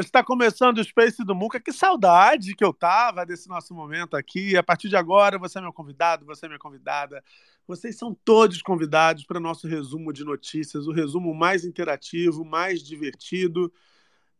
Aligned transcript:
Está 0.00 0.24
começando 0.24 0.78
o 0.78 0.84
Space 0.84 1.22
do 1.24 1.34
Muca. 1.34 1.60
Que 1.60 1.72
saudade 1.72 2.54
que 2.54 2.64
eu 2.64 2.72
tava 2.72 3.26
desse 3.26 3.48
nosso 3.48 3.74
momento 3.74 4.16
aqui. 4.16 4.56
A 4.56 4.62
partir 4.62 4.88
de 4.88 4.96
agora, 4.96 5.38
você 5.38 5.58
é 5.58 5.62
meu 5.62 5.72
convidado, 5.72 6.24
você 6.24 6.46
é 6.46 6.48
minha 6.48 6.58
convidada. 6.58 7.22
Vocês 7.66 7.96
são 7.96 8.14
todos 8.24 8.62
convidados 8.62 9.24
para 9.24 9.38
o 9.38 9.40
nosso 9.40 9.68
resumo 9.68 10.12
de 10.12 10.24
notícias, 10.24 10.86
o 10.86 10.92
resumo 10.92 11.34
mais 11.34 11.64
interativo, 11.64 12.44
mais 12.44 12.82
divertido, 12.82 13.72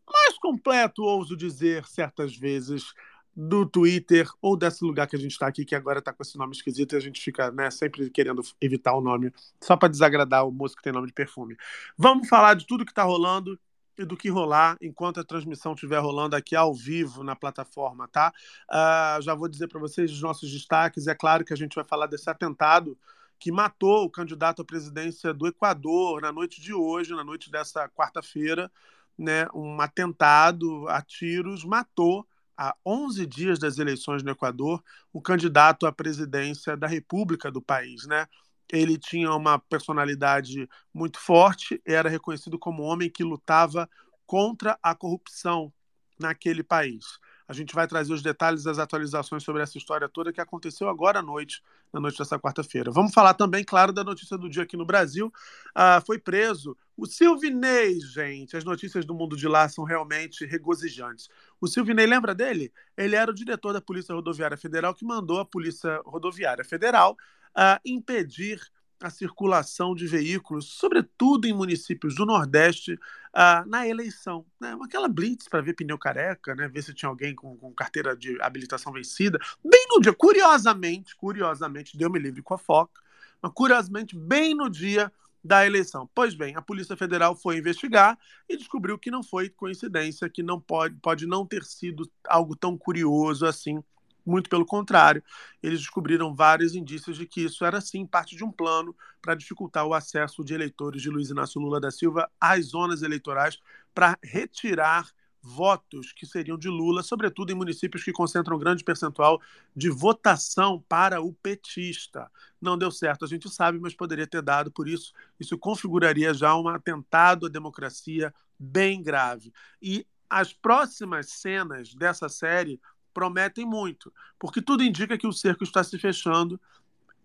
mais 0.06 0.38
completo, 0.38 1.02
ouso 1.02 1.36
dizer, 1.36 1.86
certas 1.86 2.36
vezes, 2.36 2.92
do 3.36 3.64
Twitter 3.64 4.28
ou 4.42 4.56
desse 4.56 4.84
lugar 4.84 5.06
que 5.06 5.16
a 5.16 5.18
gente 5.18 5.32
está 5.32 5.46
aqui, 5.46 5.64
que 5.64 5.74
agora 5.74 6.00
está 6.00 6.12
com 6.12 6.22
esse 6.22 6.36
nome 6.36 6.54
esquisito 6.54 6.94
e 6.94 6.96
a 6.96 7.00
gente 7.00 7.20
fica 7.20 7.52
né, 7.52 7.70
sempre 7.70 8.10
querendo 8.10 8.42
evitar 8.60 8.94
o 8.94 9.00
nome, 9.00 9.32
só 9.62 9.76
para 9.76 9.88
desagradar 9.88 10.46
o 10.46 10.50
moço 10.50 10.76
que 10.76 10.82
tem 10.82 10.92
nome 10.92 11.06
de 11.06 11.12
perfume. 11.12 11.56
Vamos 11.96 12.28
falar 12.28 12.54
de 12.54 12.66
tudo 12.66 12.84
que 12.84 12.92
está 12.92 13.04
rolando 13.04 13.58
e 14.00 14.04
do 14.06 14.16
que 14.16 14.30
rolar 14.30 14.78
enquanto 14.80 15.20
a 15.20 15.24
transmissão 15.24 15.74
estiver 15.74 15.98
rolando 15.98 16.34
aqui 16.34 16.56
ao 16.56 16.74
vivo 16.74 17.22
na 17.22 17.36
plataforma, 17.36 18.08
tá? 18.08 18.32
Uh, 18.70 19.20
já 19.20 19.34
vou 19.34 19.46
dizer 19.46 19.68
para 19.68 19.78
vocês 19.78 20.10
os 20.10 20.22
nossos 20.22 20.50
destaques. 20.50 21.06
É 21.06 21.14
claro 21.14 21.44
que 21.44 21.52
a 21.52 21.56
gente 21.56 21.74
vai 21.74 21.84
falar 21.84 22.06
desse 22.06 22.28
atentado 22.30 22.96
que 23.38 23.52
matou 23.52 24.04
o 24.04 24.10
candidato 24.10 24.62
à 24.62 24.64
presidência 24.64 25.34
do 25.34 25.46
Equador 25.46 26.22
na 26.22 26.32
noite 26.32 26.62
de 26.62 26.72
hoje, 26.72 27.14
na 27.14 27.22
noite 27.22 27.50
dessa 27.50 27.88
quarta-feira, 27.90 28.72
né? 29.18 29.46
Um 29.54 29.78
atentado 29.82 30.88
a 30.88 31.02
tiros 31.02 31.62
matou 31.62 32.26
há 32.56 32.74
11 32.84 33.26
dias 33.26 33.58
das 33.58 33.78
eleições 33.78 34.22
no 34.22 34.30
Equador 34.30 34.82
o 35.12 35.20
candidato 35.20 35.86
à 35.86 35.92
presidência 35.92 36.74
da 36.74 36.86
República 36.86 37.50
do 37.50 37.60
país, 37.60 38.06
né? 38.06 38.26
Ele 38.72 38.98
tinha 38.98 39.32
uma 39.34 39.58
personalidade 39.58 40.68
muito 40.92 41.18
forte, 41.18 41.80
era 41.84 42.08
reconhecido 42.08 42.58
como 42.58 42.82
homem 42.82 43.10
que 43.10 43.24
lutava 43.24 43.88
contra 44.26 44.78
a 44.82 44.94
corrupção 44.94 45.72
naquele 46.18 46.62
país. 46.62 47.18
A 47.48 47.52
gente 47.52 47.74
vai 47.74 47.88
trazer 47.88 48.12
os 48.12 48.22
detalhes 48.22 48.62
das 48.62 48.78
atualizações 48.78 49.42
sobre 49.42 49.60
essa 49.60 49.76
história 49.76 50.08
toda 50.08 50.32
que 50.32 50.41
aconteceu 50.41 50.88
agora 50.88 51.19
à 51.19 51.22
noite, 51.22 51.60
na 51.92 51.98
noite 51.98 52.16
dessa 52.16 52.38
quarta-feira. 52.38 52.92
Vamos 52.92 53.12
falar 53.12 53.34
também, 53.34 53.64
claro, 53.64 53.92
da 53.92 54.04
notícia 54.04 54.38
do 54.38 54.48
dia 54.48 54.62
aqui 54.62 54.76
no 54.76 54.87
Brasil. 54.87 55.32
Ah, 55.75 56.00
foi 56.06 56.16
preso 56.16 56.76
o 56.97 57.06
Silvinei, 57.06 57.98
gente. 57.98 58.56
As 58.56 58.62
notícias 58.62 59.04
do 59.04 59.16
mundo 59.16 59.37
de 59.37 59.48
lá 59.48 59.69
são 59.69 59.82
realmente 59.82 60.47
regozijantes. 60.47 61.28
O 61.60 61.66
Silvinei, 61.66 62.06
lembra 62.06 62.37
dele? 62.37 62.72
Ele 62.97 63.16
era 63.16 63.32
o 63.32 63.34
diretor 63.34 63.72
da 63.72 63.81
Polícia 63.81 64.14
Rodoviária 64.14 64.56
Federal 64.56 64.94
que 64.94 65.04
mandou 65.04 65.41
a 65.41 65.44
Polícia 65.44 66.00
Rodoviária 66.04 66.64
Federal 66.64 67.16
uh, 67.56 67.81
impedir 67.84 68.61
a 69.03 69.09
circulação 69.09 69.94
de 69.94 70.06
veículos, 70.06 70.66
sobretudo 70.66 71.47
em 71.47 71.55
municípios 71.55 72.15
do 72.15 72.27
Nordeste, 72.27 72.94
uh, 72.94 73.66
na 73.66 73.88
eleição. 73.88 74.44
Né? 74.61 74.77
Aquela 74.83 75.09
blitz 75.09 75.49
para 75.49 75.62
ver 75.62 75.75
pneu 75.75 75.99
careca, 75.99 76.55
né? 76.55 76.69
ver 76.69 76.83
se 76.83 76.93
tinha 76.93 77.09
alguém 77.09 77.34
com, 77.34 77.56
com, 77.56 77.72
carteira 77.72 78.15
de 78.15 78.41
habilitação 78.43 78.93
vencida. 78.93 79.38
Bem 79.65 79.87
no 79.88 80.00
dia, 80.00 80.12
curiosamente, 80.12 81.16
curiosamente, 81.16 81.97
deu 81.97 82.11
me 82.11 82.19
livre 82.19 82.43
com 82.43 82.55
a 82.55 82.59
foca, 82.59 83.00
mas 83.41 83.53
curiosamente, 83.55 84.15
bem 84.15 84.55
no 84.55 84.69
dia 84.69 85.11
da 85.43 85.67
eleição. 85.67 86.09
Pois 86.15 86.34
bem, 86.34 86.55
a 86.55 86.61
Polícia 86.61 86.94
Federal 86.94 87.34
foi 87.34 87.56
investigar 87.56 88.19
e 88.47 88.56
descobriu 88.56 88.99
que 88.99 89.11
não 89.11 89.22
foi 89.22 89.49
coincidência, 89.49 90.28
que 90.28 90.43
não 90.43 90.61
pode, 90.61 90.94
pode 90.97 91.27
não 91.27 91.47
ter 91.47 91.65
sido 91.65 92.11
algo 92.28 92.55
tão 92.55 92.77
curioso 92.77 93.47
assim 93.47 93.82
muito 94.30 94.48
pelo 94.48 94.64
contrário, 94.64 95.22
eles 95.62 95.80
descobriram 95.80 96.34
vários 96.34 96.74
indícios 96.74 97.16
de 97.16 97.26
que 97.26 97.42
isso 97.42 97.64
era 97.64 97.80
sim 97.80 98.06
parte 98.06 98.36
de 98.36 98.44
um 98.44 98.50
plano 98.52 98.96
para 99.20 99.34
dificultar 99.34 99.84
o 99.84 99.92
acesso 99.92 100.44
de 100.44 100.54
eleitores 100.54 101.02
de 101.02 101.10
Luiz 101.10 101.30
Inácio 101.30 101.60
Lula 101.60 101.80
da 101.80 101.91
Silva 101.91 102.30
às 102.40 102.66
zonas 102.66 103.02
eleitorais 103.02 103.58
para 103.94 104.19
retirar 104.22 105.10
votos 105.42 106.12
que 106.12 106.26
seriam 106.26 106.58
de 106.58 106.69
Lula, 106.69 107.02
sobretudo 107.02 107.50
em 107.50 107.54
municípios 107.54 108.04
que 108.04 108.12
concentram 108.12 108.58
grande 108.58 108.84
percentual 108.84 109.40
de 109.74 109.88
votação 109.88 110.84
para 110.88 111.20
o 111.20 111.32
petista. 111.32 112.30
Não 112.60 112.76
deu 112.76 112.90
certo, 112.90 113.24
a 113.24 113.28
gente 113.28 113.48
sabe, 113.48 113.78
mas 113.78 113.94
poderia 113.94 114.26
ter 114.26 114.42
dado, 114.42 114.70
por 114.70 114.88
isso, 114.88 115.12
isso 115.38 115.56
configuraria 115.58 116.34
já 116.34 116.54
um 116.54 116.69
atentado 116.69 117.46
à 117.46 117.48
democracia 117.48 118.34
bem 118.58 119.02
grave. 119.02 119.52
E 119.80 120.06
as 120.28 120.52
próximas 120.52 121.30
cenas 121.30 121.94
dessa 121.94 122.28
série 122.28 122.80
prometem 123.20 123.66
muito, 123.66 124.10
porque 124.38 124.62
tudo 124.62 124.82
indica 124.82 125.19
que 125.19 125.26
o 125.26 125.32
cerco 125.32 125.62
está 125.62 125.84
se 125.84 125.98
fechando 125.98 126.58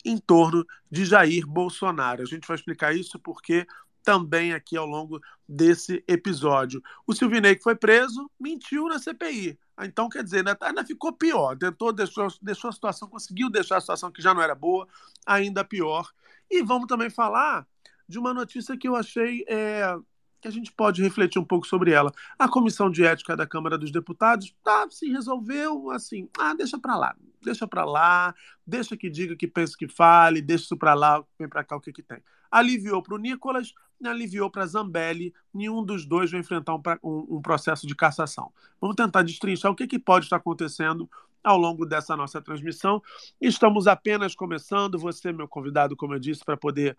em 0.04 0.18
torno 0.18 0.68
de 0.92 1.06
Jair 1.06 1.48
Bolsonaro. 1.48 2.22
A 2.22 2.26
gente 2.26 2.46
vai 2.46 2.58
explicar 2.58 2.94
isso 2.94 3.18
porque 3.18 3.66
também 4.04 4.54
aqui 4.54 4.76
ao 4.76 4.86
longo 4.86 5.22
desse 5.48 6.04
episódio. 6.06 6.84
O 7.08 7.14
Silvinei, 7.14 7.56
que 7.56 7.64
foi 7.64 7.76
preso, 7.76 8.30
mentiu 8.38 8.90
na 8.90 9.00
CPI. 9.00 9.58
Então, 9.84 10.10
quer 10.10 10.22
dizer, 10.22 10.40
ainda, 10.40 10.58
ainda 10.60 10.84
ficou 10.84 11.14
pior. 11.14 11.58
Tentou, 11.58 11.94
deixou, 11.94 12.28
deixou 12.42 12.70
a 12.70 12.74
situação, 12.74 13.08
conseguiu 13.08 13.50
deixar 13.50 13.78
a 13.78 13.82
situação 13.82 14.12
que 14.12 14.22
já 14.22 14.34
não 14.34 14.42
era 14.42 14.54
boa, 14.54 14.86
ainda 15.26 15.64
pior. 15.64 16.12
E 16.52 16.62
vamos 16.62 16.88
também 16.88 17.10
falar 17.10 17.66
de 18.06 18.20
uma 18.20 18.34
notícia 18.34 18.78
que 18.78 18.88
eu 18.88 18.98
achei 18.98 19.46
é, 19.48 19.98
que 20.46 20.50
a 20.50 20.52
gente 20.52 20.72
pode 20.72 21.02
refletir 21.02 21.40
um 21.40 21.44
pouco 21.44 21.66
sobre 21.66 21.92
ela. 21.92 22.14
A 22.38 22.48
comissão 22.48 22.88
de 22.88 23.04
ética 23.04 23.36
da 23.36 23.48
Câmara 23.48 23.80
dos 23.80 23.92
Deputados, 23.92 24.56
tá, 24.64 24.86
se 24.92 25.10
resolveu 25.10 25.90
assim, 25.90 26.30
ah, 26.38 26.54
deixa 26.54 26.78
para 26.78 26.96
lá, 26.96 27.16
deixa 27.44 27.68
para 27.68 27.84
lá, 27.84 28.36
deixa 28.66 28.96
que 28.96 29.10
diga, 29.10 29.36
que 29.36 29.48
pense, 29.48 29.76
que 29.76 29.88
fale, 29.88 30.44
deixa 30.44 30.66
isso 30.66 30.78
para 30.78 30.94
lá, 30.94 31.24
vem 31.40 31.50
para 31.50 31.64
cá 31.64 31.76
o 31.76 31.82
que 31.82 31.92
que 31.92 32.04
tem. 32.04 32.20
Aliviou 32.52 33.02
para 33.02 33.16
o 33.16 33.18
Nicolas, 33.18 33.74
aliviou 34.04 34.52
para 34.52 34.68
Zambelli, 34.68 35.34
nenhum 35.52 35.84
dos 35.84 36.06
dois 36.06 36.30
vai 36.30 36.42
enfrentar 36.42 36.76
um, 36.76 36.82
um, 37.04 37.38
um, 37.38 37.42
processo 37.42 37.88
de 37.88 37.96
cassação. 37.96 38.54
Vamos 38.80 38.96
tentar 38.96 39.24
destrinchar 39.24 39.72
o 39.72 39.76
que, 39.76 39.88
que 39.88 39.98
pode 39.98 40.28
estar 40.28 40.36
acontecendo 40.36 41.10
ao 41.46 41.58
longo 41.58 41.86
dessa 41.86 42.18
nossa 42.18 42.42
transmissão. 42.42 43.02
Estamos 43.40 43.88
apenas 43.88 44.34
começando, 44.36 44.98
você, 44.98 45.32
meu 45.32 45.48
convidado, 45.48 45.96
como 45.96 46.16
eu 46.16 46.20
disse, 46.20 46.44
para 46.44 46.58
poder 46.58 46.98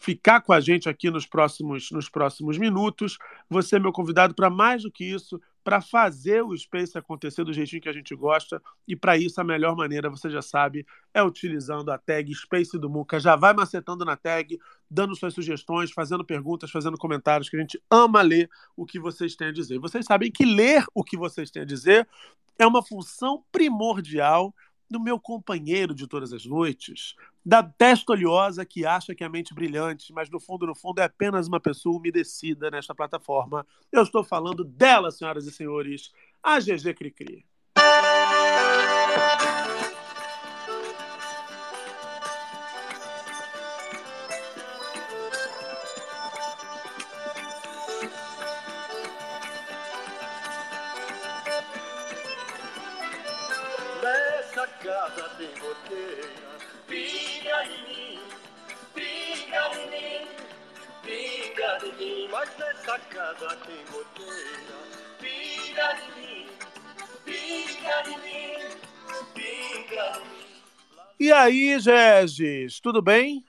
ficar 0.00 0.40
com 0.40 0.52
a 0.52 0.60
gente 0.60 0.88
aqui 0.88 1.10
nos 1.10 1.26
próximos, 1.26 1.90
nos 1.90 2.08
próximos 2.08 2.56
minutos. 2.56 3.18
Você 3.50 3.78
meu 3.78 3.92
convidado 3.92 4.34
para 4.34 4.48
mais 4.48 4.84
do 4.84 4.92
que 4.92 5.04
isso, 5.04 5.40
para 5.68 5.82
fazer 5.82 6.42
o 6.42 6.56
Space 6.56 6.96
acontecer 6.96 7.44
do 7.44 7.52
jeitinho 7.52 7.82
que 7.82 7.90
a 7.90 7.92
gente 7.92 8.16
gosta. 8.16 8.62
E 8.86 8.96
para 8.96 9.18
isso, 9.18 9.38
a 9.38 9.44
melhor 9.44 9.76
maneira, 9.76 10.08
você 10.08 10.30
já 10.30 10.40
sabe, 10.40 10.86
é 11.12 11.22
utilizando 11.22 11.90
a 11.90 11.98
tag 11.98 12.34
Space 12.34 12.78
do 12.78 12.88
Muca. 12.88 13.20
Já 13.20 13.36
vai 13.36 13.52
macetando 13.52 14.02
na 14.02 14.16
tag, 14.16 14.58
dando 14.90 15.14
suas 15.14 15.34
sugestões, 15.34 15.92
fazendo 15.92 16.24
perguntas, 16.24 16.70
fazendo 16.70 16.96
comentários, 16.96 17.50
que 17.50 17.56
a 17.58 17.60
gente 17.60 17.78
ama 17.90 18.22
ler 18.22 18.48
o 18.74 18.86
que 18.86 18.98
vocês 18.98 19.36
têm 19.36 19.48
a 19.48 19.52
dizer. 19.52 19.78
Vocês 19.78 20.06
sabem 20.06 20.32
que 20.32 20.46
ler 20.46 20.86
o 20.94 21.04
que 21.04 21.18
vocês 21.18 21.50
têm 21.50 21.60
a 21.60 21.66
dizer 21.66 22.08
é 22.58 22.66
uma 22.66 22.82
função 22.82 23.44
primordial 23.52 24.54
do 24.90 24.98
meu 24.98 25.20
companheiro 25.20 25.94
de 25.94 26.06
todas 26.06 26.32
as 26.32 26.46
noites, 26.46 27.14
da 27.48 27.62
testa 27.62 28.12
oleosa 28.12 28.62
que 28.66 28.84
acha 28.84 29.14
que 29.14 29.24
é 29.24 29.28
mente 29.28 29.54
brilhante, 29.54 30.12
mas 30.12 30.28
no 30.28 30.38
fundo, 30.38 30.66
no 30.66 30.74
fundo, 30.74 30.98
é 30.98 31.04
apenas 31.04 31.48
uma 31.48 31.58
pessoa 31.58 31.96
umedecida 31.96 32.70
nesta 32.70 32.94
plataforma. 32.94 33.66
Eu 33.90 34.02
estou 34.02 34.22
falando 34.22 34.62
dela, 34.62 35.10
senhoras 35.10 35.46
e 35.46 35.50
senhores, 35.50 36.12
a 36.42 36.60
GG 36.60 36.92
Cricri. 36.94 37.46
Pinga 63.38 63.54
em 63.54 63.70
mim, 66.18 66.46
pinga 67.24 68.02
em 68.08 68.18
mim, 68.18 68.66
pinga 69.32 70.06
em 70.16 70.24
mim. 70.24 70.62
E 71.20 71.30
aí, 71.30 71.78
Regis, 71.78 72.80
tudo 72.80 73.00
bem? 73.00 73.44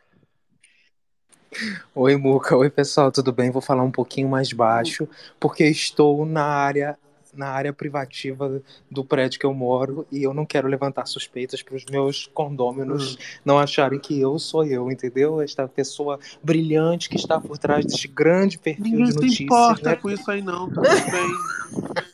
Oi, 1.95 2.15
Muca. 2.17 2.55
Oi, 2.55 2.69
pessoal, 2.69 3.11
tudo 3.11 3.33
bem? 3.33 3.49
Vou 3.49 3.63
falar 3.63 3.81
um 3.81 3.89
pouquinho 3.89 4.29
mais 4.29 4.53
baixo, 4.53 5.09
porque 5.39 5.63
estou 5.63 6.23
na 6.23 6.45
área 6.45 6.95
na 7.33 7.47
área 7.49 7.71
privativa 7.73 8.61
do 8.89 9.03
prédio 9.05 9.39
que 9.39 9.45
eu 9.45 9.53
moro 9.53 10.07
e 10.11 10.23
eu 10.23 10.33
não 10.33 10.45
quero 10.45 10.67
levantar 10.67 11.05
suspeitas 11.05 11.61
para 11.61 11.75
os 11.75 11.85
meus 11.85 12.27
condôminos 12.27 13.17
não 13.45 13.57
acharem 13.59 13.99
que 13.99 14.19
eu 14.19 14.37
sou 14.39 14.65
eu, 14.65 14.91
entendeu? 14.91 15.41
Esta 15.41 15.67
pessoa 15.67 16.19
brilhante 16.43 17.09
que 17.09 17.15
está 17.17 17.39
por 17.39 17.57
trás 17.57 17.85
deste 17.85 18.07
grande 18.07 18.57
perfil 18.57 18.99
Ninguém 18.99 19.05
de 19.05 19.11
se 19.11 19.15
notícias, 19.17 19.39
importa 19.41 19.89
né? 19.91 19.95
com 19.95 20.09
isso 20.09 20.29
aí, 20.31 20.41
não. 20.41 20.69
Tá 20.71 20.81
tudo 20.81 21.11
bem. 21.11 21.29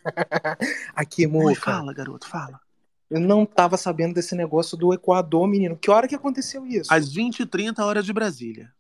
Aqui, 0.96 1.26
Muca, 1.28 1.56
fala, 1.56 1.94
garoto, 1.94 2.28
fala. 2.28 2.60
eu 3.10 3.20
não 3.20 3.44
estava 3.44 3.78
sabendo 3.78 4.14
desse 4.16 4.36
negócio 4.36 4.78
do 4.78 4.94
Equador, 4.94 5.48
menino. 5.48 5.78
Que 5.78 5.90
hora 5.92 6.08
que 6.08 6.16
aconteceu 6.16 6.66
isso? 6.66 6.94
Às 6.94 7.14
20h30, 7.14 7.80
hora 7.80 8.04
de 8.04 8.12
Brasília. 8.14 8.75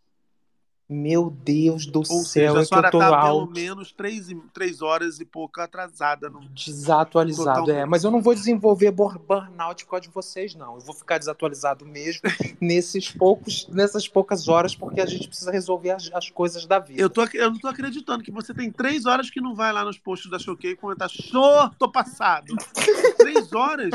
Meu 0.87 1.31
Deus 1.31 1.87
do 1.87 1.99
Ou 1.99 2.05
céu, 2.05 2.23
seja, 2.23 2.47
a 2.47 2.51
é 2.51 2.53
que 2.53 2.59
eu 2.59 2.65
senhora 2.65 2.91
tô 2.91 2.99
tá 2.99 3.05
pelo 3.07 3.15
alto. 3.41 3.51
menos 3.53 3.91
três, 3.91 4.27
três 4.53 4.83
horas 4.83 5.19
e 5.19 5.25
pouco 5.25 5.59
atrasada. 5.59 6.29
No... 6.29 6.41
Desatualizado, 6.49 7.61
Totalmente. 7.61 7.71
é. 7.81 7.85
Mas 7.85 8.03
eu 8.03 8.11
não 8.11 8.21
vou 8.21 8.35
desenvolver 8.35 8.91
bur- 8.91 9.17
burnout 9.17 9.83
por 9.85 9.91
causa 9.91 10.03
de 10.03 10.13
vocês, 10.13 10.53
não. 10.53 10.75
Eu 10.75 10.81
vou 10.81 10.93
ficar 10.93 11.17
desatualizado 11.17 11.85
mesmo 11.87 12.21
nesses 12.61 13.09
poucos, 13.09 13.67
nessas 13.69 14.07
poucas 14.07 14.47
horas, 14.47 14.75
porque 14.75 15.01
a 15.01 15.05
gente 15.07 15.27
precisa 15.27 15.51
resolver 15.51 15.89
as, 15.89 16.11
as 16.13 16.29
coisas 16.29 16.67
da 16.67 16.77
vida. 16.77 17.01
Eu, 17.01 17.09
tô, 17.09 17.23
eu 17.33 17.49
não 17.49 17.57
tô 17.59 17.67
acreditando 17.67 18.23
que 18.23 18.31
você 18.31 18.53
tem 18.53 18.71
três 18.71 19.07
horas 19.07 19.29
que 19.31 19.41
não 19.41 19.55
vai 19.55 19.73
lá 19.73 19.83
nos 19.83 19.97
posts 19.97 20.29
da 20.29 20.37
Choquei 20.37 20.71
e 20.71 20.75
comentar 20.75 21.09
show, 21.09 21.67
tô 21.79 21.89
passado. 21.91 22.53
três 23.17 23.51
horas 23.53 23.89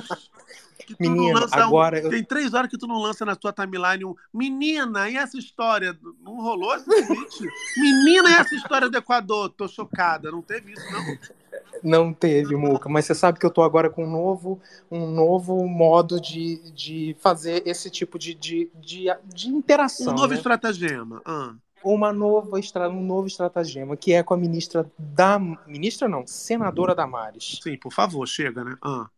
um- 1.00 1.36
agora 1.52 1.98
eu- 1.98 2.10
Tem 2.10 2.24
três 2.24 2.54
horas 2.54 2.70
que 2.70 2.78
tu 2.78 2.86
não 2.86 2.98
lança 2.98 3.24
na 3.24 3.36
tua 3.36 3.52
timeline 3.52 4.04
um 4.04 4.14
Menina, 4.32 5.08
e 5.08 5.16
essa 5.16 5.38
história? 5.38 5.96
Não 6.22 6.40
rolou 6.40 6.74
esse? 6.74 6.86
Menina, 7.76 8.30
e 8.30 8.34
essa 8.34 8.54
história 8.54 8.88
do 8.88 8.96
Equador? 8.96 9.50
Tô 9.50 9.66
chocada. 9.68 10.30
Não 10.30 10.42
teve 10.42 10.72
isso, 10.72 10.92
não. 10.92 11.40
Não 11.82 12.12
teve, 12.12 12.56
Muca, 12.56 12.88
mas 12.88 13.06
você 13.06 13.14
sabe 13.14 13.38
que 13.38 13.46
eu 13.46 13.50
tô 13.50 13.62
agora 13.62 13.88
com 13.88 14.04
um 14.04 14.10
novo, 14.10 14.60
um 14.90 15.06
novo 15.06 15.66
modo 15.66 16.20
de, 16.20 16.70
de 16.72 17.16
fazer 17.20 17.62
esse 17.66 17.88
tipo 17.90 18.18
de, 18.18 18.34
de, 18.34 18.70
de, 18.74 19.06
de 19.24 19.48
interação. 19.48 20.12
Um 20.12 20.16
novo 20.16 20.28
né? 20.28 20.34
estratagema. 20.34 21.22
Ah. 21.24 21.54
Uma 21.82 22.12
nova 22.12 22.58
estra... 22.60 22.88
Um 22.90 23.02
novo 23.02 23.26
estratagema, 23.26 23.96
que 23.96 24.12
é 24.12 24.22
com 24.22 24.34
a 24.34 24.36
ministra 24.36 24.90
da. 24.98 25.38
Ministra 25.66 26.06
não, 26.08 26.26
senadora 26.26 26.94
Damares. 26.94 27.58
Sim, 27.62 27.78
por 27.78 27.92
favor, 27.92 28.26
chega, 28.26 28.62
né? 28.62 28.76
Ah. 28.82 29.08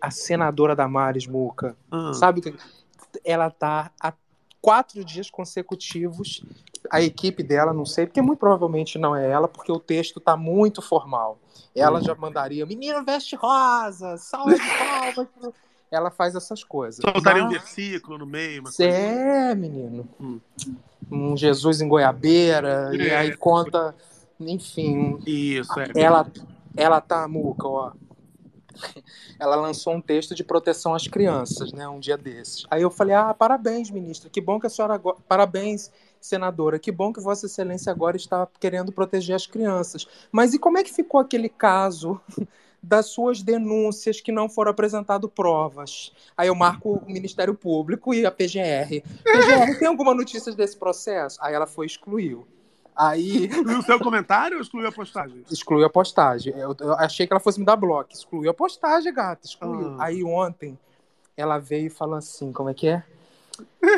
A 0.00 0.10
senadora 0.10 0.74
Damares, 0.76 1.26
Muca. 1.26 1.76
Ah. 1.90 2.12
Sabe 2.14 2.40
que 2.40 2.54
ela 3.24 3.50
tá 3.50 3.90
há 4.00 4.12
quatro 4.60 5.04
dias 5.04 5.30
consecutivos. 5.30 6.44
A 6.90 7.00
equipe 7.00 7.42
dela, 7.42 7.72
não 7.72 7.86
sei, 7.86 8.06
porque 8.06 8.20
muito 8.20 8.38
provavelmente 8.40 8.98
não 8.98 9.14
é 9.14 9.28
ela, 9.30 9.46
porque 9.48 9.70
o 9.70 9.78
texto 9.78 10.18
tá 10.20 10.36
muito 10.36 10.82
formal. 10.82 11.38
Ela 11.74 12.00
Hum. 12.00 12.04
já 12.04 12.14
mandaria, 12.14 12.66
menino 12.66 13.04
veste 13.04 13.36
rosa, 13.36 14.16
salve 14.16 14.54
de 14.54 14.60
palmas. 15.14 15.28
Ela 15.90 16.10
faz 16.10 16.34
essas 16.34 16.64
coisas. 16.64 17.00
Soltaria 17.02 17.42
um 17.42 17.46
Mas- 17.46 17.54
versículo 17.58 18.18
no 18.18 18.26
meio. 18.26 18.62
Uma 18.62 18.72
coisa. 18.72 18.84
é, 18.84 19.54
menino. 19.54 20.08
Hum. 20.20 20.40
Um 21.10 21.36
Jesus 21.36 21.80
em 21.80 21.88
Goiabeira, 21.88 22.90
e 22.94 23.08
É. 23.08 23.16
aí 23.18 23.36
conta, 23.36 23.94
enfim, 24.40 25.18
Isso, 25.26 25.78
é. 25.78 25.90
ela, 25.94 26.26
ela 26.76 27.00
tá, 27.00 27.28
Muca, 27.28 27.68
ó. 27.68 27.92
Ela 29.38 29.56
lançou 29.56 29.94
um 29.94 30.00
texto 30.00 30.34
de 30.34 30.44
proteção 30.44 30.94
às 30.94 31.06
crianças, 31.06 31.72
né, 31.72 31.88
um 31.88 32.00
dia 32.00 32.16
desses. 32.16 32.64
Aí 32.70 32.82
eu 32.82 32.90
falei: 32.90 33.14
"Ah, 33.14 33.34
parabéns, 33.34 33.90
ministra. 33.90 34.30
Que 34.30 34.40
bom 34.40 34.60
que 34.60 34.66
a 34.66 34.70
senhora 34.70 34.94
agora, 34.94 35.16
parabéns, 35.28 35.90
senadora. 36.20 36.78
Que 36.78 36.92
bom 36.92 37.12
que 37.12 37.20
vossa 37.20 37.46
excelência 37.46 37.90
agora 37.90 38.16
está 38.16 38.48
querendo 38.60 38.92
proteger 38.92 39.36
as 39.36 39.46
crianças. 39.46 40.06
Mas 40.30 40.54
e 40.54 40.58
como 40.58 40.78
é 40.78 40.84
que 40.84 40.92
ficou 40.92 41.20
aquele 41.20 41.48
caso 41.48 42.20
das 42.82 43.06
suas 43.06 43.42
denúncias 43.42 44.20
que 44.20 44.32
não 44.32 44.48
foram 44.48 44.70
apresentado 44.70 45.28
provas?" 45.28 46.12
Aí 46.36 46.48
eu 46.48 46.54
marco 46.54 46.94
o 46.94 47.06
Ministério 47.06 47.54
Público 47.54 48.14
e 48.14 48.24
a 48.24 48.30
PGR. 48.30 49.02
PGR, 49.24 49.78
tem 49.78 49.88
alguma 49.88 50.14
notícia 50.14 50.52
desse 50.52 50.76
processo? 50.76 51.38
Aí 51.42 51.54
ela 51.54 51.66
foi 51.66 51.86
excluiu. 51.86 52.46
Aí 52.96 53.46
Excluiu 53.46 53.78
o 53.78 53.82
seu 53.82 53.98
comentário 53.98 54.56
ou 54.56 54.62
excluiu 54.62 54.88
a 54.88 54.92
postagem? 54.92 55.44
excluiu 55.50 55.86
a 55.86 55.90
postagem. 55.90 56.52
Eu, 56.56 56.76
eu 56.78 56.92
achei 56.94 57.26
que 57.26 57.32
ela 57.32 57.40
fosse 57.40 57.58
me 57.58 57.64
dar 57.64 57.76
bloco. 57.76 58.12
Excluiu 58.12 58.50
a 58.50 58.54
postagem, 58.54 59.12
gata. 59.12 59.46
Excluiu. 59.46 59.96
Ah. 59.98 60.04
Aí 60.04 60.22
ontem 60.22 60.78
ela 61.36 61.58
veio 61.58 61.86
e 61.86 61.90
falou 61.90 62.16
assim: 62.16 62.52
como 62.52 62.68
é 62.68 62.74
que 62.74 62.88
é? 62.88 63.02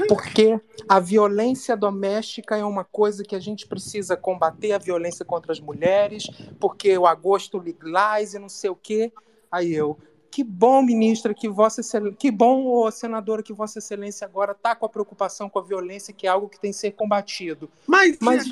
Porque 0.09 0.61
a 0.89 1.01
violência 1.01 1.77
doméstica 1.77 2.57
é 2.57 2.65
uma 2.65 2.85
coisa 2.85 3.23
que 3.23 3.37
a 3.37 3.41
gente 3.41 3.67
precisa 3.67 4.17
combater 4.17 4.73
a 4.73 4.79
violência 4.79 5.25
contra 5.25 5.53
as 5.53 5.61
mulheres, 5.61 6.29
porque 6.59 6.97
o 6.97 7.07
agosto 7.07 7.59
lilás 7.59 8.35
e 8.35 8.39
não 8.39 8.49
sei 8.49 8.71
o 8.71 8.77
quê. 8.77 9.13
Aí 9.51 9.73
eu, 9.73 9.97
que 10.31 10.43
bom, 10.43 10.83
ministra, 10.83 11.33
que 11.33 11.49
vossa 11.49 11.81
excelência, 11.81 12.17
que 12.19 12.31
bom, 12.31 12.67
ô, 12.67 12.91
senadora, 12.91 13.43
que 13.43 13.53
vossa 13.53 13.79
excelência 13.79 14.25
agora 14.27 14.53
está 14.53 14.75
com 14.75 14.85
a 14.85 14.89
preocupação 14.89 15.49
com 15.49 15.59
a 15.61 15.63
violência, 15.63 16.13
que 16.13 16.27
é 16.27 16.31
algo 16.31 16.49
que 16.49 16.59
tem 16.59 16.73
que 16.73 16.77
ser 16.77 16.91
combatido. 16.91 17.71
Mas, 17.87 18.19
Mas, 18.21 18.45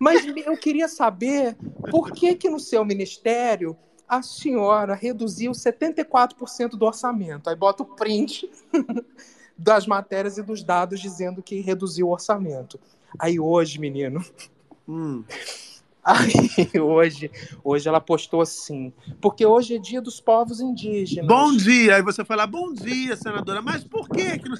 mas 0.00 0.24
eu 0.26 0.56
queria 0.56 0.88
saber 0.88 1.56
por 1.90 2.10
que 2.10 2.34
que 2.34 2.48
no 2.48 2.58
seu 2.58 2.84
ministério 2.84 3.76
a 4.08 4.22
senhora 4.22 4.94
reduziu 4.94 5.52
74% 5.52 6.70
do 6.70 6.84
orçamento. 6.84 7.48
Aí 7.48 7.54
bota 7.54 7.84
o 7.84 7.86
print 7.86 8.50
das 9.56 9.86
matérias 9.86 10.38
e 10.38 10.42
dos 10.42 10.64
dados 10.64 10.98
dizendo 10.98 11.42
que 11.42 11.60
reduziu 11.60 12.08
o 12.08 12.12
orçamento. 12.12 12.80
Aí 13.18 13.38
hoje, 13.38 13.78
menino, 13.78 14.24
Hum. 14.90 15.22
Aí 16.10 16.80
hoje, 16.80 17.30
hoje 17.62 17.88
ela 17.88 18.00
postou 18.00 18.40
assim, 18.40 18.92
porque 19.20 19.46
hoje 19.46 19.76
é 19.76 19.78
dia 19.78 20.00
dos 20.00 20.20
povos 20.20 20.60
indígenas. 20.60 21.26
Bom 21.26 21.56
dia. 21.56 21.96
Aí 21.96 22.02
você 22.02 22.24
fala, 22.24 22.46
bom 22.46 22.72
dia, 22.72 23.16
senadora. 23.16 23.62
Mas 23.62 23.84
por 23.84 24.08
que 24.08 24.38
que 24.38 24.48
não. 24.48 24.56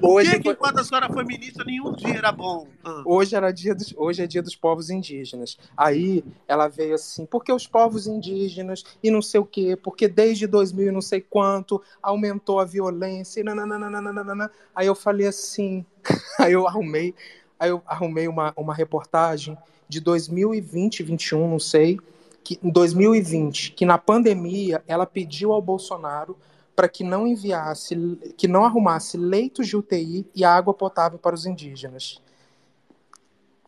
Por 0.00 0.10
Hoje 0.10 0.30
que, 0.32 0.40
que 0.40 0.50
enquanto 0.50 0.78
a 0.78 0.84
senhora 0.84 1.08
foi 1.12 1.24
ministra, 1.24 1.64
nenhum 1.64 1.92
dia 1.92 2.16
era 2.16 2.32
bom? 2.32 2.66
Ah. 2.84 3.02
Hoje, 3.04 3.34
era 3.34 3.50
dia 3.52 3.74
dos, 3.74 3.94
hoje 3.96 4.22
é 4.22 4.26
dia 4.26 4.42
dos 4.42 4.56
povos 4.56 4.90
indígenas. 4.90 5.58
Aí 5.76 6.24
ela 6.46 6.68
veio 6.68 6.94
assim, 6.94 7.26
porque 7.26 7.52
os 7.52 7.66
povos 7.66 8.06
indígenas 8.06 8.84
e 9.02 9.10
não 9.10 9.20
sei 9.20 9.40
o 9.40 9.44
quê, 9.44 9.76
porque 9.76 10.08
desde 10.08 10.46
2000 10.46 10.88
e 10.88 10.92
não 10.92 11.02
sei 11.02 11.20
quanto 11.20 11.82
aumentou 12.02 12.60
a 12.60 12.64
violência 12.64 13.40
e 13.40 13.44
nananana. 13.44 14.50
Aí 14.74 14.86
eu 14.86 14.94
falei 14.94 15.26
assim, 15.26 15.84
aí 16.38 16.52
eu 16.52 16.66
arrumei, 16.66 17.14
aí 17.58 17.70
eu 17.70 17.82
arrumei 17.86 18.28
uma, 18.28 18.52
uma 18.56 18.74
reportagem 18.74 19.56
de 19.88 20.00
2020, 20.00 21.02
21, 21.02 21.48
não 21.48 21.58
sei, 21.58 21.98
que 22.44 22.58
em 22.62 22.70
2020, 22.70 23.72
que 23.72 23.84
na 23.86 23.98
pandemia 23.98 24.82
ela 24.86 25.06
pediu 25.06 25.52
ao 25.52 25.60
Bolsonaro 25.62 26.36
para 26.74 26.88
que 26.88 27.02
não 27.02 27.26
enviasse, 27.26 27.96
que 28.36 28.46
não 28.46 28.64
arrumasse 28.64 29.16
leitos 29.16 29.66
de 29.66 29.76
UTI 29.76 30.26
e 30.34 30.44
água 30.44 30.72
potável 30.72 31.18
para 31.18 31.34
os 31.34 31.44
indígenas. 31.44 32.22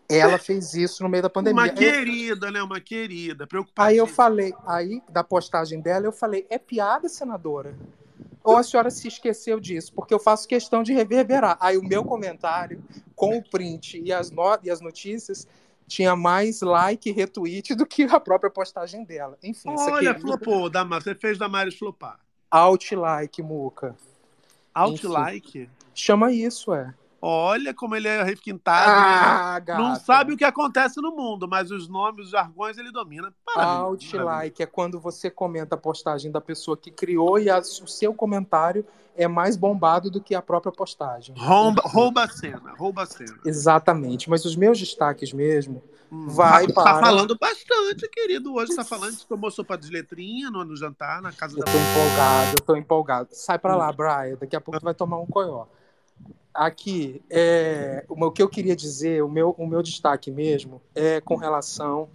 Ela 0.09 0.39
fez 0.39 0.75
isso 0.75 1.03
no 1.03 1.09
meio 1.09 1.23
da 1.23 1.31
pandemia. 1.31 1.63
Uma 1.63 1.69
Eu- 1.69 1.75
querida, 1.75 2.51
né? 2.51 2.63
Uma 2.63 2.81
querida. 2.81 3.47
Preocupada. 3.47 3.89
aí 3.89 3.97
eu 3.97 4.07
falei, 4.07 4.53
aí 4.67 5.03
da 5.09 5.25
postagem 5.25 5.81
dela, 5.81 6.07
eu 6.07 6.13
falei, 6.13 6.47
é 6.51 6.59
piada, 6.59 7.09
senadora? 7.09 7.75
Ou 8.43 8.57
a 8.57 8.63
senhora 8.63 8.91
se 8.91 9.07
esqueceu 9.09 9.61
disso? 9.61 9.93
Porque 9.93 10.15
eu 10.15 10.19
faço 10.19 10.49
questão 10.49 10.83
de 10.83 10.93
reverberar. 10.95 11.59
Aí 11.61 11.77
o 11.77 11.83
meu 11.83 12.03
comentário, 12.05 12.83
com 13.15 13.37
o 13.37 13.43
print 13.43 14.01
e 14.03 14.13
as, 14.13 14.31
no- 14.31 14.59
e 14.63 14.71
as 14.71 14.81
notícias, 14.81 15.47
tinha 15.91 16.15
mais 16.15 16.63
like 16.63 17.11
e 17.11 17.13
retweet 17.13 17.75
do 17.75 17.85
que 17.85 18.05
a 18.05 18.21
própria 18.21 18.49
postagem 18.49 19.05
dela. 19.05 19.37
Enfim, 19.43 19.75
isso 19.75 19.83
aqui 19.89 20.07
Olha, 20.07 20.19
flopou. 20.19 20.71
Dama, 20.71 21.01
você 21.01 21.17
fez 21.17 21.37
Damares 21.37 21.77
flopar. 21.77 22.21
out 22.49 22.95
like, 22.95 23.43
Muca. 23.43 23.97
Out 24.73 24.95
Enfim. 24.95 25.09
like. 25.09 25.71
Chama 25.93 26.31
isso, 26.31 26.73
é. 26.73 26.95
Olha 27.23 27.75
como 27.75 27.95
ele 27.95 28.09
é 28.09 28.23
requintado. 28.23 28.91
Ah, 28.91 29.61
né? 29.67 29.75
Não 29.77 29.95
sabe 29.97 30.33
o 30.33 30.37
que 30.37 30.45
acontece 30.45 31.01
no 31.03 31.15
mundo, 31.15 31.47
mas 31.47 31.71
os 31.71 31.87
nomes, 31.87 32.27
os 32.27 32.31
jargões 32.31 32.79
ele 32.79 32.91
domina. 32.91 33.33
Outlike 33.55 34.63
é 34.63 34.67
quando 34.67 34.99
você 34.99 35.31
comenta 35.31 35.75
a 35.75 35.79
postagem 35.79 36.31
da 36.31 36.41
pessoa 36.41 36.77
que 36.77 36.91
criou 36.91 37.39
e 37.39 37.51
a- 37.51 37.59
o 37.59 37.87
seu 37.87 38.15
comentário 38.15 38.87
é 39.15 39.29
mais 39.29 39.57
bombado 39.57 40.11
do 40.11 40.21
que 40.21 40.35
a 40.35 40.41
própria 40.41 40.73
postagem. 40.73 41.35
Rouba, 41.37 41.83
rouba 41.85 42.25
a 42.25 42.29
cena, 42.29 42.73
rouba 42.75 43.03
a 43.03 43.07
cena. 43.07 43.39
Exatamente, 43.45 44.31
mas 44.31 44.47
os 44.47 44.57
meus 44.57 44.79
destaques 44.79 45.33
mesmo 45.33 45.83
vai 46.11 46.67
tá, 46.69 46.73
para. 46.73 46.95
tá 46.95 47.01
falando 47.01 47.37
bastante, 47.39 48.09
querido. 48.09 48.55
Hoje 48.55 48.75
tá 48.75 48.85
falando 48.85 49.17
tomou 49.29 49.51
sopa 49.51 49.77
de 49.77 49.91
letrinha 49.91 50.51
no, 50.51 50.65
no 50.65 50.75
jantar, 50.75 51.21
na 51.21 51.33
casa 51.33 51.55
Eu 51.59 51.65
da 51.65 51.71
tô 51.71 51.79
empolgado, 51.79 52.51
eu 52.57 52.61
tô 52.65 52.77
empolgado. 52.77 53.29
Sai 53.33 53.59
pra 53.59 53.77
lá, 53.77 53.93
Brian. 53.93 54.37
Daqui 54.41 54.57
a 54.57 54.61
pouco 54.61 54.81
tu 54.81 54.85
vai 54.85 54.95
tomar 54.95 55.19
um 55.19 55.27
coió. 55.27 55.67
Aqui, 56.53 57.23
é, 57.31 58.05
o 58.09 58.31
que 58.31 58.43
eu 58.43 58.49
queria 58.49 58.75
dizer, 58.75 59.23
o 59.23 59.29
meu, 59.29 59.55
o 59.57 59.67
meu 59.67 59.83
destaque 59.83 60.31
mesmo, 60.31 60.83
é 60.95 61.21
com 61.21 61.37
relação 61.37 62.09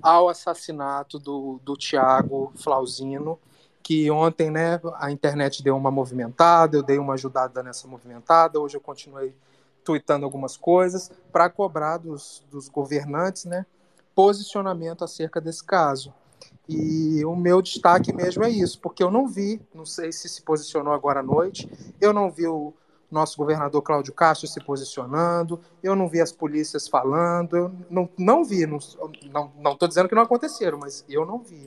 ao 0.00 0.28
assassinato 0.28 1.18
do, 1.18 1.60
do 1.64 1.76
Tiago 1.76 2.52
Flauzino, 2.54 3.38
que 3.82 4.10
ontem 4.10 4.50
né, 4.50 4.80
a 4.96 5.10
internet 5.10 5.62
deu 5.62 5.76
uma 5.76 5.90
movimentada, 5.90 6.76
eu 6.76 6.82
dei 6.82 6.98
uma 6.98 7.14
ajudada 7.14 7.62
nessa 7.62 7.86
movimentada, 7.88 8.60
hoje 8.60 8.76
eu 8.76 8.80
continuei 8.80 9.34
tweetando 9.84 10.24
algumas 10.24 10.56
coisas 10.56 11.10
para 11.30 11.48
cobrar 11.48 11.98
dos, 11.98 12.44
dos 12.50 12.68
governantes 12.68 13.44
né, 13.44 13.64
posicionamento 14.14 15.04
acerca 15.04 15.40
desse 15.40 15.64
caso. 15.64 16.12
E 16.68 17.24
o 17.24 17.36
meu 17.36 17.62
destaque 17.62 18.12
mesmo 18.12 18.42
é 18.42 18.50
isso, 18.50 18.80
porque 18.80 19.02
eu 19.02 19.10
não 19.10 19.28
vi, 19.28 19.60
não 19.72 19.86
sei 19.86 20.10
se 20.10 20.28
se 20.28 20.42
posicionou 20.42 20.92
agora 20.92 21.20
à 21.20 21.22
noite, 21.22 21.70
eu 22.00 22.12
não 22.12 22.28
vi 22.30 22.46
o 22.48 22.74
nosso 23.10 23.36
governador 23.36 23.82
Cláudio 23.82 24.12
Castro 24.12 24.48
se 24.48 24.60
posicionando, 24.60 25.60
eu 25.82 25.94
não 25.94 26.08
vi 26.08 26.20
as 26.20 26.32
polícias 26.32 26.88
falando, 26.88 27.56
eu 27.56 27.74
não, 27.90 28.08
não 28.18 28.44
vi, 28.44 28.66
não 28.66 28.78
estou 28.78 29.10
não, 29.32 29.52
não 29.58 29.76
dizendo 29.88 30.08
que 30.08 30.14
não 30.14 30.22
aconteceram, 30.22 30.78
mas 30.78 31.04
eu 31.08 31.24
não 31.24 31.38
vi. 31.38 31.64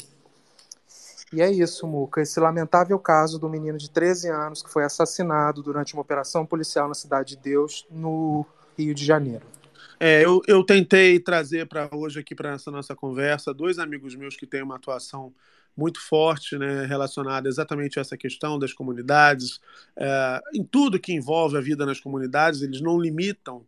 E 1.32 1.42
é 1.42 1.52
isso, 1.52 1.86
Muca, 1.86 2.22
esse 2.22 2.40
lamentável 2.40 2.98
caso 2.98 3.38
do 3.38 3.48
menino 3.48 3.78
de 3.78 3.90
13 3.90 4.30
anos 4.30 4.64
que 4.64 4.70
foi 4.70 4.84
assassinado 4.84 5.62
durante 5.62 5.94
uma 5.94 6.02
operação 6.02 6.46
policial 6.46 6.88
na 6.88 6.96
Cidade 6.96 7.36
de 7.36 7.42
Deus, 7.42 7.86
no 7.90 8.46
Rio 8.78 8.96
de 8.96 9.06
Janeiro. 9.06 9.46
É, 10.00 10.24
eu, 10.24 10.42
eu 10.48 10.64
tentei 10.64 11.20
trazer 11.20 11.68
para 11.68 11.90
hoje 11.94 12.20
aqui 12.20 12.34
para 12.34 12.54
essa 12.54 12.72
nossa 12.72 12.96
conversa 12.96 13.54
dois 13.54 13.78
amigos 13.78 14.16
meus 14.16 14.36
que 14.36 14.48
têm 14.48 14.64
uma 14.64 14.78
atuação 14.78 15.34
muito 15.80 16.00
forte, 16.02 16.58
né, 16.58 16.86
relacionada 16.86 17.48
exatamente 17.48 17.98
a 17.98 18.02
essa 18.02 18.18
questão 18.18 18.60
das 18.60 18.74
comunidades, 18.74 19.60
é, 19.96 20.42
em 20.54 20.64
tudo 20.64 21.00
que 21.00 21.14
envolve 21.14 21.58
a 21.58 21.62
vida 21.62 21.86
nas 21.86 22.00
comunidades, 22.00 22.62
eles 22.62 22.82
não 22.82 23.00
limitam 23.00 23.66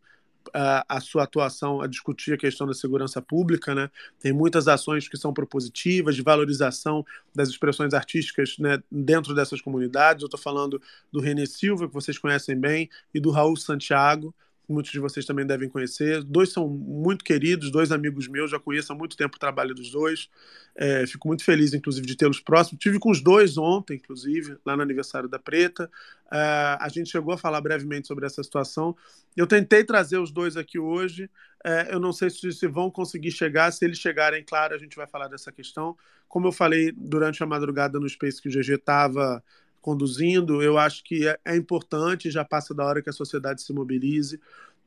a, 0.54 0.86
a 0.98 1.00
sua 1.00 1.24
atuação 1.24 1.82
a 1.82 1.88
discutir 1.88 2.34
a 2.34 2.38
questão 2.38 2.68
da 2.68 2.74
segurança 2.74 3.22
pública, 3.22 3.76
né? 3.76 3.90
Tem 4.20 4.34
muitas 4.34 4.68
ações 4.68 5.08
que 5.08 5.18
são 5.18 5.34
propositivas 5.34 6.16
de 6.16 6.22
valorização 6.22 7.06
das 7.34 7.50
expressões 7.50 7.94
artísticas 7.94 8.58
né, 8.58 8.82
dentro 8.92 9.34
dessas 9.34 9.62
comunidades. 9.62 10.22
Eu 10.22 10.28
estou 10.28 10.40
falando 10.40 10.82
do 11.12 11.20
René 11.20 11.46
Silva, 11.46 11.88
que 11.88 11.94
vocês 11.94 12.18
conhecem 12.18 12.60
bem, 12.60 12.90
e 13.14 13.20
do 13.20 13.30
Raul 13.32 13.56
Santiago, 13.56 14.34
muitos 14.72 14.92
de 14.92 15.00
vocês 15.00 15.26
também 15.26 15.46
devem 15.46 15.70
conhecer. 15.70 16.24
Dois 16.24 16.52
são 16.52 16.68
muito 16.68 17.24
queridos, 17.24 17.72
dois 17.72 17.92
amigos 17.92 18.28
meus, 18.28 18.52
já 18.52 18.60
conheço 18.60 18.92
há 18.94 18.96
muito 18.96 19.18
tempo 19.18 19.36
o 19.36 19.40
trabalho 19.40 19.76
dos 19.76 19.92
dois. 19.92 20.30
É, 20.76 21.06
fico 21.06 21.28
muito 21.28 21.44
feliz, 21.44 21.74
inclusive, 21.74 22.08
de 22.08 22.16
tê-los 22.16 22.40
próximos. 22.40 22.82
Tive 22.82 22.98
com 22.98 23.12
os 23.12 23.22
dois 23.22 23.58
ontem, 23.58 23.96
inclusive, 23.96 24.58
lá 24.66 24.76
no 24.76 24.82
aniversário 24.82 25.28
da 25.28 25.38
Preta. 25.38 25.90
Uh, 26.28 26.80
a 26.80 26.88
gente 26.90 27.10
chegou 27.10 27.34
a 27.34 27.38
falar 27.38 27.60
brevemente 27.60 28.08
sobre 28.08 28.26
essa 28.26 28.42
situação. 28.42 28.96
Eu 29.36 29.46
tentei 29.46 29.84
trazer 29.84 30.18
os 30.18 30.32
dois 30.32 30.56
aqui 30.56 30.80
hoje. 30.80 31.26
Uh, 31.66 31.92
eu 31.92 32.00
não 32.00 32.14
sei 32.14 32.30
se, 32.30 32.52
se 32.54 32.68
vão 32.68 32.90
conseguir 32.90 33.32
chegar. 33.32 33.72
Se 33.72 33.84
eles 33.84 34.00
chegarem, 34.00 34.44
claro, 34.44 34.74
a 34.74 34.78
gente 34.78 34.96
vai 34.96 35.06
falar 35.06 35.28
dessa 35.28 35.52
questão. 35.52 35.98
Como 36.28 36.48
eu 36.48 36.52
falei 36.52 36.94
durante 36.96 37.44
a 37.44 37.46
madrugada 37.46 38.00
no 38.00 38.08
Space 38.08 38.42
que 38.42 38.48
o 38.48 38.52
GG 38.52 38.76
estava 38.76 39.44
conduzindo, 39.82 40.62
eu 40.62 40.78
acho 40.78 41.04
que 41.04 41.28
é, 41.28 41.40
é 41.44 41.56
importante, 41.56 42.30
já 42.30 42.46
passa 42.46 42.74
da 42.74 42.86
hora 42.86 43.02
que 43.02 43.10
a 43.10 43.14
sociedade 43.14 43.62
se 43.62 43.74
mobilize 43.74 44.40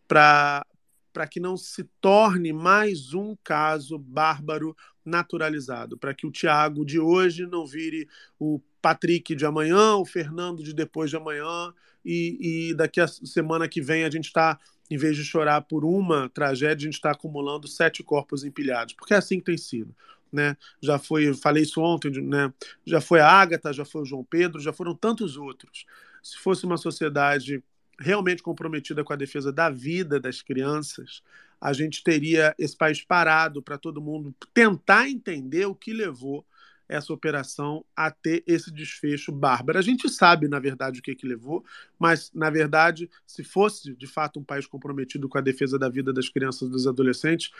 para 0.07 0.65
para 1.13 1.29
que 1.29 1.39
não 1.39 1.57
se 1.57 1.85
torne 2.01 2.53
mais 2.53 3.15
um 3.15 3.37
caso 3.45 3.97
bárbaro 3.97 4.77
naturalizado, 5.05 5.97
para 5.97 6.13
que 6.13 6.27
o 6.27 6.31
Tiago 6.33 6.85
de 6.85 6.99
hoje 6.99 7.47
não 7.47 7.65
vire 7.65 8.09
o 8.37 8.61
Patrick 8.83 9.33
de 9.37 9.47
amanhã, 9.47 9.95
o 9.95 10.05
Fernando 10.05 10.65
de 10.65 10.75
depois 10.75 11.11
de 11.11 11.17
amanhã, 11.17 11.73
e, 12.05 12.71
e 12.71 12.75
daqui 12.75 13.01
a 13.01 13.07
semana 13.07 13.69
que 13.69 13.81
vem 13.81 14.05
a 14.05 14.11
gente 14.11 14.27
está, 14.27 14.59
em 14.91 14.97
vez 14.97 15.17
de 15.17 15.23
chorar 15.25 15.61
por 15.61 15.85
uma 15.85 16.29
tragédia, 16.31 16.85
a 16.85 16.91
gente 16.91 16.95
está 16.95 17.13
acumulando 17.13 17.69
sete 17.69 18.03
corpos 18.03 18.43
empilhados, 18.43 18.93
porque 18.95 19.15
é 19.15 19.17
assim 19.17 19.39
que 19.39 19.45
tem 19.45 19.57
sido. 19.57 19.95
Né? 20.35 20.57
Já 20.83 20.99
foi, 20.99 21.33
falei 21.33 21.63
isso 21.63 21.81
ontem, 21.81 22.11
né? 22.21 22.53
Já 22.85 23.01
foi 23.01 23.21
a 23.21 23.29
Ágata, 23.29 23.73
já 23.73 23.85
foi 23.85 24.03
o 24.03 24.05
João 24.05 24.25
Pedro, 24.25 24.61
já 24.61 24.73
foram 24.73 24.93
tantos 24.93 25.37
outros. 25.37 25.87
Se 26.21 26.37
fosse 26.39 26.67
uma 26.67 26.77
sociedade 26.77 27.63
realmente 28.01 28.43
comprometida 28.43 29.05
com 29.05 29.13
a 29.13 29.17
defesa 29.17 29.53
da 29.53 29.71
vida 29.71 30.19
das 30.19 30.43
crianças, 30.43 31.23
a 31.61 31.73
gente 31.73 32.03
teria 32.03 32.53
esse 32.59 32.77
país 32.77 33.05
parado 33.05 33.63
para 33.63 33.79
todo 33.79 34.03
mundo 34.03 34.35
tentar 34.53 35.09
entender 35.09 35.67
o 35.67 35.75
que 35.75 35.93
levou 35.93 36.45
essa 36.89 37.13
operação 37.13 37.85
a 37.97 38.11
ter 38.11 38.43
esse 38.47 38.73
desfecho 38.73 39.33
bárbaro. 39.33 39.79
A 39.79 39.83
gente 39.83 40.09
sabe, 40.09 40.49
na 40.49 40.59
verdade, 40.59 41.01
o 41.01 41.03
que, 41.03 41.15
que 41.15 41.27
levou, 41.27 41.65
mas, 41.99 42.31
na 42.35 42.51
verdade, 42.51 43.11
se 43.27 43.43
fosse 43.43 43.95
de 43.95 44.07
fato 44.07 44.39
um 44.39 44.45
país 44.45 44.67
comprometido 44.67 45.29
com 45.29 45.39
a 45.39 45.41
defesa 45.41 45.79
da 45.79 45.89
vida 45.89 46.13
das 46.13 46.29
crianças 46.29 46.69
e 46.69 46.71
dos 46.71 46.87
adolescentes, 46.87 47.51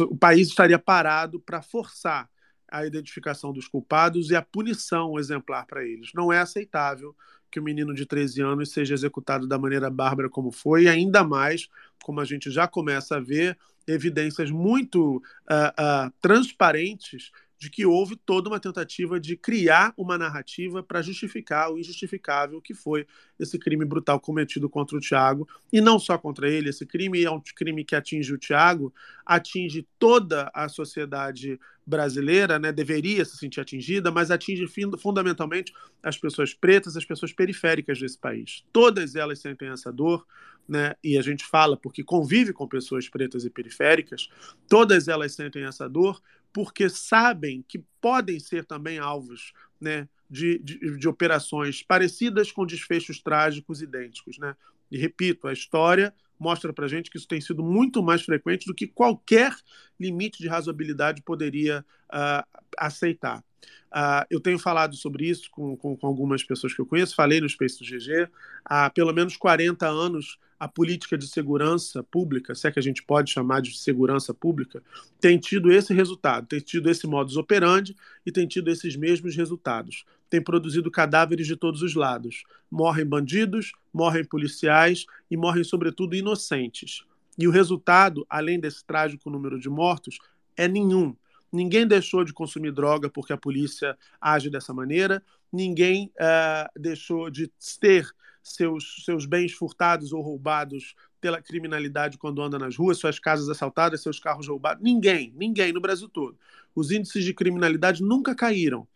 o 0.00 0.16
país 0.16 0.48
estaria 0.48 0.78
parado 0.78 1.40
para 1.40 1.62
forçar 1.62 2.28
a 2.70 2.86
identificação 2.86 3.52
dos 3.52 3.66
culpados 3.66 4.30
e 4.30 4.36
a 4.36 4.42
punição 4.42 5.18
exemplar 5.18 5.66
para 5.66 5.84
eles. 5.84 6.12
Não 6.14 6.32
é 6.32 6.38
aceitável 6.38 7.14
que 7.50 7.58
o 7.58 7.62
um 7.62 7.64
menino 7.64 7.92
de 7.92 8.06
13 8.06 8.40
anos 8.42 8.70
seja 8.70 8.94
executado 8.94 9.46
da 9.46 9.58
maneira 9.58 9.90
bárbara 9.90 10.30
como 10.30 10.52
foi, 10.52 10.84
e 10.84 10.88
ainda 10.88 11.24
mais, 11.24 11.68
como 12.02 12.20
a 12.20 12.24
gente 12.24 12.48
já 12.50 12.68
começa 12.68 13.16
a 13.16 13.20
ver, 13.20 13.58
evidências 13.86 14.50
muito 14.50 15.16
uh, 15.16 16.06
uh, 16.06 16.12
transparentes 16.20 17.32
de 17.60 17.68
que 17.68 17.84
houve 17.84 18.16
toda 18.16 18.48
uma 18.48 18.58
tentativa 18.58 19.20
de 19.20 19.36
criar 19.36 19.92
uma 19.94 20.16
narrativa 20.16 20.82
para 20.82 21.02
justificar 21.02 21.70
o 21.70 21.78
injustificável 21.78 22.58
que 22.58 22.72
foi 22.72 23.06
esse 23.38 23.58
crime 23.58 23.84
brutal 23.84 24.18
cometido 24.18 24.66
contra 24.66 24.96
o 24.96 25.00
Tiago. 25.00 25.46
E 25.70 25.78
não 25.78 25.98
só 25.98 26.16
contra 26.16 26.48
ele, 26.48 26.70
esse 26.70 26.86
crime 26.86 27.22
é 27.22 27.30
um 27.30 27.40
crime 27.54 27.84
que 27.84 27.94
atinge 27.94 28.32
o 28.32 28.38
Tiago, 28.38 28.94
atinge 29.26 29.86
toda 29.98 30.50
a 30.54 30.70
sociedade 30.70 31.60
brasileira, 31.86 32.58
né, 32.58 32.72
deveria 32.72 33.24
se 33.26 33.36
sentir 33.36 33.60
atingida, 33.60 34.10
mas 34.10 34.30
atinge 34.30 34.64
fundamentalmente 34.98 35.72
as 36.02 36.16
pessoas 36.16 36.54
pretas, 36.54 36.96
as 36.96 37.04
pessoas 37.04 37.32
periféricas 37.32 37.98
desse 37.98 38.16
país. 38.16 38.64
Todas 38.72 39.16
elas 39.16 39.40
sentem 39.40 39.68
essa 39.68 39.92
dor, 39.92 40.24
né, 40.68 40.94
e 41.02 41.18
a 41.18 41.22
gente 41.22 41.44
fala 41.44 41.76
porque 41.76 42.04
convive 42.04 42.52
com 42.52 42.66
pessoas 42.66 43.08
pretas 43.08 43.44
e 43.44 43.50
periféricas, 43.50 44.28
todas 44.68 45.08
elas 45.08 45.34
sentem 45.34 45.64
essa 45.64 45.88
dor 45.88 46.22
porque 46.52 46.88
sabem 46.88 47.64
que 47.66 47.84
podem 48.00 48.38
ser 48.40 48.64
também 48.64 48.98
alvos 48.98 49.52
né, 49.80 50.08
de, 50.28 50.58
de, 50.58 50.96
de 50.98 51.08
operações 51.08 51.82
parecidas 51.82 52.50
com 52.50 52.66
desfechos 52.66 53.20
trágicos 53.20 53.82
idênticos. 53.82 54.38
Né? 54.38 54.56
E 54.90 54.98
repito, 54.98 55.48
a 55.48 55.52
história 55.52 56.14
mostra 56.40 56.72
para 56.72 56.88
gente 56.88 57.10
que 57.10 57.18
isso 57.18 57.28
tem 57.28 57.40
sido 57.40 57.62
muito 57.62 58.02
mais 58.02 58.22
frequente 58.22 58.66
do 58.66 58.74
que 58.74 58.86
qualquer 58.86 59.54
limite 59.98 60.38
de 60.38 60.48
razoabilidade 60.48 61.22
poderia 61.22 61.84
uh, 62.12 62.60
aceitar. 62.78 63.44
Uh, 63.92 64.24
eu 64.30 64.40
tenho 64.40 64.58
falado 64.58 64.94
sobre 64.96 65.28
isso 65.28 65.50
com, 65.50 65.76
com, 65.76 65.96
com, 65.96 66.06
algumas 66.06 66.44
pessoas 66.44 66.72
que 66.72 66.80
eu 66.80 66.86
conheço, 66.86 67.14
falei 67.14 67.40
no 67.40 67.48
Space 67.48 67.78
do 67.78 67.84
GG, 67.84 68.30
há 68.64 68.88
pelo 68.88 69.12
menos 69.12 69.36
40 69.36 69.86
anos 69.86 70.38
a 70.60 70.68
política 70.68 71.18
de 71.18 71.26
segurança 71.26 72.02
pública, 72.02 72.54
se 72.54 72.68
é 72.68 72.70
que 72.70 72.78
a 72.78 72.82
gente 72.82 73.02
pode 73.02 73.30
chamar 73.30 73.60
de 73.60 73.76
segurança 73.76 74.32
pública, 74.32 74.82
tem 75.18 75.38
tido 75.38 75.72
esse 75.72 75.92
resultado, 75.92 76.46
tem 76.46 76.60
tido 76.60 76.88
esse 76.88 77.06
modus 77.06 77.36
operandi 77.36 77.96
e 78.24 78.30
tem 78.30 78.46
tido 78.46 78.70
esses 78.70 78.94
mesmos 78.94 79.34
resultados. 79.34 80.04
Tem 80.30 80.40
produzido 80.40 80.90
cadáveres 80.90 81.46
de 81.46 81.56
todos 81.56 81.82
os 81.82 81.94
lados. 81.94 82.44
Morrem 82.70 83.04
bandidos, 83.04 83.72
morrem 83.92 84.24
policiais 84.24 85.04
e 85.30 85.36
morrem, 85.36 85.64
sobretudo, 85.64 86.14
inocentes. 86.14 87.04
E 87.36 87.48
o 87.48 87.50
resultado, 87.50 88.24
além 88.30 88.60
desse 88.60 88.84
trágico 88.84 89.28
número 89.28 89.58
de 89.58 89.68
mortos, 89.68 90.18
é 90.56 90.68
nenhum. 90.68 91.16
Ninguém 91.52 91.86
deixou 91.86 92.24
de 92.24 92.32
consumir 92.32 92.70
droga 92.70 93.10
porque 93.10 93.32
a 93.32 93.36
polícia 93.36 93.98
age 94.20 94.48
dessa 94.48 94.72
maneira, 94.72 95.22
ninguém 95.52 96.12
uh, 96.16 96.80
deixou 96.80 97.28
de 97.28 97.50
ter 97.80 98.08
seus, 98.42 99.04
seus 99.04 99.26
bens 99.26 99.52
furtados 99.52 100.12
ou 100.12 100.22
roubados 100.22 100.94
pela 101.20 101.42
criminalidade 101.42 102.16
quando 102.16 102.40
anda 102.40 102.58
nas 102.58 102.76
ruas, 102.76 102.98
suas 102.98 103.18
casas 103.18 103.48
assaltadas, 103.48 104.02
seus 104.02 104.18
carros 104.18 104.48
roubados. 104.48 104.82
Ninguém, 104.82 105.32
ninguém 105.36 105.72
no 105.72 105.80
Brasil 105.80 106.08
todo. 106.08 106.38
Os 106.74 106.90
índices 106.90 107.24
de 107.24 107.34
criminalidade 107.34 108.02
nunca 108.02 108.34
caíram. 108.34 108.86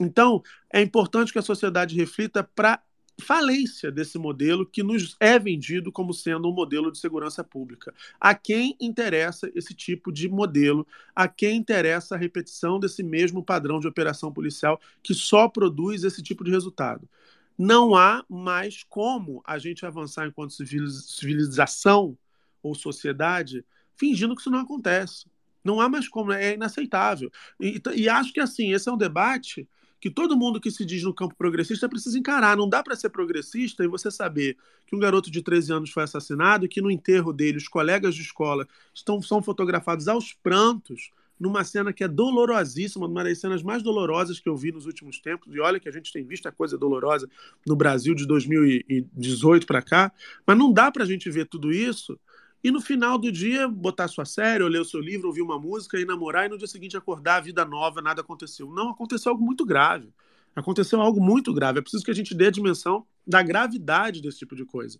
Então, 0.00 0.42
é 0.72 0.80
importante 0.80 1.32
que 1.32 1.38
a 1.38 1.42
sociedade 1.42 1.96
reflita 1.96 2.42
para 2.42 2.82
falência 3.20 3.92
desse 3.92 4.18
modelo 4.18 4.66
que 4.66 4.82
nos 4.82 5.16
é 5.20 5.38
vendido 5.38 5.92
como 5.92 6.12
sendo 6.12 6.48
um 6.48 6.52
modelo 6.52 6.90
de 6.90 6.98
segurança 6.98 7.44
pública. 7.44 7.94
A 8.20 8.34
quem 8.34 8.76
interessa 8.80 9.50
esse 9.54 9.72
tipo 9.72 10.12
de 10.12 10.28
modelo? 10.28 10.86
A 11.14 11.28
quem 11.28 11.56
interessa 11.56 12.14
a 12.14 12.18
repetição 12.18 12.80
desse 12.80 13.02
mesmo 13.02 13.44
padrão 13.44 13.78
de 13.78 13.86
operação 13.86 14.32
policial 14.32 14.80
que 15.02 15.14
só 15.14 15.48
produz 15.48 16.02
esse 16.02 16.22
tipo 16.22 16.42
de 16.42 16.50
resultado? 16.50 17.08
Não 17.56 17.94
há 17.94 18.24
mais 18.28 18.82
como 18.82 19.40
a 19.46 19.58
gente 19.58 19.86
avançar 19.86 20.26
enquanto 20.26 20.52
civilização 20.52 22.18
ou 22.60 22.74
sociedade 22.74 23.64
fingindo 23.96 24.34
que 24.34 24.40
isso 24.40 24.50
não 24.50 24.60
acontece. 24.60 25.26
Não 25.62 25.80
há 25.80 25.88
mais 25.88 26.08
como, 26.08 26.32
é 26.32 26.54
inaceitável. 26.54 27.30
E, 27.60 27.80
e 27.94 28.08
acho 28.08 28.32
que 28.32 28.40
assim, 28.40 28.72
esse 28.72 28.88
é 28.88 28.92
um 28.92 28.98
debate 28.98 29.68
que 30.04 30.10
todo 30.10 30.36
mundo 30.36 30.60
que 30.60 30.70
se 30.70 30.84
diz 30.84 31.02
no 31.02 31.14
campo 31.14 31.34
progressista 31.34 31.88
precisa 31.88 32.18
encarar. 32.18 32.58
Não 32.58 32.68
dá 32.68 32.82
para 32.82 32.94
ser 32.94 33.08
progressista 33.08 33.82
e 33.82 33.88
você 33.88 34.10
saber 34.10 34.54
que 34.86 34.94
um 34.94 34.98
garoto 34.98 35.30
de 35.30 35.40
13 35.40 35.72
anos 35.72 35.90
foi 35.90 36.02
assassinado 36.02 36.66
e 36.66 36.68
que 36.68 36.82
no 36.82 36.90
enterro 36.90 37.32
dele 37.32 37.56
os 37.56 37.68
colegas 37.68 38.14
de 38.14 38.20
escola 38.20 38.68
estão, 38.92 39.22
são 39.22 39.42
fotografados 39.42 40.06
aos 40.06 40.34
prantos 40.34 41.10
numa 41.40 41.64
cena 41.64 41.90
que 41.90 42.04
é 42.04 42.08
dolorosíssima, 42.08 43.06
uma 43.06 43.24
das 43.24 43.38
cenas 43.38 43.62
mais 43.62 43.82
dolorosas 43.82 44.38
que 44.38 44.46
eu 44.46 44.54
vi 44.54 44.72
nos 44.72 44.84
últimos 44.84 45.18
tempos. 45.20 45.54
E 45.54 45.58
olha 45.58 45.80
que 45.80 45.88
a 45.88 45.92
gente 45.92 46.12
tem 46.12 46.22
visto 46.22 46.46
a 46.46 46.52
coisa 46.52 46.76
dolorosa 46.76 47.26
no 47.66 47.74
Brasil 47.74 48.14
de 48.14 48.26
2018 48.26 49.66
para 49.66 49.80
cá, 49.80 50.12
mas 50.46 50.58
não 50.58 50.70
dá 50.70 50.92
para 50.92 51.04
a 51.04 51.06
gente 51.06 51.30
ver 51.30 51.46
tudo 51.46 51.72
isso 51.72 52.20
e 52.64 52.70
no 52.70 52.80
final 52.80 53.18
do 53.18 53.30
dia 53.30 53.68
botar 53.68 54.08
sua 54.08 54.24
série, 54.24 54.64
ou 54.64 54.70
ler 54.70 54.80
o 54.80 54.84
seu 54.86 54.98
livro, 54.98 55.28
ouvir 55.28 55.42
uma 55.42 55.58
música 55.58 56.00
e 56.00 56.06
namorar, 56.06 56.46
e 56.46 56.48
no 56.48 56.56
dia 56.56 56.66
seguinte 56.66 56.96
acordar, 56.96 57.42
vida 57.42 57.62
nova, 57.62 58.00
nada 58.00 58.22
aconteceu. 58.22 58.70
Não, 58.70 58.88
aconteceu 58.88 59.30
algo 59.32 59.44
muito 59.44 59.66
grave. 59.66 60.08
Aconteceu 60.56 60.98
algo 60.98 61.20
muito 61.20 61.52
grave. 61.52 61.80
É 61.80 61.82
preciso 61.82 62.02
que 62.02 62.10
a 62.10 62.14
gente 62.14 62.34
dê 62.34 62.46
a 62.46 62.50
dimensão 62.50 63.04
da 63.26 63.42
gravidade 63.42 64.22
desse 64.22 64.38
tipo 64.38 64.56
de 64.56 64.64
coisa. 64.64 64.98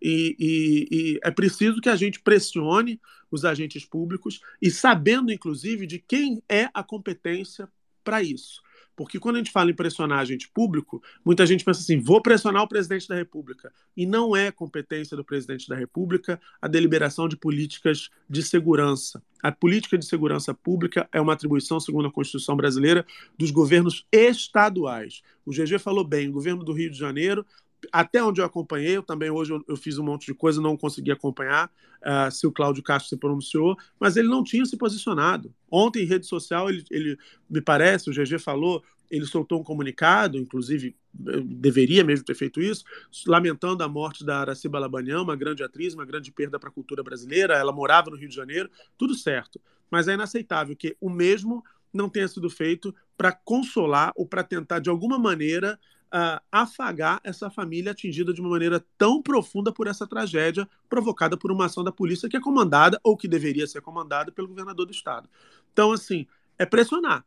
E, 0.00 0.36
e, 0.38 0.88
e, 0.90 1.20
é 1.22 1.30
preciso 1.30 1.82
que 1.82 1.90
a 1.90 1.96
gente 1.96 2.18
pressione 2.18 2.98
os 3.30 3.44
agentes 3.44 3.84
públicos 3.84 4.40
e 4.60 4.70
sabendo, 4.70 5.30
inclusive, 5.30 5.86
de 5.86 5.98
quem 5.98 6.42
é 6.48 6.70
a 6.72 6.82
competência 6.82 7.68
para 8.02 8.22
isso. 8.22 8.62
Porque 8.94 9.18
quando 9.18 9.36
a 9.36 9.38
gente 9.38 9.50
fala 9.50 9.70
em 9.70 9.74
pressionar 9.74 10.18
agente 10.18 10.48
público, 10.48 11.02
muita 11.24 11.46
gente 11.46 11.64
pensa 11.64 11.80
assim: 11.80 11.98
vou 11.98 12.20
pressionar 12.20 12.62
o 12.62 12.68
presidente 12.68 13.08
da 13.08 13.14
República. 13.14 13.72
E 13.96 14.06
não 14.06 14.36
é 14.36 14.50
competência 14.50 15.16
do 15.16 15.24
presidente 15.24 15.68
da 15.68 15.76
República 15.76 16.40
a 16.60 16.68
deliberação 16.68 17.28
de 17.28 17.36
políticas 17.36 18.10
de 18.28 18.42
segurança. 18.42 19.22
A 19.42 19.50
política 19.50 19.98
de 19.98 20.04
segurança 20.04 20.54
pública 20.54 21.08
é 21.10 21.20
uma 21.20 21.32
atribuição, 21.32 21.80
segundo 21.80 22.08
a 22.08 22.12
Constituição 22.12 22.56
brasileira, 22.56 23.04
dos 23.36 23.50
governos 23.50 24.06
estaduais. 24.12 25.22
O 25.44 25.50
GG 25.50 25.78
falou 25.78 26.04
bem: 26.04 26.28
o 26.28 26.32
governo 26.32 26.62
do 26.62 26.72
Rio 26.72 26.90
de 26.90 26.98
Janeiro 26.98 27.44
até 27.90 28.22
onde 28.22 28.40
eu 28.40 28.44
acompanhei, 28.44 28.96
eu 28.96 29.02
também 29.02 29.30
hoje 29.30 29.52
eu, 29.52 29.64
eu, 29.66 29.76
fiz 29.76 29.98
um 29.98 30.04
monte 30.04 30.26
de 30.26 30.34
coisa, 30.34 30.60
não 30.60 30.76
consegui 30.76 31.10
acompanhar 31.10 31.70
uh, 32.00 32.30
se 32.30 32.46
o 32.46 32.52
Cláudio 32.52 32.82
Castro 32.82 33.08
se 33.08 33.16
pronunciou, 33.16 33.76
mas 33.98 34.16
ele 34.16 34.28
não 34.28 34.44
tinha 34.44 34.64
se 34.64 34.76
posicionado. 34.76 35.52
Ontem, 35.70 36.02
em 36.02 36.06
rede 36.06 36.26
social, 36.26 36.68
ele, 36.68 36.84
ele 36.90 37.18
me 37.48 37.60
parece, 37.60 38.10
o 38.10 38.12
GG 38.12 38.38
falou, 38.38 38.82
ele 39.10 39.26
soltou 39.26 39.60
um 39.60 39.64
comunicado, 39.64 40.38
inclusive 40.38 40.96
deveria 41.12 42.02
mesmo 42.02 42.24
ter 42.24 42.34
feito 42.34 42.60
isso, 42.62 42.84
lamentando 43.26 43.84
a 43.84 43.88
morte 43.88 44.24
da 44.24 44.40
Araciba 44.40 44.78
Labanião, 44.78 45.22
uma 45.22 45.36
grande 45.36 45.62
atriz, 45.62 45.92
uma 45.92 46.06
grande 46.06 46.32
perda 46.32 46.58
para 46.58 46.70
a 46.70 46.72
cultura 46.72 47.02
brasileira. 47.02 47.54
Ela 47.54 47.72
morava 47.72 48.10
no 48.10 48.16
Rio 48.16 48.28
de 48.28 48.34
Janeiro, 48.34 48.70
tudo 48.96 49.14
certo. 49.14 49.60
Mas 49.90 50.08
é 50.08 50.14
inaceitável 50.14 50.74
que 50.74 50.96
o 50.98 51.10
mesmo 51.10 51.62
não 51.92 52.08
tenha 52.08 52.26
sido 52.26 52.48
feito 52.48 52.94
para 53.14 53.32
consolar 53.32 54.12
ou 54.16 54.26
para 54.26 54.42
tentar, 54.42 54.78
de 54.78 54.88
alguma 54.88 55.18
maneira, 55.18 55.78
uh, 56.12 56.40
afagar 56.50 57.20
essa 57.24 57.50
família 57.50 57.92
atingida 57.92 58.32
de 58.32 58.40
uma 58.40 58.50
maneira 58.50 58.84
tão 58.98 59.22
profunda 59.22 59.72
por 59.72 59.86
essa 59.86 60.06
tragédia 60.06 60.68
provocada 60.88 61.36
por 61.36 61.50
uma 61.50 61.66
ação 61.66 61.82
da 61.82 61.90
polícia 61.90 62.28
que 62.28 62.36
é 62.36 62.40
comandada, 62.40 63.00
ou 63.02 63.16
que 63.16 63.26
deveria 63.26 63.66
ser 63.66 63.80
comandada, 63.80 64.30
pelo 64.30 64.48
governador 64.48 64.86
do 64.86 64.92
estado. 64.92 65.28
Então, 65.72 65.92
assim, 65.92 66.26
é 66.58 66.66
pressionar. 66.66 67.24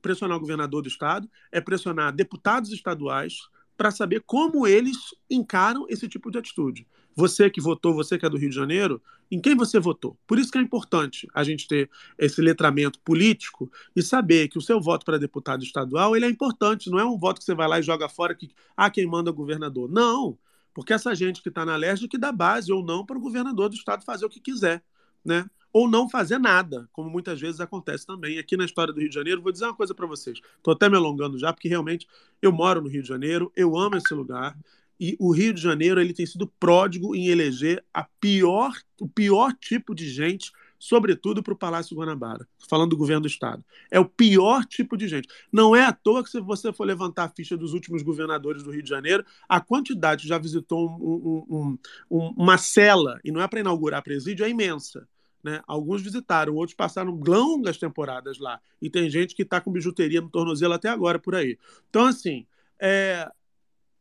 Pressionar 0.00 0.36
o 0.36 0.40
governador 0.40 0.82
do 0.82 0.88
estado, 0.88 1.28
é 1.50 1.60
pressionar 1.60 2.14
deputados 2.14 2.70
estaduais 2.70 3.48
para 3.76 3.90
saber 3.90 4.22
como 4.24 4.66
eles 4.66 4.96
encaram 5.28 5.86
esse 5.88 6.08
tipo 6.08 6.30
de 6.30 6.38
atitude. 6.38 6.86
Você 7.18 7.50
que 7.50 7.60
votou, 7.60 7.92
você 7.92 8.16
que 8.16 8.24
é 8.24 8.30
do 8.30 8.36
Rio 8.36 8.48
de 8.48 8.54
Janeiro, 8.54 9.02
em 9.28 9.40
quem 9.40 9.56
você 9.56 9.80
votou? 9.80 10.16
Por 10.24 10.38
isso 10.38 10.52
que 10.52 10.58
é 10.58 10.60
importante 10.60 11.26
a 11.34 11.42
gente 11.42 11.66
ter 11.66 11.90
esse 12.16 12.40
letramento 12.40 13.00
político 13.00 13.68
e 13.96 14.00
saber 14.02 14.46
que 14.46 14.56
o 14.56 14.60
seu 14.60 14.80
voto 14.80 15.04
para 15.04 15.18
deputado 15.18 15.64
estadual 15.64 16.14
ele 16.14 16.26
é 16.26 16.30
importante, 16.30 16.88
não 16.88 16.96
é 16.96 17.04
um 17.04 17.18
voto 17.18 17.40
que 17.40 17.44
você 17.44 17.56
vai 17.56 17.66
lá 17.66 17.80
e 17.80 17.82
joga 17.82 18.08
fora 18.08 18.36
que 18.36 18.52
ah, 18.76 18.88
quem 18.88 19.04
manda 19.04 19.30
é 19.30 19.32
o 19.32 19.34
governador. 19.34 19.90
Não, 19.90 20.38
porque 20.72 20.92
essa 20.92 21.12
gente 21.12 21.42
que 21.42 21.48
está 21.48 21.66
na 21.66 21.74
leste 21.74 22.06
que 22.06 22.16
dá 22.16 22.30
base 22.30 22.72
ou 22.72 22.84
não 22.84 23.04
para 23.04 23.18
o 23.18 23.20
governador 23.20 23.68
do 23.68 23.74
estado 23.74 24.04
fazer 24.04 24.24
o 24.24 24.30
que 24.30 24.38
quiser, 24.38 24.80
né? 25.24 25.44
Ou 25.72 25.90
não 25.90 26.08
fazer 26.08 26.38
nada, 26.38 26.88
como 26.92 27.10
muitas 27.10 27.40
vezes 27.40 27.60
acontece 27.60 28.06
também. 28.06 28.38
Aqui 28.38 28.56
na 28.56 28.64
história 28.64 28.94
do 28.94 29.00
Rio 29.00 29.08
de 29.08 29.14
Janeiro, 29.16 29.42
vou 29.42 29.50
dizer 29.50 29.64
uma 29.64 29.74
coisa 29.74 29.92
para 29.92 30.06
vocês. 30.06 30.38
Estou 30.56 30.72
até 30.72 30.88
me 30.88 30.96
alongando 30.96 31.36
já, 31.36 31.52
porque 31.52 31.68
realmente 31.68 32.06
eu 32.40 32.52
moro 32.52 32.80
no 32.80 32.88
Rio 32.88 33.02
de 33.02 33.08
Janeiro, 33.08 33.50
eu 33.56 33.76
amo 33.76 33.96
esse 33.96 34.14
lugar. 34.14 34.56
E 35.00 35.16
o 35.18 35.30
Rio 35.32 35.52
de 35.52 35.60
Janeiro 35.60 36.00
ele 36.00 36.12
tem 36.12 36.26
sido 36.26 36.46
pródigo 36.58 37.14
em 37.14 37.28
eleger 37.28 37.84
a 37.92 38.04
pior, 38.20 38.72
o 39.00 39.08
pior 39.08 39.52
tipo 39.54 39.94
de 39.94 40.08
gente, 40.08 40.50
sobretudo 40.78 41.42
para 41.42 41.52
o 41.52 41.56
Palácio 41.56 41.96
Guanabara, 41.96 42.46
falando 42.68 42.90
do 42.90 42.96
governo 42.96 43.22
do 43.22 43.28
Estado. 43.28 43.64
É 43.90 43.98
o 43.98 44.04
pior 44.04 44.64
tipo 44.64 44.96
de 44.96 45.08
gente. 45.08 45.28
Não 45.52 45.74
é 45.74 45.84
à 45.84 45.92
toa 45.92 46.22
que, 46.22 46.30
se 46.30 46.40
você 46.40 46.72
for 46.72 46.84
levantar 46.84 47.24
a 47.24 47.28
ficha 47.28 47.56
dos 47.56 47.72
últimos 47.72 48.02
governadores 48.02 48.62
do 48.62 48.70
Rio 48.70 48.82
de 48.82 48.88
Janeiro, 48.88 49.24
a 49.48 49.60
quantidade 49.60 50.22
que 50.22 50.28
já 50.28 50.38
visitou 50.38 50.88
um, 50.88 51.44
um, 51.48 51.78
um, 52.10 52.34
uma 52.36 52.58
cela, 52.58 53.20
e 53.24 53.30
não 53.30 53.40
é 53.40 53.48
para 53.48 53.60
inaugurar 53.60 54.02
presídio, 54.02 54.44
é 54.44 54.48
imensa. 54.48 55.06
Né? 55.42 55.60
Alguns 55.66 56.02
visitaram, 56.02 56.54
outros 56.54 56.74
passaram 56.74 57.12
longas 57.12 57.78
temporadas 57.78 58.38
lá. 58.38 58.60
E 58.82 58.90
tem 58.90 59.08
gente 59.08 59.34
que 59.34 59.42
está 59.42 59.60
com 59.60 59.70
bijuteria 59.70 60.20
no 60.20 60.28
tornozelo 60.28 60.74
até 60.74 60.88
agora 60.88 61.18
por 61.18 61.34
aí. 61.34 61.58
Então, 61.88 62.06
assim, 62.06 62.46
é, 62.80 63.30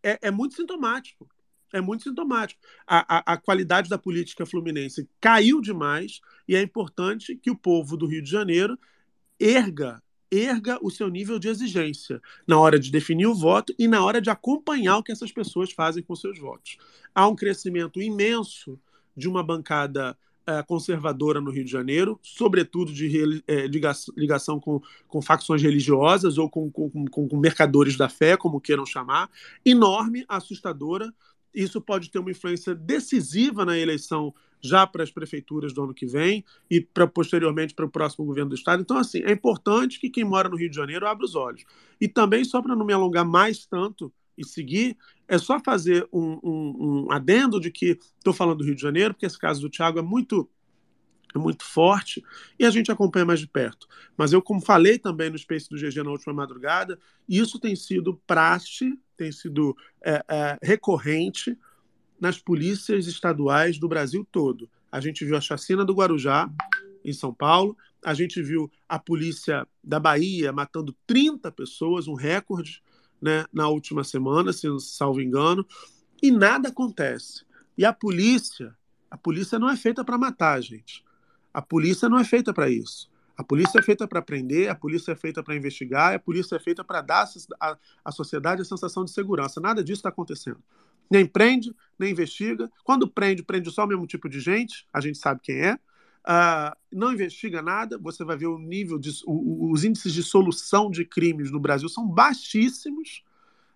é, 0.08 0.20
é 0.28 0.32
muito 0.32 0.56
sintomático. 0.56 1.28
É 1.74 1.82
muito 1.82 2.04
sintomático. 2.04 2.62
A, 2.86 3.18
a, 3.18 3.34
a, 3.34 3.38
qualidade 3.38 3.90
da 3.90 3.98
política 3.98 4.46
fluminense 4.46 5.10
caiu 5.20 5.60
demais 5.60 6.22
e 6.48 6.56
é 6.56 6.62
importante 6.62 7.36
que 7.36 7.52
o 7.52 7.58
povo 7.58 7.98
do 7.98 8.08
Rio 8.08 8.24
de 8.24 8.30
Janeiro 8.30 8.80
erga 9.40 10.02
erga 10.30 10.78
o 10.82 10.90
seu 10.90 11.08
nível 11.08 11.40
de 11.40 11.48
exigência 11.48 12.22
na 12.46 12.60
hora 12.60 12.78
de 12.78 12.92
definir 12.92 13.28
o 13.28 13.34
voto 13.34 13.74
e 13.80 13.88
na 13.88 14.04
hora 14.04 14.20
de 14.22 14.30
acompanhar 14.30 14.98
o 14.98 15.04
que 15.04 15.12
essas 15.12 15.32
pessoas 15.32 15.72
fazem 15.72 16.04
com 16.04 16.16
seus 16.18 16.38
votos. 16.38 16.78
Há 17.16 17.28
um 17.28 17.36
crescimento 17.36 18.02
imenso 18.02 18.78
de 19.16 19.28
uma 19.28 19.42
bancada 19.42 20.18
conservadora 20.66 21.42
no 21.42 21.52
Rio 21.52 21.66
de 21.66 21.72
Janeiro, 21.72 22.20
sobretudo 22.22 22.94
de 22.94 23.44
é, 23.48 23.68
ligação 24.16 24.60
com, 24.60 24.82
com 25.08 25.22
facções 25.22 25.62
religiosas 25.62 26.38
ou 26.38 26.50
com, 26.50 26.72
com, 26.72 26.90
com, 26.90 27.28
com 27.28 27.38
mercadores 27.38 27.98
da 27.98 28.08
fé, 28.08 28.38
como 28.38 28.62
queiram 28.62 28.86
chamar, 28.86 29.30
enorme, 29.66 30.26
assustadora. 30.28 31.14
Isso 31.54 31.82
pode 31.82 32.10
ter 32.10 32.20
uma 32.20 32.32
influência 32.32 32.76
decisiva 32.76 33.66
na 33.66 33.78
eleição 33.78 34.34
já 34.62 34.88
para 34.88 35.04
as 35.04 35.12
prefeituras 35.12 35.74
do 35.74 35.84
ano 35.84 35.94
que 35.94 36.06
vem 36.06 36.44
e 36.70 36.82
para 36.82 37.08
posteriormente 37.08 37.74
para 37.74 37.86
o 37.86 37.90
próximo 37.90 38.26
governo 38.26 38.50
do 38.50 38.56
estado. 38.56 38.82
Então, 38.82 38.98
assim, 38.98 39.22
é 39.24 39.32
importante 39.32 40.00
que 40.00 40.10
quem 40.10 40.24
mora 40.24 40.50
no 40.50 40.58
Rio 40.58 40.70
de 40.70 40.76
Janeiro 40.76 41.08
abra 41.08 41.26
os 41.26 41.36
olhos. 41.36 41.64
E 42.00 42.08
também, 42.08 42.44
só 42.44 42.62
para 42.62 42.76
não 42.76 42.86
me 42.86 42.94
alongar 42.94 43.26
mais 43.26 43.66
tanto, 43.66 44.12
e 44.38 44.46
seguir, 44.46 44.96
é 45.28 45.38
só 45.38 45.60
fazer 45.60 46.08
um, 46.12 46.40
um, 46.44 46.76
um 46.80 47.12
adendo 47.12 47.60
de 47.60 47.70
que 47.70 48.00
estou 48.18 48.34
falando 48.34 48.60
do 48.60 48.64
Rio 48.64 48.76
de 48.76 48.82
Janeiro, 48.82 49.14
porque 49.14 49.26
esse 49.26 49.38
caso 49.38 49.62
do 49.62 49.70
Thiago 49.70 50.00
é 50.00 50.02
muito 50.02 50.50
é 51.36 51.38
muito 51.38 51.64
forte 51.66 52.24
e 52.58 52.66
a 52.66 52.70
gente 52.70 52.92
acompanha 52.92 53.26
mais 53.26 53.40
de 53.40 53.48
perto. 53.48 53.86
Mas 54.16 54.32
eu, 54.32 54.42
como 54.42 54.62
falei 54.62 54.98
também 54.98 55.30
no 55.30 55.38
Space 55.38 55.70
do 55.70 55.76
GG 55.76 56.04
na 56.04 56.12
última 56.12 56.34
madrugada, 56.34 56.98
isso 57.28 57.60
tem 57.60 57.76
sido 57.76 58.20
praxe, 58.26 58.98
tem 59.16 59.32
sido 59.32 59.76
é, 60.04 60.24
é, 60.28 60.58
recorrente 60.64 61.58
nas 62.20 62.40
polícias 62.40 63.08
estaduais 63.08 63.78
do 63.78 63.88
Brasil 63.88 64.26
todo. 64.32 64.70
A 64.92 65.00
gente 65.00 65.26
viu 65.26 65.36
a 65.36 65.42
chacina 65.42 65.84
do 65.84 65.94
Guarujá, 65.94 66.50
em 67.04 67.14
São 67.14 67.34
Paulo, 67.34 67.78
a 68.04 68.14
gente 68.14 68.42
viu 68.42 68.72
a 68.88 68.98
polícia 68.98 69.68
da 69.84 70.00
Bahia 70.00 70.52
matando 70.52 70.96
30 71.06 71.52
pessoas, 71.52 72.08
um 72.08 72.14
recorde 72.14 72.82
né, 73.22 73.46
na 73.52 73.68
última 73.68 74.04
semana, 74.04 74.54
se 74.54 74.68
salvo 74.80 75.22
engano, 75.22 75.66
e 76.22 76.32
nada 76.32 76.70
acontece. 76.70 77.46
E 77.78 77.86
a 77.86 77.94
polícia, 77.94 78.76
a 79.10 79.18
polícia 79.18 79.60
não 79.60 79.70
é 79.70 79.78
feita 79.78 80.04
para 80.04 80.18
matar, 80.18 80.62
gente. 80.62 81.04
A 81.54 81.62
polícia 81.62 82.10
não 82.10 82.20
é 82.20 82.24
feita 82.24 82.54
para 82.54 82.70
isso. 82.70 83.10
A 83.38 83.44
polícia 83.44 83.78
é 83.78 83.82
feita 83.84 84.08
para 84.08 84.22
prender, 84.22 84.70
a 84.70 84.76
polícia 84.76 85.12
é 85.12 85.16
feita 85.16 85.44
para 85.44 85.56
investigar, 85.56 86.16
a 86.16 86.20
polícia 86.20 86.56
é 86.56 86.60
feita 86.60 86.84
para 86.84 87.02
dar 87.02 87.30
à 88.04 88.12
sociedade 88.12 88.64
a 88.64 88.66
sensação 88.66 89.06
de 89.06 89.12
segurança. 89.12 89.62
Nada 89.62 89.84
disso 89.84 90.00
está 90.00 90.10
acontecendo. 90.10 90.58
Nem 91.10 91.26
prende, 91.26 91.74
nem 92.00 92.12
investiga. 92.12 92.70
Quando 92.84 93.08
prende, 93.08 93.44
prende 93.44 93.70
só 93.70 93.86
o 93.86 93.88
mesmo 93.88 94.08
tipo 94.08 94.28
de 94.28 94.40
gente, 94.40 94.88
a 94.92 95.00
gente 95.00 95.20
sabe 95.20 95.40
quem 95.44 95.60
é. 95.60 95.80
Uh, 96.28 96.76
não 96.92 97.14
investiga 97.14 97.62
nada, 97.62 97.98
você 97.98 98.26
vai 98.26 98.36
ver 98.36 98.48
o 98.48 98.60
nível 98.60 99.00
de. 99.00 99.12
O, 99.26 99.72
os 99.72 99.86
índices 99.86 100.12
de 100.14 100.22
solução 100.22 100.92
de 100.92 101.06
crimes 101.06 101.50
no 101.50 101.60
Brasil 101.60 101.88
são 101.88 102.06
baixíssimos 102.06 103.24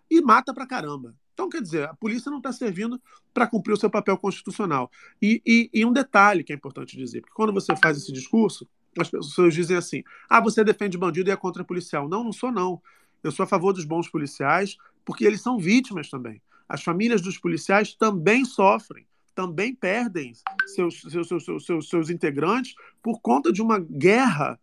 e 0.10 0.22
mata 0.22 0.54
pra 0.54 0.68
caramba. 0.68 1.16
Então, 1.34 1.48
quer 1.48 1.62
dizer, 1.62 1.88
a 1.88 1.94
polícia 1.94 2.30
não 2.30 2.40
está 2.40 2.52
servindo 2.52 3.02
para 3.34 3.48
cumprir 3.48 3.72
o 3.72 3.78
seu 3.78 3.90
papel 3.90 4.18
constitucional. 4.18 4.92
E, 5.22 5.42
e, 5.46 5.70
e, 5.74 5.86
um 5.86 5.94
detalhe 5.94 6.44
que 6.44 6.52
é 6.52 6.56
importante 6.56 6.98
dizer, 6.98 7.22
porque 7.22 7.34
quando 7.34 7.54
você 7.54 7.74
faz 7.78 7.98
esse 7.98 8.12
discurso, 8.12 8.68
as 9.00 9.10
pessoas 9.10 9.54
dizem 9.54 9.78
assim: 9.78 10.04
ah, 10.30 10.42
você 10.42 10.62
defende 10.62 10.98
bandido 10.98 11.30
e 11.30 11.32
é 11.32 11.38
contra 11.38 11.64
policial. 11.64 12.10
Não, 12.10 12.22
não 12.22 12.34
sou, 12.34 12.52
não. 12.52 12.82
Eu 13.24 13.32
sou 13.32 13.46
a 13.46 13.48
favor 13.48 13.72
dos 13.72 13.86
bons 13.86 14.10
policiais, 14.10 14.76
porque 15.06 15.26
eles 15.26 15.42
são 15.42 15.58
vítimas 15.58 16.10
também. 16.10 16.42
As 16.68 16.84
famílias 16.84 17.22
dos 17.22 17.38
policiais 17.38 17.96
também 17.96 18.44
sofrem, 18.44 19.06
também 19.34 19.74
perdem 19.74 20.34
seus, 20.68 21.02
seus, 21.02 21.28
seus, 21.28 21.66
seus, 21.66 21.90
seus 21.90 22.10
integrantes 22.10 22.76
por 23.02 23.20
conta 23.22 23.52
de 23.52 23.62
uma 23.62 23.80
guerra 23.80 24.60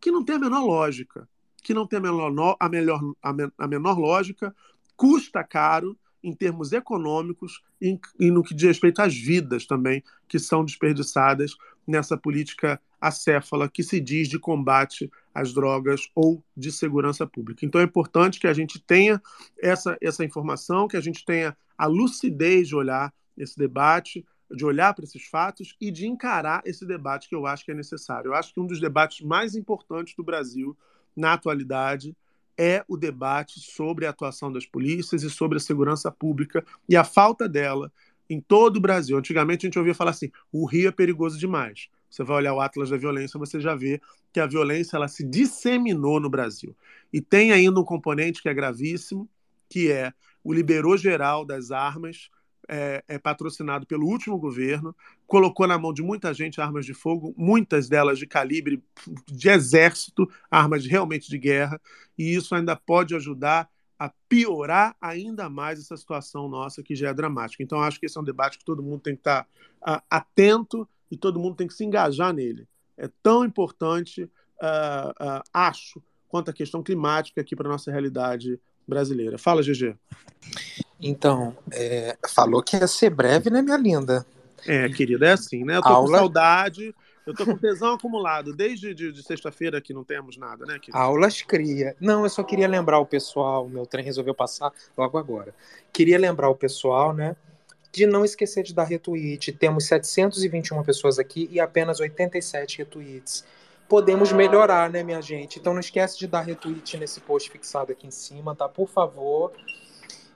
que 0.00 0.10
não 0.10 0.24
tem 0.24 0.36
a 0.36 0.38
menor 0.40 0.64
lógica. 0.64 1.28
Que 1.62 1.74
não 1.74 1.86
tem 1.86 1.98
a 1.98 2.02
menor, 2.02 2.56
a 2.58 2.68
melhor, 2.68 3.00
a 3.22 3.68
menor 3.68 3.98
lógica, 3.98 4.54
custa 4.96 5.44
caro 5.44 5.98
em 6.22 6.34
termos 6.34 6.72
econômicos 6.72 7.62
e, 7.80 7.98
e 8.18 8.30
no 8.30 8.42
que 8.42 8.54
diz 8.54 8.68
respeito 8.68 9.00
às 9.00 9.14
vidas 9.14 9.66
também 9.66 10.02
que 10.26 10.38
são 10.38 10.64
desperdiçadas 10.64 11.56
nessa 11.86 12.16
política 12.16 12.80
acéfala 13.00 13.68
que 13.68 13.82
se 13.82 14.00
diz 14.00 14.28
de 14.28 14.38
combate 14.38 15.10
às 15.32 15.52
drogas 15.52 16.08
ou 16.14 16.42
de 16.56 16.72
segurança 16.72 17.26
pública. 17.26 17.64
Então 17.64 17.80
é 17.80 17.84
importante 17.84 18.40
que 18.40 18.46
a 18.46 18.52
gente 18.52 18.80
tenha 18.80 19.22
essa, 19.60 19.96
essa 20.00 20.24
informação, 20.24 20.88
que 20.88 20.96
a 20.96 21.00
gente 21.00 21.24
tenha 21.24 21.56
a 21.76 21.86
lucidez 21.86 22.68
de 22.68 22.74
olhar 22.74 23.12
esse 23.38 23.56
debate, 23.56 24.26
de 24.50 24.64
olhar 24.64 24.94
para 24.94 25.04
esses 25.04 25.24
fatos 25.24 25.76
e 25.80 25.90
de 25.90 26.06
encarar 26.06 26.62
esse 26.64 26.86
debate 26.86 27.28
que 27.28 27.34
eu 27.34 27.46
acho 27.46 27.64
que 27.64 27.70
é 27.70 27.74
necessário. 27.74 28.30
Eu 28.30 28.34
acho 28.34 28.52
que 28.52 28.60
um 28.60 28.66
dos 28.66 28.80
debates 28.80 29.24
mais 29.24 29.54
importantes 29.54 30.14
do 30.14 30.24
Brasil 30.24 30.76
na 31.14 31.34
atualidade 31.34 32.16
é 32.56 32.84
o 32.88 32.96
debate 32.96 33.60
sobre 33.60 34.06
a 34.06 34.10
atuação 34.10 34.50
das 34.50 34.66
polícias 34.66 35.22
e 35.22 35.30
sobre 35.30 35.58
a 35.58 35.60
segurança 35.60 36.10
pública 36.10 36.64
e 36.88 36.96
a 36.96 37.04
falta 37.04 37.48
dela 37.48 37.92
em 38.28 38.40
todo 38.40 38.78
o 38.78 38.80
Brasil. 38.80 39.16
Antigamente 39.16 39.64
a 39.64 39.68
gente 39.68 39.78
ouvia 39.78 39.94
falar 39.94 40.10
assim: 40.10 40.30
o 40.50 40.66
Rio 40.66 40.88
é 40.88 40.92
perigoso 40.92 41.38
demais. 41.38 41.88
Você 42.10 42.24
vai 42.24 42.38
olhar 42.38 42.54
o 42.54 42.60
Atlas 42.60 42.90
da 42.90 42.96
Violência, 42.96 43.38
você 43.38 43.60
já 43.60 43.74
vê 43.74 44.00
que 44.32 44.40
a 44.40 44.46
violência 44.46 44.96
ela 44.96 45.08
se 45.08 45.22
disseminou 45.22 46.18
no 46.18 46.30
Brasil. 46.30 46.74
E 47.12 47.20
tem 47.20 47.52
ainda 47.52 47.78
um 47.78 47.84
componente 47.84 48.42
que 48.42 48.48
é 48.48 48.54
gravíssimo, 48.54 49.28
que 49.68 49.92
é 49.92 50.12
o 50.42 50.52
liberou 50.52 50.96
geral 50.96 51.44
das 51.44 51.70
armas, 51.70 52.30
é, 52.68 53.02
é, 53.08 53.18
patrocinado 53.18 53.86
pelo 53.86 54.06
último 54.06 54.38
governo, 54.38 54.94
colocou 55.26 55.66
na 55.66 55.78
mão 55.78 55.92
de 55.92 56.02
muita 56.02 56.34
gente 56.34 56.60
armas 56.60 56.84
de 56.84 56.92
fogo, 56.92 57.34
muitas 57.36 57.88
delas 57.88 58.18
de 58.18 58.26
calibre 58.26 58.82
de 59.26 59.48
exército, 59.48 60.28
armas 60.50 60.86
realmente 60.86 61.28
de 61.30 61.38
guerra, 61.38 61.80
e 62.16 62.34
isso 62.34 62.54
ainda 62.54 62.76
pode 62.76 63.14
ajudar 63.14 63.68
a 63.98 64.12
piorar 64.28 64.94
ainda 65.00 65.48
mais 65.48 65.80
essa 65.80 65.96
situação 65.96 66.48
nossa 66.48 66.82
que 66.82 66.94
já 66.94 67.08
é 67.08 67.14
dramática. 67.14 67.62
Então, 67.62 67.80
acho 67.80 67.98
que 67.98 68.06
esse 68.06 68.16
é 68.16 68.20
um 68.20 68.24
debate 68.24 68.58
que 68.58 68.64
todo 68.64 68.82
mundo 68.82 69.00
tem 69.00 69.14
que 69.14 69.20
estar 69.20 69.46
uh, 69.82 70.00
atento 70.08 70.88
e 71.10 71.16
todo 71.16 71.40
mundo 71.40 71.56
tem 71.56 71.66
que 71.66 71.74
se 71.74 71.84
engajar 71.84 72.32
nele. 72.32 72.68
É 72.96 73.10
tão 73.22 73.44
importante, 73.44 74.22
uh, 74.22 75.10
uh, 75.10 75.42
acho, 75.52 76.00
quanto 76.28 76.50
a 76.50 76.54
questão 76.54 76.82
climática 76.82 77.40
aqui 77.40 77.56
para 77.56 77.66
a 77.66 77.72
nossa 77.72 77.90
realidade 77.90 78.60
brasileira. 78.86 79.36
Fala, 79.36 79.62
GG. 79.62 79.96
Então, 81.00 81.56
é, 81.72 82.16
falou 82.28 82.62
que 82.62 82.76
ia 82.76 82.86
ser 82.86 83.10
breve, 83.10 83.50
né, 83.50 83.62
minha 83.62 83.76
linda? 83.76 84.26
É, 84.66 84.88
querida, 84.88 85.26
é 85.26 85.32
assim, 85.32 85.64
né? 85.64 85.76
Eu 85.76 85.82
tô 85.82 85.88
Aula... 85.88 86.10
com 86.10 86.16
saudade, 86.16 86.94
eu 87.24 87.34
tô 87.34 87.44
com 87.44 87.56
tesão 87.56 87.94
acumulado. 87.94 88.52
Desde 88.52 88.94
de, 88.94 89.12
de 89.12 89.22
sexta-feira 89.22 89.80
que 89.80 89.94
não 89.94 90.02
temos 90.02 90.36
nada, 90.36 90.66
né, 90.66 90.78
querida? 90.78 90.98
Aulas 90.98 91.42
cria. 91.42 91.94
Não, 92.00 92.24
eu 92.24 92.30
só 92.30 92.42
queria 92.42 92.66
lembrar 92.66 92.98
o 92.98 93.06
pessoal, 93.06 93.68
meu 93.68 93.86
trem 93.86 94.04
resolveu 94.04 94.34
passar 94.34 94.72
logo 94.96 95.16
agora. 95.16 95.54
Queria 95.92 96.18
lembrar 96.18 96.48
o 96.48 96.54
pessoal, 96.54 97.12
né, 97.12 97.36
de 97.92 98.06
não 98.06 98.24
esquecer 98.24 98.62
de 98.62 98.74
dar 98.74 98.84
retweet. 98.84 99.52
Temos 99.52 99.86
721 99.86 100.82
pessoas 100.82 101.18
aqui 101.18 101.48
e 101.52 101.60
apenas 101.60 102.00
87 102.00 102.78
retweets. 102.78 103.44
Podemos 103.88 104.32
melhorar, 104.32 104.90
né, 104.90 105.02
minha 105.02 105.22
gente? 105.22 105.58
Então 105.58 105.72
não 105.72 105.80
esquece 105.80 106.18
de 106.18 106.26
dar 106.26 106.42
retweet 106.42 106.96
nesse 106.98 107.20
post 107.20 107.50
fixado 107.50 107.92
aqui 107.92 108.06
em 108.06 108.10
cima, 108.10 108.54
tá? 108.54 108.68
Por 108.68 108.88
favor. 108.88 109.52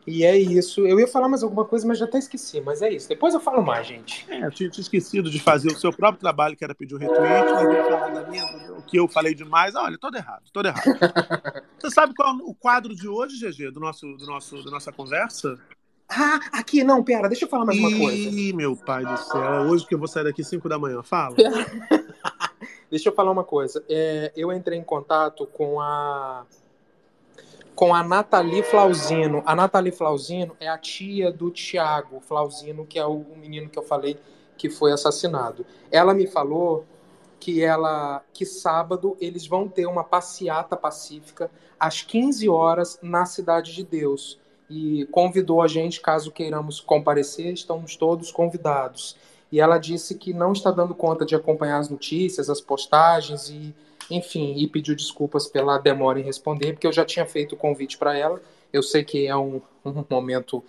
E 0.07 0.25
é 0.25 0.37
isso. 0.37 0.87
Eu 0.87 0.99
ia 0.99 1.07
falar 1.07 1.29
mais 1.29 1.43
alguma 1.43 1.65
coisa, 1.65 1.87
mas 1.87 1.99
já 1.99 2.07
até 2.07 2.19
esqueci. 2.19 2.61
Mas 2.61 2.83
é 2.83 2.93
isso. 2.93 3.09
Depois 3.09 3.35
eu 3.35 3.41
falo 3.41 3.63
mais, 3.63 3.87
gente. 3.87 4.27
É, 4.29 4.45
eu 4.45 4.51
tinha, 4.51 4.69
tinha 4.69 4.83
esquecido 4.83 5.31
de 5.31 5.39
fazer 5.39 5.69
o 5.69 5.79
seu 5.79 5.93
próprio 5.93 6.21
trabalho, 6.21 6.57
que 6.57 6.65
era 6.65 6.75
pedir 6.75 6.95
o 6.95 6.99
retweet, 6.99 7.53
mas 7.53 7.63
eu 7.63 7.85
falar 7.85 8.09
da 8.09 8.27
minha, 8.29 8.45
o 8.77 8.83
que 8.83 8.97
eu 8.99 9.07
falei 9.07 9.35
demais. 9.35 9.75
Olha, 9.77 9.97
todo 9.97 10.17
errado, 10.17 10.43
todo 10.53 10.67
errado. 10.67 10.85
Você 11.79 11.91
sabe 11.91 12.15
qual 12.15 12.31
é 12.31 12.43
o 12.43 12.55
quadro 12.55 12.95
de 12.95 13.07
hoje, 13.07 13.39
GG, 13.39 13.71
do 13.71 13.81
nosso, 13.81 14.07
do 14.17 14.27
nosso, 14.27 14.65
da 14.65 14.71
nossa 14.71 14.93
conversa? 14.93 15.59
Ah, 16.09 16.41
aqui, 16.53 16.85
não, 16.85 17.03
pera, 17.03 17.29
deixa 17.29 17.45
eu 17.45 17.49
falar 17.49 17.65
mais 17.65 17.79
uma 17.79 17.97
coisa. 17.97 18.29
Ih, 18.29 18.53
meu 18.53 18.77
pai 18.77 19.05
do 19.05 19.17
céu, 19.17 19.43
é 19.43 19.61
hoje 19.61 19.87
que 19.87 19.95
eu 19.95 19.99
vou 19.99 20.09
sair 20.09 20.25
daqui 20.25 20.45
5 20.45 20.69
da 20.69 20.79
manhã, 20.79 21.03
fala. 21.03 21.37
deixa 22.91 23.09
eu 23.09 23.15
falar 23.15 23.31
uma 23.31 23.45
coisa. 23.45 23.83
É, 23.89 24.31
eu 24.37 24.53
entrei 24.53 24.79
em 24.79 24.85
contato 24.85 25.47
com 25.47 25.81
a 25.81 26.45
com 27.75 27.95
a 27.95 28.03
Nathalie 28.03 28.63
Flauzino. 28.63 29.43
A 29.47 29.55
Nathalie 29.55 29.93
Flauzino 29.93 30.57
é 30.61 30.69
a 30.69 30.79
tia 30.79 31.31
do 31.33 31.51
Tiago 31.51 32.21
Flauzino, 32.21 32.87
que 32.87 32.99
é 32.99 33.07
o 33.07 33.25
menino 33.37 33.69
que 33.69 33.79
eu 33.79 33.83
falei 33.83 34.19
que 34.57 34.69
foi 34.71 34.93
assassinado. 34.93 35.65
Ela 35.91 36.15
me 36.15 36.27
falou 36.27 36.85
que 37.41 37.63
ela 37.63 38.23
que 38.33 38.47
sábado 38.47 39.17
eles 39.21 39.47
vão 39.47 39.69
ter 39.69 39.87
uma 39.87 40.05
passeata 40.05 40.77
pacífica 40.77 41.51
às 41.79 42.03
15 42.03 42.49
horas 42.49 42.99
na 43.03 43.27
Cidade 43.27 43.75
de 43.75 43.83
Deus 43.83 44.39
e 44.71 45.07
convidou 45.11 45.61
a 45.61 45.67
gente, 45.67 46.01
caso 46.01 46.31
queiramos 46.31 46.81
comparecer, 46.81 47.53
estamos 47.53 47.97
todos 47.97 48.31
convidados. 48.31 49.17
E 49.51 49.61
ela 49.61 49.77
disse 49.77 50.15
que 50.15 50.33
não 50.33 50.53
está 50.53 50.71
dando 50.71 50.95
conta 50.95 51.27
de 51.27 51.35
acompanhar 51.35 51.79
as 51.79 51.89
notícias, 51.89 52.49
as 52.49 52.61
postagens 52.61 53.51
e 53.51 53.75
enfim, 54.11 54.55
e 54.57 54.67
pediu 54.67 54.95
desculpas 54.95 55.47
pela 55.47 55.79
demora 55.79 56.21
em 56.21 56.23
responder, 56.23 56.73
porque 56.73 56.87
eu 56.87 56.93
já 56.93 57.05
tinha 57.05 57.27
feito 57.27 57.55
o 57.55 57.59
convite 57.59 57.99
para 57.99 58.17
ela. 58.17 58.41
Eu 58.73 58.83
sei 58.83 59.05
que 59.05 59.27
é 59.27 59.37
um, 59.37 59.61
um 59.85 60.05
momento 60.09 60.63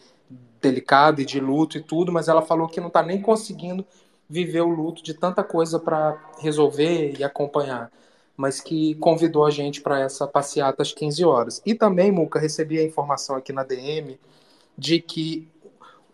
delicado 0.62 1.22
e 1.22 1.26
de 1.26 1.40
luto 1.40 1.78
e 1.78 1.82
tudo, 1.82 2.12
mas 2.12 2.28
ela 2.28 2.42
falou 2.42 2.68
que 2.68 2.80
não 2.80 2.88
está 2.88 3.04
nem 3.04 3.22
conseguindo 3.22 3.86
viver 4.30 4.62
o 4.62 4.70
luto 4.70 5.04
de 5.04 5.14
tanta 5.14 5.44
coisa 5.44 5.80
para 5.80 6.18
resolver 6.40 7.16
e 7.20 7.24
acompanhar, 7.24 7.92
mas 8.36 8.60
que 8.60 8.96
convidou 8.96 9.46
a 9.46 9.52
gente 9.52 9.82
para 9.82 10.00
essa 10.00 10.26
passeata 10.26 10.82
às 10.82 10.94
15 10.94 11.26
horas. 11.26 11.62
E 11.66 11.76
também, 11.76 12.12
Muca, 12.12 12.40
recebi 12.40 12.80
a 12.80 12.84
informação 12.84 13.36
aqui 13.36 13.52
na 13.52 13.64
DM 13.64 14.18
de 14.78 15.00
que 15.00 15.48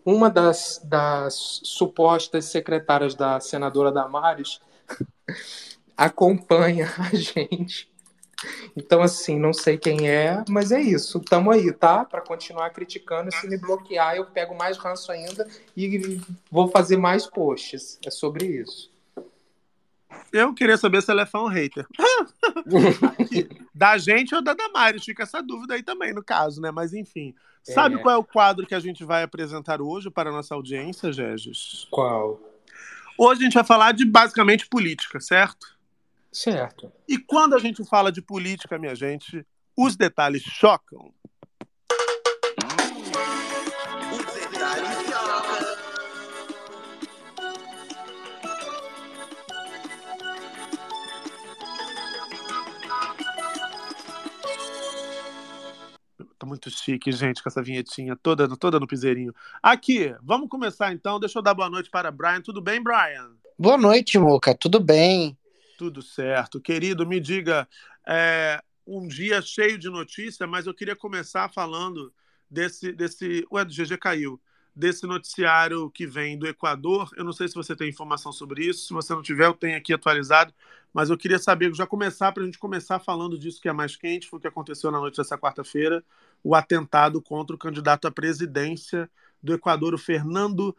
uma 0.04 0.28
das, 0.28 0.80
das 0.84 1.60
supostas 1.62 2.46
secretárias 2.46 3.14
da 3.14 3.38
senadora 3.40 3.92
Damares 3.92 4.60
acompanha 6.00 6.88
a 6.98 7.14
gente. 7.14 7.90
Então, 8.74 9.02
assim, 9.02 9.38
não 9.38 9.52
sei 9.52 9.76
quem 9.76 10.08
é, 10.08 10.42
mas 10.48 10.72
é 10.72 10.80
isso. 10.80 11.20
Tamo 11.20 11.50
aí, 11.50 11.70
tá? 11.74 12.06
Para 12.06 12.22
continuar 12.22 12.70
criticando. 12.70 13.30
Se 13.30 13.46
me 13.46 13.58
bloquear, 13.58 14.16
eu 14.16 14.24
pego 14.24 14.56
mais 14.56 14.78
ranço 14.78 15.12
ainda 15.12 15.46
e 15.76 16.18
vou 16.50 16.68
fazer 16.68 16.96
mais 16.96 17.26
posts. 17.26 17.98
É 18.04 18.10
sobre 18.10 18.46
isso. 18.46 18.90
Eu 20.32 20.54
queria 20.54 20.78
saber 20.78 21.02
se 21.02 21.10
ela 21.10 21.22
é 21.22 21.26
fã 21.26 21.40
ou 21.40 21.48
hater. 21.48 21.86
da 23.74 23.98
gente 23.98 24.34
ou 24.34 24.42
da 24.42 24.54
Damares? 24.54 25.04
Fica 25.04 25.24
essa 25.24 25.42
dúvida 25.42 25.74
aí 25.74 25.82
também, 25.82 26.14
no 26.14 26.24
caso, 26.24 26.62
né? 26.62 26.70
Mas 26.70 26.94
enfim. 26.94 27.34
Sabe 27.62 27.96
é. 27.96 27.98
qual 27.98 28.14
é 28.14 28.18
o 28.18 28.24
quadro 28.24 28.66
que 28.66 28.74
a 28.74 28.80
gente 28.80 29.04
vai 29.04 29.22
apresentar 29.22 29.82
hoje 29.82 30.08
para 30.08 30.30
a 30.30 30.32
nossa 30.32 30.54
audiência, 30.54 31.12
Regis? 31.12 31.86
Qual? 31.90 32.40
Hoje 33.18 33.42
a 33.42 33.44
gente 33.44 33.54
vai 33.54 33.64
falar 33.64 33.92
de 33.92 34.06
basicamente 34.06 34.66
política, 34.66 35.20
certo? 35.20 35.78
Certo. 36.32 36.92
E 37.08 37.18
quando 37.18 37.54
a 37.54 37.58
gente 37.58 37.84
fala 37.84 38.12
de 38.12 38.22
política, 38.22 38.78
minha 38.78 38.94
gente, 38.94 39.44
os 39.76 39.96
detalhes 39.96 40.42
chocam. 40.42 41.12
Tá 56.38 56.46
muito 56.46 56.70
chique, 56.70 57.12
gente, 57.12 57.42
com 57.42 57.48
essa 57.50 57.62
vinhetinha 57.62 58.16
toda, 58.16 58.48
toda 58.56 58.80
no 58.80 58.86
piseirinho. 58.86 59.34
Aqui, 59.62 60.14
vamos 60.22 60.48
começar 60.48 60.92
então. 60.92 61.20
Deixa 61.20 61.38
eu 61.38 61.42
dar 61.42 61.52
boa 61.52 61.68
noite 61.68 61.90
para 61.90 62.10
Brian. 62.10 62.40
Tudo 62.40 62.62
bem, 62.62 62.82
Brian? 62.82 63.32
Boa 63.58 63.76
noite, 63.76 64.18
Muca. 64.18 64.54
Tudo 64.54 64.80
bem? 64.80 65.36
Tudo 65.80 66.02
certo. 66.02 66.60
Querido, 66.60 67.06
me 67.06 67.18
diga, 67.18 67.66
é, 68.06 68.62
um 68.86 69.08
dia 69.08 69.40
cheio 69.40 69.78
de 69.78 69.88
notícia, 69.88 70.46
mas 70.46 70.66
eu 70.66 70.74
queria 70.74 70.94
começar 70.94 71.48
falando 71.48 72.12
desse. 72.50 72.92
desse 72.92 73.46
ué, 73.50 73.64
do 73.64 73.72
GG 73.72 73.96
caiu. 73.96 74.38
Desse 74.76 75.06
noticiário 75.06 75.90
que 75.90 76.06
vem 76.06 76.38
do 76.38 76.46
Equador. 76.46 77.10
Eu 77.16 77.24
não 77.24 77.32
sei 77.32 77.48
se 77.48 77.54
você 77.54 77.74
tem 77.74 77.88
informação 77.88 78.30
sobre 78.30 78.62
isso. 78.66 78.88
Se 78.88 78.92
você 78.92 79.14
não 79.14 79.22
tiver, 79.22 79.46
eu 79.46 79.54
tenho 79.54 79.74
aqui 79.78 79.94
atualizado. 79.94 80.52
mas 80.92 81.08
eu 81.08 81.16
queria 81.16 81.38
saber, 81.38 81.74
já 81.74 81.86
começar, 81.86 82.30
para 82.30 82.42
a 82.42 82.46
gente 82.46 82.58
começar 82.58 82.98
falando 82.98 83.38
disso 83.38 83.58
que 83.58 83.68
é 83.68 83.72
mais 83.72 83.96
quente, 83.96 84.28
foi 84.28 84.38
o 84.38 84.42
que 84.42 84.48
aconteceu 84.48 84.90
na 84.90 84.98
noite 85.00 85.16
dessa 85.16 85.38
quarta-feira, 85.38 86.04
o 86.44 86.54
atentado 86.54 87.22
contra 87.22 87.56
o 87.56 87.58
candidato 87.58 88.06
à 88.06 88.10
presidência 88.10 89.10
do 89.42 89.54
Equador, 89.54 89.94
o 89.94 89.98
Fernando 89.98 90.76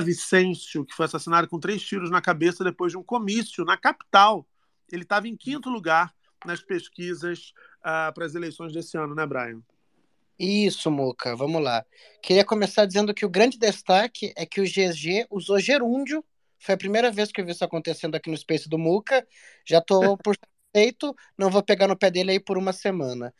Vicencio, 0.00 0.84
que 0.84 0.94
foi 0.94 1.06
assassinado 1.06 1.48
com 1.48 1.58
três 1.58 1.82
tiros 1.82 2.10
na 2.10 2.20
cabeça 2.20 2.62
depois 2.62 2.92
de 2.92 2.98
um 2.98 3.02
comício 3.02 3.64
na 3.64 3.76
capital. 3.76 4.46
Ele 4.90 5.02
estava 5.02 5.26
em 5.26 5.36
quinto 5.36 5.68
lugar 5.68 6.14
nas 6.46 6.60
pesquisas 6.62 7.52
uh, 7.80 8.12
para 8.14 8.24
as 8.24 8.36
eleições 8.36 8.72
desse 8.72 8.96
ano, 8.96 9.16
né, 9.16 9.26
Brian? 9.26 9.60
Isso, 10.38 10.88
Muca, 10.92 11.34
vamos 11.34 11.60
lá. 11.60 11.84
Queria 12.22 12.44
começar 12.44 12.86
dizendo 12.86 13.12
que 13.12 13.26
o 13.26 13.28
grande 13.28 13.58
destaque 13.58 14.32
é 14.36 14.46
que 14.46 14.60
o 14.60 14.64
GG 14.64 15.26
usou 15.28 15.58
gerúndio. 15.58 16.24
Foi 16.60 16.76
a 16.76 16.78
primeira 16.78 17.10
vez 17.10 17.32
que 17.32 17.40
eu 17.40 17.44
vi 17.44 17.50
isso 17.50 17.64
acontecendo 17.64 18.14
aqui 18.14 18.30
no 18.30 18.36
Space 18.36 18.68
do 18.68 18.78
Muca. 18.78 19.26
Já 19.66 19.78
estou 19.78 20.16
por 20.22 20.36
feito, 20.72 21.12
não 21.36 21.50
vou 21.50 21.64
pegar 21.64 21.88
no 21.88 21.98
pé 21.98 22.12
dele 22.12 22.30
aí 22.30 22.40
por 22.40 22.56
uma 22.56 22.72
semana. 22.72 23.34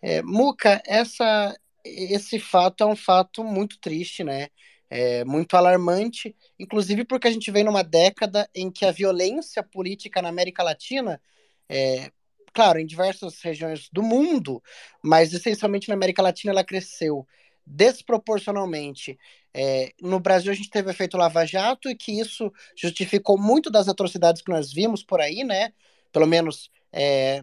É, 0.00 0.22
Muca, 0.22 0.80
essa, 0.86 1.58
esse 1.84 2.38
fato 2.38 2.84
é 2.84 2.86
um 2.86 2.94
fato 2.94 3.42
muito 3.42 3.80
triste, 3.80 4.22
né? 4.22 4.48
É 4.90 5.24
muito 5.24 5.54
alarmante, 5.56 6.34
inclusive 6.58 7.04
porque 7.04 7.28
a 7.28 7.30
gente 7.30 7.50
vem 7.50 7.64
numa 7.64 7.82
década 7.82 8.48
em 8.54 8.70
que 8.70 8.86
a 8.86 8.90
violência 8.92 9.62
política 9.62 10.22
na 10.22 10.30
América 10.30 10.62
Latina 10.62 11.20
é, 11.68 12.10
claro, 12.52 12.78
em 12.80 12.86
diversas 12.86 13.40
regiões 13.40 13.88
do 13.92 14.02
mundo, 14.02 14.62
mas 15.02 15.32
essencialmente 15.32 15.88
na 15.88 15.94
América 15.94 16.22
Latina 16.22 16.52
ela 16.52 16.64
cresceu 16.64 17.26
desproporcionalmente. 17.64 19.18
É, 19.54 19.92
no 20.00 20.18
Brasil 20.18 20.50
a 20.50 20.54
gente 20.54 20.70
teve 20.70 20.90
efeito 20.90 21.16
Lava 21.16 21.44
Jato 21.44 21.88
e 21.88 21.94
que 21.94 22.18
isso 22.18 22.52
justificou 22.76 23.38
muito 23.38 23.70
das 23.70 23.88
atrocidades 23.88 24.42
que 24.42 24.50
nós 24.50 24.72
vimos 24.72 25.02
por 25.04 25.20
aí, 25.20 25.44
né? 25.44 25.72
Pelo 26.12 26.26
menos 26.26 26.70
é, 26.92 27.40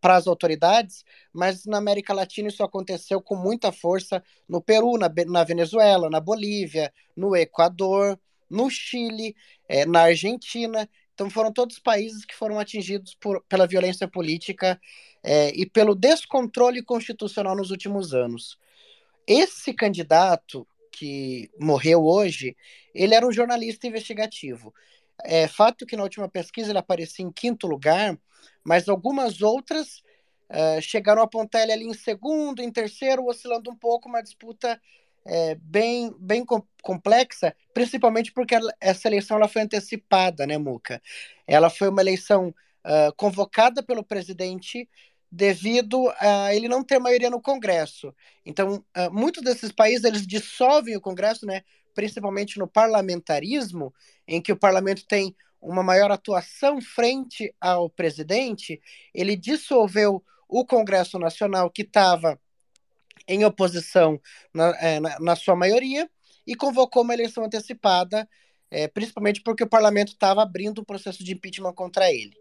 para 0.00 0.16
as 0.16 0.26
autoridades, 0.26 1.04
mas 1.32 1.64
na 1.66 1.78
América 1.78 2.14
Latina 2.14 2.48
isso 2.48 2.62
aconteceu 2.62 3.20
com 3.20 3.36
muita 3.36 3.70
força 3.70 4.22
no 4.48 4.60
Peru, 4.60 4.96
na, 4.96 5.10
na 5.26 5.44
Venezuela, 5.44 6.08
na 6.08 6.20
Bolívia, 6.20 6.92
no 7.16 7.36
Equador, 7.36 8.18
no 8.48 8.70
Chile, 8.70 9.36
é, 9.68 9.84
na 9.86 10.02
Argentina. 10.02 10.88
Então 11.14 11.28
foram 11.28 11.52
todos 11.52 11.78
países 11.78 12.24
que 12.24 12.34
foram 12.34 12.58
atingidos 12.58 13.14
por, 13.14 13.44
pela 13.48 13.66
violência 13.66 14.08
política 14.08 14.80
é, 15.22 15.50
e 15.50 15.66
pelo 15.66 15.94
descontrole 15.94 16.82
constitucional 16.82 17.54
nos 17.54 17.70
últimos 17.70 18.14
anos. 18.14 18.58
Esse 19.26 19.72
candidato 19.74 20.66
que 20.90 21.50
morreu 21.58 22.04
hoje, 22.04 22.56
ele 22.94 23.14
era 23.14 23.26
um 23.26 23.32
jornalista 23.32 23.86
investigativo. 23.86 24.74
É 25.24 25.48
fato 25.48 25.86
que 25.86 25.96
na 25.96 26.02
última 26.02 26.28
pesquisa 26.28 26.70
ele 26.70 26.78
aparecia 26.78 27.24
em 27.24 27.32
quinto 27.32 27.66
lugar, 27.66 28.18
mas 28.64 28.88
algumas 28.88 29.42
outras 29.42 30.02
uh, 30.50 30.80
chegaram 30.80 31.22
a 31.22 31.24
apontar 31.24 31.62
ele 31.62 31.72
ali 31.72 31.84
em 31.86 31.94
segundo, 31.94 32.62
em 32.62 32.70
terceiro, 32.70 33.26
oscilando 33.26 33.70
um 33.70 33.76
pouco, 33.76 34.08
uma 34.08 34.22
disputa 34.22 34.80
é, 35.24 35.54
bem, 35.56 36.14
bem 36.18 36.44
complexa, 36.82 37.54
principalmente 37.74 38.32
porque 38.32 38.56
essa 38.80 39.08
eleição 39.08 39.36
ela 39.36 39.48
foi 39.48 39.62
antecipada, 39.62 40.46
né, 40.46 40.56
Muca? 40.56 41.00
Ela 41.46 41.68
foi 41.68 41.88
uma 41.88 42.00
eleição 42.00 42.48
uh, 42.48 43.14
convocada 43.16 43.82
pelo 43.82 44.02
presidente 44.02 44.88
devido 45.30 46.12
a 46.18 46.54
ele 46.54 46.68
não 46.68 46.82
ter 46.82 46.98
maioria 46.98 47.30
no 47.30 47.40
Congresso. 47.40 48.14
Então, 48.44 48.84
uh, 48.96 49.12
muitos 49.12 49.42
desses 49.42 49.70
países 49.70 50.04
eles 50.04 50.26
dissolvem 50.26 50.96
o 50.96 51.00
Congresso, 51.00 51.46
né, 51.46 51.62
principalmente 51.94 52.58
no 52.58 52.66
parlamentarismo, 52.66 53.92
em 54.26 54.40
que 54.40 54.52
o 54.52 54.56
parlamento 54.56 55.06
tem 55.06 55.34
uma 55.60 55.82
maior 55.82 56.10
atuação 56.10 56.80
frente 56.80 57.54
ao 57.60 57.90
presidente, 57.90 58.80
ele 59.12 59.36
dissolveu 59.36 60.24
o 60.48 60.64
Congresso 60.64 61.18
Nacional 61.18 61.70
que 61.70 61.82
estava 61.82 62.40
em 63.28 63.44
oposição 63.44 64.20
na, 64.52 64.68
é, 64.80 64.98
na, 64.98 65.20
na, 65.20 65.36
sua 65.36 65.54
maioria 65.54 66.10
e 66.46 66.56
convocou 66.56 67.02
uma 67.02 67.14
eleição 67.14 67.44
antecipada, 67.44 68.28
é, 68.70 68.88
principalmente 68.88 69.42
porque 69.42 69.62
o 69.62 69.68
parlamento 69.68 70.12
estava 70.12 70.42
abrindo 70.42 70.80
um 70.80 70.84
processo 70.84 71.22
de 71.22 71.32
impeachment 71.32 71.74
contra 71.74 72.10
ele. 72.10 72.36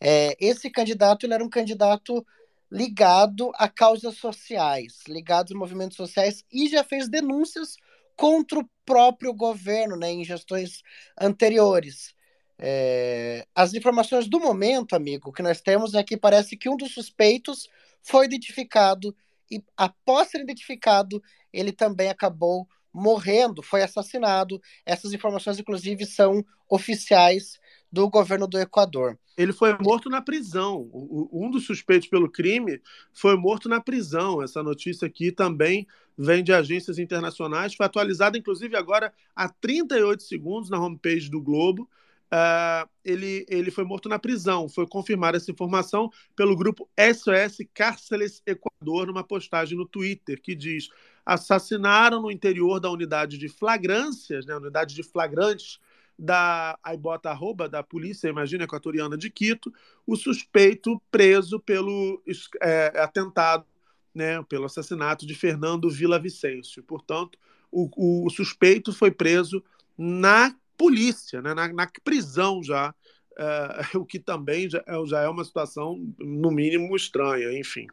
É, 0.00 0.36
esse 0.40 0.70
candidato 0.70 1.24
ele 1.24 1.34
era 1.34 1.44
um 1.44 1.48
candidato 1.48 2.26
ligado 2.70 3.52
a 3.54 3.68
causas 3.68 4.16
sociais, 4.16 4.98
ligado 5.06 5.54
a 5.54 5.58
movimentos 5.58 5.96
sociais 5.96 6.44
e 6.50 6.68
já 6.68 6.82
fez 6.82 7.08
denúncias 7.08 7.76
contra 8.16 8.58
o 8.58 8.68
próprio 8.84 9.32
governo 9.32 9.96
né, 9.96 10.10
em 10.10 10.24
gestões 10.24 10.82
anteriores. 11.20 12.14
É, 12.58 13.46
as 13.54 13.74
informações 13.74 14.28
do 14.28 14.38
momento, 14.38 14.94
amigo, 14.94 15.32
que 15.32 15.42
nós 15.42 15.60
temos 15.60 15.94
é 15.94 16.02
que 16.02 16.16
parece 16.16 16.56
que 16.56 16.68
um 16.68 16.76
dos 16.76 16.92
suspeitos 16.92 17.68
foi 18.02 18.26
identificado 18.26 19.14
e 19.50 19.62
após 19.76 20.28
ser 20.28 20.40
identificado, 20.40 21.22
ele 21.52 21.72
também 21.72 22.08
acabou 22.08 22.66
morrendo, 22.92 23.62
foi 23.62 23.82
assassinado. 23.82 24.60
Essas 24.86 25.12
informações, 25.12 25.58
inclusive, 25.58 26.06
são 26.06 26.44
oficiais 26.68 27.58
do 27.94 28.10
governo 28.10 28.48
do 28.48 28.58
Equador. 28.58 29.16
Ele 29.36 29.52
foi 29.52 29.76
morto 29.78 30.10
na 30.10 30.20
prisão. 30.20 30.90
Um 31.32 31.48
dos 31.48 31.64
suspeitos 31.64 32.08
pelo 32.08 32.28
crime 32.28 32.82
foi 33.12 33.36
morto 33.36 33.68
na 33.68 33.80
prisão. 33.80 34.42
Essa 34.42 34.62
notícia 34.62 35.06
aqui 35.06 35.30
também 35.30 35.86
vem 36.18 36.42
de 36.42 36.52
agências 36.52 36.98
internacionais. 36.98 37.74
Foi 37.74 37.86
atualizada, 37.86 38.36
inclusive, 38.36 38.76
agora 38.76 39.12
há 39.34 39.48
38 39.48 40.22
segundos 40.24 40.68
na 40.68 40.78
homepage 40.78 41.30
do 41.30 41.40
Globo. 41.40 41.88
Uh, 42.32 42.88
ele, 43.04 43.46
ele 43.48 43.70
foi 43.70 43.84
morto 43.84 44.08
na 44.08 44.18
prisão. 44.18 44.68
Foi 44.68 44.88
confirmada 44.88 45.36
essa 45.36 45.52
informação 45.52 46.10
pelo 46.34 46.56
grupo 46.56 46.88
SOS 46.98 47.58
Cárceles 47.72 48.42
Equador, 48.44 49.06
numa 49.06 49.22
postagem 49.22 49.78
no 49.78 49.86
Twitter, 49.86 50.40
que 50.42 50.54
diz: 50.56 50.88
assassinaram 51.24 52.22
no 52.22 52.30
interior 52.30 52.80
da 52.80 52.90
unidade 52.90 53.38
de 53.38 53.48
flagrâncias, 53.48 54.46
né, 54.46 54.56
unidade 54.56 54.96
de 54.96 55.02
flagrantes 55.04 55.78
da 56.18 56.78
Aibota 56.82 57.30
Arroba, 57.30 57.68
da 57.68 57.82
Polícia, 57.82 58.28
imagina, 58.28 58.64
equatoriana 58.64 59.16
de 59.16 59.30
Quito, 59.30 59.72
o 60.06 60.16
suspeito 60.16 61.00
preso 61.10 61.58
pelo 61.58 62.22
é, 62.62 62.92
atentado, 63.00 63.66
né, 64.14 64.42
pelo 64.44 64.66
assassinato 64.66 65.26
de 65.26 65.34
Fernando 65.34 65.90
Vila 65.90 66.18
Vicêncio. 66.18 66.82
Portanto, 66.84 67.38
o, 67.70 68.26
o 68.26 68.30
suspeito 68.30 68.92
foi 68.92 69.10
preso 69.10 69.62
na 69.98 70.54
polícia, 70.76 71.42
né, 71.42 71.52
na, 71.52 71.72
na 71.72 71.88
prisão 72.04 72.62
já, 72.62 72.94
é, 73.36 73.96
o 73.98 74.04
que 74.04 74.20
também 74.20 74.70
já, 74.70 74.82
é, 74.86 75.06
já 75.06 75.22
é 75.22 75.28
uma 75.28 75.44
situação, 75.44 76.00
no 76.18 76.50
mínimo, 76.50 76.94
estranha, 76.94 77.58
enfim. 77.58 77.86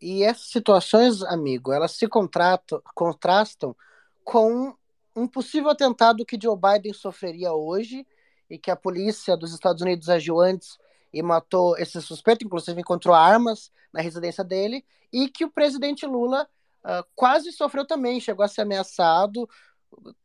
E 0.00 0.24
essas 0.24 0.48
situações, 0.48 1.22
amigo, 1.22 1.72
elas 1.72 1.92
se 1.92 2.08
contrastam 2.08 3.76
com 4.24 4.76
um 5.14 5.26
possível 5.26 5.70
atentado 5.70 6.24
que 6.24 6.38
Joe 6.40 6.56
Biden 6.56 6.92
sofreria 6.92 7.52
hoje 7.52 8.06
e 8.48 8.58
que 8.58 8.70
a 8.70 8.76
polícia 8.76 9.36
dos 9.36 9.52
Estados 9.52 9.82
Unidos 9.82 10.08
agiu 10.08 10.40
antes 10.40 10.78
e 11.12 11.22
matou 11.22 11.76
esse 11.76 12.00
suspeito, 12.00 12.44
inclusive 12.44 12.80
encontrou 12.80 13.14
armas 13.14 13.70
na 13.92 14.00
residência 14.00 14.42
dele, 14.42 14.84
e 15.12 15.28
que 15.28 15.44
o 15.44 15.50
presidente 15.50 16.06
Lula 16.06 16.48
uh, 16.84 17.06
quase 17.14 17.52
sofreu 17.52 17.86
também, 17.86 18.18
chegou 18.18 18.44
a 18.44 18.48
ser 18.48 18.62
ameaçado, 18.62 19.48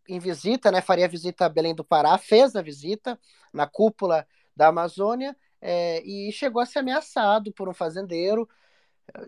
em 0.08 0.18
visita, 0.18 0.72
né, 0.72 0.82
faria 0.82 1.08
visita 1.08 1.46
a 1.46 1.50
Belém 1.50 1.76
do 1.76 1.84
Pará, 1.84 2.18
fez 2.18 2.56
a 2.56 2.62
visita 2.62 3.20
na 3.52 3.68
cúpula 3.68 4.26
da 4.56 4.68
Amazônia 4.68 5.36
é, 5.62 6.02
e 6.06 6.32
chegou 6.32 6.62
a 6.62 6.66
ser 6.66 6.80
ameaçado 6.80 7.52
por 7.52 7.68
um 7.68 7.74
fazendeiro. 7.74 8.48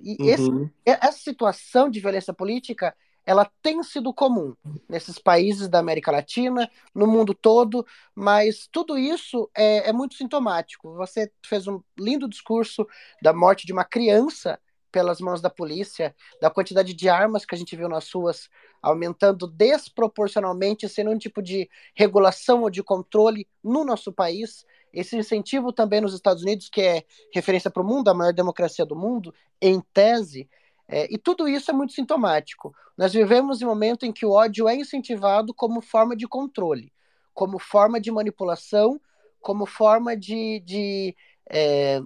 E 0.01 0.17
uhum. 0.19 0.29
esse, 0.29 0.73
essa 0.85 1.19
situação 1.19 1.89
de 1.89 1.99
violência 1.99 2.33
política 2.33 2.95
ela 3.29 3.47
tem 3.61 3.83
sido 3.83 4.11
comum 4.11 4.55
nesses 4.89 5.19
países 5.19 5.67
da 5.67 5.77
América 5.77 6.11
Latina, 6.11 6.67
no 6.95 7.05
mundo 7.05 7.31
todo, 7.31 7.85
mas 8.15 8.67
tudo 8.71 8.97
isso 8.97 9.47
é, 9.55 9.87
é 9.87 9.93
muito 9.93 10.15
sintomático. 10.15 10.95
Você 10.95 11.31
fez 11.45 11.67
um 11.67 11.79
lindo 11.95 12.27
discurso 12.27 12.87
da 13.21 13.31
morte 13.31 13.67
de 13.67 13.71
uma 13.71 13.85
criança 13.85 14.59
pelas 14.91 15.21
mãos 15.21 15.41
da 15.41 15.49
polícia, 15.49 16.15
da 16.41 16.49
quantidade 16.49 16.91
de 16.91 17.07
armas 17.07 17.45
que 17.45 17.53
a 17.53 17.57
gente 17.59 17.75
viu 17.75 17.87
nas 17.87 18.11
ruas 18.11 18.49
aumentando 18.81 19.45
desproporcionalmente, 19.45 20.89
sem 20.89 21.03
nenhum 21.05 21.19
tipo 21.19 21.39
de 21.39 21.69
regulação 21.93 22.63
ou 22.63 22.69
de 22.71 22.81
controle 22.81 23.47
no 23.63 23.85
nosso 23.85 24.11
país. 24.11 24.65
Esse 24.91 25.15
incentivo 25.15 25.71
também 25.71 26.01
nos 26.01 26.15
Estados 26.15 26.41
Unidos, 26.41 26.67
que 26.67 26.81
é 26.81 27.03
referência 27.31 27.69
para 27.69 27.83
o 27.83 27.85
mundo, 27.85 28.09
a 28.09 28.13
maior 28.15 28.33
democracia 28.33 28.87
do 28.87 28.95
mundo, 28.95 29.31
em 29.61 29.79
tese. 29.93 30.49
É, 30.91 31.07
e 31.13 31.19
tudo 31.19 31.47
isso 31.47 31.69
é 31.69 31.73
muito 31.73 31.93
sintomático. 31.93 32.73
Nós 32.97 33.13
vivemos 33.13 33.61
em 33.61 33.65
um 33.65 33.69
momento 33.69 34.07
em 34.07 34.11
que 34.11 34.25
o 34.25 34.31
ódio 34.31 34.67
é 34.67 34.75
incentivado 34.75 35.53
como 35.53 35.81
forma 35.81 36.15
de 36.15 36.27
controle, 36.27 36.91
como 37.31 37.59
forma 37.59 38.01
de 38.01 38.11
manipulação, 38.11 38.99
como 39.39 39.67
forma 39.67 40.17
de, 40.17 40.59
de 40.65 41.15
é, 41.47 42.01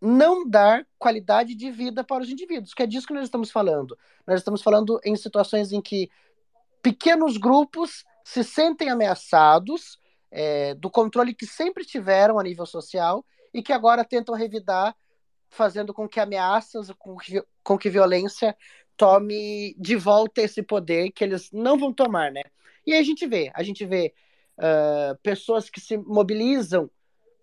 não 0.00 0.46
dar 0.46 0.86
qualidade 0.98 1.54
de 1.54 1.70
vida 1.70 2.04
para 2.04 2.22
os 2.22 2.28
indivíduos, 2.28 2.74
que 2.74 2.82
é 2.82 2.86
disso 2.86 3.06
que 3.06 3.14
nós 3.14 3.24
estamos 3.24 3.50
falando. 3.50 3.96
Nós 4.26 4.40
estamos 4.40 4.60
falando 4.60 5.00
em 5.02 5.16
situações 5.16 5.72
em 5.72 5.80
que 5.80 6.10
pequenos 6.82 7.38
grupos 7.38 8.04
se 8.22 8.44
sentem 8.44 8.90
ameaçados 8.90 9.98
é, 10.30 10.74
do 10.74 10.90
controle 10.90 11.34
que 11.34 11.46
sempre 11.46 11.84
tiveram 11.84 12.38
a 12.38 12.42
nível 12.42 12.66
social 12.66 13.24
e 13.54 13.62
que 13.62 13.72
agora 13.72 14.04
tentam 14.04 14.34
revidar, 14.34 14.94
fazendo 15.52 15.92
com 15.92 16.08
que 16.08 16.18
ameaças, 16.18 16.90
com 16.98 17.16
que, 17.16 17.44
com 17.62 17.76
que 17.76 17.90
violência 17.90 18.56
tome 18.96 19.74
de 19.78 19.96
volta 19.96 20.40
esse 20.40 20.62
poder 20.62 21.12
que 21.12 21.22
eles 21.22 21.50
não 21.52 21.78
vão 21.78 21.92
tomar, 21.92 22.32
né? 22.32 22.42
E 22.86 22.94
aí 22.94 22.98
a 22.98 23.02
gente 23.02 23.26
vê, 23.26 23.50
a 23.54 23.62
gente 23.62 23.84
vê 23.84 24.14
uh, 24.58 25.16
pessoas 25.22 25.68
que 25.68 25.78
se 25.78 25.96
mobilizam 25.98 26.90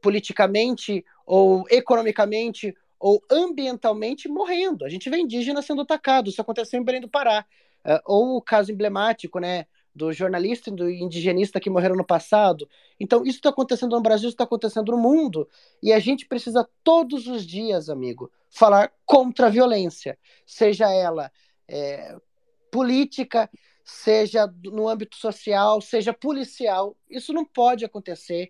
politicamente 0.02 1.06
ou 1.24 1.66
economicamente 1.70 2.76
ou 3.00 3.24
ambientalmente 3.30 4.28
morrendo. 4.28 4.86
A 4.86 4.90
gente 4.90 5.10
vê 5.10 5.18
indígenas 5.18 5.66
sendo 5.66 5.84
atacados. 5.84 6.34
Isso 6.34 6.42
aconteceu 6.42 6.82
em 6.82 6.84
Belém 6.84 7.02
do 7.02 7.10
Pará. 7.10 7.46
Uh, 7.86 8.02
ou 8.06 8.38
o 8.38 8.42
caso 8.42 8.72
emblemático, 8.72 9.40
né, 9.40 9.68
do 10.00 10.14
jornalista 10.14 10.70
e 10.70 10.74
do 10.74 10.90
indigenista 10.90 11.60
que 11.60 11.70
morreram 11.70 11.98
no 11.98 12.06
passado. 12.06 12.70
Então, 12.98 13.26
isso 13.26 13.40
está 13.40 13.50
acontecendo 13.50 13.92
no 13.98 14.02
Brasil, 14.02 14.30
isso 14.30 14.36
está 14.36 14.46
acontecendo 14.46 14.94
no 14.94 14.98
mundo. 14.98 15.48
E 15.84 15.92
a 15.92 16.00
gente 16.00 16.26
precisa 16.26 16.68
todos 16.86 17.28
os 17.28 17.46
dias, 17.46 17.90
amigo, 17.90 18.32
falar 18.50 18.94
contra 19.06 19.48
a 19.48 19.50
violência, 19.50 20.18
seja 20.46 20.90
ela 20.90 21.30
é, 21.68 22.16
política, 22.72 23.50
seja 23.84 24.48
no 24.64 24.88
âmbito 24.88 25.18
social, 25.18 25.82
seja 25.82 26.14
policial. 26.14 26.96
Isso 27.10 27.34
não 27.34 27.44
pode 27.44 27.84
acontecer, 27.84 28.50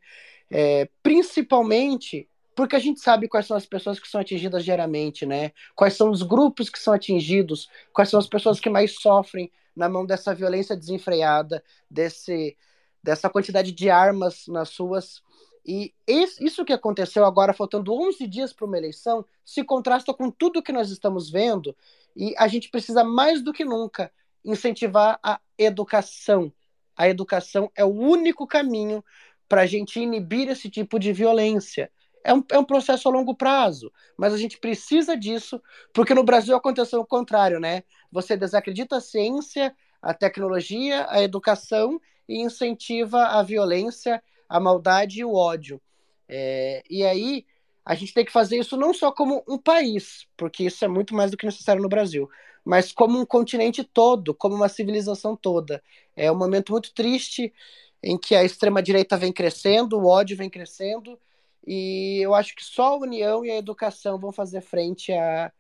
é, 0.51 0.88
principalmente 1.01 2.29
porque 2.55 2.75
a 2.75 2.79
gente 2.79 2.99
sabe 2.99 3.27
quais 3.27 3.45
são 3.47 3.55
as 3.55 3.65
pessoas 3.65 3.99
que 3.99 4.07
são 4.07 4.19
atingidas 4.19 4.65
diariamente, 4.65 5.25
né? 5.25 5.51
Quais 5.75 5.93
são 5.95 6.09
os 6.09 6.21
grupos 6.21 6.69
que 6.69 6.79
são 6.79 6.93
atingidos, 6.93 7.69
quais 7.93 8.09
são 8.09 8.19
as 8.19 8.27
pessoas 8.27 8.59
que 8.59 8.69
mais 8.69 8.95
sofrem 8.99 9.51
na 9.75 9.88
mão 9.88 10.05
dessa 10.05 10.35
violência 10.35 10.75
desenfreada, 10.75 11.63
desse, 11.89 12.57
dessa 13.01 13.29
quantidade 13.29 13.71
de 13.71 13.89
armas 13.89 14.45
nas 14.47 14.75
ruas. 14.77 15.21
E 15.65 15.93
isso 16.07 16.65
que 16.65 16.73
aconteceu 16.73 17.23
agora, 17.25 17.53
faltando 17.53 17.93
11 17.93 18.27
dias 18.27 18.51
para 18.51 18.65
uma 18.65 18.77
eleição, 18.77 19.25
se 19.45 19.63
contrasta 19.63 20.13
com 20.13 20.31
tudo 20.31 20.63
que 20.63 20.71
nós 20.71 20.89
estamos 20.89 21.29
vendo, 21.29 21.75
e 22.15 22.33
a 22.38 22.47
gente 22.47 22.69
precisa 22.69 23.03
mais 23.03 23.41
do 23.41 23.53
que 23.53 23.63
nunca 23.63 24.12
incentivar 24.43 25.19
a 25.21 25.39
educação. 25.57 26.51
A 26.95 27.07
educação 27.07 27.71
é 27.75 27.85
o 27.85 27.93
único 27.93 28.47
caminho 28.47 29.03
para 29.47 29.62
a 29.62 29.65
gente 29.65 29.99
inibir 29.99 30.49
esse 30.49 30.69
tipo 30.69 30.99
de 30.99 31.13
violência. 31.13 31.91
É 32.23 32.34
um, 32.34 32.43
é 32.51 32.60
um 32.60 32.65
processo 32.65 33.08
a 33.08 33.12
longo 33.12 33.34
prazo, 33.34 33.91
mas 34.17 34.34
a 34.34 34.38
gente 34.38 34.58
precisa 34.58 35.15
disso, 35.15 35.62
porque 35.93 36.13
no 36.13 36.23
Brasil 36.23 36.55
aconteceu 36.55 36.99
o 36.99 37.05
contrário, 37.05 37.60
né? 37.60 37.84
Você 38.12 38.36
desacredita 38.36 38.97
a 38.97 39.01
ciência, 39.01 39.75
a 40.01 40.13
tecnologia, 40.13 41.05
a 41.10 41.21
educação 41.21 41.99
e 42.27 42.41
incentiva 42.41 43.23
a 43.23 43.43
violência, 43.43 44.21
a 44.47 44.60
maldade 44.60 45.19
e 45.19 45.25
o 45.25 45.34
ódio. 45.34 45.82
É, 46.27 46.84
e 46.89 47.03
aí 47.03 47.45
a 47.86 47.95
gente 47.95 48.13
tem 48.13 48.23
que 48.23 48.32
fazer 48.32 48.58
isso 48.58 48.77
não 48.77 48.93
só 48.93 49.12
como 49.12 49.43
um 49.47 49.58
país, 49.58 50.27
porque 50.38 50.65
isso 50.65 50.84
é 50.86 50.88
muito 50.88 51.15
mais 51.15 51.32
do 51.32 51.38
que 51.38 51.45
necessário 51.45 51.82
no 51.82 51.89
Brasil, 51.89 52.29
mas 52.63 52.91
como 52.91 53.19
um 53.19 53.25
continente 53.25 53.84
todo, 53.84 54.34
como 54.34 54.55
uma 54.55 54.69
civilização 54.69 55.36
toda. 55.36 55.82
É 56.15 56.32
um 56.32 56.38
momento 56.38 56.71
muito 56.71 56.93
triste 56.93 57.51
em 58.03 58.17
que 58.17 58.36
a 58.36 58.43
extrema-direita 58.43 59.17
vem 59.17 59.34
crescendo, 59.34 59.97
o 59.97 60.05
ódio 60.05 60.38
vem 60.38 60.49
crescendo, 60.49 61.19
e 61.65 62.19
eu 62.22 62.34
acho 62.34 62.56
que 62.56 62.63
só 62.63 62.93
a 62.93 62.98
união 62.98 63.45
e 63.45 63.52
a 63.52 63.58
educação 63.58 64.17
vão 64.17 64.32
fazer 64.32 64.62
frente 64.62 65.12
a, 65.12 65.52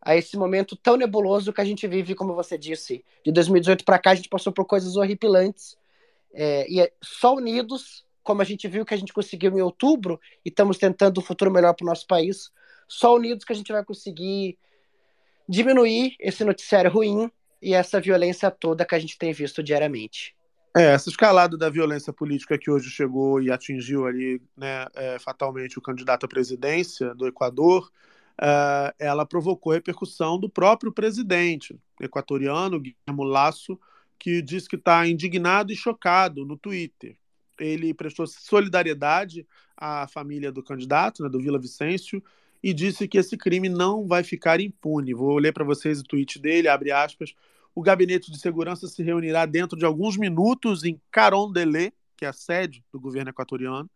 a 0.00 0.16
esse 0.16 0.36
momento 0.36 0.76
tão 0.76 0.96
nebuloso 0.96 1.52
que 1.52 1.60
a 1.60 1.64
gente 1.64 1.86
vive, 1.86 2.14
como 2.14 2.34
você 2.34 2.58
disse. 2.58 3.04
De 3.24 3.32
2018 3.32 3.84
para 3.84 3.98
cá, 3.98 4.10
a 4.10 4.14
gente 4.14 4.28
passou 4.28 4.52
por 4.52 4.64
coisas 4.64 4.96
horripilantes. 4.96 5.76
É, 6.32 6.70
e 6.70 6.80
é 6.80 6.92
só 7.02 7.34
unidos, 7.34 8.04
como 8.22 8.42
a 8.42 8.44
gente 8.44 8.68
viu 8.68 8.84
que 8.84 8.94
a 8.94 8.96
gente 8.96 9.12
conseguiu 9.12 9.56
em 9.56 9.62
outubro, 9.62 10.20
e 10.44 10.48
estamos 10.48 10.78
tentando 10.78 11.18
um 11.18 11.24
futuro 11.24 11.50
melhor 11.50 11.74
para 11.74 11.84
o 11.84 11.88
nosso 11.88 12.06
país, 12.06 12.50
só 12.86 13.14
unidos 13.14 13.44
que 13.44 13.52
a 13.52 13.56
gente 13.56 13.72
vai 13.72 13.84
conseguir 13.84 14.58
diminuir 15.48 16.14
esse 16.20 16.44
noticiário 16.44 16.90
ruim 16.90 17.30
e 17.62 17.72
essa 17.72 18.00
violência 18.00 18.50
toda 18.50 18.84
que 18.84 18.94
a 18.94 18.98
gente 18.98 19.18
tem 19.18 19.32
visto 19.32 19.62
diariamente. 19.62 20.35
É, 20.76 20.92
essa 20.92 21.08
escalada 21.08 21.56
da 21.56 21.70
violência 21.70 22.12
política 22.12 22.58
que 22.58 22.70
hoje 22.70 22.90
chegou 22.90 23.40
e 23.40 23.50
atingiu 23.50 24.06
ali 24.06 24.42
né, 24.54 24.84
é, 24.94 25.18
fatalmente 25.18 25.78
o 25.78 25.80
candidato 25.80 26.26
à 26.26 26.28
presidência 26.28 27.14
do 27.14 27.26
Equador, 27.26 27.90
é, 28.38 28.94
ela 28.98 29.24
provocou 29.24 29.72
repercussão 29.72 30.38
do 30.38 30.50
próprio 30.50 30.92
presidente 30.92 31.80
equatoriano, 31.98 32.78
Guillermo 32.78 33.24
Lasso, 33.24 33.80
que 34.18 34.42
disse 34.42 34.68
que 34.68 34.76
está 34.76 35.06
indignado 35.06 35.72
e 35.72 35.76
chocado 35.76 36.44
no 36.44 36.58
Twitter. 36.58 37.16
Ele 37.58 37.94
prestou 37.94 38.26
solidariedade 38.26 39.46
à 39.74 40.06
família 40.06 40.52
do 40.52 40.62
candidato, 40.62 41.22
né, 41.22 41.30
do 41.30 41.40
Vila 41.40 41.58
Vicêncio, 41.58 42.22
e 42.62 42.74
disse 42.74 43.08
que 43.08 43.16
esse 43.16 43.34
crime 43.38 43.70
não 43.70 44.06
vai 44.06 44.22
ficar 44.22 44.60
impune. 44.60 45.14
Vou 45.14 45.38
ler 45.38 45.54
para 45.54 45.64
vocês 45.64 46.00
o 46.00 46.04
tweet 46.04 46.38
dele, 46.38 46.68
abre 46.68 46.92
aspas. 46.92 47.34
O 47.76 47.82
gabinete 47.82 48.32
de 48.32 48.38
segurança 48.38 48.88
se 48.88 49.02
reunirá 49.02 49.44
dentro 49.44 49.76
de 49.76 49.84
alguns 49.84 50.16
minutos 50.16 50.82
em 50.82 50.98
Carondelet, 51.10 51.92
que 52.16 52.24
é 52.24 52.28
a 52.28 52.32
sede 52.32 52.82
do 52.90 52.98
governo 52.98 53.28
equatoriano. 53.28 53.90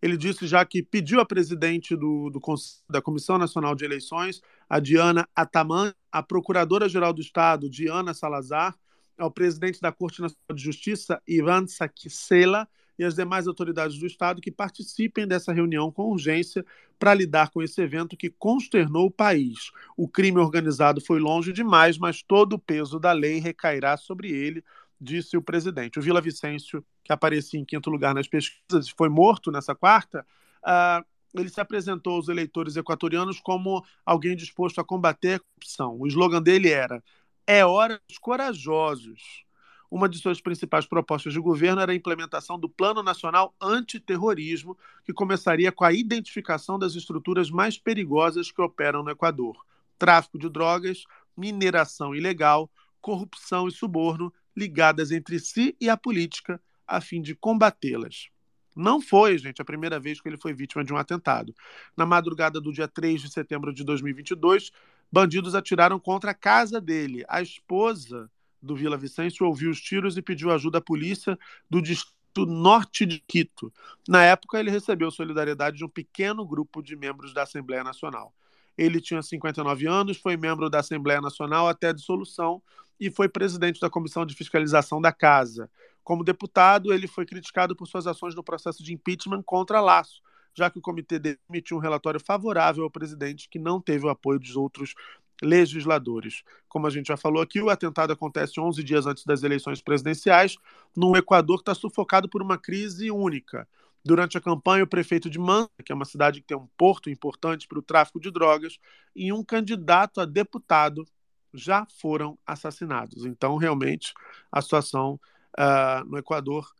Ele 0.00 0.16
disse 0.16 0.46
já 0.46 0.64
que 0.64 0.82
pediu 0.82 1.20
à 1.20 1.26
presidente 1.26 1.94
do, 1.94 2.30
do, 2.30 2.40
da 2.88 3.02
Comissão 3.02 3.36
Nacional 3.36 3.74
de 3.74 3.84
Eleições, 3.84 4.40
a 4.66 4.80
Diana 4.80 5.28
Ataman, 5.36 5.92
a 6.10 6.22
procuradora-geral 6.22 7.12
do 7.12 7.20
Estado, 7.20 7.68
Diana 7.68 8.14
Salazar, 8.14 8.74
ao 9.18 9.30
presidente 9.30 9.82
da 9.82 9.92
Corte 9.92 10.22
Nacional 10.22 10.54
de 10.54 10.62
Justiça, 10.62 11.20
Ivan 11.28 11.66
Sakisela, 11.66 12.66
e 12.98 13.04
as 13.04 13.14
demais 13.14 13.46
autoridades 13.46 13.98
do 13.98 14.06
Estado 14.06 14.40
que 14.40 14.50
participem 14.50 15.26
dessa 15.26 15.52
reunião 15.52 15.90
com 15.90 16.10
urgência 16.10 16.64
para 16.98 17.14
lidar 17.14 17.50
com 17.50 17.62
esse 17.62 17.80
evento 17.80 18.16
que 18.16 18.30
consternou 18.30 19.06
o 19.06 19.10
país. 19.10 19.70
O 19.96 20.08
crime 20.08 20.38
organizado 20.38 21.00
foi 21.00 21.18
longe 21.18 21.52
demais, 21.52 21.98
mas 21.98 22.22
todo 22.22 22.54
o 22.54 22.58
peso 22.58 22.98
da 22.98 23.12
lei 23.12 23.38
recairá 23.38 23.96
sobre 23.96 24.30
ele, 24.30 24.64
disse 25.00 25.36
o 25.36 25.42
presidente. 25.42 25.98
O 25.98 26.02
Vila 26.02 26.20
Vicêncio, 26.20 26.84
que 27.04 27.12
aparecia 27.12 27.60
em 27.60 27.64
quinto 27.64 27.90
lugar 27.90 28.14
nas 28.14 28.26
pesquisas 28.26 28.86
e 28.86 28.94
foi 28.96 29.08
morto 29.08 29.50
nessa 29.52 29.74
quarta, 29.74 30.26
uh, 30.64 31.04
ele 31.38 31.50
se 31.50 31.60
apresentou 31.60 32.14
aos 32.14 32.28
eleitores 32.28 32.76
equatorianos 32.76 33.40
como 33.40 33.84
alguém 34.04 34.34
disposto 34.34 34.80
a 34.80 34.84
combater 34.84 35.34
a 35.34 35.40
corrupção. 35.40 36.00
O 36.00 36.06
slogan 36.06 36.42
dele 36.42 36.70
era: 36.70 37.04
É 37.46 37.64
hora 37.64 38.00
dos 38.08 38.16
corajosos 38.16 39.45
uma 39.90 40.08
de 40.08 40.18
suas 40.18 40.40
principais 40.40 40.86
propostas 40.86 41.32
de 41.32 41.40
governo 41.40 41.80
era 41.80 41.92
a 41.92 41.94
implementação 41.94 42.58
do 42.58 42.68
Plano 42.68 43.02
Nacional 43.02 43.54
Antiterrorismo, 43.60 44.76
que 45.04 45.12
começaria 45.12 45.70
com 45.70 45.84
a 45.84 45.92
identificação 45.92 46.78
das 46.78 46.94
estruturas 46.94 47.50
mais 47.50 47.78
perigosas 47.78 48.50
que 48.50 48.60
operam 48.60 49.02
no 49.02 49.10
Equador: 49.10 49.56
tráfico 49.98 50.38
de 50.38 50.48
drogas, 50.48 51.04
mineração 51.36 52.14
ilegal, 52.14 52.70
corrupção 53.00 53.68
e 53.68 53.72
suborno 53.72 54.32
ligadas 54.56 55.12
entre 55.12 55.38
si 55.38 55.76
e 55.80 55.88
a 55.88 55.96
política, 55.96 56.60
a 56.86 57.00
fim 57.00 57.20
de 57.20 57.34
combatê-las. 57.34 58.30
Não 58.74 59.00
foi, 59.00 59.38
gente, 59.38 59.62
a 59.62 59.64
primeira 59.64 59.98
vez 59.98 60.20
que 60.20 60.28
ele 60.28 60.36
foi 60.36 60.52
vítima 60.52 60.84
de 60.84 60.92
um 60.92 60.96
atentado. 60.96 61.54
Na 61.96 62.04
madrugada 62.04 62.60
do 62.60 62.72
dia 62.72 62.86
3 62.86 63.22
de 63.22 63.30
setembro 63.30 63.72
de 63.72 63.82
2022, 63.84 64.70
bandidos 65.10 65.54
atiraram 65.54 65.98
contra 65.98 66.32
a 66.32 66.34
casa 66.34 66.78
dele. 66.78 67.24
A 67.28 67.40
esposa 67.40 68.30
do 68.62 68.74
Vila 68.74 68.96
Vicêncio 68.96 69.46
ouviu 69.46 69.70
os 69.70 69.80
tiros 69.80 70.16
e 70.16 70.22
pediu 70.22 70.50
ajuda 70.50 70.78
à 70.78 70.80
polícia 70.80 71.38
do 71.68 71.80
distrito 71.80 72.16
norte 72.44 73.06
de 73.06 73.20
Quito. 73.26 73.72
Na 74.06 74.22
época, 74.22 74.58
ele 74.58 74.70
recebeu 74.70 75.10
solidariedade 75.10 75.78
de 75.78 75.84
um 75.84 75.88
pequeno 75.88 76.44
grupo 76.44 76.82
de 76.82 76.94
membros 76.94 77.32
da 77.32 77.44
Assembleia 77.44 77.82
Nacional. 77.82 78.34
Ele 78.76 79.00
tinha 79.00 79.22
59 79.22 79.86
anos, 79.86 80.18
foi 80.18 80.36
membro 80.36 80.68
da 80.68 80.80
Assembleia 80.80 81.20
Nacional 81.20 81.66
até 81.66 81.88
a 81.88 81.92
dissolução 81.92 82.60
e 83.00 83.10
foi 83.10 83.28
presidente 83.28 83.80
da 83.80 83.88
Comissão 83.88 84.26
de 84.26 84.34
Fiscalização 84.34 85.00
da 85.00 85.12
Casa. 85.12 85.70
Como 86.04 86.22
deputado, 86.22 86.92
ele 86.92 87.06
foi 87.06 87.24
criticado 87.24 87.74
por 87.74 87.86
suas 87.86 88.06
ações 88.06 88.34
no 88.34 88.44
processo 88.44 88.82
de 88.82 88.92
impeachment 88.92 89.42
contra 89.42 89.80
Laço, 89.80 90.20
já 90.54 90.70
que 90.70 90.78
o 90.78 90.82
comitê 90.82 91.20
emitiu 91.48 91.76
um 91.76 91.80
relatório 91.80 92.20
favorável 92.20 92.84
ao 92.84 92.90
presidente 92.90 93.48
que 93.48 93.58
não 93.58 93.80
teve 93.80 94.06
o 94.06 94.08
apoio 94.08 94.38
dos 94.38 94.56
outros 94.56 94.94
legisladores. 95.42 96.42
Como 96.68 96.86
a 96.86 96.90
gente 96.90 97.08
já 97.08 97.16
falou 97.16 97.42
aqui, 97.42 97.60
o 97.60 97.70
atentado 97.70 98.12
acontece 98.12 98.60
11 98.60 98.82
dias 98.82 99.06
antes 99.06 99.24
das 99.24 99.42
eleições 99.42 99.80
presidenciais, 99.82 100.56
num 100.96 101.16
Equador 101.16 101.58
que 101.58 101.62
está 101.62 101.74
sufocado 101.74 102.28
por 102.28 102.42
uma 102.42 102.58
crise 102.58 103.10
única. 103.10 103.68
Durante 104.04 104.38
a 104.38 104.40
campanha, 104.40 104.84
o 104.84 104.86
prefeito 104.86 105.28
de 105.28 105.38
Manta, 105.38 105.82
que 105.84 105.90
é 105.90 105.94
uma 105.94 106.04
cidade 106.04 106.40
que 106.40 106.46
tem 106.46 106.56
um 106.56 106.68
porto 106.76 107.10
importante 107.10 107.66
para 107.66 107.78
o 107.78 107.82
tráfico 107.82 108.20
de 108.20 108.30
drogas, 108.30 108.78
e 109.14 109.32
um 109.32 109.42
candidato 109.42 110.20
a 110.20 110.24
deputado 110.24 111.04
já 111.52 111.86
foram 112.00 112.38
assassinados. 112.46 113.24
Então, 113.24 113.56
realmente, 113.56 114.12
a 114.52 114.62
situação 114.62 115.18
uh, 115.58 116.04
no 116.08 116.18
Equador 116.18 116.70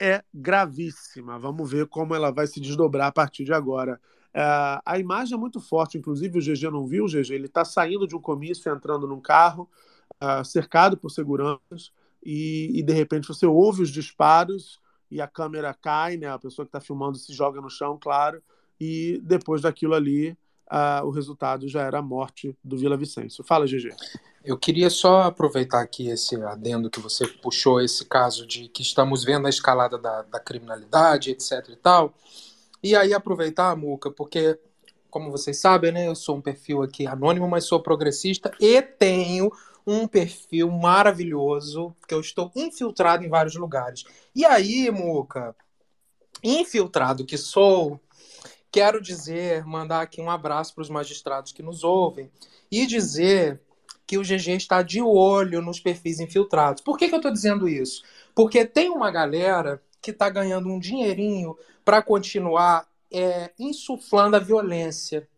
é 0.00 0.24
gravíssima. 0.34 1.38
Vamos 1.38 1.70
ver 1.70 1.86
como 1.86 2.14
ela 2.14 2.32
vai 2.32 2.48
se 2.48 2.60
desdobrar 2.60 3.06
a 3.06 3.12
partir 3.12 3.44
de 3.44 3.52
agora. 3.52 4.00
Uh, 4.34 4.80
a 4.84 4.98
imagem 4.98 5.34
é 5.34 5.38
muito 5.38 5.60
forte, 5.60 5.98
inclusive 5.98 6.38
o 6.38 6.42
GG 6.42 6.70
não 6.70 6.86
viu, 6.86 7.04
o 7.04 7.08
GG, 7.08 7.32
ele 7.32 7.46
está 7.46 7.64
saindo 7.64 8.06
de 8.06 8.16
um 8.16 8.20
comício, 8.20 8.72
entrando 8.72 9.06
num 9.06 9.20
carro, 9.20 9.68
uh, 10.22 10.44
cercado 10.44 10.96
por 10.96 11.10
seguranças, 11.10 11.92
e, 12.24 12.70
e, 12.74 12.82
de 12.82 12.92
repente 12.92 13.28
você 13.28 13.44
ouve 13.44 13.82
os 13.82 13.90
disparos 13.90 14.80
e 15.10 15.20
a 15.20 15.26
câmera 15.26 15.74
cai, 15.74 16.16
né? 16.16 16.28
A 16.28 16.38
pessoa 16.38 16.64
que 16.64 16.68
está 16.68 16.80
filmando 16.80 17.18
se 17.18 17.32
joga 17.32 17.60
no 17.60 17.68
chão, 17.68 17.98
claro, 18.00 18.40
e 18.80 19.20
depois 19.24 19.60
daquilo 19.62 19.92
ali, 19.92 20.30
uh, 20.70 21.04
o 21.04 21.10
resultado 21.10 21.68
já 21.68 21.82
era 21.82 21.98
a 21.98 22.02
morte 22.02 22.56
do 22.64 22.78
Vila 22.78 22.96
Vicêncio. 22.96 23.44
Fala, 23.44 23.66
GG. 23.66 23.94
Eu 24.44 24.56
queria 24.56 24.88
só 24.88 25.22
aproveitar 25.22 25.80
aqui 25.80 26.08
esse 26.08 26.36
adendo 26.42 26.90
que 26.90 27.00
você 27.00 27.26
puxou, 27.26 27.80
esse 27.80 28.04
caso 28.04 28.46
de 28.46 28.68
que 28.68 28.82
estamos 28.82 29.24
vendo 29.24 29.46
a 29.46 29.50
escalada 29.50 29.98
da, 29.98 30.22
da 30.22 30.40
criminalidade, 30.40 31.30
etc 31.30 31.68
e 31.68 31.76
tal. 31.76 32.14
E 32.82 32.96
aí 32.96 33.14
aproveitar, 33.14 33.76
Muca, 33.76 34.10
porque, 34.10 34.58
como 35.08 35.30
vocês 35.30 35.58
sabem, 35.58 35.92
né, 35.92 36.08
eu 36.08 36.14
sou 36.14 36.36
um 36.36 36.40
perfil 36.40 36.82
aqui 36.82 37.06
anônimo, 37.06 37.48
mas 37.48 37.64
sou 37.64 37.80
progressista 37.80 38.50
e 38.60 38.82
tenho 38.82 39.52
um 39.86 40.06
perfil 40.06 40.70
maravilhoso, 40.70 41.94
que 42.06 42.14
eu 42.14 42.20
estou 42.20 42.50
infiltrado 42.54 43.24
em 43.24 43.28
vários 43.28 43.54
lugares. 43.54 44.04
E 44.34 44.44
aí, 44.44 44.90
Muca, 44.90 45.54
infiltrado 46.42 47.24
que 47.24 47.36
sou, 47.36 48.00
quero 48.70 49.00
dizer, 49.00 49.64
mandar 49.64 50.02
aqui 50.02 50.20
um 50.20 50.30
abraço 50.30 50.74
para 50.74 50.82
os 50.82 50.90
magistrados 50.90 51.52
que 51.52 51.62
nos 51.62 51.84
ouvem 51.84 52.30
e 52.70 52.86
dizer 52.86 53.60
que 54.06 54.18
o 54.18 54.22
GG 54.22 54.56
está 54.56 54.82
de 54.82 55.00
olho 55.00 55.62
nos 55.62 55.80
perfis 55.80 56.20
infiltrados. 56.20 56.82
Por 56.82 56.98
que, 56.98 57.08
que 57.08 57.14
eu 57.14 57.18
estou 57.18 57.32
dizendo 57.32 57.68
isso? 57.68 58.02
Porque 58.34 58.64
tem 58.64 58.90
uma 58.90 59.10
galera 59.10 59.82
que 60.00 60.10
está 60.10 60.28
ganhando 60.28 60.68
um 60.68 60.78
dinheirinho 60.78 61.56
para 61.84 62.02
continuar 62.02 62.86
é, 63.12 63.50
insuflando 63.58 64.36
a 64.36 64.40
violência. 64.40 65.28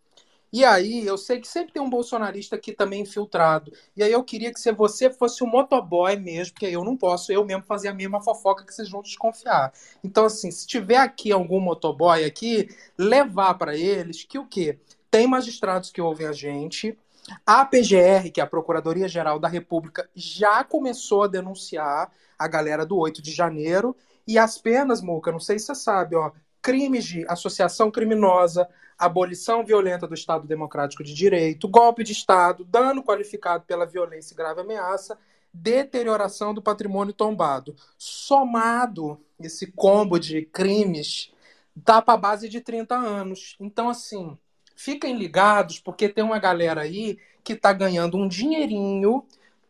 E 0.53 0.65
aí, 0.65 1.05
eu 1.05 1.19
sei 1.19 1.41
que 1.41 1.49
sempre 1.49 1.73
tem 1.73 1.83
um 1.83 1.91
bolsonarista 1.91 2.55
aqui 2.55 2.73
também 2.73 3.03
infiltrado. 3.03 3.73
E 3.97 4.05
aí, 4.05 4.13
eu 4.13 4.23
queria 4.23 4.53
que 4.53 4.61
você 4.61 5.11
fosse 5.11 5.43
o 5.43 5.49
motoboy 5.49 6.15
mesmo, 6.17 6.55
porque 6.55 6.67
eu 6.67 6.85
não 6.85 6.97
posso 6.97 7.33
eu 7.33 7.45
mesmo 7.45 7.65
fazer 7.65 7.89
a 7.89 7.95
mesma 7.95 8.23
fofoca 8.23 8.65
que 8.65 8.73
vocês 8.73 8.89
vão 8.89 9.03
desconfiar. 9.03 9.73
Então, 10.05 10.27
assim, 10.27 10.53
se 10.53 10.65
tiver 10.65 10.99
aqui 10.99 11.33
algum 11.33 11.59
motoboy 11.59 12.25
aqui, 12.25 12.69
levar 12.97 13.55
para 13.55 13.77
eles 13.77 14.23
que 14.23 14.39
o 14.39 14.47
quê? 14.47 14.79
Tem 15.11 15.27
magistrados 15.27 15.91
que 15.91 16.01
ouvem 16.01 16.29
a 16.29 16.33
gente, 16.33 16.97
a 17.45 17.65
PGR, 17.65 18.31
que 18.33 18.41
é 18.41 18.45
a 18.45 18.47
Procuradoria-Geral 18.47 19.41
da 19.41 19.49
República, 19.49 20.09
já 20.15 20.63
começou 20.63 21.25
a 21.25 21.29
denunciar 21.29 22.13
a 22.39 22.47
galera 22.47 22.85
do 22.85 22.97
8 22.97 23.23
de 23.23 23.33
janeiro. 23.33 23.97
E 24.27 24.39
as 24.39 24.59
penas, 24.59 25.01
Muca, 25.03 25.31
não 25.31 25.41
sei 25.41 25.59
se 25.59 25.67
você 25.67 25.75
sabe, 25.75 26.17
ó, 26.17 26.33
crimes 26.63 27.05
de 27.05 27.27
associação 27.29 27.91
criminosa, 27.91 28.67
abolição 28.99 29.65
violenta 29.65 30.07
do 30.07 30.15
Estado 30.15 30.47
Democrático 30.47 31.05
de 31.05 31.13
Direito, 31.13 31.69
golpe 31.69 32.03
de 32.03 32.13
Estado, 32.13 32.65
dano 32.65 33.03
qualificado 33.03 33.65
pela 33.67 33.85
violência 33.85 34.33
e 34.33 34.37
grave 34.37 34.63
ameaça, 34.63 35.19
deterioração 35.53 36.55
do 36.55 36.63
patrimônio 36.63 37.13
tombado. 37.13 37.77
Somado 37.99 39.21
esse 39.39 39.71
combo 39.73 40.19
de 40.19 40.43
crimes, 40.47 41.31
dá 41.77 42.01
para 42.01 42.17
base 42.17 42.49
de 42.49 42.61
30 42.61 42.95
anos. 42.95 43.57
Então, 43.61 43.89
assim, 43.89 44.37
fiquem 44.75 45.17
ligados, 45.17 45.79
porque 45.79 46.09
tem 46.09 46.25
uma 46.25 46.39
galera 46.39 46.81
aí 46.81 47.19
que 47.43 47.53
está 47.53 47.73
ganhando 47.73 48.17
um 48.17 48.27
dinheirinho 48.27 49.25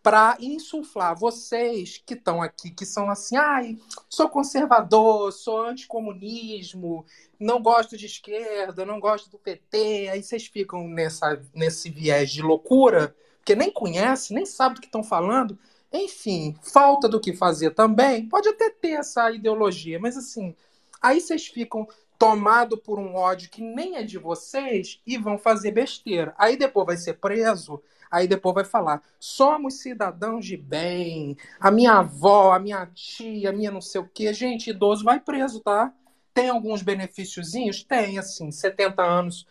para 0.04 0.36
insuflar 0.38 1.18
vocês 1.18 2.02
que 2.04 2.12
estão 2.12 2.42
aqui, 2.42 2.70
que 2.70 2.84
são 2.84 3.08
assim, 3.08 3.38
ai, 3.38 3.78
sou 4.06 4.28
conservador, 4.28 5.32
sou 5.32 5.62
anticomunismo, 5.62 7.06
não 7.40 7.62
gosto 7.62 7.96
de 7.96 8.04
esquerda, 8.04 8.84
não 8.84 9.00
gosto 9.00 9.30
do 9.30 9.38
PT, 9.38 10.10
aí 10.12 10.22
vocês 10.22 10.46
ficam 10.46 10.86
nessa, 10.86 11.42
nesse 11.54 11.88
viés 11.88 12.30
de 12.30 12.42
loucura, 12.42 13.16
porque 13.38 13.56
nem 13.56 13.70
conhece, 13.70 14.34
nem 14.34 14.44
sabe 14.44 14.74
do 14.74 14.82
que 14.82 14.88
estão 14.88 15.02
falando, 15.02 15.58
enfim, 15.90 16.54
falta 16.60 17.08
do 17.08 17.18
que 17.18 17.32
fazer 17.32 17.70
também, 17.70 18.28
pode 18.28 18.46
até 18.46 18.68
ter 18.68 18.98
essa 18.98 19.30
ideologia, 19.30 19.98
mas 19.98 20.18
assim, 20.18 20.54
aí 21.00 21.18
vocês 21.18 21.46
ficam 21.46 21.88
tomado 22.18 22.76
por 22.76 22.98
um 22.98 23.14
ódio 23.14 23.48
que 23.48 23.62
nem 23.62 23.96
é 23.96 24.02
de 24.02 24.18
vocês 24.18 25.00
e 25.06 25.16
vão 25.16 25.38
fazer 25.38 25.72
besteira. 25.72 26.34
Aí 26.38 26.56
depois 26.56 26.86
vai 26.86 26.96
ser 26.96 27.14
preso, 27.14 27.82
aí 28.10 28.26
depois 28.28 28.54
vai 28.54 28.64
falar: 28.64 29.02
somos 29.18 29.80
cidadãos 29.80 30.46
de 30.46 30.56
bem, 30.56 31.36
a 31.60 31.70
minha 31.70 31.94
avó, 31.94 32.52
a 32.52 32.58
minha 32.58 32.86
tia, 32.86 33.50
a 33.50 33.52
minha 33.52 33.70
não 33.70 33.80
sei 33.80 34.00
o 34.00 34.08
quê. 34.08 34.32
Gente, 34.32 34.70
idoso 34.70 35.04
vai 35.04 35.20
preso, 35.20 35.60
tá? 35.60 35.92
Tem 36.32 36.48
alguns 36.48 36.82
benefíciozinhos? 36.82 37.84
Tem, 37.84 38.18
assim, 38.18 38.50
70 38.50 39.02
anos 39.02 39.46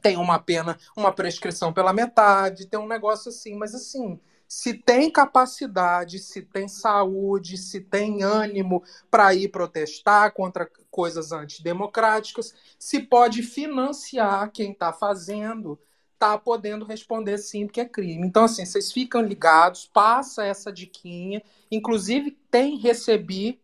tem 0.00 0.16
uma 0.16 0.38
pena, 0.38 0.78
uma 0.96 1.12
prescrição 1.12 1.72
pela 1.72 1.92
metade, 1.92 2.66
tem 2.66 2.78
um 2.78 2.86
negócio 2.86 3.28
assim, 3.28 3.54
mas 3.56 3.74
assim, 3.74 4.18
se 4.48 4.74
tem 4.74 5.10
capacidade, 5.10 6.18
se 6.18 6.42
tem 6.42 6.66
saúde, 6.66 7.56
se 7.56 7.80
tem 7.80 8.22
ânimo 8.22 8.82
para 9.10 9.34
ir 9.34 9.48
protestar 9.48 10.32
contra 10.32 10.68
coisas 10.90 11.32
antidemocráticas, 11.32 12.54
se 12.78 13.00
pode 13.00 13.42
financiar 13.42 14.50
quem 14.50 14.72
está 14.72 14.92
fazendo, 14.92 15.78
está 16.20 16.36
podendo 16.36 16.84
responder 16.84 17.38
sim, 17.38 17.64
porque 17.66 17.80
é 17.80 17.86
crime. 17.86 18.26
Então, 18.26 18.44
assim, 18.44 18.66
vocês 18.66 18.92
ficam 18.92 19.22
ligados, 19.22 19.86
passa 19.86 20.44
essa 20.44 20.70
diquinha. 20.70 21.42
Inclusive, 21.70 22.36
tem 22.50 22.76
recebi, 22.76 23.58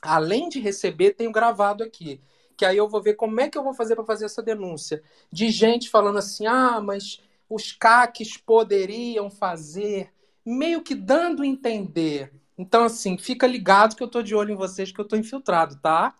além 0.00 0.48
de 0.48 0.58
receber, 0.58 1.12
tenho 1.12 1.30
gravado 1.30 1.84
aqui. 1.84 2.18
Que 2.56 2.64
aí 2.64 2.78
eu 2.78 2.88
vou 2.88 3.02
ver 3.02 3.14
como 3.14 3.38
é 3.42 3.48
que 3.50 3.58
eu 3.58 3.62
vou 3.62 3.74
fazer 3.74 3.94
para 3.94 4.06
fazer 4.06 4.24
essa 4.24 4.42
denúncia. 4.42 5.02
De 5.30 5.50
gente 5.50 5.90
falando 5.90 6.18
assim, 6.18 6.46
ah, 6.46 6.80
mas 6.80 7.20
os 7.48 7.72
CACs 7.72 8.38
poderiam 8.38 9.28
fazer, 9.28 10.10
meio 10.44 10.80
que 10.82 10.94
dando 10.94 11.42
a 11.42 11.46
entender. 11.46 12.32
Então, 12.56 12.84
assim, 12.84 13.18
fica 13.18 13.46
ligado 13.46 13.96
que 13.96 14.02
eu 14.02 14.08
tô 14.08 14.22
de 14.22 14.34
olho 14.34 14.52
em 14.52 14.56
vocês, 14.56 14.90
que 14.90 15.00
eu 15.00 15.06
tô 15.06 15.14
infiltrado, 15.14 15.76
tá? 15.76 16.14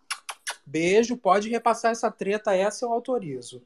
Beijo, 0.66 1.16
pode 1.16 1.48
repassar 1.48 1.92
essa 1.92 2.10
treta, 2.10 2.54
essa 2.54 2.84
eu 2.84 2.92
autorizo. 2.92 3.62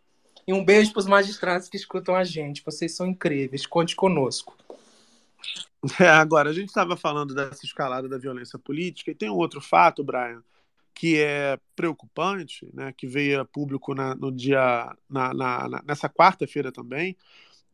E 0.47 0.53
um 0.53 0.64
beijo 0.64 0.92
para 0.92 1.01
os 1.01 1.07
magistrados 1.07 1.68
que 1.68 1.76
escutam 1.76 2.14
a 2.14 2.22
gente. 2.22 2.62
Vocês 2.64 2.94
são 2.94 3.07
incríveis. 3.07 3.66
Conte 3.66 3.97
conosco. 3.97 4.57
É, 6.01 6.09
agora, 6.09 6.51
a 6.51 6.53
gente 6.53 6.66
estava 6.66 6.97
falando 6.97 7.32
dessa 7.32 7.64
escalada 7.64 8.09
da 8.09 8.18
violência 8.18 8.59
política, 8.59 9.12
e 9.12 9.14
tem 9.14 9.30
um 9.30 9.36
outro 9.36 9.61
fato, 9.61 10.03
Brian, 10.03 10.42
que 10.92 11.20
é 11.20 11.61
preocupante, 11.76 12.68
né, 12.74 12.92
que 12.97 13.07
veio 13.07 13.40
a 13.40 13.44
público 13.44 13.94
na, 13.94 14.14
no 14.14 14.32
dia, 14.32 14.97
na, 15.09 15.32
na, 15.32 15.82
nessa 15.86 16.09
quarta-feira 16.09 16.72
também, 16.72 17.16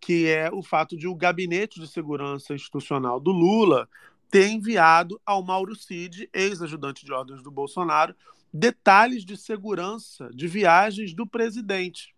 que 0.01 0.29
é 0.29 0.51
o 0.53 0.62
fato 0.62 0.95
de 0.97 1.07
o 1.07 1.14
Gabinete 1.14 1.81
de 1.81 1.87
Segurança 1.87 2.53
Institucional 2.53 3.20
do 3.20 3.31
Lula 3.31 3.89
ter 4.29 4.49
enviado 4.49 5.20
ao 5.25 5.43
Mauro 5.43 5.77
Cid, 5.77 6.29
ex-ajudante 6.33 7.05
de 7.05 7.12
ordens 7.12 7.43
do 7.43 7.51
Bolsonaro, 7.51 8.14
detalhes 8.53 9.25
de 9.25 9.37
segurança 9.37 10.29
de 10.35 10.49
viagens 10.49 11.14
do 11.14 11.27
presidente. 11.27 12.12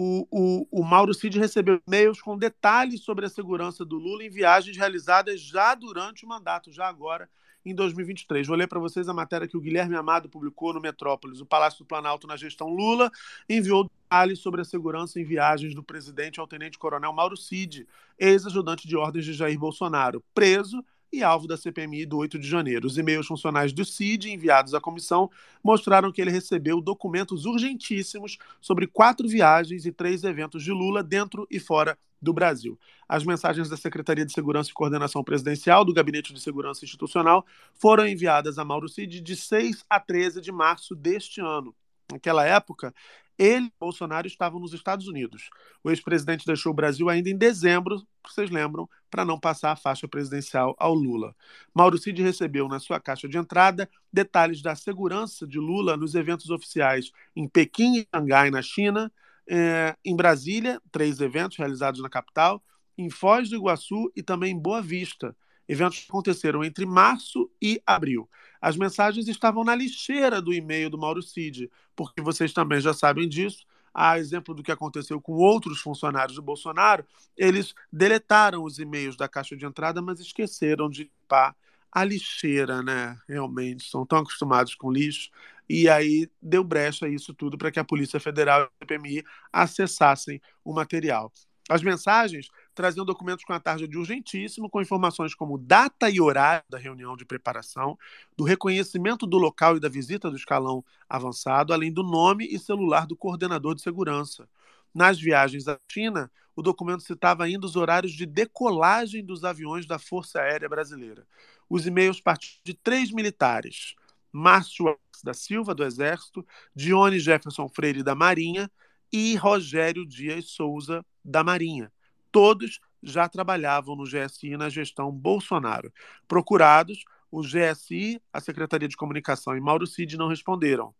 O, 0.00 0.28
o, 0.30 0.68
o 0.70 0.84
Mauro 0.84 1.12
Cid 1.12 1.40
recebeu 1.40 1.82
e-mails 1.84 2.22
com 2.22 2.38
detalhes 2.38 3.00
sobre 3.00 3.26
a 3.26 3.28
segurança 3.28 3.84
do 3.84 3.96
Lula 3.96 4.22
em 4.22 4.30
viagens 4.30 4.76
realizadas 4.76 5.40
já 5.40 5.74
durante 5.74 6.24
o 6.24 6.28
mandato, 6.28 6.70
já 6.70 6.86
agora 6.86 7.28
em 7.66 7.74
2023. 7.74 8.46
Vou 8.46 8.56
ler 8.56 8.68
para 8.68 8.78
vocês 8.78 9.08
a 9.08 9.12
matéria 9.12 9.48
que 9.48 9.56
o 9.56 9.60
Guilherme 9.60 9.96
Amado 9.96 10.28
publicou 10.28 10.72
no 10.72 10.80
Metrópolis. 10.80 11.40
O 11.40 11.46
Palácio 11.46 11.80
do 11.80 11.84
Planalto, 11.84 12.28
na 12.28 12.36
gestão 12.36 12.68
Lula, 12.68 13.10
enviou 13.48 13.90
detalhes 13.90 14.38
sobre 14.38 14.60
a 14.60 14.64
segurança 14.64 15.18
em 15.18 15.24
viagens 15.24 15.74
do 15.74 15.82
presidente 15.82 16.38
ao 16.38 16.46
tenente-coronel 16.46 17.12
Mauro 17.12 17.36
Cid, 17.36 17.84
ex-ajudante 18.16 18.86
de 18.86 18.96
ordens 18.96 19.24
de 19.24 19.32
Jair 19.32 19.58
Bolsonaro, 19.58 20.22
preso 20.32 20.80
e 21.12 21.22
alvo 21.22 21.46
da 21.46 21.56
CPMI 21.56 22.06
do 22.06 22.18
8 22.18 22.38
de 22.38 22.48
janeiro. 22.48 22.86
Os 22.86 22.98
e-mails 22.98 23.26
funcionais 23.26 23.72
do 23.72 23.84
CID 23.84 24.30
enviados 24.30 24.74
à 24.74 24.80
comissão 24.80 25.30
mostraram 25.62 26.12
que 26.12 26.20
ele 26.20 26.30
recebeu 26.30 26.80
documentos 26.80 27.44
urgentíssimos 27.44 28.38
sobre 28.60 28.86
quatro 28.86 29.28
viagens 29.28 29.86
e 29.86 29.92
três 29.92 30.24
eventos 30.24 30.62
de 30.62 30.70
Lula 30.70 31.02
dentro 31.02 31.46
e 31.50 31.58
fora 31.58 31.98
do 32.20 32.32
Brasil. 32.32 32.78
As 33.08 33.24
mensagens 33.24 33.68
da 33.68 33.76
Secretaria 33.76 34.26
de 34.26 34.32
Segurança 34.32 34.70
e 34.70 34.74
Coordenação 34.74 35.22
Presidencial 35.24 35.84
do 35.84 35.94
Gabinete 35.94 36.34
de 36.34 36.40
Segurança 36.40 36.84
Institucional 36.84 37.46
foram 37.74 38.06
enviadas 38.06 38.58
a 38.58 38.64
Mauro 38.64 38.88
Cid 38.88 39.20
de 39.20 39.36
6 39.36 39.84
a 39.88 40.00
13 40.00 40.40
de 40.40 40.52
março 40.52 40.94
deste 40.94 41.40
ano. 41.40 41.74
Naquela 42.10 42.44
época, 42.44 42.94
ele 43.38 43.66
e 43.66 43.72
Bolsonaro 43.78 44.26
estavam 44.26 44.58
nos 44.58 44.74
Estados 44.74 45.06
Unidos. 45.06 45.48
O 45.82 45.90
ex-presidente 45.90 46.44
deixou 46.44 46.72
o 46.72 46.74
Brasil 46.74 47.08
ainda 47.08 47.30
em 47.30 47.36
dezembro, 47.36 48.02
vocês 48.26 48.50
lembram, 48.50 48.88
para 49.10 49.24
não 49.24 49.38
passar 49.38 49.72
a 49.72 49.76
faixa 49.76 50.08
presidencial 50.08 50.74
ao 50.78 50.92
Lula. 50.92 51.34
Mauro 51.72 51.96
Cid 51.96 52.22
recebeu 52.22 52.68
na 52.68 52.78
sua 52.78 53.00
caixa 53.00 53.28
de 53.28 53.38
entrada 53.38 53.88
detalhes 54.12 54.60
da 54.60 54.74
segurança 54.74 55.46
de 55.46 55.58
Lula 55.58 55.96
nos 55.96 56.14
eventos 56.14 56.50
oficiais 56.50 57.12
em 57.34 57.48
Pequim 57.48 57.98
e 57.98 58.08
Xangai, 58.14 58.50
na 58.50 58.60
China, 58.60 59.10
eh, 59.48 59.96
em 60.04 60.16
Brasília, 60.16 60.80
três 60.90 61.20
eventos 61.20 61.56
realizados 61.56 62.02
na 62.02 62.08
capital, 62.08 62.62
em 62.98 63.08
Foz 63.08 63.48
do 63.48 63.56
Iguaçu 63.56 64.10
e 64.14 64.22
também 64.22 64.52
em 64.52 64.58
Boa 64.58 64.82
Vista, 64.82 65.34
eventos 65.68 66.06
aconteceram 66.08 66.64
entre 66.64 66.86
março 66.86 67.50
e 67.60 67.80
abril. 67.86 68.28
As 68.60 68.76
mensagens 68.76 69.28
estavam 69.28 69.62
na 69.62 69.74
lixeira 69.74 70.40
do 70.40 70.52
e-mail 70.52 70.90
do 70.90 70.98
Mauro 70.98 71.22
Cid, 71.22 71.70
porque 71.94 72.20
vocês 72.20 72.52
também 72.52 72.80
já 72.80 72.94
sabem 72.94 73.28
disso. 73.28 73.64
A 73.92 74.18
exemplo 74.18 74.54
do 74.54 74.62
que 74.62 74.70
aconteceu 74.70 75.20
com 75.20 75.32
outros 75.32 75.80
funcionários 75.80 76.36
do 76.36 76.42
Bolsonaro, 76.42 77.04
eles 77.36 77.74
deletaram 77.92 78.62
os 78.62 78.78
e-mails 78.78 79.16
da 79.16 79.28
caixa 79.28 79.56
de 79.56 79.66
entrada, 79.66 80.00
mas 80.00 80.20
esqueceram 80.20 80.88
de 80.88 81.04
limpar 81.04 81.54
a 81.90 82.04
lixeira, 82.04 82.82
né? 82.82 83.18
Realmente, 83.26 83.84
estão 83.84 84.06
tão 84.06 84.18
acostumados 84.18 84.74
com 84.74 84.92
lixo. 84.92 85.30
E 85.68 85.88
aí 85.88 86.30
deu 86.40 86.64
brecha 86.64 87.06
a 87.06 87.08
isso 87.08 87.34
tudo 87.34 87.58
para 87.58 87.70
que 87.70 87.78
a 87.78 87.84
Polícia 87.84 88.20
Federal 88.20 88.62
e 88.62 88.64
a 88.64 88.68
CPMI 88.84 89.24
acessassem 89.52 90.40
o 90.64 90.72
material. 90.72 91.32
As 91.68 91.82
mensagens 91.82 92.48
traziam 92.78 93.04
documentos 93.04 93.44
com 93.44 93.52
a 93.52 93.58
tarja 93.58 93.88
de 93.88 93.98
urgentíssimo, 93.98 94.70
com 94.70 94.80
informações 94.80 95.34
como 95.34 95.58
data 95.58 96.08
e 96.08 96.20
horário 96.20 96.62
da 96.70 96.78
reunião 96.78 97.16
de 97.16 97.24
preparação, 97.24 97.98
do 98.36 98.44
reconhecimento 98.44 99.26
do 99.26 99.36
local 99.36 99.76
e 99.76 99.80
da 99.80 99.88
visita 99.88 100.30
do 100.30 100.36
escalão 100.36 100.84
avançado, 101.08 101.72
além 101.72 101.92
do 101.92 102.04
nome 102.04 102.46
e 102.46 102.56
celular 102.56 103.04
do 103.04 103.16
coordenador 103.16 103.74
de 103.74 103.82
segurança. 103.82 104.48
Nas 104.94 105.18
viagens 105.18 105.66
à 105.66 105.76
China, 105.90 106.30
o 106.54 106.62
documento 106.62 107.02
citava 107.02 107.42
ainda 107.42 107.66
os 107.66 107.74
horários 107.74 108.12
de 108.12 108.24
decolagem 108.24 109.24
dos 109.24 109.42
aviões 109.42 109.84
da 109.84 109.98
Força 109.98 110.40
Aérea 110.40 110.68
Brasileira. 110.68 111.26
Os 111.68 111.84
e-mails 111.84 112.20
partiam 112.20 112.60
de 112.62 112.74
três 112.74 113.10
militares: 113.10 113.96
Márcio 114.30 114.96
da 115.24 115.34
Silva, 115.34 115.74
do 115.74 115.82
Exército, 115.82 116.46
Dione 116.76 117.18
Jefferson 117.18 117.68
Freire, 117.68 118.04
da 118.04 118.14
Marinha, 118.14 118.70
e 119.12 119.34
Rogério 119.34 120.06
Dias 120.06 120.50
Souza, 120.50 121.04
da 121.24 121.42
Marinha. 121.42 121.90
Todos 122.30 122.80
já 123.02 123.28
trabalhavam 123.28 123.96
no 123.96 124.04
GSI 124.04 124.56
na 124.56 124.68
gestão 124.68 125.10
Bolsonaro. 125.10 125.92
Procurados, 126.26 127.04
o 127.30 127.42
GSI, 127.42 128.20
a 128.32 128.40
Secretaria 128.40 128.88
de 128.88 128.96
Comunicação 128.96 129.56
e 129.56 129.60
Mauro 129.60 129.86
Cid 129.86 130.16
não 130.16 130.28
responderam. 130.28 130.94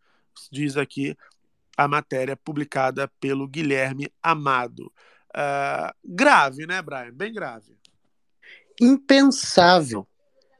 Diz 0.51 0.77
aqui 0.77 1.17
a 1.77 1.89
matéria 1.89 2.37
publicada 2.37 3.09
pelo 3.21 3.49
Guilherme 3.49 4.13
Amado. 4.23 4.93
Uh, 5.31 5.95
grave, 6.05 6.67
né, 6.67 6.83
Brian? 6.83 7.13
Bem 7.13 7.33
grave. 7.33 7.79
Impensável. 8.81 10.07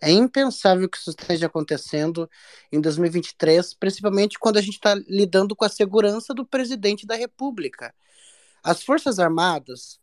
É 0.01 0.11
impensável 0.11 0.89
que 0.89 0.97
isso 0.97 1.11
esteja 1.11 1.47
acontecendo 1.47 2.31
em 2.71 2.81
2023, 2.81 3.75
principalmente 3.75 4.39
quando 4.39 4.59
a 4.59 4.61
gente 4.61 4.75
está 4.75 4.95
lidando 4.95 5.57
com 5.57 5.65
a 5.65 5.69
segurança 5.69 6.33
do 6.33 6.47
presidente 6.47 7.05
da 7.05 7.17
República. 7.17 7.93
As 8.63 8.83
Forças 8.83 9.19
Armadas, 9.19 9.99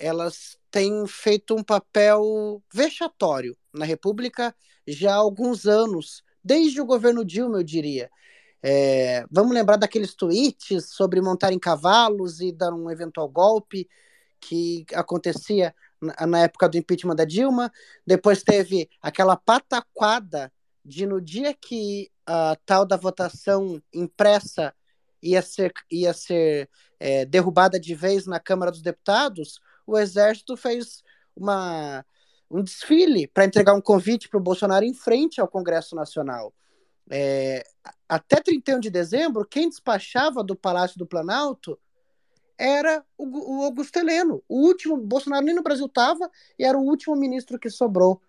elas 0.00 0.58
têm 0.70 1.06
feito 1.06 1.54
um 1.54 1.62
papel 1.62 2.62
vexatório 2.72 3.56
na 3.72 3.84
República 3.84 4.54
já 4.88 5.12
há 5.12 5.16
alguns 5.16 5.66
anos, 5.66 6.24
desde 6.42 6.80
o 6.80 6.86
governo 6.86 7.24
Dilma, 7.24 7.58
eu 7.58 7.62
diria. 7.62 8.10
É, 8.62 9.24
vamos 9.30 9.54
lembrar 9.54 9.76
daqueles 9.76 10.14
tweets 10.14 10.90
sobre 10.90 11.20
montar 11.20 11.52
em 11.52 11.58
cavalos 11.58 12.40
e 12.40 12.50
dar 12.50 12.72
um 12.72 12.90
eventual 12.90 13.28
golpe 13.28 13.88
que 14.40 14.84
acontecia 14.94 15.74
na, 16.26 16.40
época 16.40 16.68
do 16.68 16.78
impeachment 16.78 17.14
da 17.14 17.24
Dilma. 17.24 17.70
Depois 18.06 18.42
teve 18.42 18.88
aquela 19.02 19.36
pataquada 19.36 20.50
de 20.84 21.06
no 21.06 21.20
dia 21.20 21.54
que 21.54 22.10
a 22.26 22.56
tal 22.64 22.86
da 22.86 22.96
votação 22.96 23.82
impressa 23.92 24.74
ia 25.22 25.42
ser, 25.42 25.72
ia 25.90 26.14
ser 26.14 26.68
é, 26.98 27.24
derrubada 27.26 27.78
de 27.78 27.94
vez 27.94 28.26
na 28.26 28.40
Câmara 28.40 28.70
dos 28.70 28.82
Deputados, 28.82 29.60
o 29.90 29.98
Exército 29.98 30.56
fez 30.56 31.02
uma, 31.34 32.04
um 32.48 32.62
desfile 32.62 33.26
para 33.26 33.44
entregar 33.44 33.74
um 33.74 33.80
convite 33.80 34.28
para 34.28 34.38
o 34.38 34.42
Bolsonaro 34.42 34.84
em 34.84 34.94
frente 34.94 35.40
ao 35.40 35.48
Congresso 35.48 35.96
Nacional. 35.96 36.54
É, 37.10 37.64
até 38.08 38.40
31 38.40 38.78
de 38.78 38.88
dezembro, 38.88 39.44
quem 39.44 39.68
despachava 39.68 40.44
do 40.44 40.54
Palácio 40.54 40.96
do 40.96 41.06
Planalto 41.06 41.76
era 42.56 43.04
o, 43.18 43.58
o 43.58 43.64
Augusto 43.64 43.98
Heleno. 43.98 44.42
O 44.48 44.60
último, 44.60 44.96
Bolsonaro 44.96 45.44
nem 45.44 45.54
no 45.54 45.62
Brasil 45.62 45.86
estava 45.86 46.30
e 46.56 46.64
era 46.64 46.78
o 46.78 46.84
último 46.84 47.16
ministro 47.16 47.58
que 47.58 47.68
sobrou. 47.68 48.22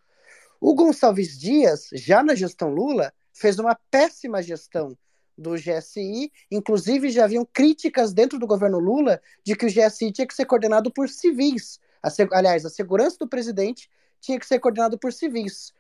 O 0.60 0.74
Gonçalves 0.74 1.38
Dias, 1.38 1.90
já 1.94 2.24
na 2.24 2.34
gestão 2.34 2.70
Lula, 2.70 3.14
fez 3.32 3.60
uma 3.60 3.78
péssima 3.92 4.42
gestão 4.42 4.98
do 5.42 5.56
GSI, 5.56 6.32
inclusive 6.50 7.10
já 7.10 7.26
haviam 7.26 7.46
críticas 7.46 8.14
dentro 8.14 8.38
do 8.38 8.48
governo 8.48 8.80
Lula 8.80 9.22
de 9.44 9.56
que 9.56 9.66
o 9.66 9.70
GSI 9.70 10.12
tinha 10.12 10.28
que 10.28 10.34
ser 10.34 10.46
coordenado 10.46 10.92
por 10.92 11.10
civis. 11.10 11.80
A, 12.02 12.10
aliás, 12.32 12.66
a 12.66 12.70
segurança 12.70 13.18
do 13.20 13.28
presidente 13.28 13.90
tinha 14.20 14.40
que 14.40 14.46
ser 14.46 14.60
coordenado 14.60 14.98
por 14.98 15.12
civis. 15.12 15.74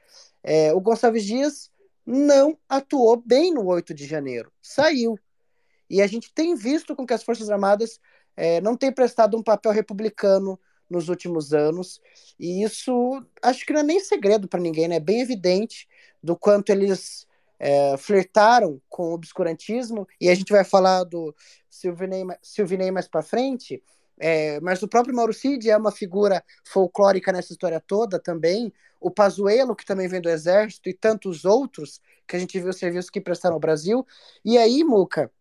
É, 0.43 0.74
o 0.74 0.82
Gonçalves 0.82 1.24
Dias 1.24 1.72
não 2.05 2.57
atuou 2.68 3.16
bem 3.18 3.53
no 3.53 3.66
8 3.68 3.93
de 3.93 4.05
janeiro, 4.05 4.51
saiu. 4.62 5.18
E 5.89 6.01
a 6.01 6.07
gente 6.07 6.34
tem 6.34 6.55
visto 6.55 6.95
com 6.95 7.05
que 7.05 7.14
as 7.14 7.24
Forças 7.24 7.49
Armadas 7.49 7.99
é, 8.36 8.59
não 8.62 8.76
têm 8.76 8.91
prestado 8.91 9.38
um 9.38 9.43
papel 9.43 9.72
republicano 9.72 10.59
nos 10.89 11.07
últimos 11.07 11.53
anos, 11.53 12.01
e 12.38 12.64
isso 12.64 13.24
acho 13.41 13.66
que 13.66 13.72
não 13.72 13.80
é 13.80 13.84
nem 13.84 13.99
segredo 14.01 14.47
para 14.47 14.59
ninguém, 14.59 14.89
né? 14.89 14.97
É 14.97 14.99
bem 14.99 15.22
evidente 15.22 15.88
do 16.22 16.36
quanto 16.36 16.70
eles 16.70 17.26
é, 17.64 17.95
flertaram 17.95 18.82
com 18.89 19.12
o 19.12 19.14
obscurantismo, 19.14 20.07
e 20.20 20.30
a 20.30 20.34
gente 20.36 20.51
vai 20.51 20.64
falar 20.64 21.03
do 21.03 21.34
Silvinei, 21.70 22.26
Silvinei 22.41 22.89
mais 22.89 23.07
para 23.07 23.22
frente, 23.22 23.84
é, 24.20 24.59
mas 24.62 24.82
o 24.82 24.88
próprio 24.88 25.16
Mauro 25.16 25.32
Cid 25.32 25.70
é 25.70 25.78
uma 25.78 25.91
figura 25.91 26.43
folclórica 26.66 27.32
nessa 27.32 27.53
história 27.53 27.80
toda 27.80 28.20
também, 28.20 28.74
o 28.99 29.12
Pazuello, 29.12 29.76
que 29.76 29.86
também 29.86 30.07
vem 30.07 30.20
do 30.20 30.30
Exército, 30.30 30.89
e 30.89 30.93
tantos 30.93 31.45
outros 31.45 32.01
que 32.28 32.36
a 32.36 32.39
gente 32.39 32.59
viu 32.59 32.74
serviços 32.74 33.12
que 33.12 33.22
prestaram 33.22 33.53
ao 33.53 33.59
Brasil, 33.59 34.05
e 34.43 34.57
aí, 34.57 34.84
Muca, 34.84 35.32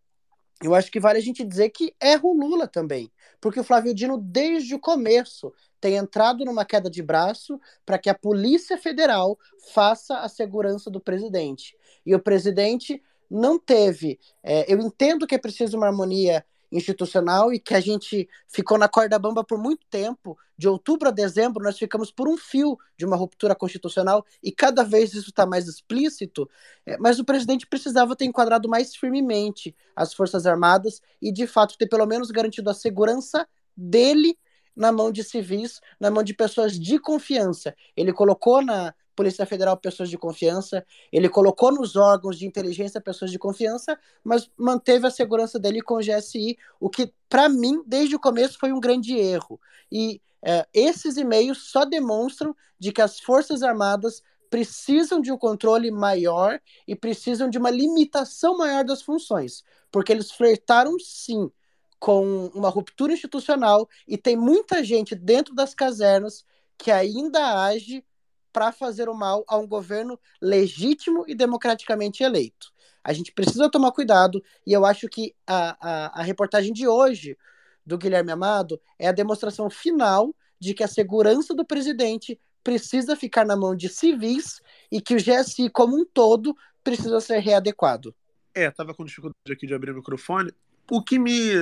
eu 0.61 0.75
acho 0.75 0.91
que 0.91 0.99
vale 0.99 1.17
a 1.17 1.21
gente 1.21 1.43
dizer 1.43 1.69
que 1.69 1.93
erra 1.99 2.25
o 2.25 2.33
Lula 2.33 2.67
também, 2.67 3.11
porque 3.39 3.59
o 3.59 3.63
Flávio 3.63 3.93
Dino, 3.93 4.17
desde 4.17 4.75
o 4.75 4.79
começo, 4.79 5.53
tem 5.79 5.95
entrado 5.95 6.45
numa 6.45 6.63
queda 6.63 6.89
de 6.89 7.01
braço 7.01 7.59
para 7.85 7.97
que 7.97 8.09
a 8.09 8.13
Polícia 8.13 8.77
Federal 8.77 9.37
faça 9.73 10.19
a 10.19 10.29
segurança 10.29 10.91
do 10.91 11.01
presidente. 11.01 11.75
E 12.05 12.13
o 12.13 12.19
presidente 12.19 13.01
não 13.29 13.57
teve. 13.57 14.19
É, 14.43 14.71
eu 14.71 14.79
entendo 14.79 15.25
que 15.25 15.33
é 15.33 15.39
preciso 15.39 15.77
uma 15.77 15.87
harmonia 15.87 16.45
institucional 16.71 17.51
e 17.51 17.59
que 17.59 17.73
a 17.73 17.79
gente 17.79 18.29
ficou 18.47 18.77
na 18.77 18.87
corda 18.87 19.19
bamba 19.19 19.43
por 19.43 19.57
muito 19.57 19.85
tempo. 19.89 20.37
De 20.57 20.67
outubro 20.67 21.09
a 21.09 21.11
dezembro, 21.11 21.63
nós 21.63 21.77
ficamos 21.77 22.11
por 22.11 22.29
um 22.29 22.37
fio 22.37 22.77
de 22.97 23.05
uma 23.05 23.15
ruptura 23.15 23.53
constitucional 23.55 24.25
e 24.41 24.51
cada 24.51 24.83
vez 24.83 25.13
isso 25.13 25.29
está 25.29 25.45
mais 25.45 25.67
explícito. 25.67 26.49
É, 26.85 26.97
mas 26.97 27.19
o 27.19 27.25
presidente 27.25 27.67
precisava 27.67 28.15
ter 28.15 28.25
enquadrado 28.25 28.69
mais 28.69 28.95
firmemente 28.95 29.75
as 29.95 30.13
Forças 30.13 30.45
Armadas 30.45 31.01
e, 31.21 31.31
de 31.31 31.45
fato, 31.45 31.77
ter 31.77 31.87
pelo 31.87 32.05
menos 32.05 32.31
garantido 32.31 32.69
a 32.69 32.73
segurança 32.73 33.47
dele 33.75 34.37
na 34.75 34.91
mão 34.91 35.11
de 35.11 35.23
civis, 35.23 35.81
na 35.99 36.09
mão 36.09 36.23
de 36.23 36.33
pessoas 36.33 36.79
de 36.79 36.97
confiança. 36.99 37.75
Ele 37.95 38.13
colocou 38.13 38.61
na, 38.61 38.93
Polícia 39.21 39.45
Federal 39.45 39.77
pessoas 39.77 40.09
de 40.09 40.17
confiança, 40.17 40.83
ele 41.11 41.29
colocou 41.29 41.71
nos 41.71 41.95
órgãos 41.95 42.39
de 42.39 42.47
inteligência 42.47 42.99
pessoas 42.99 43.29
de 43.29 43.37
confiança, 43.37 43.95
mas 44.23 44.49
manteve 44.57 45.05
a 45.05 45.11
segurança 45.11 45.59
dele 45.59 45.79
com 45.79 45.97
o 45.97 45.99
GSI, 45.99 46.57
o 46.79 46.89
que, 46.89 47.13
para 47.29 47.47
mim, 47.47 47.83
desde 47.85 48.15
o 48.15 48.19
começo 48.19 48.57
foi 48.57 48.71
um 48.71 48.79
grande 48.79 49.15
erro. 49.15 49.61
E 49.91 50.19
é, 50.43 50.65
esses 50.73 51.17
e-mails 51.17 51.69
só 51.69 51.85
demonstram 51.85 52.55
de 52.79 52.91
que 52.91 52.99
as 52.99 53.19
Forças 53.19 53.61
Armadas 53.61 54.23
precisam 54.49 55.21
de 55.21 55.31
um 55.31 55.37
controle 55.37 55.91
maior 55.91 56.59
e 56.87 56.95
precisam 56.95 57.47
de 57.47 57.59
uma 57.59 57.69
limitação 57.69 58.57
maior 58.57 58.83
das 58.83 59.03
funções, 59.03 59.63
porque 59.91 60.11
eles 60.11 60.31
flertaram 60.31 60.97
sim 60.99 61.51
com 61.99 62.47
uma 62.55 62.69
ruptura 62.69 63.13
institucional 63.13 63.87
e 64.07 64.17
tem 64.17 64.35
muita 64.35 64.83
gente 64.83 65.13
dentro 65.13 65.53
das 65.53 65.75
casernas 65.75 66.43
que 66.75 66.89
ainda 66.89 67.63
age 67.67 68.03
para 68.51 68.71
fazer 68.71 69.09
o 69.09 69.13
mal 69.13 69.43
a 69.47 69.57
um 69.57 69.67
governo 69.67 70.19
legítimo 70.41 71.25
e 71.27 71.35
democraticamente 71.35 72.23
eleito. 72.23 72.71
A 73.03 73.13
gente 73.13 73.31
precisa 73.31 73.69
tomar 73.69 73.91
cuidado, 73.91 74.43
e 74.65 74.73
eu 74.73 74.85
acho 74.85 75.07
que 75.07 75.35
a, 75.47 75.77
a, 75.79 76.19
a 76.19 76.23
reportagem 76.23 76.71
de 76.71 76.87
hoje 76.87 77.37
do 77.85 77.97
Guilherme 77.97 78.31
Amado 78.31 78.79
é 78.99 79.07
a 79.07 79.11
demonstração 79.11 79.69
final 79.69 80.35
de 80.59 80.73
que 80.73 80.83
a 80.83 80.87
segurança 80.87 81.55
do 81.55 81.65
presidente 81.65 82.39
precisa 82.63 83.15
ficar 83.15 83.45
na 83.45 83.55
mão 83.55 83.75
de 83.75 83.89
civis 83.89 84.61
e 84.91 85.01
que 85.01 85.15
o 85.15 85.17
GSI 85.17 85.69
como 85.69 85.99
um 85.99 86.05
todo 86.05 86.55
precisa 86.83 87.19
ser 87.19 87.39
readequado. 87.39 88.13
É, 88.53 88.67
estava 88.67 88.93
com 88.93 89.03
dificuldade 89.03 89.51
aqui 89.51 89.65
de 89.65 89.73
abrir 89.73 89.91
o 89.91 89.95
microfone. 89.95 90.53
O 90.89 91.01
que 91.03 91.17
me 91.17 91.53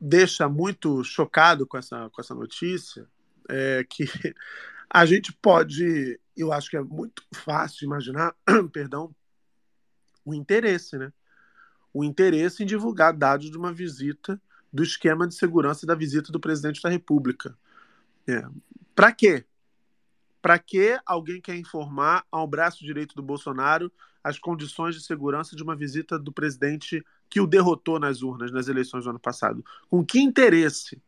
deixa 0.00 0.48
muito 0.48 1.02
chocado 1.04 1.66
com 1.66 1.78
essa, 1.78 2.10
com 2.10 2.20
essa 2.20 2.34
notícia 2.34 3.06
é 3.48 3.84
que 3.88 4.04
a 4.92 5.06
gente 5.06 5.32
pode, 5.32 6.18
eu 6.36 6.52
acho 6.52 6.68
que 6.68 6.76
é 6.76 6.82
muito 6.82 7.22
fácil 7.32 7.84
imaginar, 7.84 8.34
perdão, 8.72 9.14
o 10.24 10.34
interesse, 10.34 10.98
né? 10.98 11.12
O 11.94 12.02
interesse 12.02 12.62
em 12.62 12.66
divulgar 12.66 13.12
dados 13.12 13.50
de 13.50 13.56
uma 13.56 13.72
visita, 13.72 14.40
do 14.72 14.82
esquema 14.82 15.26
de 15.26 15.34
segurança 15.34 15.86
da 15.86 15.94
visita 15.94 16.30
do 16.30 16.40
presidente 16.40 16.82
da 16.82 16.88
República. 16.88 17.56
É. 18.26 18.44
Para 18.94 19.12
quê? 19.12 19.44
Para 20.42 20.58
que 20.58 20.98
alguém 21.04 21.40
quer 21.40 21.56
informar 21.56 22.24
ao 22.30 22.46
braço 22.46 22.84
direito 22.84 23.14
do 23.14 23.22
Bolsonaro 23.22 23.90
as 24.22 24.38
condições 24.38 24.94
de 24.94 25.02
segurança 25.02 25.56
de 25.56 25.62
uma 25.62 25.74
visita 25.74 26.18
do 26.18 26.32
presidente 26.32 27.04
que 27.28 27.40
o 27.40 27.46
derrotou 27.46 27.98
nas 27.98 28.22
urnas 28.22 28.52
nas 28.52 28.68
eleições 28.68 29.04
do 29.04 29.10
ano 29.10 29.18
passado? 29.18 29.64
Com 29.88 30.04
que 30.04 30.20
interesse? 30.20 31.00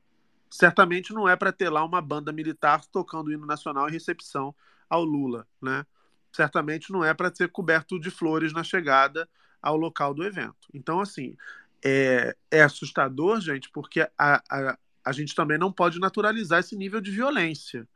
Certamente 0.53 1.13
não 1.13 1.29
é 1.29 1.35
para 1.35 1.51
ter 1.51 1.71
lá 1.71 1.85
uma 1.85 2.01
banda 2.01 2.33
militar 2.33 2.85
tocando 2.87 3.29
o 3.29 3.33
hino 3.33 3.47
nacional 3.47 3.89
em 3.89 3.93
recepção 3.93 4.55
ao 4.89 5.03
Lula, 5.03 5.47
né? 5.61 5.87
certamente 6.33 6.91
não 6.91 7.05
é 7.05 7.13
para 7.13 7.35
ser 7.35 7.49
coberto 7.49 8.01
de 8.01 8.11
flores 8.11 8.53
na 8.53 8.63
chegada 8.63 9.29
ao 9.61 9.77
local 9.77 10.15
do 10.15 10.25
evento. 10.25 10.69
Então, 10.73 11.01
assim, 11.01 11.37
é, 11.85 12.35
é 12.51 12.63
assustador, 12.63 13.41
gente, 13.41 13.71
porque 13.71 14.01
a, 14.01 14.43
a, 14.51 14.79
a 15.05 15.13
gente 15.13 15.35
também 15.35 15.59
não 15.59 15.73
pode 15.73 16.01
naturalizar 16.01 16.61
esse 16.61 16.77
nível 16.77 17.01
de 17.01 17.11
violência. 17.11 17.87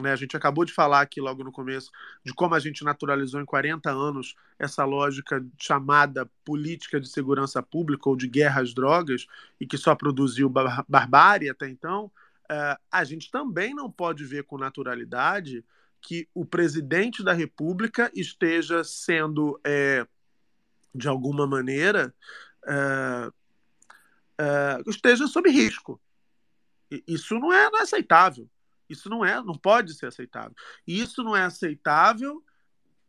Né? 0.00 0.12
A 0.12 0.16
gente 0.16 0.36
acabou 0.36 0.64
de 0.64 0.72
falar 0.72 1.00
aqui 1.00 1.20
logo 1.20 1.44
no 1.44 1.52
começo 1.52 1.90
de 2.24 2.32
como 2.32 2.54
a 2.54 2.58
gente 2.58 2.84
naturalizou 2.84 3.40
em 3.40 3.44
40 3.44 3.90
anos 3.90 4.34
essa 4.58 4.84
lógica 4.84 5.44
chamada 5.58 6.28
política 6.44 7.00
de 7.00 7.08
segurança 7.08 7.62
pública 7.62 8.08
ou 8.08 8.16
de 8.16 8.28
guerra 8.28 8.62
às 8.62 8.74
drogas 8.74 9.26
e 9.60 9.66
que 9.66 9.78
só 9.78 9.94
produziu 9.94 10.48
bar 10.48 10.84
barbárie 10.88 11.50
até 11.50 11.68
então. 11.68 12.10
Uh, 12.50 12.76
a 12.90 13.04
gente 13.04 13.30
também 13.30 13.74
não 13.74 13.90
pode 13.90 14.24
ver 14.24 14.44
com 14.44 14.58
naturalidade 14.58 15.64
que 16.00 16.28
o 16.34 16.44
presidente 16.44 17.22
da 17.22 17.32
República 17.32 18.10
esteja 18.14 18.82
sendo, 18.82 19.60
é, 19.64 20.06
de 20.94 21.08
alguma 21.08 21.46
maneira, 21.46 22.14
é, 22.66 23.30
é, 24.38 24.82
esteja 24.86 25.26
sob 25.26 25.50
risco. 25.50 26.00
Isso 27.06 27.38
não 27.38 27.52
é, 27.52 27.70
não 27.70 27.78
é 27.78 27.82
aceitável. 27.82 28.48
Isso 28.90 29.08
não 29.08 29.24
é, 29.24 29.40
não 29.42 29.54
pode 29.54 29.94
ser 29.94 30.06
aceitável. 30.06 30.54
E 30.86 31.00
isso 31.00 31.22
não 31.22 31.36
é 31.36 31.44
aceitável, 31.44 32.44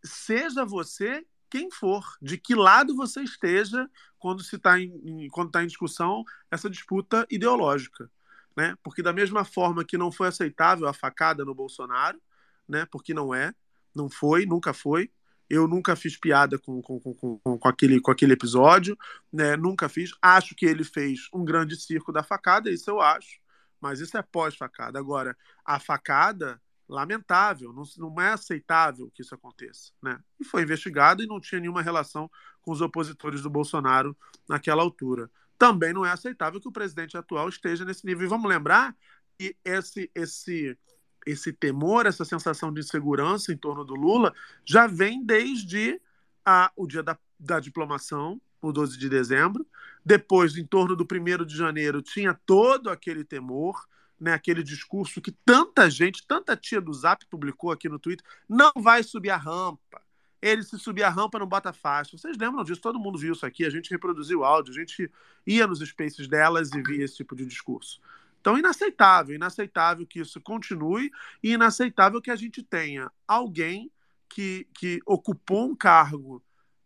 seja 0.04 0.64
você 0.64 1.26
quem 1.50 1.70
for, 1.70 2.06
de 2.22 2.38
que 2.38 2.56
lado 2.56 2.96
você 2.96 3.22
esteja 3.22 3.90
quando 4.18 4.42
se 4.42 4.56
está 4.56 4.80
em, 4.80 5.28
quando 5.30 5.48
está 5.48 5.62
em 5.62 5.68
discussão 5.68 6.24
essa 6.50 6.70
disputa 6.70 7.28
ideológica, 7.30 8.10
né? 8.56 8.78
Porque 8.82 9.04
da 9.04 9.12
mesma 9.12 9.44
forma 9.44 9.84
que 9.84 9.98
não 9.98 10.12
foi 10.12 10.30
aceitável 10.30 10.88
a 10.88 10.94
facada 10.94 11.44
no 11.44 11.54
Bolsonaro, 11.54 12.22
né? 12.66 12.88
Porque 12.90 13.14
não 13.14 13.36
é, 13.36 13.54
não 13.94 14.10
foi, 14.10 14.46
nunca 14.46 14.74
foi. 14.74 15.12
Eu 15.50 15.68
nunca 15.68 15.98
fiz 15.98 16.16
piada 16.16 16.58
com, 16.58 16.82
com, 16.82 16.98
com, 17.02 17.14
com, 17.14 17.58
com 17.58 17.68
aquele, 17.68 18.00
com 18.00 18.12
aquele 18.12 18.32
episódio, 18.32 18.98
né? 19.34 19.58
Nunca 19.58 19.90
fiz. 19.90 20.12
Acho 20.22 20.56
que 20.56 20.66
ele 20.66 20.86
fez 20.86 21.28
um 21.34 21.44
grande 21.44 21.76
circo 21.76 22.14
da 22.14 22.24
facada, 22.24 22.72
isso 22.72 22.90
eu 22.90 23.02
acho. 23.02 23.41
Mas 23.82 24.00
isso 24.00 24.18
é 24.18 24.22
pós-facada. 24.22 25.00
Agora, 25.00 25.36
a 25.66 25.80
facada, 25.80 26.62
lamentável, 26.88 27.74
não, 27.74 27.84
não 27.98 28.22
é 28.22 28.32
aceitável 28.32 29.12
que 29.14 29.24
isso 29.24 29.34
aconteça, 29.34 29.92
né? 30.02 30.20
E 30.40 30.46
foi 30.46 30.62
investigado 30.62 31.24
e 31.24 31.28
não 31.28 31.40
tinha 31.40 31.60
nenhuma 31.60 31.82
relação 31.82 32.30
com 32.62 32.72
os 32.72 32.82
opositores 32.82 33.42
do 33.42 33.50
Bolsonaro 33.50 34.16
naquela 34.48 34.84
altura. 34.84 35.30
Também 35.58 35.94
não 35.94 36.06
é 36.06 36.12
aceitável 36.12 36.62
que 36.62 36.68
o 36.68 36.72
presidente 36.72 37.18
atual 37.18 37.50
esteja 37.50 37.84
nesse 37.84 38.06
nível. 38.06 38.26
E 38.26 38.30
vamos 38.30 38.50
lembrar 38.50 38.96
que 39.38 39.56
esse, 39.66 40.12
esse 40.14 40.78
esse 41.26 41.54
temor, 41.54 42.06
essa 42.06 42.26
sensação 42.26 42.74
de 42.74 42.80
insegurança 42.80 43.52
em 43.52 43.58
torno 43.58 43.84
do 43.84 43.96
Lula 43.96 44.34
já 44.66 44.88
vem 44.88 45.24
desde 45.24 46.02
a, 46.46 46.72
o 46.76 46.88
dia 46.88 47.04
da, 47.04 47.18
da 47.40 47.60
diplomação, 47.60 48.42
o 48.62 48.72
12 48.72 48.98
de 48.98 49.10
dezembro. 49.10 49.66
Depois, 50.04 50.58
em 50.58 50.66
torno 50.66 50.96
do 50.96 51.06
1 51.06 51.46
de 51.46 51.56
janeiro, 51.56 52.02
tinha 52.02 52.34
todo 52.46 52.90
aquele 52.90 53.24
temor, 53.24 53.88
né, 54.20 54.34
aquele 54.34 54.64
discurso 54.64 55.22
que 55.22 55.32
tanta 55.46 55.90
gente, 55.90 56.26
tanta 56.28 56.56
tia 56.56 56.82
do 56.82 56.94
Zap 56.94 57.26
publicou 57.28 57.72
aqui 57.72 57.88
no 57.88 58.00
Twitter, 58.00 58.26
não 58.48 58.72
vai 58.76 59.04
subir 59.04 59.30
a 59.30 59.38
rampa. 59.38 60.02
Ele 60.42 60.64
se 60.64 60.78
subir 60.80 61.04
a 61.04 61.10
rampa 61.10 61.38
não 61.38 61.46
bota 61.46 61.72
faixa. 61.72 62.18
Vocês 62.18 62.36
lembram 62.36 62.64
disso? 62.64 62.82
Todo 62.82 63.00
mundo 63.00 63.20
viu 63.20 63.34
isso 63.34 63.46
aqui. 63.46 63.64
A 63.64 63.70
gente 63.70 63.92
reproduziu 63.92 64.40
o 64.40 64.44
áudio, 64.44 64.74
a 64.74 64.76
gente 64.76 65.12
ia 65.46 65.68
nos 65.68 65.80
spaces 65.80 66.28
delas 66.28 66.72
e 66.72 66.82
via 66.82 67.06
esse 67.06 67.18
tipo 67.18 67.36
de 67.36 67.46
discurso. 67.46 68.02
Então, 68.40 68.58
inaceitável, 68.58 69.36
inaceitável 69.36 70.06
que 70.06 70.20
isso 70.20 70.42
continue 70.42 71.12
e 71.44 71.52
inaceitável 71.52 72.20
que 72.20 72.32
a 72.32 72.36
gente 72.36 72.64
tenha 72.64 73.12
alguém 73.28 73.92
que, 74.28 74.68
que 74.74 75.00
ocupou 75.06 75.70
um 75.70 75.76
cargo 75.76 76.44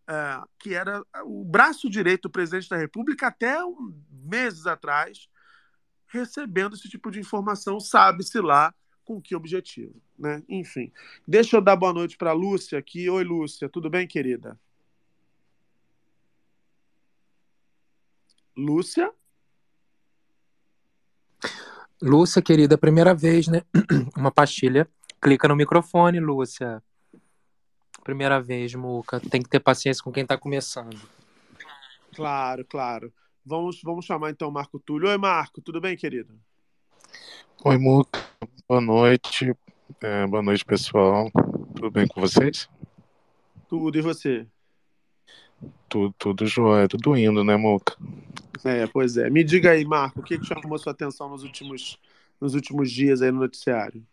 é, 0.07 0.41
que 0.59 0.73
era 0.73 1.03
o 1.23 1.43
braço 1.43 1.89
direito 1.89 2.23
do 2.23 2.31
presidente 2.31 2.69
da 2.69 2.77
República 2.77 3.27
até 3.27 3.57
meses 4.09 4.65
atrás, 4.65 5.29
recebendo 6.07 6.75
esse 6.75 6.89
tipo 6.89 7.09
de 7.11 7.19
informação, 7.19 7.79
sabe-se 7.79 8.39
lá 8.39 8.73
com 9.03 9.21
que 9.21 9.35
objetivo. 9.35 10.01
Né? 10.17 10.43
Enfim, 10.49 10.91
deixa 11.27 11.57
eu 11.57 11.61
dar 11.61 11.75
boa 11.75 11.93
noite 11.93 12.17
para 12.17 12.33
Lúcia 12.33 12.79
aqui. 12.79 13.09
Oi, 13.09 13.23
Lúcia, 13.23 13.69
tudo 13.69 13.89
bem, 13.89 14.07
querida? 14.07 14.59
Lúcia? 18.55 19.11
Lúcia, 22.01 22.41
querida, 22.41 22.77
primeira 22.77 23.13
vez, 23.13 23.47
né? 23.47 23.61
Uma 24.15 24.31
pastilha. 24.31 24.87
Clica 25.21 25.47
no 25.47 25.55
microfone, 25.55 26.19
Lúcia. 26.19 26.81
Primeira 28.05 28.39
vez, 28.39 28.75
Muca. 28.75 29.19
Tem 29.19 29.41
que 29.41 29.49
ter 29.49 29.59
paciência 29.59 30.03
com 30.03 30.11
quem 30.11 30.21
está 30.21 30.37
começando. 30.37 30.95
Claro, 32.15 32.63
claro. 32.63 33.11
Vamos, 33.43 33.81
vamos 33.83 34.05
chamar 34.05 34.29
então 34.29 34.47
o 34.47 34.51
Marco 34.51 34.79
Túlio. 34.79 35.09
Oi, 35.09 35.17
Marco, 35.17 35.59
tudo 35.59 35.81
bem, 35.81 35.97
querido? 35.97 36.39
Oi, 37.63 37.77
Muca. 37.79 38.23
Boa 38.69 38.79
noite. 38.79 39.55
É, 39.99 40.27
boa 40.27 40.43
noite, 40.43 40.63
pessoal. 40.63 41.31
Tudo 41.73 41.89
bem 41.89 42.05
com 42.07 42.21
vocês? 42.21 42.69
Tudo, 43.67 43.97
e 43.97 44.01
você? 44.03 44.45
Tudo, 45.89 46.13
tudo 46.19 46.45
jóia, 46.45 46.87
tudo 46.87 47.17
indo, 47.17 47.43
né, 47.43 47.57
Muca? 47.57 47.97
É, 48.63 48.85
pois 48.85 49.17
é. 49.17 49.31
Me 49.31 49.43
diga 49.43 49.71
aí, 49.71 49.83
Marco, 49.83 50.19
o 50.19 50.23
que, 50.23 50.37
que 50.37 50.45
chamou 50.45 50.77
sua 50.77 50.91
atenção 50.91 51.27
nos 51.27 51.41
últimos, 51.41 51.99
nos 52.39 52.53
últimos 52.53 52.91
dias 52.91 53.23
aí 53.23 53.31
no 53.31 53.39
noticiário? 53.39 54.05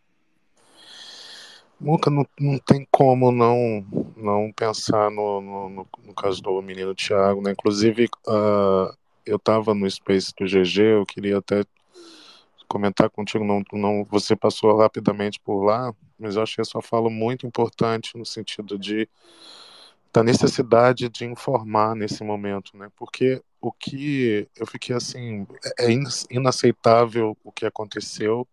Muca, 1.82 2.08
não, 2.10 2.24
não 2.38 2.58
tem 2.60 2.86
como 2.92 3.32
não, 3.32 3.84
não 4.16 4.52
pensar 4.52 5.10
no, 5.10 5.40
no, 5.40 5.68
no, 5.68 5.88
no 6.04 6.14
caso 6.14 6.40
do 6.40 6.62
menino 6.62 6.94
Thiago, 6.94 7.42
né? 7.42 7.50
Inclusive, 7.50 8.04
uh, 8.28 8.96
eu 9.26 9.34
estava 9.34 9.74
no 9.74 9.90
Space 9.90 10.32
do 10.38 10.46
GG, 10.46 10.80
eu 10.80 11.04
queria 11.04 11.38
até 11.38 11.64
comentar 12.68 13.10
contigo, 13.10 13.44
não, 13.44 13.64
não, 13.72 14.06
você 14.08 14.36
passou 14.36 14.78
rapidamente 14.78 15.40
por 15.40 15.64
lá, 15.64 15.92
mas 16.16 16.36
eu 16.36 16.42
achei 16.42 16.62
a 16.62 16.64
sua 16.64 16.80
fala 16.80 17.10
muito 17.10 17.48
importante 17.48 18.16
no 18.16 18.24
sentido 18.24 18.78
de 18.78 19.08
da 20.12 20.22
necessidade 20.22 21.08
de 21.08 21.24
informar 21.24 21.96
nesse 21.96 22.22
momento, 22.22 22.76
né? 22.76 22.88
Porque 22.96 23.42
o 23.60 23.72
que 23.72 24.46
eu 24.56 24.66
fiquei 24.66 24.94
assim 24.94 25.46
é 25.80 25.88
inaceitável 26.30 27.36
o 27.42 27.50
que 27.50 27.66
aconteceu, 27.66 28.46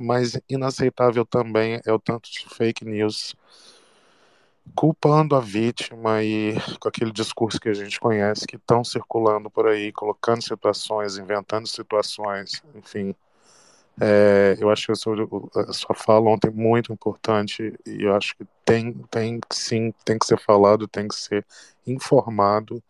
mas 0.00 0.40
inaceitável 0.48 1.24
também 1.24 1.80
é 1.84 1.92
o 1.92 1.98
tanto 1.98 2.30
de 2.30 2.46
fake 2.48 2.84
news 2.84 3.34
culpando 4.74 5.34
a 5.34 5.40
vítima 5.40 6.22
e 6.22 6.54
com 6.80 6.88
aquele 6.88 7.10
discurso 7.10 7.60
que 7.60 7.68
a 7.68 7.74
gente 7.74 7.98
conhece 7.98 8.46
que 8.46 8.56
estão 8.56 8.84
circulando 8.84 9.50
por 9.50 9.66
aí, 9.66 9.92
colocando 9.92 10.42
situações, 10.42 11.18
inventando 11.18 11.66
situações, 11.66 12.62
enfim. 12.74 13.14
É, 14.00 14.56
eu 14.58 14.70
acho 14.70 14.86
que 14.86 14.92
a 14.92 14.94
sua, 14.94 15.94
fala 15.94 16.30
ontem 16.30 16.50
muito 16.50 16.92
importante 16.92 17.74
e 17.86 18.04
eu 18.04 18.14
acho 18.14 18.34
que 18.36 18.46
tem, 18.64 18.94
tem 19.10 19.40
sim, 19.50 19.92
tem 20.04 20.18
que 20.18 20.26
ser 20.26 20.38
falado, 20.38 20.88
tem 20.88 21.06
que 21.06 21.14
ser 21.14 21.44
informado 21.86 22.82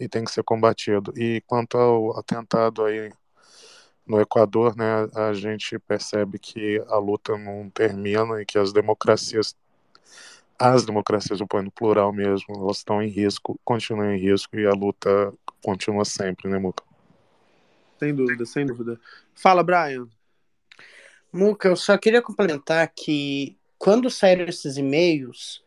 e 0.00 0.08
tem 0.08 0.24
que 0.24 0.32
ser 0.32 0.42
combatido. 0.42 1.12
E 1.16 1.42
quanto 1.46 1.78
ao 1.78 2.18
atentado 2.18 2.84
aí 2.84 3.12
no 4.08 4.20
Equador, 4.20 4.74
né, 4.74 5.08
a 5.14 5.32
gente 5.32 5.78
percebe 5.78 6.38
que 6.38 6.82
a 6.88 6.96
luta 6.96 7.36
não 7.36 7.68
termina 7.68 8.40
e 8.40 8.46
que 8.46 8.58
as 8.58 8.72
democracias, 8.72 9.54
as 10.58 10.86
democracias, 10.86 11.40
eu 11.40 11.46
ponho 11.46 11.64
no 11.64 11.70
plural 11.70 12.12
mesmo, 12.12 12.54
elas 12.56 12.78
estão 12.78 13.02
em 13.02 13.08
risco, 13.08 13.60
continuam 13.64 14.12
em 14.12 14.18
risco 14.18 14.56
e 14.58 14.66
a 14.66 14.72
luta 14.72 15.32
continua 15.62 16.04
sempre, 16.04 16.48
né, 16.48 16.58
Muca? 16.58 16.82
Sem 17.98 18.14
dúvida, 18.14 18.46
sem 18.46 18.64
dúvida. 18.64 18.98
Fala, 19.34 19.62
Brian. 19.62 20.08
Muca, 21.32 21.68
eu 21.68 21.76
só 21.76 21.98
queria 21.98 22.22
complementar 22.22 22.90
que 22.96 23.56
quando 23.76 24.08
saíram 24.08 24.46
esses 24.46 24.76
e-mails 24.78 25.62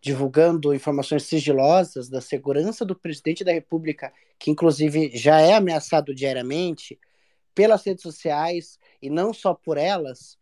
divulgando 0.00 0.72
informações 0.72 1.24
sigilosas 1.24 2.08
da 2.08 2.20
segurança 2.20 2.84
do 2.84 2.94
presidente 2.94 3.44
da 3.44 3.52
República, 3.52 4.12
que 4.38 4.50
inclusive 4.50 5.10
já 5.14 5.40
é 5.40 5.54
ameaçado 5.54 6.14
diariamente 6.14 6.98
pelas 7.54 7.84
redes 7.84 8.02
sociais 8.02 8.78
e 9.00 9.10
não 9.10 9.32
só 9.32 9.54
por 9.54 9.76
elas, 9.76 10.38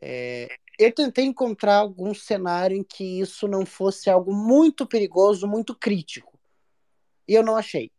é, 0.00 0.48
eu 0.78 0.92
tentei 0.92 1.24
encontrar 1.24 1.76
algum 1.76 2.14
cenário 2.14 2.76
em 2.76 2.84
que 2.84 3.20
isso 3.20 3.48
não 3.48 3.64
fosse 3.64 4.10
algo 4.10 4.32
muito 4.32 4.86
perigoso, 4.86 5.46
muito 5.46 5.74
crítico. 5.74 6.38
E 7.26 7.34
eu 7.34 7.42
não 7.42 7.56
achei. 7.56 7.90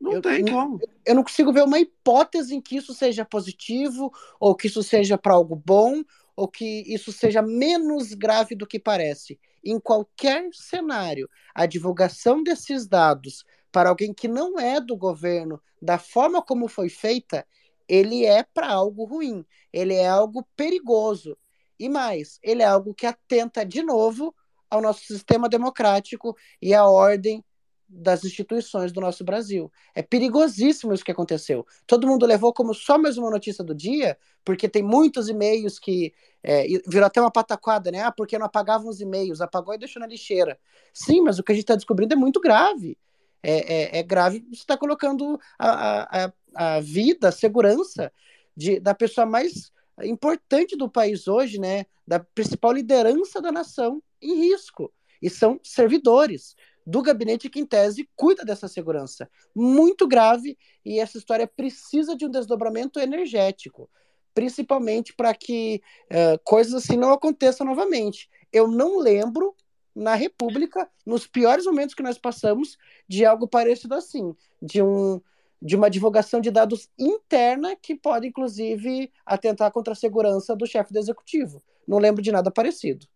Não 0.00 0.14
eu, 0.14 0.22
tem 0.22 0.44
como. 0.44 0.80
Eu 1.06 1.14
não 1.14 1.22
consigo 1.22 1.52
ver 1.52 1.62
uma 1.62 1.78
hipótese 1.78 2.54
em 2.54 2.60
que 2.60 2.76
isso 2.76 2.92
seja 2.92 3.24
positivo, 3.24 4.12
ou 4.40 4.54
que 4.54 4.66
isso 4.66 4.82
seja 4.82 5.16
para 5.16 5.34
algo 5.34 5.54
bom, 5.54 6.02
ou 6.34 6.48
que 6.48 6.82
isso 6.92 7.12
seja 7.12 7.40
menos 7.40 8.12
grave 8.14 8.56
do 8.56 8.66
que 8.66 8.80
parece. 8.80 9.38
Em 9.64 9.78
qualquer 9.78 10.48
cenário, 10.52 11.28
a 11.54 11.66
divulgação 11.66 12.42
desses 12.42 12.86
dados 12.88 13.44
para 13.70 13.90
alguém 13.90 14.12
que 14.12 14.26
não 14.26 14.58
é 14.58 14.80
do 14.80 14.96
governo, 14.96 15.60
da 15.80 15.98
forma 15.98 16.42
como 16.42 16.66
foi 16.66 16.88
feita, 16.88 17.46
ele 17.92 18.24
é 18.24 18.42
para 18.42 18.72
algo 18.72 19.04
ruim, 19.04 19.44
ele 19.70 19.92
é 19.92 20.08
algo 20.08 20.48
perigoso. 20.56 21.36
E 21.78 21.90
mais, 21.90 22.38
ele 22.42 22.62
é 22.62 22.64
algo 22.64 22.94
que 22.94 23.04
atenta 23.04 23.66
de 23.66 23.82
novo 23.82 24.34
ao 24.70 24.80
nosso 24.80 25.04
sistema 25.04 25.46
democrático 25.46 26.34
e 26.62 26.72
à 26.72 26.86
ordem 26.86 27.44
das 27.86 28.24
instituições 28.24 28.92
do 28.92 29.00
nosso 29.02 29.22
Brasil. 29.22 29.70
É 29.94 30.00
perigosíssimo 30.00 30.94
isso 30.94 31.04
que 31.04 31.10
aconteceu. 31.10 31.66
Todo 31.86 32.06
mundo 32.06 32.24
levou 32.24 32.50
como 32.50 32.72
só 32.72 32.96
mais 32.96 33.18
uma 33.18 33.30
notícia 33.30 33.62
do 33.62 33.74
dia, 33.74 34.16
porque 34.42 34.70
tem 34.70 34.82
muitos 34.82 35.28
e-mails 35.28 35.78
que 35.78 36.14
é, 36.42 36.66
virou 36.88 37.04
até 37.04 37.20
uma 37.20 37.30
pataquada, 37.30 37.90
né? 37.90 38.00
Ah, 38.00 38.10
porque 38.10 38.38
não 38.38 38.46
apagavam 38.46 38.88
os 38.88 39.02
e-mails, 39.02 39.42
apagou 39.42 39.74
e 39.74 39.78
deixou 39.78 40.00
na 40.00 40.06
lixeira. 40.06 40.58
Sim, 40.94 41.20
mas 41.20 41.38
o 41.38 41.42
que 41.42 41.52
a 41.52 41.54
gente 41.54 41.64
está 41.64 41.76
descobrindo 41.76 42.14
é 42.14 42.16
muito 42.16 42.40
grave. 42.40 42.96
É, 43.42 43.96
é, 43.96 43.98
é 43.98 44.02
grave, 44.02 44.40
você 44.48 44.62
está 44.62 44.76
colocando 44.76 45.38
a, 45.58 46.24
a, 46.24 46.32
a 46.54 46.80
vida, 46.80 47.28
a 47.28 47.32
segurança 47.32 48.12
de, 48.56 48.78
da 48.78 48.94
pessoa 48.94 49.26
mais 49.26 49.72
importante 50.02 50.76
do 50.76 50.88
país 50.88 51.26
hoje, 51.26 51.58
né? 51.58 51.86
Da 52.06 52.20
principal 52.20 52.72
liderança 52.72 53.40
da 53.40 53.52
nação 53.52 54.02
em 54.20 54.34
risco. 54.34 54.92
E 55.20 55.28
são 55.28 55.60
servidores 55.62 56.54
do 56.86 57.02
gabinete 57.02 57.48
que, 57.48 57.60
em 57.60 57.66
tese, 57.66 58.08
cuida 58.16 58.44
dessa 58.44 58.68
segurança. 58.68 59.30
Muito 59.54 60.06
grave, 60.06 60.58
e 60.84 60.98
essa 60.98 61.18
história 61.18 61.46
precisa 61.46 62.16
de 62.16 62.26
um 62.26 62.30
desdobramento 62.30 62.98
energético, 62.98 63.88
principalmente 64.34 65.14
para 65.14 65.34
que 65.34 65.80
uh, 66.10 66.38
coisas 66.44 66.74
assim 66.74 66.96
não 66.96 67.12
aconteçam 67.12 67.66
novamente. 67.66 68.28
Eu 68.52 68.66
não 68.66 68.98
lembro, 68.98 69.54
na 69.94 70.14
República, 70.14 70.88
nos 71.04 71.26
piores 71.26 71.66
momentos 71.66 71.94
que 71.94 72.02
nós 72.02 72.18
passamos, 72.18 72.78
de 73.08 73.24
algo 73.24 73.46
parecido 73.46 73.94
assim, 73.94 74.34
de 74.60 74.82
um 74.82 75.20
de 75.64 75.76
uma 75.76 75.88
divulgação 75.88 76.40
de 76.40 76.50
dados 76.50 76.90
interna 76.98 77.76
que 77.76 77.94
pode, 77.94 78.26
inclusive, 78.26 79.12
atentar 79.24 79.70
contra 79.70 79.92
a 79.92 79.96
segurança 79.96 80.56
do 80.56 80.66
chefe 80.66 80.92
do 80.92 80.98
executivo. 80.98 81.62
Não 81.86 81.98
lembro 81.98 82.20
de 82.20 82.32
nada 82.32 82.50
parecido. 82.50 83.06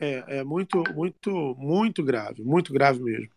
É, 0.00 0.38
é 0.38 0.44
muito, 0.44 0.82
muito, 0.94 1.54
muito 1.58 2.02
grave, 2.02 2.42
muito 2.42 2.72
grave 2.72 3.02
mesmo. 3.02 3.30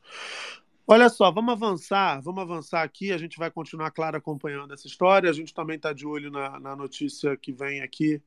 Olha 0.87 1.07
só, 1.07 1.29
vamos 1.31 1.51
avançar, 1.53 2.21
vamos 2.21 2.41
avançar 2.41 2.81
aqui. 2.81 3.11
A 3.11 3.17
gente 3.17 3.37
vai 3.37 3.51
continuar, 3.51 3.91
claro, 3.91 4.17
acompanhando 4.17 4.73
essa 4.73 4.87
história. 4.87 5.29
A 5.29 5.33
gente 5.33 5.53
também 5.53 5.75
está 5.75 5.93
de 5.93 6.07
olho 6.07 6.31
na, 6.31 6.59
na, 6.59 6.75
notícia 6.75 7.37
que 7.37 7.51
vem 7.51 7.81
aqui. 7.81 8.21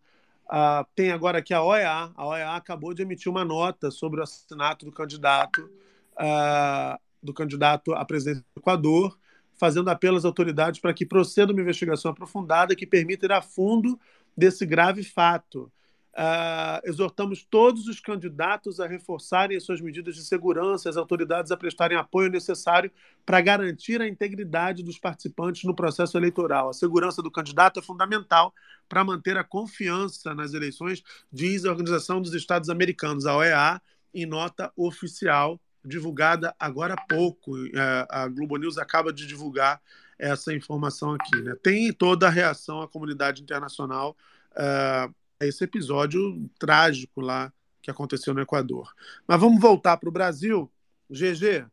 Uh, 0.46 0.84
tem 0.94 1.10
agora 1.10 1.38
aqui 1.38 1.54
a 1.54 1.62
OEA. 1.62 2.10
A 2.14 2.26
OEA 2.26 2.50
acabou 2.50 2.92
de 2.92 3.02
emitir 3.02 3.30
uma 3.30 3.44
nota 3.44 3.90
sobre 3.90 4.20
o 4.20 4.22
assassinato 4.22 4.84
do 4.84 4.92
candidato, 4.92 5.70
uh, 6.14 6.98
do 7.22 7.32
candidato 7.32 7.94
à 7.94 8.04
presidência 8.04 8.44
do 8.54 8.60
Equador, 8.60 9.18
fazendo 9.54 9.88
apelo 9.88 10.16
às 10.16 10.24
autoridades 10.24 10.80
para 10.80 10.92
que 10.92 11.06
proceda 11.06 11.52
uma 11.52 11.60
investigação 11.62 12.10
aprofundada 12.10 12.76
que 12.76 12.86
permita 12.86 13.26
ir 13.26 13.32
a 13.32 13.40
fundo 13.40 13.98
desse 14.36 14.66
grave 14.66 15.04
fato. 15.04 15.70
Uh, 16.14 16.86
exortamos 16.86 17.42
todos 17.42 17.88
os 17.88 17.98
candidatos 17.98 18.78
a 18.80 18.86
reforçarem 18.86 19.56
as 19.56 19.64
suas 19.64 19.80
medidas 19.80 20.14
de 20.14 20.22
segurança, 20.22 20.90
as 20.90 20.98
autoridades 20.98 21.50
a 21.50 21.56
prestarem 21.56 21.96
apoio 21.96 22.28
necessário 22.28 22.90
para 23.24 23.40
garantir 23.40 24.02
a 24.02 24.06
integridade 24.06 24.82
dos 24.82 24.98
participantes 24.98 25.64
no 25.64 25.74
processo 25.74 26.18
eleitoral. 26.18 26.68
A 26.68 26.74
segurança 26.74 27.22
do 27.22 27.30
candidato 27.30 27.80
é 27.80 27.82
fundamental 27.82 28.52
para 28.88 29.02
manter 29.02 29.38
a 29.38 29.44
confiança 29.44 30.34
nas 30.34 30.52
eleições, 30.52 31.02
diz 31.32 31.64
a 31.64 31.70
Organização 31.70 32.20
dos 32.20 32.34
Estados 32.34 32.68
Americanos, 32.68 33.24
a 33.24 33.34
OEA, 33.34 33.80
em 34.12 34.26
nota 34.26 34.70
oficial 34.76 35.58
divulgada 35.82 36.54
agora 36.58 36.94
há 36.94 37.00
pouco. 37.06 37.56
Uh, 37.56 38.06
a 38.10 38.28
Globo 38.28 38.58
News 38.58 38.76
acaba 38.76 39.12
de 39.12 39.26
divulgar 39.26 39.80
essa 40.18 40.54
informação 40.54 41.14
aqui. 41.14 41.40
Né? 41.40 41.56
Tem 41.62 41.92
toda 41.92 42.26
a 42.26 42.30
reação 42.30 42.82
à 42.82 42.88
comunidade 42.88 43.42
internacional. 43.42 44.16
Uh, 44.52 45.12
esse 45.46 45.64
episódio 45.64 46.48
trágico 46.58 47.20
lá 47.20 47.52
que 47.80 47.90
aconteceu 47.90 48.32
no 48.32 48.40
Equador. 48.40 48.92
Mas 49.26 49.40
vamos 49.40 49.60
voltar 49.60 49.96
para 49.96 50.08
o 50.08 50.12
Brasil. 50.12 50.70
GG. 51.10 51.66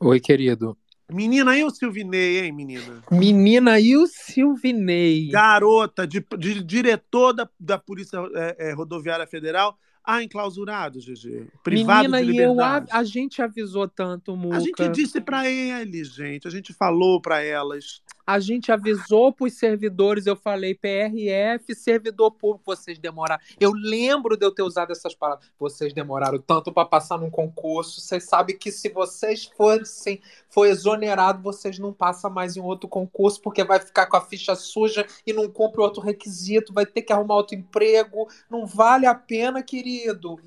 Oi, 0.00 0.20
querido. 0.20 0.76
Menina 1.10 1.56
e 1.56 1.62
o 1.62 1.70
Silvinei, 1.70 2.40
hein, 2.40 2.52
menina? 2.52 3.02
Menina 3.10 3.78
e 3.78 3.96
o 3.96 4.06
Silvinei. 4.06 5.28
Garota, 5.28 6.06
de, 6.06 6.24
de 6.36 6.62
diretor 6.62 7.32
da, 7.32 7.48
da 7.58 7.78
Polícia 7.78 8.18
é, 8.34 8.70
é, 8.70 8.72
Rodoviária 8.72 9.26
Federal, 9.26 9.78
ah, 10.08 10.22
enclausurado, 10.22 11.00
GG. 11.00 11.48
Privado 11.64 12.08
Menina, 12.08 12.20
de 12.20 12.30
liberdade. 12.30 12.86
e 12.86 12.92
eu, 12.92 12.96
a, 12.96 13.00
a, 13.00 13.02
gente 13.02 13.42
avisou 13.42 13.88
tanto, 13.88 14.36
Muca. 14.36 14.56
A 14.56 14.60
gente 14.60 14.88
disse 14.90 15.20
para 15.20 15.50
eles, 15.50 16.14
gente. 16.14 16.46
A 16.46 16.50
gente 16.50 16.72
falou 16.72 17.20
para 17.20 17.42
elas. 17.42 18.00
A 18.24 18.38
gente 18.38 18.70
avisou 18.70 19.32
para 19.32 19.46
os 19.46 19.54
servidores, 19.54 20.26
eu 20.26 20.34
falei 20.34 20.74
PRF, 20.74 21.74
servidor 21.74 22.32
público, 22.32 22.64
vocês 22.66 22.98
demoraram. 22.98 23.40
Eu 23.58 23.72
lembro 23.72 24.36
de 24.36 24.44
eu 24.44 24.52
ter 24.52 24.62
usado 24.62 24.90
essas 24.90 25.14
palavras. 25.14 25.46
Vocês 25.58 25.92
demoraram 25.92 26.38
tanto 26.38 26.72
para 26.72 26.84
passar 26.84 27.18
num 27.18 27.30
concurso. 27.30 28.00
Vocês 28.00 28.24
sabem 28.24 28.56
que 28.56 28.72
se 28.72 28.88
vocês 28.88 29.44
fossem 29.56 30.20
for 30.48 30.66
exonerado, 30.66 31.42
vocês 31.42 31.78
não 31.78 31.92
passam 31.92 32.30
mais 32.30 32.56
em 32.56 32.60
outro 32.60 32.88
concurso, 32.88 33.40
porque 33.40 33.62
vai 33.62 33.78
ficar 33.78 34.06
com 34.06 34.16
a 34.16 34.20
ficha 34.20 34.54
suja 34.54 35.06
e 35.26 35.32
não 35.32 35.48
cumpre 35.48 35.80
outro 35.80 36.02
requisito, 36.02 36.72
vai 36.72 36.86
ter 36.86 37.02
que 37.02 37.12
arrumar 37.12 37.36
outro 37.36 37.56
emprego. 37.56 38.28
Não 38.50 38.66
vale 38.66 39.06
a 39.06 39.14
pena, 39.14 39.62
querido. 39.62 39.95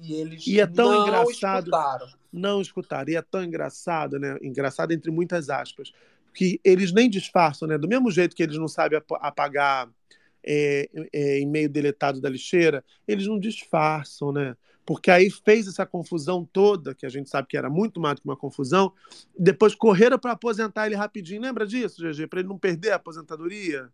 E 0.02 0.14
eles 0.14 0.46
e 0.48 0.60
é 0.60 0.68
tão 0.68 0.92
não 0.92 1.04
engraçado, 1.04 1.60
escutaram. 1.60 2.08
Não 2.32 2.62
escutaram. 2.62 3.12
E 3.12 3.16
é 3.16 3.22
tão 3.22 3.44
engraçado, 3.44 4.20
né? 4.20 4.38
Engraçado 4.42 4.92
entre 4.92 5.12
muitas 5.12 5.50
aspas 5.50 5.92
que 6.34 6.60
eles 6.64 6.92
nem 6.92 7.10
disfarçam, 7.10 7.68
né? 7.68 7.78
Do 7.78 7.88
mesmo 7.88 8.10
jeito 8.12 8.36
que 8.36 8.44
eles 8.44 8.58
não 8.58 8.68
sabem 8.68 9.02
apagar 9.20 9.90
é, 10.44 10.90
é, 11.12 11.40
e-mail 11.40 11.70
deletado 11.70 12.22
da 12.22 12.30
lixeira, 12.30 12.84
eles 13.08 13.28
não 13.28 13.40
disfarçam, 13.40 14.32
né? 14.32 14.56
Porque 14.86 15.12
aí 15.12 15.30
fez 15.30 15.68
essa 15.68 15.86
confusão 15.86 16.44
toda, 16.52 16.96
que 16.96 17.06
a 17.06 17.10
gente 17.10 17.30
sabe 17.30 17.48
que 17.48 17.58
era 17.58 17.70
muito 17.70 18.00
mais 18.00 18.16
do 18.16 18.22
que 18.22 18.28
uma 18.28 18.36
confusão, 18.36 18.92
depois 19.38 19.76
correram 19.76 20.18
para 20.18 20.32
aposentar 20.32 20.88
ele 20.88 20.96
rapidinho. 20.96 21.42
Lembra 21.42 21.68
disso, 21.68 22.02
GG? 22.02 22.28
Para 22.28 22.40
ele 22.40 22.50
não 22.50 22.58
perder 22.58 22.92
a 22.92 22.96
aposentadoria? 22.96 23.90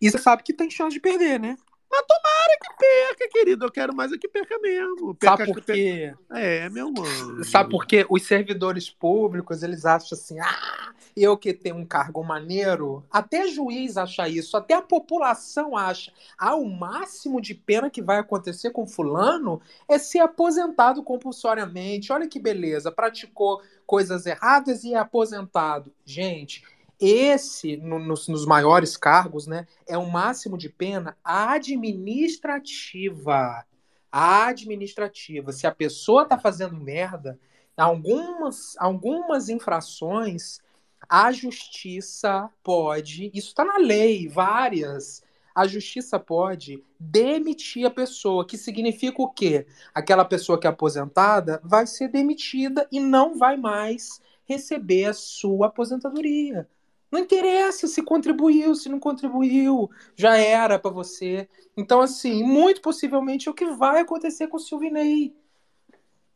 E 0.00 0.10
você 0.10 0.18
sabe 0.18 0.42
que 0.42 0.52
tem 0.52 0.68
chance 0.70 0.92
de 0.92 1.00
perder, 1.00 1.40
né? 1.40 1.56
Mas 1.90 2.04
tomara 2.06 2.58
que 2.60 2.76
perca, 2.78 3.28
querido. 3.30 3.64
Eu 3.64 3.70
quero 3.70 3.94
mais 3.94 4.12
é 4.12 4.18
que 4.18 4.28
perca 4.28 4.58
mesmo. 4.58 5.14
Perca, 5.14 5.38
Sabe 5.38 5.52
por 5.52 5.64
quê? 5.64 6.14
É, 6.30 6.68
meu 6.68 6.92
mano. 6.92 7.44
Sabe 7.44 7.70
por 7.70 7.86
quê? 7.86 8.06
Os 8.08 8.26
servidores 8.26 8.90
públicos, 8.90 9.62
eles 9.62 9.84
acham 9.86 10.16
assim, 10.16 10.38
ah, 10.38 10.92
eu 11.16 11.36
que 11.36 11.52
tenho 11.52 11.76
um 11.76 11.86
cargo 11.86 12.22
maneiro, 12.22 13.04
até 13.10 13.48
juiz 13.48 13.96
acha 13.96 14.28
isso, 14.28 14.56
até 14.56 14.74
a 14.74 14.82
população 14.82 15.76
acha. 15.76 16.12
Ah, 16.38 16.54
o 16.54 16.68
máximo 16.68 17.40
de 17.40 17.54
pena 17.54 17.90
que 17.90 18.02
vai 18.02 18.18
acontecer 18.18 18.70
com 18.70 18.86
fulano 18.86 19.60
é 19.88 19.98
ser 19.98 20.20
aposentado 20.20 21.02
compulsoriamente. 21.02 22.12
Olha 22.12 22.28
que 22.28 22.38
beleza, 22.38 22.92
praticou 22.92 23.62
coisas 23.86 24.26
erradas 24.26 24.84
e 24.84 24.94
é 24.94 24.98
aposentado. 24.98 25.92
Gente, 26.04 26.62
esse, 27.00 27.76
no, 27.76 27.98
nos, 27.98 28.28
nos, 28.28 28.44
maiores 28.44 28.96
cargos, 28.96 29.46
né, 29.46 29.66
é 29.86 29.96
o 29.96 30.10
máximo 30.10 30.58
de 30.58 30.68
pena 30.68 31.16
administrativa. 31.22 33.64
Administrativa. 34.10 35.52
Se 35.52 35.66
a 35.66 35.74
pessoa 35.74 36.24
está 36.24 36.38
fazendo 36.38 36.76
merda, 36.76 37.38
algumas, 37.76 38.76
algumas 38.78 39.48
infrações, 39.48 40.60
a 41.08 41.30
justiça 41.30 42.50
pode, 42.62 43.30
isso 43.32 43.48
está 43.48 43.64
na 43.64 43.78
lei, 43.78 44.28
várias. 44.28 45.22
A 45.54 45.66
justiça 45.66 46.18
pode 46.18 46.82
demitir 46.98 47.86
a 47.86 47.90
pessoa, 47.90 48.46
que 48.46 48.56
significa 48.56 49.22
o 49.22 49.28
quê? 49.28 49.66
Aquela 49.94 50.24
pessoa 50.24 50.58
que 50.58 50.66
é 50.66 50.70
aposentada 50.70 51.60
vai 51.64 51.86
ser 51.86 52.08
demitida 52.08 52.86
e 52.92 53.00
não 53.00 53.36
vai 53.36 53.56
mais 53.56 54.20
receber 54.44 55.06
a 55.06 55.12
sua 55.12 55.66
aposentadoria. 55.66 56.68
Não 57.10 57.20
interessa 57.20 57.86
se 57.86 58.02
contribuiu, 58.02 58.74
se 58.74 58.88
não 58.88 59.00
contribuiu, 59.00 59.90
já 60.16 60.36
era 60.36 60.78
para 60.78 60.90
você. 60.90 61.48
Então, 61.76 62.00
assim, 62.00 62.42
muito 62.44 62.80
possivelmente 62.82 63.48
é 63.48 63.50
o 63.50 63.54
que 63.54 63.66
vai 63.72 64.00
acontecer 64.00 64.48
com 64.48 64.56
o 64.56 64.60
Silvinei. 64.60 65.34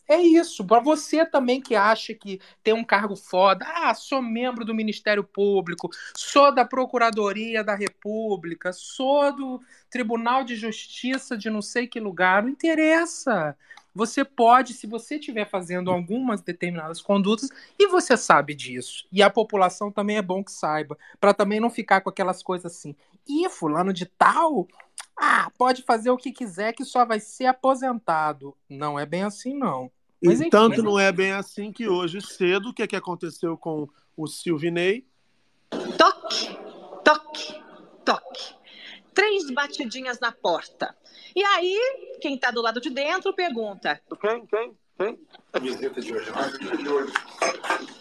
É 0.09 0.21
isso. 0.21 0.65
Para 0.65 0.81
você 0.81 1.25
também 1.25 1.61
que 1.61 1.75
acha 1.75 2.15
que 2.15 2.41
tem 2.63 2.75
um 2.75 2.85
cargo 2.85 3.17
foda, 3.17 3.65
ah, 3.67 3.95
sou 3.95 4.21
membro 4.21 4.65
do 4.65 4.75
Ministério 4.75 5.25
Público, 5.25 5.89
sou 6.17 6.53
da 6.55 6.65
Procuradoria 6.65 7.63
da 7.65 7.75
República, 7.75 8.73
sou 8.73 9.35
do 9.35 9.61
Tribunal 9.91 10.45
de 10.45 10.57
Justiça 10.57 11.37
de 11.37 11.49
não 11.49 11.63
sei 11.63 11.87
que 11.87 12.01
lugar, 12.01 12.43
não 12.43 12.51
interessa. 12.51 13.57
Você 13.95 14.25
pode, 14.25 14.73
se 14.73 14.87
você 14.87 15.17
estiver 15.17 15.49
fazendo 15.49 15.91
algumas 15.91 16.41
determinadas 16.41 17.01
condutas, 17.03 17.51
e 17.79 17.87
você 17.87 18.17
sabe 18.17 18.55
disso, 18.55 19.07
e 19.13 19.23
a 19.23 19.29
população 19.29 19.93
também 19.93 20.17
é 20.17 20.23
bom 20.23 20.43
que 20.43 20.51
saiba, 20.51 20.97
para 21.21 21.35
também 21.35 21.61
não 21.61 21.69
ficar 21.69 22.01
com 22.01 22.09
aquelas 22.09 22.43
coisas 22.43 22.73
assim, 22.73 22.97
e 23.29 23.49
fulano 23.51 23.93
de 23.93 24.07
tal, 24.07 24.67
ah, 25.19 25.51
pode 25.57 25.83
fazer 25.83 26.11
o 26.11 26.17
que 26.17 26.33
quiser 26.33 26.73
que 26.73 26.85
só 26.85 27.05
vai 27.05 27.21
ser 27.21 27.47
aposentado. 27.47 28.57
Não 28.69 28.99
é 28.99 29.07
bem 29.07 29.23
assim, 29.23 29.55
não. 29.55 29.91
Mas, 30.23 30.39
e 30.39 30.43
enfim, 30.43 30.51
tanto 30.51 30.77
mas... 30.77 30.85
não 30.85 30.99
é 30.99 31.11
bem 31.13 31.33
assim 31.33 31.73
que 31.73 31.89
hoje 31.89 32.21
cedo, 32.21 32.71
o 32.71 32.75
que, 32.75 32.83
é 32.83 32.87
que 32.87 32.97
aconteceu 32.97 33.57
com 33.57 33.89
o 34.17 34.27
Silvinei? 34.27 35.07
Toque, 35.99 36.57
toque, 37.05 37.63
toque. 38.05 38.55
Três 39.15 39.51
batidinhas 39.51 40.21
na 40.21 40.33
porta. 40.33 40.97
E 41.35 41.43
aí, 41.43 41.79
quem 42.21 42.35
está 42.35 42.51
do 42.51 42.63
lado 42.63 42.81
de 42.81 42.91
dentro 42.91 43.33
pergunta. 43.35 44.01
Quem? 44.21 44.47
Quem? 44.47 44.77
Quem? 44.99 45.19
A 45.53 45.59
visita 45.59 46.01
de 46.01 46.13
hoje. 46.13 46.31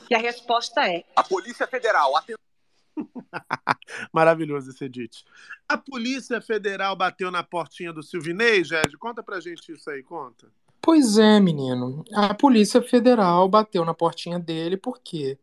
E 0.09 0.15
a 0.15 0.17
resposta 0.17 0.87
é: 0.87 1.03
A 1.15 1.23
Polícia 1.23 1.65
Federal. 1.65 2.15
Atenção. 2.15 2.50
Maravilhoso 4.13 4.69
esse 4.69 4.85
edit. 4.85 5.25
A 5.67 5.77
Polícia 5.77 6.41
Federal 6.41 6.95
bateu 6.95 7.31
na 7.31 7.43
portinha 7.43 7.93
do 7.93 8.03
Silvinei, 8.03 8.63
Jed? 8.63 8.97
Conta 8.97 9.23
pra 9.23 9.39
gente 9.39 9.71
isso 9.71 9.89
aí, 9.89 10.03
conta. 10.03 10.47
Pois 10.81 11.17
é, 11.17 11.39
menino. 11.39 12.03
A 12.13 12.33
Polícia 12.33 12.81
Federal 12.81 13.47
bateu 13.47 13.85
na 13.85 13.93
portinha 13.93 14.39
dele, 14.39 14.75
por 14.75 14.99
quê? 14.99 15.37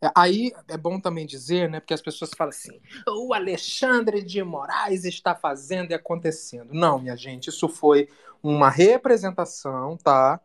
É, 0.00 0.10
Aí 0.14 0.52
é 0.68 0.76
bom 0.76 1.00
também 1.00 1.26
dizer, 1.26 1.68
né? 1.68 1.80
Porque 1.80 1.94
as 1.94 2.00
pessoas 2.00 2.30
falam 2.36 2.50
assim: 2.50 2.80
o 3.08 3.34
Alexandre 3.34 4.22
de 4.22 4.42
Moraes 4.42 5.04
está 5.04 5.34
fazendo 5.34 5.90
e 5.90 5.94
acontecendo. 5.94 6.72
Não, 6.72 6.98
minha 6.98 7.16
gente, 7.16 7.48
isso 7.48 7.68
foi 7.68 8.08
uma 8.42 8.70
representação, 8.70 9.96
tá? 9.96 10.40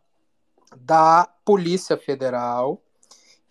Da 0.75 1.29
Polícia 1.45 1.95
Federal, 1.95 2.81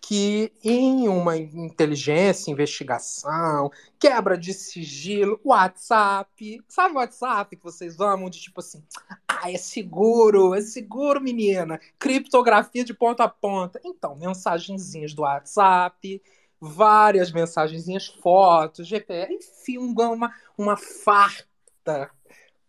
que 0.05 0.51
em 0.61 1.07
uma 1.07 1.37
inteligência, 1.37 2.51
investigação, 2.51 3.71
quebra 3.97 4.37
de 4.37 4.53
sigilo, 4.53 5.39
WhatsApp, 5.45 6.61
sabe 6.67 6.93
o 6.93 6.97
WhatsApp 6.97 7.55
que 7.55 7.63
vocês 7.63 8.01
amam 8.01 8.29
de 8.29 8.41
tipo 8.41 8.59
assim, 8.59 8.83
ah, 9.25 9.49
é 9.49 9.57
seguro, 9.57 10.53
é 10.53 10.59
seguro, 10.59 11.21
menina, 11.21 11.79
criptografia 11.97 12.83
de 12.83 12.93
ponta 12.93 13.23
a 13.23 13.29
ponta. 13.29 13.79
Então, 13.85 14.13
mensagenzinhas 14.13 15.13
do 15.13 15.21
WhatsApp, 15.21 16.21
várias 16.59 17.31
mensagenzinhas, 17.31 18.07
fotos, 18.07 18.85
GPS, 18.85 19.33
enfim, 19.33 19.77
uma, 19.77 20.35
uma 20.57 20.75
farta, 20.75 22.11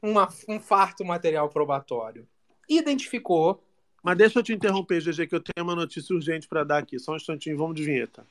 uma, 0.01 0.29
um 0.49 0.61
farto 0.61 1.05
material 1.05 1.49
probatório. 1.49 2.29
Identificou 2.69 3.61
Mas 4.05 4.19
deixa 4.19 4.39
eu 4.39 4.43
te 4.43 4.53
interromper, 4.53 5.01
GG, 5.01 5.27
que 5.27 5.35
eu 5.35 5.41
tenho 5.41 5.67
uma 5.67 5.75
notícia 5.75 6.15
urgente 6.15 6.47
pra 6.47 6.63
dar 6.63 6.77
aqui. 6.77 6.99
Só 6.99 7.13
um 7.13 7.17
instantinho, 7.17 7.57
vamos 7.57 7.75
de 7.75 7.85
vinheta. 7.85 8.27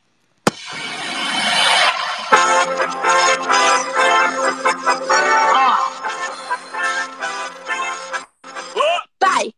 Vai! 9.20 9.52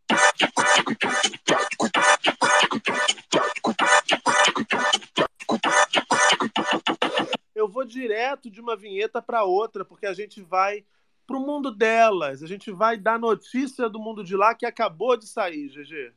Eu 7.53 7.68
vou 7.68 7.84
direto 7.84 8.49
de 8.49 8.61
uma 8.61 8.78
vinheta 8.78 9.22
pra 9.22 9.43
outra, 9.43 9.84
porque 9.84 10.05
a 10.05 10.13
gente 10.13 10.41
vai 10.41 10.86
pro 11.26 11.39
mundo 11.39 11.71
delas. 11.71 12.43
A 12.43 12.47
gente 12.47 12.71
vai 12.71 12.97
dar 12.97 13.19
notícia 13.19 13.89
do 13.89 13.99
mundo 13.99 14.23
de 14.23 14.36
lá 14.36 14.53
que 14.53 14.65
acabou 14.65 15.17
de 15.17 15.28
sair, 15.28 15.69
GG. 15.69 16.13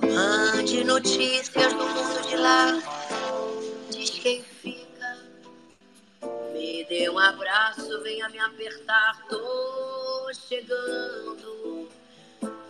Mande 0.00 0.84
notícias 0.84 1.72
do 1.72 1.86
mundo 1.86 2.28
de 2.28 2.36
lá. 2.36 2.80
Diz 3.90 4.10
quem 4.10 4.42
fica. 4.42 5.18
Me 6.52 6.84
dê 6.84 7.08
um 7.10 7.18
abraço, 7.18 8.02
venha 8.02 8.28
me 8.28 8.38
apertar. 8.38 9.26
Tô 9.28 10.30
chegando. 10.34 11.88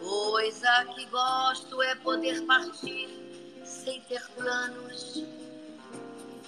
Coisa 0.00 0.84
que 0.94 1.04
gosto 1.06 1.82
é 1.82 1.94
poder 1.96 2.44
partir 2.46 3.08
sem 3.64 4.00
ter 4.02 4.22
planos. 4.30 5.22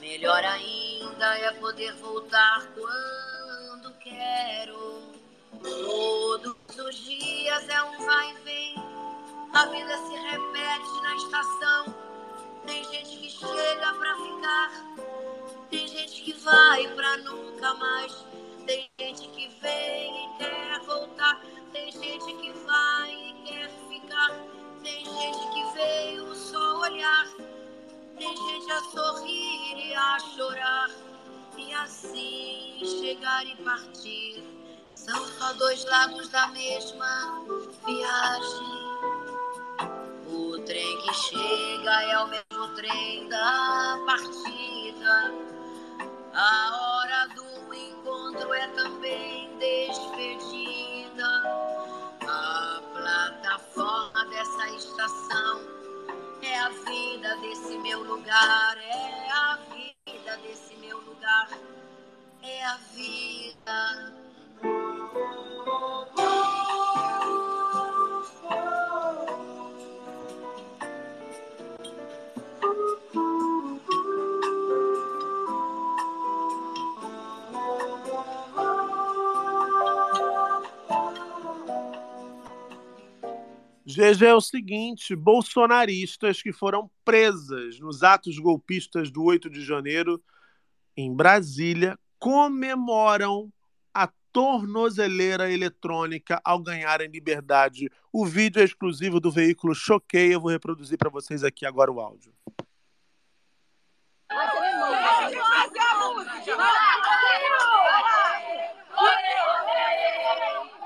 Melhor 0.01 0.42
ainda 0.42 1.38
é 1.40 1.53
poder 1.53 1.92
voltar 1.96 2.66
quando 2.74 3.92
quero. 3.98 5.03
Todos 5.62 6.78
os 6.78 6.96
dias 7.05 7.68
é 7.68 7.82
um 7.82 8.07
vai 8.07 8.30
e 8.30 8.34
vem. 8.38 8.74
A 9.53 9.66
vida 9.66 9.98
se 9.98 10.14
repete 10.16 11.03
na 11.03 11.16
estação. 11.16 11.94
Tem 12.66 12.82
gente 12.84 13.14
que 13.18 13.30
chega 13.30 13.92
pra 13.92 14.16
ficar. 14.16 14.70
Tem 15.68 15.86
gente 15.86 16.22
que 16.22 16.32
vai 16.32 16.88
pra 16.94 17.18
nunca 17.18 17.74
mais. 17.74 18.24
Tem 18.66 18.90
gente 18.98 19.28
que 19.28 19.48
vem 19.61 20.24
e 20.24 20.38
quer 20.38 20.80
voltar. 20.86 21.42
Tem 21.74 21.92
gente 21.92 22.32
que 22.36 22.53
vai 22.53 23.12
e 23.12 23.34
quer 23.44 23.70
ficar. 23.90 24.30
Tem 24.82 25.05
gente 25.05 25.48
que 25.53 25.74
veio 25.74 26.34
só 26.34 26.78
olhar. 26.78 27.26
Gente 28.20 28.70
a 28.70 28.80
sorrir 28.82 29.78
e 29.78 29.94
a 29.94 30.18
chorar. 30.18 30.90
E 31.56 31.72
assim 31.72 32.78
chegar 33.00 33.46
e 33.46 33.56
partir. 33.64 34.44
São 34.94 35.26
só 35.26 35.54
dois 35.54 35.82
lados 35.86 36.28
da 36.28 36.48
mesma 36.48 37.42
viagem. 37.86 38.90
O 40.26 40.58
trem 40.66 41.00
que 41.00 41.14
chega 41.14 42.02
é 42.02 42.18
o 42.22 42.28
mesmo 42.28 42.74
trem 42.76 43.26
da 43.30 43.98
partida. 44.04 45.32
A 46.34 46.76
hora 46.76 47.26
do 47.28 47.74
encontro 47.74 48.52
é 48.52 48.68
também 48.68 49.50
despedida. 49.56 51.26
A 52.28 52.82
plataforma 52.92 54.26
dessa 54.26 54.68
estação 54.76 55.80
é 56.43 56.59
a 56.59 56.68
vida 56.68 57.36
desse 57.36 57.78
meu 57.78 58.03
lugar. 58.03 58.76
É 58.78 59.30
a 59.30 59.59
vida 59.74 60.36
desse 60.38 60.74
meu 60.76 60.99
lugar. 61.01 61.49
É 62.43 62.64
a 62.64 62.76
vida. 62.95 64.14
GG 83.95 84.24
é 84.24 84.34
o 84.34 84.41
seguinte: 84.41 85.16
bolsonaristas 85.16 86.43
que 86.43 86.53
foram 86.53 86.91
presas 87.05 87.78
nos 87.80 88.03
atos 88.03 88.38
golpistas 88.38 89.11
do 89.11 89.24
8 89.24 89.51
de 89.51 89.64
janeiro 89.64 90.22
em 90.97 91.14
Brasília 91.14 91.99
comemoram 92.18 93.53
a 93.93 94.09
tornozeleira 94.32 95.51
eletrônica 95.51 96.41
ao 96.45 96.61
ganharem 96.61 97.09
liberdade. 97.09 97.91
O 98.12 98.24
vídeo 98.26 98.61
é 98.61 98.64
exclusivo 98.64 99.18
do 99.18 99.30
veículo 99.30 99.74
Choquei. 99.74 100.34
Eu 100.34 100.41
vou 100.41 100.51
reproduzir 100.51 100.99
para 100.99 101.11
vocês 101.11 101.43
aqui 101.43 101.66
agora 101.66 101.91
o 101.91 102.01
áudio 102.01 102.32
temporada 104.30 105.30
da 105.30 105.30
qualquer 105.30 105.38
está 105.38 105.64
acabando. 105.64 106.30
Nossa 106.30 106.38
visão 106.38 106.51
foi 106.51 106.51
legal. 106.51 106.51
Pelos 106.51 106.55
princípios 106.55 106.59
da 106.59 107.14
CF 107.20 107.45
Nacional. 107.51 107.84
Olê, 108.99 109.34
olê, 109.51 109.80
olê, 110.30 110.57
olê. 110.57 110.80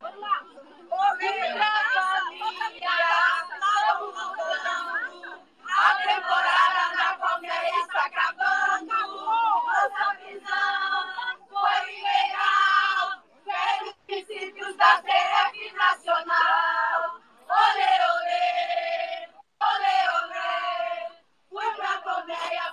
Fui 0.00 0.12
pra 0.18 0.36
Colmeia, 0.88 1.11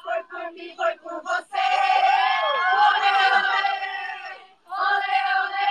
foi 0.10 0.24
por 0.24 0.52
mim, 0.52 0.76
foi 0.76 0.97
por 0.97 1.22
você. 1.22 1.70
Olê, 2.74 3.16
olê, 3.38 3.70
olê, 4.66 5.24
olê. 5.43 5.70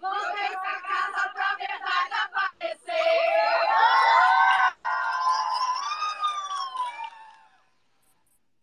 Voltei 0.00 0.56
pra 0.56 0.80
casa 0.80 1.28
pra 1.34 1.54
verdade 1.54 2.14
aparecer. 2.24 3.04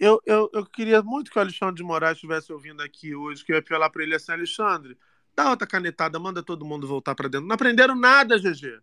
Eu, 0.01 0.19
eu, 0.25 0.49
eu 0.51 0.65
queria 0.65 1.03
muito 1.03 1.29
que 1.29 1.37
o 1.37 1.41
Alexandre 1.41 1.75
de 1.75 1.83
Moraes 1.83 2.17
estivesse 2.17 2.51
ouvindo 2.51 2.81
aqui 2.81 3.13
hoje, 3.13 3.45
que 3.45 3.51
eu 3.51 3.57
ia 3.57 3.61
falar 3.61 3.87
para 3.91 4.01
ele 4.01 4.15
assim, 4.15 4.31
Alexandre, 4.31 4.97
dá 5.35 5.51
outra 5.51 5.67
canetada, 5.67 6.17
manda 6.17 6.41
todo 6.41 6.65
mundo 6.65 6.87
voltar 6.87 7.13
para 7.13 7.29
dentro. 7.29 7.45
Não 7.45 7.53
aprenderam 7.53 7.95
nada, 7.95 8.39
GG. 8.39 8.79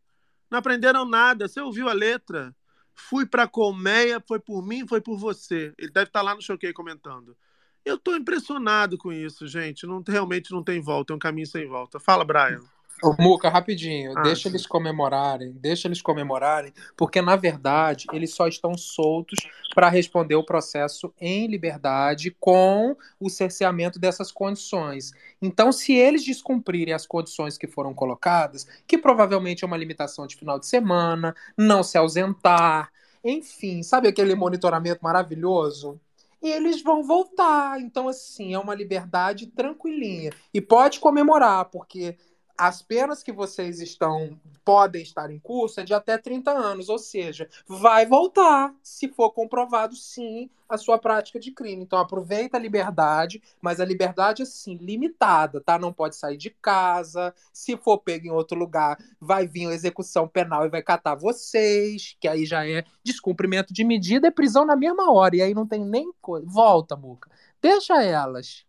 Não 0.48 0.60
aprenderam 0.60 1.04
nada. 1.04 1.48
Você 1.48 1.60
ouviu 1.60 1.88
a 1.88 1.92
letra? 1.92 2.54
Fui 2.94 3.26
para 3.26 3.48
Colmeia, 3.48 4.22
foi 4.28 4.38
por 4.38 4.64
mim, 4.64 4.86
foi 4.86 5.00
por 5.00 5.18
você. 5.18 5.74
Ele 5.76 5.90
deve 5.90 6.06
estar 6.06 6.22
lá 6.22 6.36
no 6.36 6.40
Choquei 6.40 6.72
comentando. 6.72 7.36
Eu 7.84 7.96
estou 7.96 8.14
impressionado 8.14 8.96
com 8.96 9.12
isso, 9.12 9.44
gente. 9.48 9.88
Não, 9.88 10.00
realmente 10.06 10.52
não 10.52 10.62
tem 10.62 10.80
volta, 10.80 11.12
é 11.12 11.16
um 11.16 11.18
caminho 11.18 11.48
sem 11.48 11.66
volta. 11.66 11.98
Fala, 11.98 12.24
Brian. 12.24 12.60
Ô, 13.03 13.14
Muca, 13.18 13.49
rapidinho, 13.49 14.12
Ah, 14.16 14.22
deixa 14.22 14.49
eles 14.49 14.66
comemorarem, 14.66 15.53
deixa 15.53 15.86
eles 15.86 16.03
comemorarem, 16.03 16.72
porque 16.96 17.22
na 17.22 17.36
verdade 17.36 18.07
eles 18.12 18.34
só 18.34 18.49
estão 18.49 18.76
soltos 18.76 19.38
para 19.74 19.88
responder 19.88 20.34
o 20.34 20.44
processo 20.44 21.12
em 21.20 21.46
liberdade 21.46 22.34
com 22.40 22.96
o 23.20 23.30
cerceamento 23.30 23.99
dessas 23.99 24.32
condições. 24.32 25.12
Então, 25.40 25.70
se 25.70 25.92
eles 25.92 26.24
descumprirem 26.24 26.92
as 26.92 27.07
condições 27.07 27.57
que 27.57 27.68
foram 27.68 27.94
colocadas, 27.94 28.66
que 28.86 28.99
provavelmente 28.99 29.62
é 29.62 29.66
uma 29.66 29.76
limitação 29.76 30.26
de 30.26 30.34
final 30.34 30.59
de 30.59 30.66
semana, 30.66 31.34
não 31.57 31.82
se 31.84 31.96
ausentar, 31.96 32.90
enfim, 33.22 33.82
sabe 33.82 34.09
aquele 34.09 34.34
monitoramento 34.34 35.01
maravilhoso? 35.03 36.01
Eles 36.40 36.82
vão 36.82 37.03
voltar. 37.03 37.80
Então, 37.80 38.09
assim, 38.09 38.55
é 38.55 38.59
uma 38.59 38.74
liberdade 38.74 39.46
tranquilinha. 39.49 40.30
E 40.55 40.61
pode 40.61 41.01
comemorar, 41.01 41.64
porque 41.66 42.16
as 42.59 42.82
penas 42.82 43.22
que 43.22 43.30
vocês 43.30 43.80
estão 43.80 44.38
podem 44.64 45.00
estar 45.00 45.30
em 45.30 45.38
curso 45.38 45.80
é 45.80 45.84
de 45.84 45.94
até 45.94 46.18
30 46.18 46.50
anos, 46.50 46.88
ou 46.88 46.98
seja, 46.98 47.48
vai 47.66 48.04
voltar 48.04 48.74
se 48.82 49.09
for 49.09 49.30
comprovado 49.30 49.94
sim 49.94 50.50
a 50.68 50.76
sua 50.76 50.98
prática 50.98 51.38
de 51.38 51.52
crime. 51.52 51.84
Então 51.84 51.98
aproveita 51.98 52.56
a 52.56 52.61
liberdade, 52.61 53.40
mas 53.62 53.80
a 53.80 53.84
liberdade 53.84 54.42
assim 54.42 54.74
limitada, 54.74 55.61
tá? 55.61 55.78
Não 55.78 55.92
pode 55.92 56.16
sair 56.16 56.36
de 56.36 56.50
casa. 56.50 57.32
Se 57.52 57.76
for 57.76 57.98
pego 57.98 58.26
em 58.26 58.30
outro 58.30 58.59
lugar, 58.59 58.98
vai 59.20 59.46
vir 59.46 59.68
a 59.68 59.74
execução 59.74 60.28
penal 60.28 60.66
e 60.66 60.68
vai 60.68 60.82
catar 60.82 61.14
vocês, 61.14 62.16
que 62.20 62.28
aí 62.28 62.44
já 62.44 62.68
é 62.68 62.84
descumprimento 63.02 63.72
de 63.72 63.84
medida 63.84 64.26
e 64.26 64.32
prisão 64.32 64.66
na 64.66 64.76
mesma 64.76 65.11
hora. 65.12 65.36
E 65.36 65.42
aí 65.42 65.54
não 65.54 65.66
tem 65.66 65.82
nem 65.84 66.12
coisa. 66.20 66.44
Volta, 66.46 66.96
Muca. 66.96 67.30
Deixa 67.62 68.02
elas. 68.02 68.67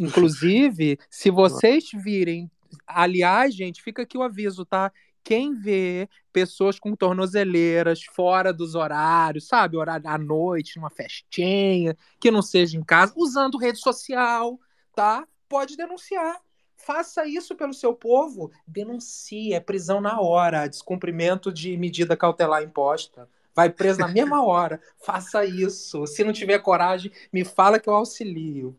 Inclusive, 0.00 0.98
se 1.10 1.30
vocês 1.30 1.90
virem. 1.92 2.50
Aliás, 2.86 3.54
gente, 3.54 3.82
fica 3.82 4.02
aqui 4.02 4.16
o 4.16 4.22
aviso, 4.22 4.64
tá? 4.64 4.90
Quem 5.22 5.54
vê 5.54 6.08
pessoas 6.32 6.78
com 6.78 6.96
tornozeleiras 6.96 8.02
fora 8.04 8.52
dos 8.52 8.74
horários, 8.74 9.46
sabe? 9.46 9.76
Horário 9.76 10.08
à 10.08 10.16
noite, 10.16 10.76
numa 10.76 10.88
festinha, 10.88 11.96
que 12.18 12.30
não 12.30 12.40
seja 12.40 12.78
em 12.78 12.82
casa, 12.82 13.12
usando 13.16 13.58
rede 13.58 13.78
social, 13.78 14.58
tá? 14.94 15.26
Pode 15.48 15.76
denunciar. 15.76 16.40
Faça 16.76 17.26
isso 17.26 17.54
pelo 17.54 17.74
seu 17.74 17.94
povo. 17.94 18.50
Denuncie. 18.66 19.52
É 19.52 19.60
prisão 19.60 20.00
na 20.00 20.20
hora. 20.20 20.66
Descumprimento 20.66 21.52
de 21.52 21.76
medida 21.76 22.16
cautelar 22.16 22.62
imposta. 22.62 23.28
Vai 23.54 23.68
preso 23.68 24.00
na 24.00 24.08
mesma 24.08 24.42
hora. 24.42 24.80
Faça 25.04 25.44
isso. 25.44 26.06
Se 26.06 26.24
não 26.24 26.32
tiver 26.32 26.58
coragem, 26.60 27.12
me 27.30 27.44
fala 27.44 27.78
que 27.78 27.88
eu 27.88 27.94
auxilio. 27.94 28.78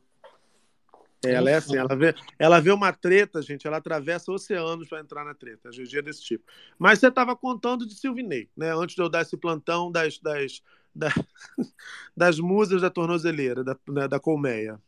Ela 1.23 1.51
é 1.51 1.55
assim, 1.55 1.77
ela 1.77 1.95
vê, 1.95 2.15
ela 2.39 2.59
vê 2.59 2.71
uma 2.71 2.91
treta, 2.91 3.41
gente, 3.41 3.67
ela 3.67 3.77
atravessa 3.77 4.31
oceanos 4.31 4.89
para 4.89 5.01
entrar 5.01 5.23
na 5.23 5.35
treta. 5.35 5.69
A 5.69 5.71
GG 5.71 5.99
é 5.99 6.01
desse 6.01 6.23
tipo. 6.23 6.43
Mas 6.79 6.99
você 6.99 7.09
estava 7.09 7.35
contando 7.35 7.85
de 7.85 7.93
Silvinei, 7.93 8.49
né? 8.57 8.73
Antes 8.75 8.95
de 8.95 9.01
eu 9.01 9.09
dar 9.09 9.21
esse 9.21 9.37
plantão 9.37 9.91
das, 9.91 10.17
das, 10.17 10.63
das, 10.95 11.13
das 12.17 12.39
musas 12.39 12.81
da 12.81 12.89
tornozeleira, 12.89 13.63
da, 13.63 13.77
da, 13.87 14.07
da 14.07 14.19
colmeia. 14.19 14.79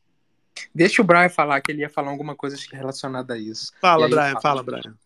Deixa 0.73 1.01
o 1.01 1.05
Brian 1.05 1.29
falar, 1.29 1.61
que 1.61 1.71
ele 1.71 1.81
ia 1.81 1.89
falar 1.89 2.09
alguma 2.09 2.35
coisa 2.35 2.57
relacionada 2.71 3.35
a 3.35 3.37
isso. 3.37 3.71
Fala, 3.79 4.05
aí 4.05 4.11
Brian, 4.11 4.31
falo. 4.31 4.41
fala, 4.41 4.63
Brian. 4.63 4.97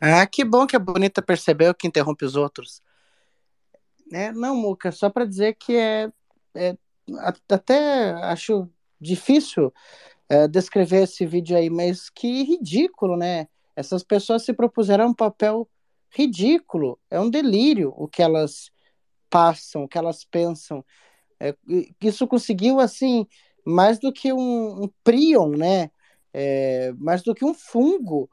Ah, 0.00 0.26
que 0.26 0.44
bom 0.44 0.66
que 0.66 0.76
a 0.76 0.78
Bonita 0.78 1.20
percebeu 1.20 1.74
que 1.74 1.86
interrompe 1.86 2.24
os 2.24 2.36
outros. 2.36 2.80
É, 4.12 4.30
não, 4.30 4.54
Muca, 4.54 4.92
só 4.92 5.10
para 5.10 5.24
dizer 5.24 5.54
que 5.54 5.76
é, 5.76 6.12
é 6.54 6.76
até 7.48 8.12
acho 8.24 8.68
difícil 9.00 9.72
é, 10.34 10.48
descrever 10.48 11.04
esse 11.04 11.24
vídeo 11.24 11.56
aí, 11.56 11.70
mas 11.70 12.10
que 12.10 12.42
ridículo, 12.42 13.16
né? 13.16 13.46
Essas 13.76 14.02
pessoas 14.02 14.44
se 14.44 14.52
propuseram 14.52 15.08
um 15.08 15.14
papel 15.14 15.68
ridículo, 16.10 16.98
é 17.10 17.20
um 17.20 17.30
delírio 17.30 17.92
o 17.96 18.08
que 18.08 18.22
elas 18.22 18.70
passam, 19.30 19.84
o 19.84 19.88
que 19.88 19.96
elas 19.98 20.24
pensam. 20.24 20.84
É, 21.38 21.54
isso 22.02 22.26
conseguiu, 22.26 22.80
assim, 22.80 23.26
mais 23.64 23.98
do 23.98 24.12
que 24.12 24.32
um, 24.32 24.84
um 24.84 24.90
prion, 25.04 25.50
né? 25.50 25.90
É, 26.32 26.92
mais 26.98 27.22
do 27.22 27.34
que 27.34 27.44
um 27.44 27.54
fungo 27.54 28.28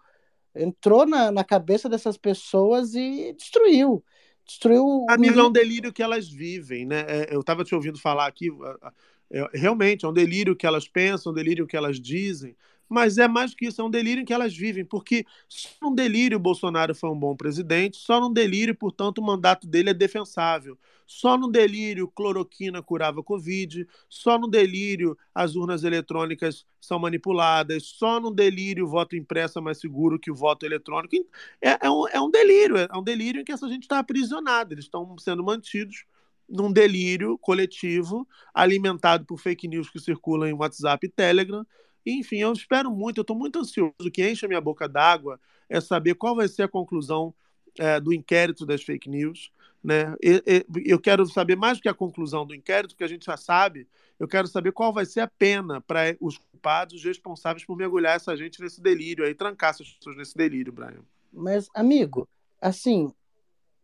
entrou 0.55 1.05
na, 1.05 1.31
na 1.31 1.43
cabeça 1.43 1.87
dessas 1.87 2.17
pessoas 2.17 2.95
e 2.95 3.33
destruiu. 3.33 4.03
Destruiu 4.45 4.83
o 4.83 5.05
Amigo, 5.09 5.39
é 5.39 5.43
um 5.43 5.51
delírio 5.51 5.93
que 5.93 6.01
elas 6.01 6.27
vivem, 6.27 6.85
né? 6.85 7.05
É, 7.07 7.35
eu 7.35 7.41
estava 7.41 7.63
te 7.63 7.75
ouvindo 7.75 7.99
falar 7.99 8.25
aqui, 8.25 8.49
a- 8.49 8.87
a- 8.87 8.93
é, 9.31 9.49
realmente 9.53 10.05
é 10.05 10.07
um 10.07 10.13
delírio 10.13 10.55
que 10.55 10.67
elas 10.67 10.87
pensam, 10.87 11.31
um 11.31 11.35
delírio 11.35 11.65
que 11.65 11.77
elas 11.77 11.99
dizem, 11.99 12.55
mas 12.91 13.17
é 13.17 13.25
mais 13.25 13.55
que 13.55 13.67
isso, 13.67 13.81
é 13.81 13.85
um 13.85 13.89
delírio 13.89 14.25
que 14.25 14.33
elas 14.33 14.53
vivem, 14.55 14.83
porque 14.83 15.25
só 15.47 15.69
num 15.81 15.95
delírio 15.95 16.37
Bolsonaro 16.37 16.93
foi 16.93 17.09
um 17.09 17.17
bom 17.17 17.37
presidente, 17.37 17.95
só 17.95 18.19
num 18.19 18.33
delírio, 18.33 18.75
portanto, 18.75 19.19
o 19.19 19.23
mandato 19.23 19.65
dele 19.65 19.91
é 19.91 19.93
defensável. 19.93 20.77
Só 21.07 21.37
no 21.37 21.49
delírio 21.49 22.09
cloroquina 22.09 22.81
curava 22.81 23.23
Covid, 23.23 23.87
só 24.09 24.37
no 24.37 24.47
delírio 24.47 25.17
as 25.33 25.55
urnas 25.55 25.85
eletrônicas 25.85 26.65
são 26.81 26.99
manipuladas, 26.99 27.83
só 27.83 28.19
no 28.19 28.29
delírio 28.29 28.85
o 28.85 28.89
voto 28.89 29.15
impresso 29.15 29.59
é 29.59 29.61
mais 29.61 29.79
seguro 29.79 30.19
que 30.19 30.31
o 30.31 30.35
voto 30.35 30.65
eletrônico. 30.65 31.15
É, 31.61 31.85
é 31.85 31.89
um, 31.89 32.07
é 32.09 32.19
um 32.19 32.29
delírio, 32.29 32.77
é 32.77 32.97
um 32.97 33.03
delírio 33.03 33.39
em 33.39 33.45
que 33.45 33.53
essa 33.53 33.69
gente 33.69 33.83
está 33.83 33.99
aprisionada, 33.99 34.73
eles 34.73 34.85
estão 34.85 35.17
sendo 35.17 35.43
mantidos 35.43 36.05
num 36.51 36.71
delírio 36.71 37.37
coletivo 37.37 38.27
alimentado 38.53 39.25
por 39.25 39.39
fake 39.39 39.67
news 39.67 39.89
que 39.89 39.99
circulam 39.99 40.49
em 40.49 40.53
WhatsApp 40.53 41.05
e 41.05 41.09
Telegram. 41.09 41.65
Enfim, 42.05 42.37
eu 42.37 42.51
espero 42.51 42.91
muito, 42.91 43.19
eu 43.19 43.21
estou 43.21 43.35
muito 43.35 43.59
ansioso. 43.59 43.93
O 43.99 44.11
que 44.11 44.29
enche 44.29 44.45
a 44.45 44.49
minha 44.49 44.61
boca 44.61 44.87
d'água 44.87 45.39
é 45.69 45.79
saber 45.79 46.15
qual 46.15 46.35
vai 46.35 46.47
ser 46.47 46.63
a 46.63 46.67
conclusão 46.67 47.33
é, 47.79 47.99
do 47.99 48.13
inquérito 48.13 48.65
das 48.65 48.83
fake 48.83 49.09
news. 49.09 49.51
Né? 49.83 50.15
E- 50.21 50.43
e- 50.45 50.65
eu 50.85 50.99
quero 50.99 51.25
saber 51.25 51.55
mais 51.55 51.77
do 51.77 51.81
que 51.81 51.89
a 51.89 51.93
conclusão 51.93 52.45
do 52.45 52.53
inquérito, 52.53 52.95
que 52.95 53.03
a 53.03 53.07
gente 53.07 53.25
já 53.25 53.37
sabe. 53.37 53.87
Eu 54.19 54.27
quero 54.27 54.47
saber 54.47 54.71
qual 54.71 54.93
vai 54.93 55.05
ser 55.05 55.21
a 55.21 55.27
pena 55.27 55.81
para 55.81 56.15
os 56.19 56.37
culpados, 56.37 56.95
os 56.95 57.03
responsáveis 57.03 57.65
por 57.65 57.75
mergulhar 57.75 58.15
essa 58.15 58.35
gente 58.35 58.61
nesse 58.61 58.81
delírio 58.81 59.25
aí, 59.25 59.33
trancar 59.33 59.71
essas 59.71 59.89
pessoas 59.89 60.17
nesse 60.17 60.35
delírio, 60.35 60.71
Brian. 60.71 61.01
Mas, 61.33 61.69
amigo, 61.73 62.27
assim, 62.59 63.11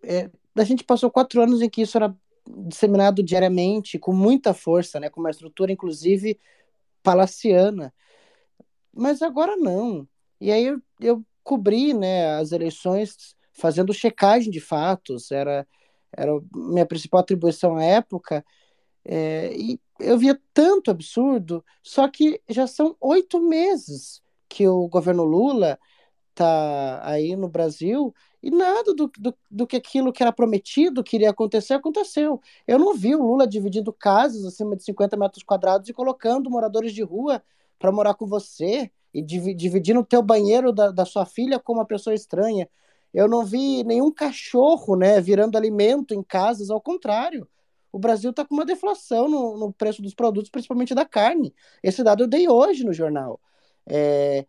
é, 0.04 0.30
a 0.56 0.64
gente 0.64 0.84
passou 0.84 1.10
quatro 1.10 1.42
anos 1.42 1.62
em 1.62 1.70
que 1.70 1.82
isso 1.82 1.98
era 1.98 2.16
disseminado 2.68 3.24
diariamente, 3.24 4.00
com 4.00 4.14
muita 4.14 4.54
força, 4.54 5.00
né, 5.00 5.10
com 5.10 5.20
uma 5.20 5.32
estrutura, 5.32 5.72
inclusive, 5.72 6.40
palaciana. 7.04 7.94
Mas 8.94 9.22
agora 9.22 9.56
não. 9.56 10.08
E 10.40 10.52
aí 10.52 10.66
eu, 10.66 10.82
eu 11.00 11.26
cobri, 11.44 11.94
né, 11.94 12.36
as 12.36 12.52
eleições 12.52 13.36
fazendo 13.54 13.94
checagem 13.94 14.52
de 14.52 14.60
fatos, 14.60 15.32
era, 15.32 15.68
era 16.12 16.32
minha 16.54 16.86
principal 16.86 17.22
atribuição 17.22 17.76
à 17.76 17.84
época, 17.84 18.46
é, 19.04 19.54
e 19.56 19.80
eu 20.00 20.18
via 20.18 20.40
tanto 20.54 20.92
absurdo, 20.92 21.64
só 21.82 22.08
que 22.08 22.42
já 22.50 22.68
são 22.68 22.96
oito 23.00 23.40
meses 23.40 24.22
que 24.50 24.68
o 24.68 24.88
governo 24.88 25.24
Lula 25.24 25.80
tá 26.36 27.02
aí 27.04 27.36
no 27.36 27.50
Brasil 27.50 28.14
e 28.48 28.50
nada 28.50 28.94
do, 28.94 29.12
do, 29.20 29.36
do 29.52 29.68
que 29.68 29.76
aquilo 29.76 30.14
que 30.14 30.24
era 30.24 30.32
prometido 30.32 31.04
que 31.04 31.18
iria 31.18 31.32
acontecer 31.32 31.74
aconteceu. 31.74 32.40
Eu 32.66 32.80
não 32.80 32.94
vi 32.94 33.14
o 33.14 33.22
Lula 33.22 33.46
dividindo 33.46 33.92
casas 33.92 34.46
acima 34.46 34.74
de 34.74 34.86
50 34.86 35.18
metros 35.18 35.44
quadrados 35.44 35.90
e 35.90 35.94
colocando 35.94 36.50
moradores 36.50 36.94
de 36.94 37.04
rua 37.04 37.44
para 37.78 37.92
morar 37.92 38.14
com 38.14 38.26
você 38.26 38.90
e 39.14 39.22
divi- 39.22 39.54
dividindo 39.54 40.00
o 40.00 40.06
teu 40.06 40.22
banheiro 40.22 40.72
da, 40.72 40.92
da 40.92 41.04
sua 41.04 41.26
filha 41.26 41.60
com 41.60 41.74
uma 41.74 41.86
pessoa 41.86 42.14
estranha. 42.14 42.70
Eu 43.14 43.28
não 43.28 43.44
vi 43.44 43.84
nenhum 43.84 44.10
cachorro 44.14 44.96
né, 44.96 45.20
virando 45.20 45.58
alimento 45.58 46.14
em 46.14 46.24
casas, 46.24 46.70
ao 46.70 46.80
contrário. 46.80 47.46
O 47.92 48.00
Brasil 48.00 48.30
está 48.30 48.46
com 48.46 48.54
uma 48.56 48.66
deflação 48.66 49.28
no, 49.28 49.58
no 49.58 49.74
preço 49.74 50.02
dos 50.02 50.14
produtos, 50.14 50.50
principalmente 50.50 50.96
da 50.96 51.04
carne. 51.04 51.54
Esse 51.84 52.02
dado 52.02 52.24
eu 52.24 52.28
dei 52.28 52.48
hoje 52.48 52.86
no 52.86 52.94
jornal. 52.94 53.42
É, 53.86 54.46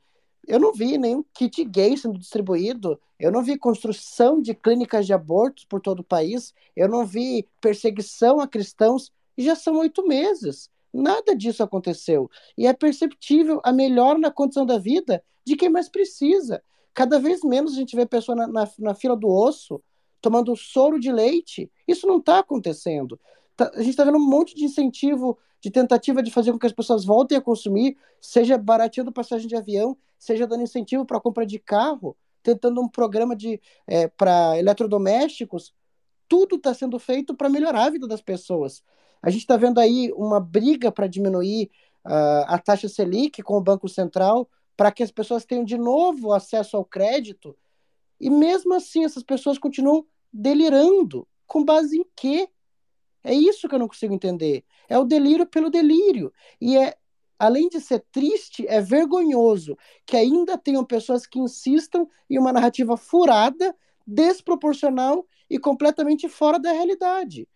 eu 0.48 0.58
não 0.58 0.72
vi 0.72 0.96
nenhum 0.96 1.22
kit 1.34 1.62
gay 1.64 1.96
sendo 1.96 2.18
distribuído, 2.18 2.98
eu 3.20 3.30
não 3.30 3.42
vi 3.42 3.58
construção 3.58 4.40
de 4.40 4.54
clínicas 4.54 5.06
de 5.06 5.12
abortos 5.12 5.64
por 5.64 5.80
todo 5.80 6.00
o 6.00 6.04
país, 6.04 6.54
eu 6.74 6.88
não 6.88 7.04
vi 7.04 7.46
perseguição 7.60 8.40
a 8.40 8.48
cristãos, 8.48 9.12
e 9.36 9.44
já 9.44 9.54
são 9.54 9.76
oito 9.76 10.06
meses. 10.06 10.70
Nada 10.92 11.36
disso 11.36 11.62
aconteceu. 11.62 12.30
E 12.56 12.66
é 12.66 12.72
perceptível 12.72 13.60
a 13.62 13.72
melhora 13.72 14.18
na 14.18 14.30
condição 14.30 14.64
da 14.64 14.78
vida 14.78 15.22
de 15.44 15.54
quem 15.54 15.68
mais 15.68 15.88
precisa. 15.88 16.62
Cada 16.94 17.20
vez 17.20 17.44
menos 17.44 17.74
a 17.74 17.76
gente 17.76 17.94
vê 17.94 18.06
pessoa 18.06 18.34
na, 18.34 18.46
na, 18.48 18.68
na 18.78 18.94
fila 18.94 19.16
do 19.16 19.28
osso 19.28 19.80
tomando 20.20 20.56
soro 20.56 20.98
de 20.98 21.12
leite. 21.12 21.70
Isso 21.86 22.06
não 22.06 22.18
está 22.18 22.40
acontecendo. 22.40 23.20
Tá- 23.56 23.70
a 23.74 23.78
gente 23.78 23.90
está 23.90 24.04
vendo 24.04 24.18
um 24.18 24.28
monte 24.28 24.54
de 24.54 24.64
incentivo, 24.64 25.38
de 25.60 25.70
tentativa 25.70 26.22
de 26.22 26.30
fazer 26.30 26.52
com 26.52 26.58
que 26.58 26.66
as 26.66 26.72
pessoas 26.72 27.04
voltem 27.04 27.38
a 27.38 27.40
consumir, 27.40 27.96
seja 28.20 28.58
barateando 28.58 29.12
passagem 29.12 29.46
de 29.46 29.56
avião, 29.56 29.96
seja 30.18 30.46
dando 30.46 30.62
incentivo 30.62 31.04
para 31.04 31.20
compra 31.20 31.46
de 31.46 31.58
carro, 31.58 32.16
tentando 32.42 32.80
um 32.80 32.88
programa 32.88 33.36
de 33.36 33.60
é, 33.86 34.08
para 34.08 34.58
eletrodomésticos. 34.58 35.74
Tudo 36.28 36.56
está 36.56 36.74
sendo 36.74 36.98
feito 36.98 37.34
para 37.34 37.48
melhorar 37.48 37.84
a 37.84 37.90
vida 37.90 38.06
das 38.06 38.20
pessoas. 38.20 38.82
A 39.22 39.30
gente 39.30 39.42
está 39.42 39.56
vendo 39.56 39.78
aí 39.78 40.12
uma 40.14 40.40
briga 40.40 40.92
para 40.92 41.06
diminuir 41.06 41.70
ah, 42.04 42.54
a 42.54 42.58
taxa 42.58 42.88
Selic 42.88 43.42
com 43.42 43.56
o 43.56 43.60
Banco 43.60 43.88
Central 43.88 44.48
para 44.78 44.92
que 44.92 45.02
as 45.02 45.10
pessoas 45.10 45.44
tenham 45.44 45.64
de 45.64 45.76
novo 45.76 46.32
acesso 46.32 46.76
ao 46.76 46.84
crédito, 46.84 47.56
e 48.20 48.30
mesmo 48.30 48.74
assim 48.74 49.04
essas 49.04 49.24
pessoas 49.24 49.58
continuam 49.58 50.06
delirando. 50.32 51.26
Com 51.48 51.64
base 51.64 51.98
em 51.98 52.06
quê? 52.14 52.48
É 53.24 53.34
isso 53.34 53.68
que 53.68 53.74
eu 53.74 53.78
não 53.78 53.88
consigo 53.88 54.14
entender. 54.14 54.64
É 54.88 54.96
o 54.96 55.04
delírio 55.04 55.46
pelo 55.46 55.68
delírio. 55.68 56.32
E 56.60 56.76
é, 56.76 56.96
além 57.38 57.68
de 57.68 57.80
ser 57.80 58.04
triste, 58.10 58.66
é 58.68 58.80
vergonhoso 58.80 59.76
que 60.04 60.16
ainda 60.16 60.58
tenham 60.58 60.84
pessoas 60.84 61.26
que 61.26 61.38
insistam 61.38 62.08
em 62.28 62.38
uma 62.38 62.52
narrativa 62.52 62.96
furada, 62.96 63.74
desproporcional 64.06 65.26
e 65.48 65.58
completamente 65.58 66.28
fora 66.28 66.58
da 66.58 66.72
realidade. 66.72 67.48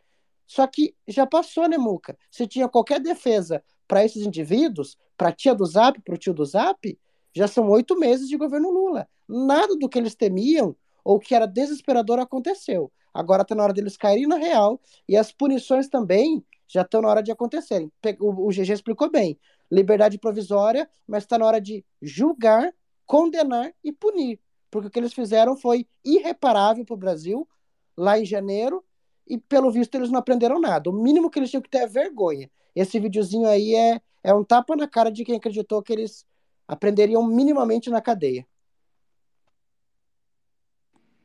Só 0.46 0.66
que 0.66 0.94
já 1.08 1.26
passou, 1.26 1.68
né, 1.68 1.78
Muca? 1.78 2.16
Se 2.30 2.46
tinha 2.46 2.68
qualquer 2.68 3.00
defesa 3.00 3.62
para 3.88 4.04
esses 4.04 4.24
indivíduos, 4.24 4.96
para 5.16 5.28
a 5.28 5.32
tia 5.32 5.54
do 5.54 5.64
Zap, 5.64 6.00
para 6.02 6.14
o 6.14 6.18
tio 6.18 6.34
do 6.34 6.44
Zap, 6.44 6.98
já 7.34 7.48
são 7.48 7.68
oito 7.70 7.98
meses 7.98 8.28
de 8.28 8.36
governo 8.36 8.70
Lula. 8.70 9.08
Nada 9.28 9.76
do 9.76 9.88
que 9.88 9.98
eles 9.98 10.14
temiam 10.14 10.76
ou 11.04 11.18
que 11.18 11.34
era 11.34 11.46
desesperador 11.46 12.18
aconteceu. 12.18 12.92
Agora 13.14 13.42
está 13.42 13.54
na 13.54 13.62
hora 13.64 13.72
deles 13.72 13.96
caírem 13.96 14.26
na 14.26 14.36
real 14.36 14.80
e 15.08 15.16
as 15.16 15.32
punições 15.32 15.88
também 15.88 16.44
já 16.66 16.82
estão 16.82 17.02
na 17.02 17.08
hora 17.08 17.22
de 17.22 17.30
acontecerem. 17.30 17.92
O, 18.20 18.50
GG 18.50 18.72
explicou 18.72 19.10
bem. 19.10 19.38
Liberdade 19.72 20.18
provisória, 20.18 20.86
mas 21.08 21.22
está 21.22 21.38
na 21.38 21.46
hora 21.46 21.58
de 21.58 21.82
julgar, 22.02 22.74
condenar 23.06 23.72
e 23.82 23.90
punir. 23.90 24.38
Porque 24.70 24.88
o 24.88 24.90
que 24.90 24.98
eles 24.98 25.14
fizeram 25.14 25.56
foi 25.56 25.86
irreparável 26.04 26.84
para 26.84 26.94
o 26.94 26.98
Brasil 26.98 27.48
lá 27.96 28.18
em 28.18 28.26
janeiro 28.26 28.84
e, 29.26 29.38
pelo 29.38 29.72
visto, 29.72 29.94
eles 29.94 30.10
não 30.10 30.18
aprenderam 30.18 30.60
nada. 30.60 30.90
O 30.90 30.92
mínimo 30.92 31.30
que 31.30 31.38
eles 31.38 31.48
tinham 31.48 31.62
que 31.62 31.70
ter 31.70 31.78
é 31.78 31.86
vergonha. 31.86 32.50
Esse 32.76 33.00
videozinho 33.00 33.48
aí 33.48 33.74
é, 33.74 33.98
é 34.22 34.34
um 34.34 34.44
tapa 34.44 34.76
na 34.76 34.86
cara 34.86 35.10
de 35.10 35.24
quem 35.24 35.36
acreditou 35.36 35.82
que 35.82 35.92
eles 35.94 36.26
aprenderiam 36.68 37.26
minimamente 37.26 37.88
na 37.88 38.02
cadeia. 38.02 38.46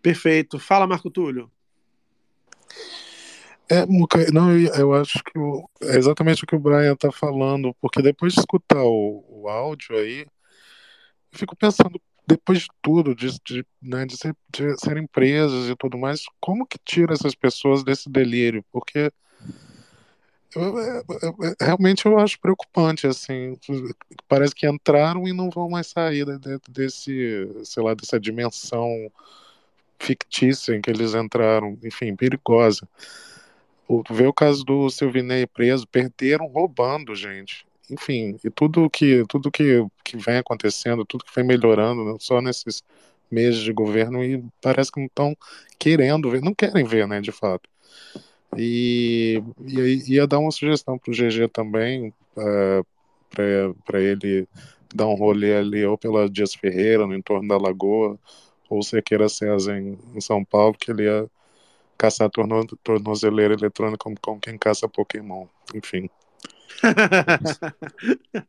Perfeito. 0.01 0.57
Fala, 0.57 0.87
Marco 0.87 1.11
Túlio. 1.11 1.51
É, 3.69 3.85
não, 4.31 4.57
eu, 4.57 4.93
acho 4.93 5.21
que 5.23 5.37
é 5.87 5.97
exatamente 5.97 6.43
o 6.43 6.47
que 6.47 6.55
o 6.55 6.59
Brian 6.59 6.93
está 6.93 7.11
falando, 7.11 7.75
porque 7.81 8.01
depois 8.01 8.33
de 8.33 8.39
escutar 8.39 8.81
o, 8.81 9.25
o 9.27 9.49
áudio 9.49 9.97
aí, 9.97 10.21
eu 11.33 11.39
fico 11.39 11.55
pensando, 11.55 12.01
depois 12.25 12.59
de 12.59 12.67
tudo, 12.81 13.13
de, 13.13 13.37
de, 13.45 13.65
né, 13.81 14.05
de, 14.05 14.15
ser, 14.15 14.35
de 14.49 14.77
serem 14.79 15.05
presas 15.05 15.69
e 15.69 15.75
tudo 15.75 15.97
mais, 15.97 16.23
como 16.39 16.65
que 16.65 16.79
tira 16.83 17.13
essas 17.13 17.35
pessoas 17.35 17.83
desse 17.83 18.09
delírio? 18.09 18.63
Porque 18.71 19.11
eu, 20.55 20.77
eu, 20.79 21.03
eu, 21.21 21.55
realmente 21.59 22.05
eu 22.05 22.17
acho 22.17 22.39
preocupante, 22.39 23.05
assim, 23.05 23.57
parece 24.29 24.55
que 24.55 24.67
entraram 24.67 25.27
e 25.27 25.33
não 25.33 25.49
vão 25.49 25.69
mais 25.69 25.87
sair 25.87 26.25
desse, 26.69 27.49
sei 27.63 27.83
lá, 27.83 27.93
dessa 27.93 28.17
dimensão 28.19 28.89
fictícia 29.99 30.75
em 30.75 30.81
que 30.81 30.89
eles 30.89 31.13
entraram, 31.13 31.77
enfim, 31.83 32.15
perigosa. 32.15 32.87
O, 33.87 34.03
vê 34.09 34.27
o 34.27 34.33
caso 34.33 34.63
do 34.63 34.89
Silvinei 34.89 35.47
preso, 35.47 35.87
perderam 35.87 36.47
roubando, 36.47 37.15
gente. 37.15 37.65
Enfim, 37.89 38.37
e 38.43 38.49
tudo 38.49 38.89
que 38.89 39.23
tudo 39.29 39.49
que, 39.49 39.85
que 40.03 40.17
vem 40.17 40.37
acontecendo, 40.37 41.05
tudo 41.05 41.23
que 41.23 41.33
vem 41.33 41.45
melhorando, 41.45 42.03
né, 42.03 42.17
só 42.19 42.41
nesses 42.41 42.83
meses 43.31 43.61
de 43.61 43.71
governo, 43.71 44.23
e 44.23 44.43
parece 44.61 44.91
que 44.91 44.99
não 44.99 45.07
estão 45.07 45.37
querendo 45.79 46.29
ver, 46.29 46.41
não 46.41 46.53
querem 46.53 46.83
ver, 46.83 47.07
né, 47.07 47.21
de 47.21 47.31
fato. 47.31 47.69
E, 48.57 49.41
e 49.65 50.13
ia 50.13 50.27
dar 50.27 50.39
uma 50.39 50.51
sugestão 50.51 50.97
para 50.97 51.11
o 51.11 51.13
GG 51.13 51.47
também, 51.49 52.09
uh, 52.37 52.85
é, 53.37 53.73
para 53.85 54.01
ele 54.01 54.47
dar 54.93 55.07
um 55.07 55.15
rolê 55.15 55.55
ali, 55.55 55.85
ou 55.85 55.97
pela 55.97 56.29
Dias 56.29 56.53
Ferreira, 56.53 57.05
no 57.05 57.15
entorno 57.15 57.47
da 57.47 57.57
Lagoa, 57.57 58.17
ou 58.69 58.81
Sequeira 58.83 59.29
César 59.29 59.77
em, 59.77 59.97
em 60.15 60.21
São 60.21 60.43
Paulo, 60.43 60.75
que 60.79 60.91
ele 60.91 61.03
ia 61.03 61.29
caçar 61.97 62.29
torno, 62.29 62.65
tornozeleira 62.83 63.53
eletrônica 63.53 63.97
como, 63.97 64.15
como 64.19 64.39
quem 64.39 64.57
caça 64.57 64.87
Pokémon. 64.87 65.47
Enfim. 65.73 66.09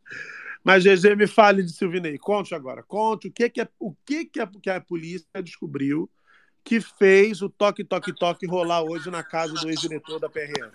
Mas 0.63 0.85
GG 0.85 1.17
me 1.17 1.27
fale 1.27 1.63
de 1.63 1.73
Silvinei, 1.73 2.19
conte 2.19 2.55
agora, 2.55 2.83
conte 2.83 3.29
o 3.29 3.33
que 3.33 3.49
que 3.49 3.61
é, 3.61 3.69
o 3.79 3.95
que 4.05 4.27
que 4.27 4.41
a, 4.41 4.47
que 4.47 4.69
a 4.69 4.81
polícia 4.81 5.43
descobriu 5.43 6.11
que 6.63 6.81
fez 6.81 7.41
o 7.41 7.49
toque 7.49 7.85
toque 7.85 8.13
toque 8.13 8.47
rolar 8.47 8.83
hoje 8.83 9.11
na 9.11 9.23
casa 9.23 9.55
do 9.55 9.71
ex-diretor 9.71 10.21
da 10.21 10.29
PRF. 10.29 10.71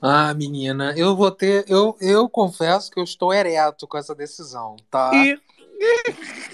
Ah, 0.00 0.32
menina, 0.32 0.94
eu 0.96 1.16
vou 1.16 1.30
ter, 1.32 1.64
eu, 1.66 1.96
eu 2.00 2.28
confesso 2.28 2.88
que 2.88 3.00
eu 3.00 3.04
estou 3.04 3.34
ereto 3.34 3.88
com 3.88 3.98
essa 3.98 4.14
decisão, 4.14 4.76
tá? 4.88 5.10
E 5.12 5.40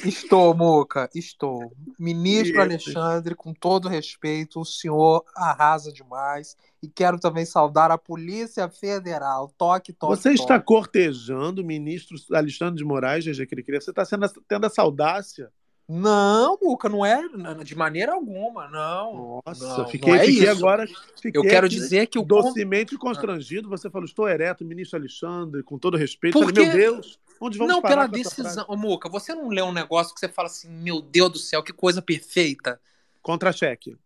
Estou, 0.04 0.54
Moca, 0.54 1.08
estou. 1.14 1.72
Ministro 1.98 2.60
Alexandre, 2.60 3.34
com 3.34 3.54
todo 3.54 3.88
respeito, 3.88 4.60
o 4.60 4.64
senhor 4.64 5.24
arrasa 5.34 5.92
demais. 5.92 6.56
E 6.82 6.88
quero 6.88 7.18
também 7.18 7.46
saudar 7.46 7.90
a 7.90 7.96
Polícia 7.96 8.68
Federal. 8.68 9.52
Toque, 9.56 9.92
toque. 9.92 10.16
Você 10.16 10.30
toque. 10.30 10.40
está 10.40 10.60
cortejando 10.60 11.62
o 11.62 11.64
ministro 11.64 12.16
Alexandre 12.32 12.76
de 12.76 12.84
Moraes, 12.84 13.24
GG 13.24 13.46
Cricri. 13.46 13.80
Você 13.80 13.90
está 13.90 14.04
sendo, 14.04 14.28
tendo 14.46 14.66
essa 14.66 14.82
audácia? 14.82 15.50
Não, 15.86 16.58
Muca, 16.62 16.88
não 16.88 17.04
é 17.04 17.20
de 17.62 17.76
maneira 17.76 18.14
alguma, 18.14 18.68
não. 18.68 19.42
Nossa, 19.44 19.78
não, 19.78 19.88
fiquei, 19.88 20.12
não 20.12 20.18
é 20.18 20.24
fiquei 20.24 20.48
agora. 20.48 20.86
Fiquei 21.20 21.38
Eu 21.38 21.42
quero 21.42 21.68
dizer 21.68 22.06
que 22.06 22.18
o 22.18 22.24
docemente 22.24 22.96
constrangido. 22.96 23.68
Você 23.68 23.90
falou, 23.90 24.06
estou 24.06 24.26
ereto, 24.26 24.64
ministro 24.64 24.98
Alexandre, 24.98 25.62
com 25.62 25.78
todo 25.78 25.98
respeito. 25.98 26.38
Porque... 26.38 26.54
Falei, 26.54 26.68
meu 26.68 26.92
Deus, 26.92 27.18
onde 27.38 27.58
vamos 27.58 27.74
não, 27.74 27.82
pela 27.82 28.06
decisão. 28.06 28.64
Ô, 28.66 28.76
Muca, 28.76 29.10
você 29.10 29.34
não 29.34 29.48
lê 29.48 29.60
um 29.60 29.72
negócio 29.72 30.14
que 30.14 30.20
você 30.20 30.28
fala 30.28 30.46
assim, 30.46 30.70
meu 30.70 31.02
Deus 31.02 31.32
do 31.32 31.38
céu, 31.38 31.62
que 31.62 31.72
coisa 31.72 32.00
perfeita. 32.00 32.80
Contra-cheque. 33.20 33.96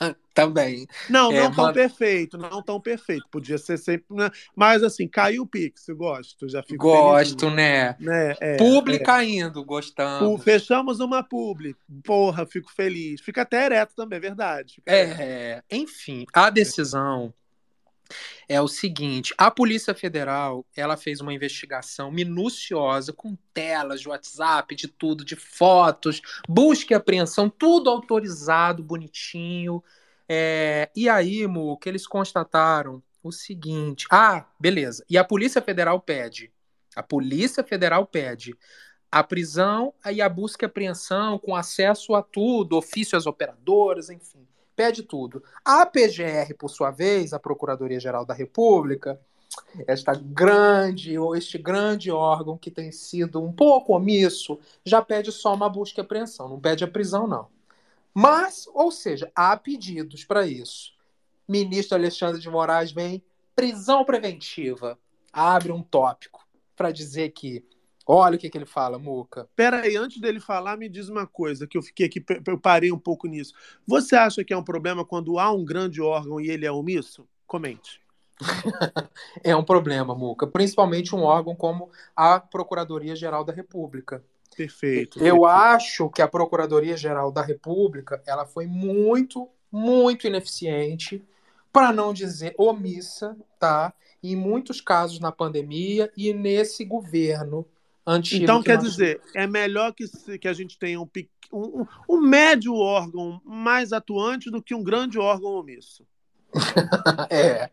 Também. 0.34 0.86
Não, 1.08 1.32
É, 1.32 1.44
não 1.44 1.50
tão 1.50 1.64
mano- 1.64 1.74
perfeito, 1.74 2.36
não 2.36 2.62
tão 2.62 2.78
perfeito. 2.78 3.24
Podia 3.30 3.56
ser 3.56 3.78
sempre. 3.78 4.04
né? 4.14 4.30
Mas 4.54 4.82
assim, 4.82 5.08
caiu 5.08 5.44
o 5.44 5.46
Pix, 5.46 5.88
eu 5.88 5.96
gosto. 5.96 6.46
Já 6.48 6.62
fico 6.62 6.82
Gosto, 6.82 7.40
feliz. 7.46 7.56
né? 7.56 7.96
né? 7.98 8.34
É, 8.40 8.56
Pública 8.58 9.12
é. 9.12 9.14
ainda, 9.20 9.60
gostando. 9.62 10.36
Fechamos 10.36 11.00
uma 11.00 11.22
publi. 11.22 11.74
Porra, 12.04 12.44
fico 12.44 12.70
feliz. 12.70 13.20
Fica 13.22 13.42
até 13.42 13.64
ereto 13.64 13.94
também, 13.96 14.18
é 14.18 14.20
verdade. 14.20 14.82
É, 14.84 15.62
enfim, 15.70 16.26
a 16.34 16.50
decisão 16.50 17.32
é 18.48 18.60
o 18.60 18.68
seguinte: 18.68 19.34
a 19.36 19.50
Polícia 19.50 19.94
Federal 19.94 20.64
ela 20.76 20.96
fez 20.96 21.20
uma 21.20 21.32
investigação 21.32 22.10
minuciosa 22.10 23.12
com 23.12 23.36
telas 23.52 24.00
de 24.00 24.08
WhatsApp, 24.08 24.74
de 24.74 24.88
tudo, 24.88 25.24
de 25.24 25.36
fotos, 25.36 26.20
busca 26.48 26.94
e 26.94 26.96
apreensão, 26.96 27.48
tudo 27.48 27.90
autorizado, 27.90 28.82
bonitinho. 28.82 29.82
É, 30.28 30.90
e 30.94 31.08
aí, 31.08 31.46
Mu, 31.46 31.76
que 31.76 31.88
eles 31.88 32.06
constataram 32.06 33.02
o 33.22 33.32
seguinte: 33.32 34.06
ah, 34.10 34.46
beleza. 34.58 35.04
E 35.08 35.18
a 35.18 35.24
Polícia 35.24 35.62
Federal 35.62 36.00
pede, 36.00 36.52
a 36.94 37.02
Polícia 37.02 37.62
Federal 37.62 38.06
pede 38.06 38.54
a 39.10 39.22
prisão 39.22 39.94
e 40.12 40.20
a 40.20 40.28
busca 40.28 40.64
e 40.64 40.66
apreensão 40.66 41.38
com 41.38 41.54
acesso 41.54 42.14
a 42.14 42.22
tudo, 42.22 42.76
ofício 42.76 43.16
às 43.16 43.26
operadoras, 43.26 44.10
enfim 44.10 44.46
pede 44.76 45.02
tudo. 45.02 45.42
A 45.64 45.86
PGR, 45.86 46.54
por 46.56 46.68
sua 46.68 46.90
vez, 46.90 47.32
a 47.32 47.38
Procuradoria-Geral 47.40 48.24
da 48.24 48.34
República, 48.34 49.18
esta 49.86 50.14
grande, 50.14 51.18
ou 51.18 51.34
este 51.34 51.56
grande 51.58 52.10
órgão 52.10 52.58
que 52.58 52.70
tem 52.70 52.92
sido 52.92 53.42
um 53.42 53.52
pouco 53.52 53.94
omisso, 53.96 54.58
já 54.84 55.00
pede 55.00 55.32
só 55.32 55.54
uma 55.54 55.68
busca 55.68 56.00
e 56.00 56.02
apreensão, 56.02 56.48
não 56.48 56.60
pede 56.60 56.84
a 56.84 56.88
prisão, 56.88 57.26
não. 57.26 57.48
Mas, 58.12 58.68
ou 58.72 58.90
seja, 58.90 59.30
há 59.34 59.56
pedidos 59.56 60.24
para 60.24 60.46
isso. 60.46 60.94
Ministro 61.48 61.96
Alexandre 61.96 62.40
de 62.40 62.48
Moraes 62.48 62.90
vem 62.90 63.22
prisão 63.54 64.04
preventiva. 64.04 64.98
Abre 65.32 65.72
um 65.72 65.82
tópico 65.82 66.46
para 66.74 66.90
dizer 66.90 67.30
que. 67.30 67.64
Olha 68.06 68.36
o 68.36 68.38
que, 68.38 68.48
que 68.48 68.56
ele 68.56 68.66
fala, 68.66 69.00
Muca. 69.00 69.48
Pera 69.56 69.80
aí, 69.80 69.96
antes 69.96 70.20
dele 70.20 70.38
falar, 70.38 70.76
me 70.76 70.88
diz 70.88 71.08
uma 71.08 71.26
coisa 71.26 71.66
que 71.66 71.76
eu 71.76 71.82
fiquei 71.82 72.06
aqui, 72.06 72.24
eu 72.46 72.58
parei 72.58 72.92
um 72.92 72.98
pouco 72.98 73.26
nisso. 73.26 73.52
Você 73.84 74.14
acha 74.14 74.44
que 74.44 74.54
é 74.54 74.56
um 74.56 74.62
problema 74.62 75.04
quando 75.04 75.40
há 75.40 75.50
um 75.50 75.64
grande 75.64 76.00
órgão 76.00 76.40
e 76.40 76.48
ele 76.48 76.64
é 76.64 76.70
omisso? 76.70 77.26
Comente. 77.46 78.00
É 79.42 79.56
um 79.56 79.64
problema, 79.64 80.14
Muca. 80.14 80.46
Principalmente 80.46 81.14
um 81.14 81.22
órgão 81.22 81.54
como 81.54 81.90
a 82.14 82.38
Procuradoria-Geral 82.38 83.44
da 83.44 83.52
República. 83.52 84.22
Perfeito. 84.54 85.18
Eu 85.18 85.40
perfeito. 85.40 85.46
acho 85.46 86.10
que 86.10 86.22
a 86.22 86.28
Procuradoria-Geral 86.28 87.32
da 87.32 87.42
República 87.42 88.22
ela 88.26 88.44
foi 88.44 88.66
muito, 88.66 89.48
muito 89.70 90.26
ineficiente, 90.26 91.24
para 91.72 91.92
não 91.92 92.12
dizer 92.12 92.54
omissa, 92.58 93.36
tá? 93.58 93.92
Em 94.22 94.36
muitos 94.36 94.80
casos 94.80 95.18
na 95.18 95.32
pandemia 95.32 96.10
e 96.16 96.32
nesse 96.32 96.84
governo 96.84 97.66
antigo. 98.06 98.44
Então, 98.44 98.60
que 98.60 98.66
quer 98.66 98.76
nós- 98.76 98.84
dizer, 98.84 99.20
é 99.34 99.46
melhor 99.46 99.92
que, 99.92 100.06
se- 100.06 100.38
que 100.38 100.48
a 100.48 100.52
gente 100.52 100.78
tenha 100.78 101.00
um, 101.00 101.08
um, 101.52 101.86
um- 102.08 102.20
médio 102.20 102.74
órgão 102.74 103.40
mais 103.44 103.92
atuante 103.92 104.50
do 104.50 104.62
que 104.62 104.74
um 104.74 104.82
grande 104.82 105.18
órgão 105.18 105.50
omisso. 105.52 106.06
É. 107.30 107.70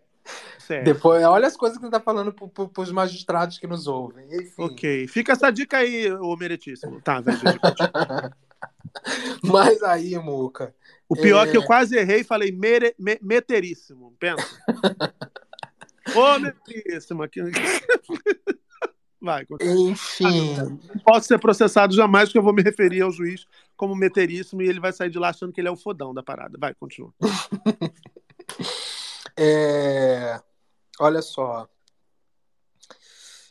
Certo. 0.58 0.86
Depois, 0.86 1.22
olha 1.26 1.46
as 1.46 1.58
coisas 1.58 1.78
que 1.78 1.84
você 1.84 1.92
tá 1.92 2.00
falando 2.00 2.32
pro, 2.32 2.48
pro, 2.48 2.70
pros 2.70 2.90
magistrados 2.90 3.60
que 3.60 3.68
nos 3.68 3.88
ouvem. 3.88 4.26
Enfim. 4.34 4.64
Ok. 4.64 5.08
Fica 5.10 5.34
essa 5.34 5.52
dica 5.52 5.80
aí, 5.80 6.10
ô 6.14 6.38
meritíssimo. 6.38 7.02
Tá, 7.02 7.20
velho. 7.20 7.38
Mas 9.44 9.84
aí, 9.84 10.18
Muca. 10.18 10.74
O 11.10 11.16
pior 11.16 11.46
é... 11.46 11.50
é 11.50 11.52
que 11.52 11.58
eu 11.58 11.66
quase 11.66 11.98
errei 11.98 12.22
e 12.22 12.24
falei 12.24 12.54
mere, 12.54 12.96
me, 12.98 13.20
meteríssimo. 13.22 14.16
Pensa. 14.18 14.48
Ô, 16.16 16.40
meteríssimo. 16.40 17.24
Vai, 19.24 19.46
continua. 19.46 19.90
Enfim. 19.90 20.54
Não 20.58 21.00
posso 21.06 21.28
ser 21.28 21.40
processado 21.40 21.96
jamais, 21.96 22.28
porque 22.28 22.38
eu 22.38 22.44
vou 22.44 22.52
me 22.52 22.62
referir 22.62 23.04
ao 23.04 23.10
juiz 23.10 23.48
como 23.78 23.96
meteríssimo 23.96 24.62
e 24.62 24.68
ele 24.68 24.82
vai 24.82 24.92
sair 24.92 25.10
de 25.10 25.18
lá 25.18 25.30
achando 25.30 25.54
que 25.54 25.62
ele 25.62 25.70
é 25.70 25.72
o 25.72 25.78
fodão 25.78 26.14
da 26.14 26.22
parada. 26.22 26.58
Vai, 26.60 26.74
continua. 26.74 27.14
É... 29.36 30.40
Olha 31.00 31.20
só. 31.24 31.68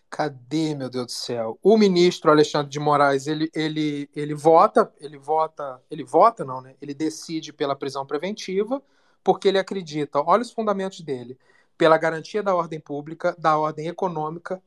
Cadê, 0.09 0.77
meu 0.77 0.89
Deus 0.89 1.07
do 1.07 1.11
céu? 1.11 1.59
O 1.61 1.77
ministro 1.77 2.31
Alexandre 2.31 2.71
de 2.71 2.79
Moraes, 2.79 3.27
ele, 3.27 3.51
ele, 3.53 4.09
ele 4.15 4.33
vota, 4.33 4.93
ele 5.01 5.19
vota, 5.19 5.83
ele 5.91 6.05
vota 6.05 6.45
não, 6.45 6.61
né? 6.61 6.77
Ele 6.81 6.95
decide 6.95 7.53
pela 7.53 7.75
prisão 7.75 8.07
preventiva, 8.07 8.81
porque 9.25 9.49
ele 9.49 9.59
acredita, 9.59 10.21
olha 10.21 10.43
os 10.43 10.53
fundamentos 10.53 11.01
dele, 11.01 11.37
pela 11.77 11.99
garantia 11.99 12.45
da 12.45 12.55
ordem 12.55 12.79
pública, 12.79 13.35
da 13.37 13.59
ordem 13.59 13.89
econômica, 13.89 14.63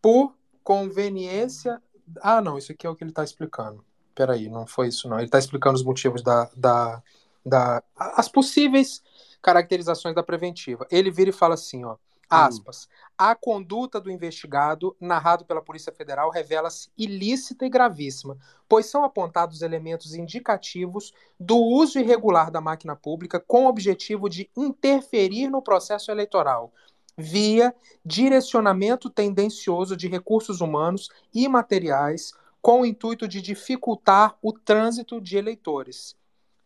por 0.00 0.34
conveniência. 0.62 1.82
Ah, 2.20 2.40
não, 2.40 2.58
isso 2.58 2.72
aqui 2.72 2.86
é 2.86 2.90
o 2.90 2.94
que 2.94 3.04
ele 3.04 3.10
está 3.10 3.24
explicando. 3.24 3.84
Peraí, 4.14 4.48
não 4.48 4.66
foi 4.66 4.88
isso, 4.88 5.08
não. 5.08 5.16
Ele 5.16 5.26
está 5.26 5.38
explicando 5.38 5.76
os 5.76 5.84
motivos 5.84 6.22
da, 6.22 6.50
da, 6.56 7.02
da. 7.44 7.82
as 7.96 8.28
possíveis 8.28 9.02
caracterizações 9.40 10.14
da 10.14 10.22
preventiva. 10.22 10.86
Ele 10.90 11.10
vira 11.10 11.30
e 11.30 11.32
fala 11.32 11.54
assim, 11.54 11.84
ó. 11.84 11.96
Aspas. 12.30 12.88
A 13.16 13.34
conduta 13.34 13.98
do 13.98 14.10
investigado, 14.10 14.94
narrado 15.00 15.46
pela 15.46 15.62
Polícia 15.62 15.90
Federal, 15.90 16.30
revela-se 16.30 16.90
ilícita 16.96 17.64
e 17.64 17.70
gravíssima, 17.70 18.36
pois 18.68 18.86
são 18.86 19.02
apontados 19.02 19.62
elementos 19.62 20.14
indicativos 20.14 21.14
do 21.40 21.56
uso 21.56 21.98
irregular 21.98 22.50
da 22.50 22.60
máquina 22.60 22.94
pública 22.94 23.40
com 23.40 23.64
o 23.64 23.68
objetivo 23.68 24.28
de 24.28 24.50
interferir 24.54 25.48
no 25.48 25.62
processo 25.62 26.10
eleitoral, 26.10 26.70
via 27.18 27.74
direcionamento 28.04 29.10
tendencioso 29.10 29.96
de 29.96 30.06
recursos 30.06 30.60
humanos 30.60 31.08
e 31.34 31.48
materiais, 31.48 32.32
com 32.62 32.82
o 32.82 32.86
intuito 32.86 33.26
de 33.26 33.42
dificultar 33.42 34.36
o 34.40 34.52
trânsito 34.52 35.20
de 35.20 35.36
eleitores. 35.36 36.16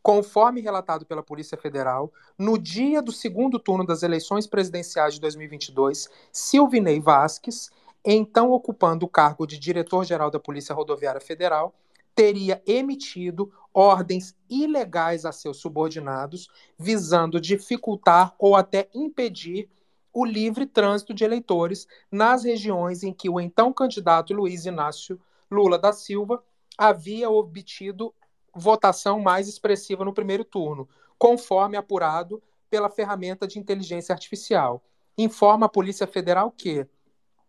Conforme 0.03 0.61
relatado 0.61 1.07
pela 1.07 1.23
Polícia 1.23 1.57
Federal, 1.57 2.13
no 2.37 2.59
dia 2.59 3.01
do 3.01 3.13
segundo 3.13 3.59
turno 3.59 3.87
das 3.87 4.03
eleições 4.03 4.47
presidenciais 4.47 5.15
de 5.15 5.21
2022, 5.21 6.11
Silvinei 6.31 7.01
Vasques, 7.01 7.71
então 8.05 8.51
ocupando 8.51 9.07
o 9.07 9.09
cargo 9.09 9.47
de 9.47 9.59
diretor-geral 9.59 10.31
da 10.31 10.41
Polícia 10.41 10.75
Rodoviária 10.75 11.21
Federal, 11.21 11.73
teria 12.15 12.61
emitido 12.67 13.51
ordens 13.73 14.37
ilegais 14.51 15.25
a 15.25 15.33
seus 15.33 15.59
subordinados, 15.59 16.51
visando 16.79 17.41
dificultar 17.41 18.35
ou 18.39 18.55
até 18.55 18.91
impedir 18.93 19.71
o 20.13 20.25
livre 20.25 20.67
trânsito 20.67 21.15
de 21.15 21.25
eleitores 21.25 21.87
nas 22.11 22.45
regiões 22.45 23.03
em 23.03 23.13
que 23.13 23.31
o 23.31 23.41
então 23.41 23.73
candidato 23.73 24.35
Luiz 24.35 24.67
Inácio 24.67 25.21
Lula 25.51 25.79
da 25.79 25.93
Silva 25.93 26.43
havia 26.77 27.31
obtido 27.31 28.15
votação 28.55 29.21
mais 29.21 29.49
expressiva 29.49 30.05
no 30.05 30.13
primeiro 30.13 30.45
turno, 30.45 30.89
conforme 31.19 31.77
apurado 31.77 32.43
pela 32.69 32.91
ferramenta 32.91 33.47
de 33.47 33.59
inteligência 33.59 34.13
artificial. 34.13 34.83
Informa 35.17 35.67
a 35.67 35.69
Polícia 35.69 36.07
Federal 36.07 36.51
que, 36.51 36.87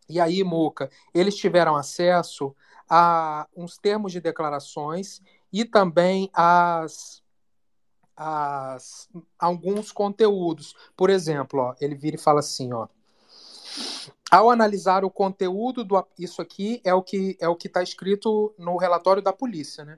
e 0.10 0.20
aí, 0.20 0.44
Muca, 0.44 0.90
eles 1.14 1.36
tiveram 1.36 1.76
acesso 1.76 2.56
a 2.90 3.48
uns 3.56 3.78
termos 3.78 4.12
de 4.12 4.20
declarações 4.20 5.22
e 5.52 5.64
também 5.64 6.30
as, 6.34 7.23
as 8.16 9.10
alguns 9.38 9.92
conteúdos. 9.92 10.76
Por 10.96 11.10
exemplo, 11.10 11.60
ó, 11.60 11.76
ele 11.80 11.96
vira 11.96 12.16
e 12.16 12.20
fala 12.20 12.40
assim, 12.40 12.72
ó. 12.74 12.88
Ao 14.32 14.50
analisar 14.50 15.04
o 15.06 15.12
conteúdo 15.12 15.84
do 15.84 16.04
isso 16.18 16.42
aqui 16.42 16.82
é 16.84 16.94
o 16.94 17.04
que 17.04 17.38
é 17.40 17.48
o 17.48 17.56
que 17.56 17.68
está 17.68 17.84
escrito 17.84 18.54
no 18.58 18.78
relatório 18.78 19.22
da 19.22 19.32
polícia, 19.32 19.86
né? 19.86 19.98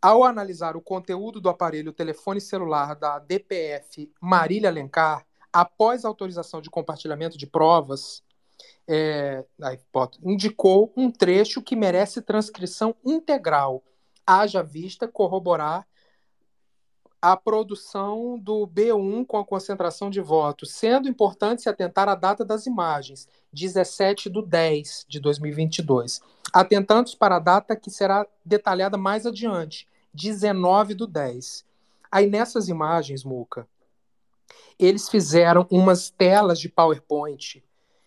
Ao 0.00 0.22
analisar 0.22 0.76
o 0.76 0.82
conteúdo 0.82 1.40
do 1.40 1.48
aparelho 1.48 1.92
telefone 1.92 2.40
celular 2.40 2.94
da 2.94 3.18
DPF 3.18 4.12
Marília 4.20 4.68
Alencar, 4.68 5.26
após 5.50 6.04
autorização 6.04 6.60
de 6.60 6.68
compartilhamento 6.68 7.38
de 7.38 7.46
provas, 7.46 8.22
é, 8.86 9.44
indicou 10.22 10.92
um 10.94 11.10
trecho 11.10 11.62
que 11.62 11.74
merece 11.74 12.20
transcrição 12.20 12.94
integral, 13.04 13.82
haja 14.26 14.62
vista 14.62 15.08
corroborar 15.08 15.86
a 17.24 17.38
produção 17.38 18.38
do 18.38 18.66
B1 18.66 19.24
com 19.24 19.38
a 19.38 19.44
concentração 19.46 20.10
de 20.10 20.20
votos, 20.20 20.72
sendo 20.72 21.08
importante 21.08 21.62
se 21.62 21.70
atentar 21.70 22.06
à 22.06 22.14
data 22.14 22.44
das 22.44 22.66
imagens, 22.66 23.26
17 23.50 24.28
de 24.28 24.42
10 24.42 25.06
de 25.08 25.20
2022, 25.20 26.20
atentando 26.52 27.16
para 27.16 27.36
a 27.36 27.38
data 27.38 27.74
que 27.74 27.90
será 27.90 28.26
detalhada 28.44 28.98
mais 28.98 29.24
adiante, 29.24 29.88
19 30.12 30.92
do 30.92 31.06
10. 31.06 31.64
Aí 32.12 32.26
nessas 32.26 32.68
imagens, 32.68 33.24
Muca, 33.24 33.66
eles 34.78 35.08
fizeram 35.08 35.66
umas 35.70 36.10
telas 36.10 36.60
de 36.60 36.68
PowerPoint 36.68 37.64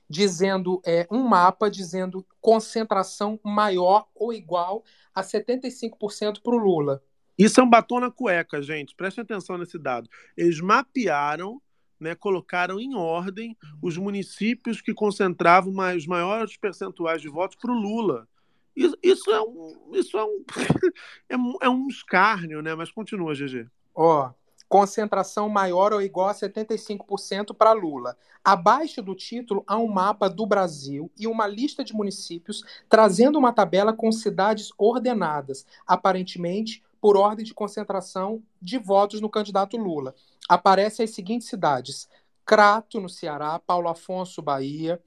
dizendo 0.08 0.80
é, 0.86 1.08
um 1.10 1.24
mapa 1.24 1.72
dizendo 1.72 2.24
concentração 2.40 3.40
maior 3.44 4.08
ou 4.14 4.32
igual 4.32 4.84
a 5.12 5.24
75% 5.24 6.40
para 6.44 6.54
o 6.54 6.60
Lula. 6.60 7.02
Isso 7.38 7.60
é 7.60 7.64
um 7.64 7.70
batom 7.70 8.00
na 8.00 8.10
cueca, 8.10 8.62
gente. 8.62 8.96
Prestem 8.96 9.22
atenção 9.22 9.58
nesse 9.58 9.78
dado. 9.78 10.10
Eles 10.36 10.60
mapearam, 10.60 11.62
né, 12.00 12.16
colocaram 12.16 12.80
em 12.80 12.96
ordem 12.96 13.56
os 13.82 13.98
municípios 13.98 14.82
que 14.82 14.94
concentravam 14.94 15.74
os 15.96 16.08
maiores 16.08 16.58
percentuais 16.58 17.22
de 17.22 17.30
votos 17.30 17.58
para 17.58 17.72
o 17.72 17.80
Lula. 17.80 18.28
Isso, 18.76 18.98
isso 19.02 19.32
é 19.32 19.42
um, 19.42 19.92
isso 19.94 20.18
é 20.18 20.24
um, 20.24 20.44
é 21.30 21.38
um, 21.38 21.58
é 21.64 21.70
um 21.70 21.88
escárnio, 21.88 22.62
né? 22.62 22.76
Mas 22.76 22.92
continua, 22.92 23.34
GG. 23.34 23.68
Ó, 23.96 24.32
concentração 24.70 25.50
maior 25.50 25.94
ou 25.94 26.02
igual 26.02 26.30
a 26.30 26.34
75% 26.34 27.56
para 27.56 27.72
Lula. 27.72 28.18
Abaixo 28.44 29.02
do 29.02 29.16
título 29.16 29.64
há 29.66 29.78
um 29.78 29.88
mapa 29.88 30.30
do 30.30 30.46
Brasil 30.46 31.12
e 31.18 31.28
uma 31.28 31.48
lista 31.48 31.84
de 31.84 31.94
municípios 31.94 32.64
trazendo 32.88 33.40
uma 33.40 33.52
tabela 33.52 33.94
com 33.94 34.12
cidades 34.12 34.70
ordenadas, 34.78 35.66
aparentemente 35.86 36.84
por 37.02 37.18
ordem 37.18 37.46
de 37.46 37.54
concentração 37.54 38.42
de 38.62 38.78
votos 38.78 39.22
no 39.22 39.30
candidato 39.30 39.78
Lula. 39.78 40.16
Aparecem 40.50 41.04
as 41.04 41.12
seguintes 41.12 41.48
cidades: 41.48 42.10
Crato, 42.46 43.00
no 43.00 43.10
Ceará, 43.10 43.60
Paulo 43.60 43.90
Afonso, 43.90 44.42
Bahia, 44.42 45.02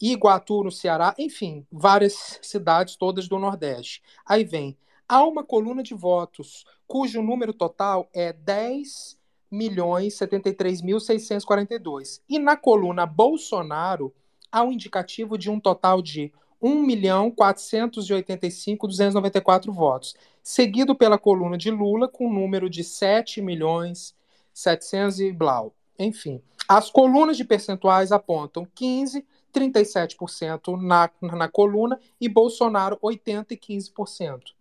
Iguatu, 0.00 0.62
no 0.62 0.70
Ceará, 0.70 1.14
enfim, 1.18 1.66
várias 1.72 2.38
cidades 2.42 2.96
todas 2.96 3.28
do 3.28 3.38
Nordeste. 3.38 4.02
Aí 4.24 4.44
vem, 4.44 4.76
há 5.08 5.24
uma 5.24 5.42
coluna 5.42 5.82
de 5.82 5.94
votos 5.94 6.64
cujo 6.86 7.22
número 7.22 7.52
total 7.52 8.08
é 8.12 8.32
10 8.32 9.18
milhões 9.50 10.14
73.642. 10.14 12.20
E 12.28 12.38
na 12.38 12.56
coluna 12.56 13.04
Bolsonaro 13.06 14.14
há 14.50 14.62
um 14.62 14.72
indicativo 14.72 15.38
de 15.38 15.50
um 15.50 15.58
total 15.58 16.02
de 16.02 16.32
1 16.66 16.82
milhão 16.82 17.30
485.294 17.30 19.72
votos, 19.72 20.16
seguido 20.42 20.96
pela 20.96 21.16
coluna 21.16 21.56
de 21.56 21.70
Lula 21.70 22.08
com 22.08 22.26
um 22.26 22.32
número 22.32 22.68
de 22.68 22.82
7 22.82 23.40
milhões 23.40 24.16
700 24.52 25.20
e 25.20 25.32
blau. 25.32 25.72
Enfim, 25.98 26.42
as 26.68 26.90
colunas 26.90 27.36
de 27.36 27.44
percentuais 27.44 28.10
apontam 28.10 28.66
15 28.74 29.24
37% 29.52 30.76
na, 30.78 31.08
na 31.34 31.48
coluna 31.48 32.00
e 32.20 32.28
Bolsonaro 32.28 32.98
80% 33.02 33.52
e 33.52 33.56
15%. 33.56 34.54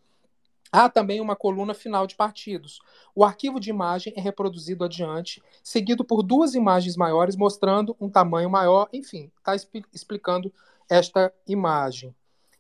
Há 0.72 0.90
também 0.90 1.20
uma 1.20 1.36
coluna 1.36 1.74
final 1.74 2.08
de 2.08 2.16
partidos. 2.16 2.80
O 3.14 3.24
arquivo 3.24 3.60
de 3.60 3.70
imagem 3.70 4.14
é 4.16 4.22
reproduzido 4.22 4.84
adiante, 4.84 5.44
seguido 5.64 6.04
por 6.04 6.24
duas 6.24 6.56
imagens 6.56 6.96
maiores 6.96 7.36
mostrando 7.36 7.96
um 8.00 8.10
tamanho 8.10 8.50
maior, 8.50 8.90
enfim, 8.92 9.32
está 9.38 9.56
explicando 9.94 10.52
esta 10.90 11.34
imagem. 11.48 12.16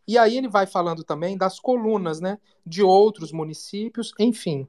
E 0.07 0.17
aí 0.17 0.37
ele 0.37 0.47
vai 0.47 0.65
falando 0.65 1.03
também 1.03 1.37
das 1.37 1.59
colunas, 1.59 2.19
né, 2.19 2.37
de 2.65 2.83
outros 2.83 3.31
municípios, 3.31 4.13
enfim. 4.19 4.67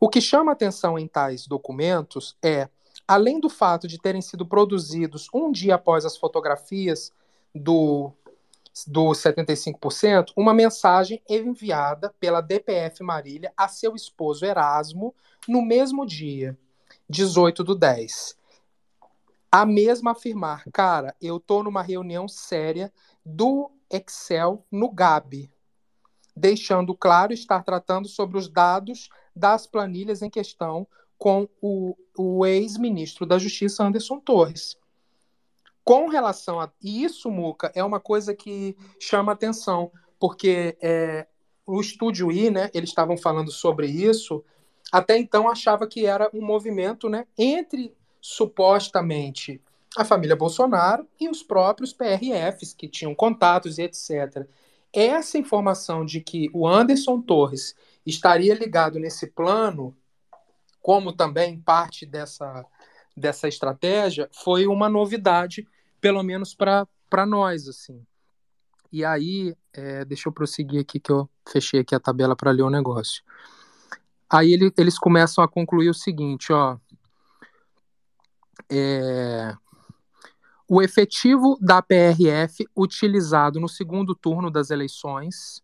O 0.00 0.08
que 0.08 0.20
chama 0.20 0.52
atenção 0.52 0.98
em 0.98 1.06
tais 1.06 1.46
documentos 1.46 2.36
é 2.42 2.68
além 3.06 3.40
do 3.40 3.48
fato 3.48 3.86
de 3.86 3.98
terem 3.98 4.22
sido 4.22 4.46
produzidos 4.46 5.28
um 5.32 5.50
dia 5.50 5.74
após 5.74 6.04
as 6.04 6.16
fotografias 6.16 7.12
do, 7.54 8.12
do 8.86 9.10
75%, 9.10 10.32
uma 10.36 10.54
mensagem 10.54 11.22
enviada 11.28 12.14
pela 12.18 12.40
DPF 12.40 13.02
Marília 13.02 13.52
a 13.56 13.68
seu 13.68 13.94
esposo 13.94 14.44
Erasmo 14.44 15.14
no 15.46 15.62
mesmo 15.62 16.06
dia, 16.06 16.56
18 17.08 17.64
do 17.64 17.74
10. 17.74 18.36
A 19.54 19.66
mesma 19.66 20.12
afirmar, 20.12 20.64
cara, 20.72 21.14
eu 21.20 21.38
tô 21.38 21.62
numa 21.62 21.82
reunião 21.82 22.26
séria 22.26 22.90
do 23.22 23.70
Excel 23.90 24.64
no 24.72 24.90
GAB, 24.90 25.50
deixando 26.34 26.96
claro 26.96 27.34
estar 27.34 27.62
tratando 27.62 28.08
sobre 28.08 28.38
os 28.38 28.48
dados 28.48 29.10
das 29.36 29.66
planilhas 29.66 30.22
em 30.22 30.30
questão 30.30 30.88
com 31.18 31.46
o, 31.60 31.94
o 32.16 32.46
ex-ministro 32.46 33.26
da 33.26 33.38
Justiça, 33.38 33.84
Anderson 33.84 34.18
Torres. 34.20 34.78
Com 35.84 36.08
relação 36.08 36.58
a 36.58 36.72
isso, 36.82 37.30
Muca, 37.30 37.70
é 37.74 37.84
uma 37.84 38.00
coisa 38.00 38.34
que 38.34 38.74
chama 38.98 39.32
atenção, 39.32 39.92
porque 40.18 40.78
é, 40.80 41.26
o 41.66 41.78
Estúdio 41.78 42.32
I, 42.32 42.50
né, 42.50 42.70
eles 42.72 42.88
estavam 42.88 43.18
falando 43.18 43.50
sobre 43.50 43.86
isso, 43.86 44.42
até 44.90 45.18
então 45.18 45.46
achava 45.46 45.86
que 45.86 46.06
era 46.06 46.30
um 46.32 46.40
movimento 46.40 47.10
né, 47.10 47.26
entre 47.36 47.94
supostamente 48.22 49.60
a 49.96 50.04
família 50.04 50.36
Bolsonaro 50.36 51.06
e 51.20 51.28
os 51.28 51.42
próprios 51.42 51.92
PRFs, 51.92 52.72
que 52.72 52.88
tinham 52.88 53.14
contatos 53.14 53.78
e 53.78 53.82
etc. 53.82 54.46
Essa 54.92 55.36
informação 55.36 56.04
de 56.04 56.20
que 56.20 56.48
o 56.54 56.66
Anderson 56.66 57.20
Torres 57.20 57.74
estaria 58.06 58.54
ligado 58.54 58.98
nesse 58.98 59.26
plano, 59.26 59.94
como 60.80 61.12
também 61.12 61.60
parte 61.60 62.06
dessa, 62.06 62.64
dessa 63.16 63.48
estratégia, 63.48 64.28
foi 64.32 64.66
uma 64.66 64.88
novidade, 64.88 65.66
pelo 66.00 66.22
menos 66.22 66.54
para 66.54 67.26
nós. 67.26 67.68
assim. 67.68 68.00
E 68.90 69.04
aí, 69.04 69.54
é, 69.72 70.04
deixa 70.04 70.28
eu 70.28 70.32
prosseguir 70.32 70.80
aqui, 70.80 71.00
que 71.00 71.10
eu 71.10 71.28
fechei 71.48 71.80
aqui 71.80 71.94
a 71.94 72.00
tabela 72.00 72.36
para 72.36 72.50
ler 72.50 72.62
o 72.62 72.70
negócio. 72.70 73.22
Aí 74.28 74.52
ele, 74.52 74.72
eles 74.78 74.98
começam 74.98 75.42
a 75.42 75.48
concluir 75.48 75.90
o 75.90 75.94
seguinte, 75.94 76.52
ó. 76.52 76.78
É, 78.70 79.54
o 80.68 80.80
efetivo 80.80 81.58
da 81.60 81.82
PRF 81.82 82.66
utilizado 82.76 83.60
no 83.60 83.68
segundo 83.68 84.14
turno 84.14 84.50
das 84.50 84.70
eleições, 84.70 85.62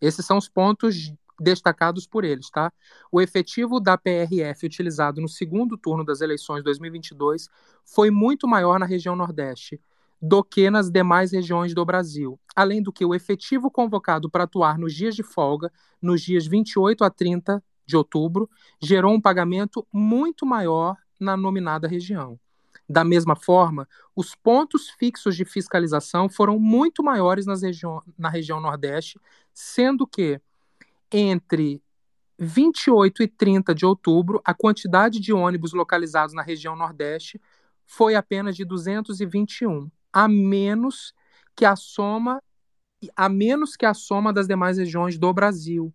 esses 0.00 0.26
são 0.26 0.38
os 0.38 0.48
pontos 0.48 1.12
destacados 1.38 2.06
por 2.06 2.24
eles, 2.24 2.50
tá? 2.50 2.72
O 3.10 3.20
efetivo 3.20 3.80
da 3.80 3.96
PRF 3.96 4.66
utilizado 4.66 5.20
no 5.20 5.28
segundo 5.28 5.78
turno 5.78 6.04
das 6.04 6.20
eleições 6.20 6.62
2022 6.62 7.48
foi 7.84 8.10
muito 8.10 8.46
maior 8.46 8.78
na 8.78 8.86
região 8.86 9.16
Nordeste 9.16 9.80
do 10.20 10.44
que 10.44 10.68
nas 10.68 10.90
demais 10.90 11.32
regiões 11.32 11.72
do 11.72 11.84
Brasil, 11.84 12.38
além 12.54 12.82
do 12.82 12.92
que 12.92 13.04
o 13.04 13.14
efetivo 13.14 13.70
convocado 13.70 14.28
para 14.28 14.44
atuar 14.44 14.78
nos 14.78 14.94
dias 14.94 15.14
de 15.14 15.22
folga, 15.22 15.72
nos 16.00 16.20
dias 16.20 16.46
28 16.46 17.04
a 17.04 17.10
30 17.10 17.62
de 17.86 17.96
outubro, 17.96 18.48
gerou 18.82 19.14
um 19.14 19.20
pagamento 19.20 19.86
muito 19.90 20.44
maior 20.44 20.96
na 21.20 21.36
nominada 21.36 21.86
região. 21.86 22.38
Da 22.88 23.04
mesma 23.04 23.36
forma, 23.36 23.88
os 24.16 24.34
pontos 24.34 24.90
fixos 24.90 25.36
de 25.36 25.44
fiscalização 25.44 26.28
foram 26.28 26.58
muito 26.58 27.04
maiores 27.04 27.46
nas 27.46 27.62
região, 27.62 28.02
na 28.18 28.28
região 28.28 28.60
Nordeste, 28.60 29.20
sendo 29.54 30.06
que 30.06 30.40
entre 31.12 31.80
28 32.38 33.22
e 33.22 33.28
30 33.28 33.74
de 33.74 33.84
outubro, 33.84 34.40
a 34.44 34.54
quantidade 34.54 35.20
de 35.20 35.32
ônibus 35.32 35.72
localizados 35.72 36.34
na 36.34 36.42
região 36.42 36.74
Nordeste 36.74 37.40
foi 37.86 38.14
apenas 38.14 38.56
de 38.56 38.64
221, 38.64 39.90
a 40.12 40.26
menos 40.26 41.14
que 41.54 41.64
a 41.64 41.76
soma 41.76 42.42
a 43.16 43.28
menos 43.28 43.76
que 43.76 43.86
a 43.86 43.94
soma 43.94 44.32
das 44.32 44.46
demais 44.46 44.76
regiões 44.76 45.18
do 45.18 45.32
Brasil. 45.32 45.92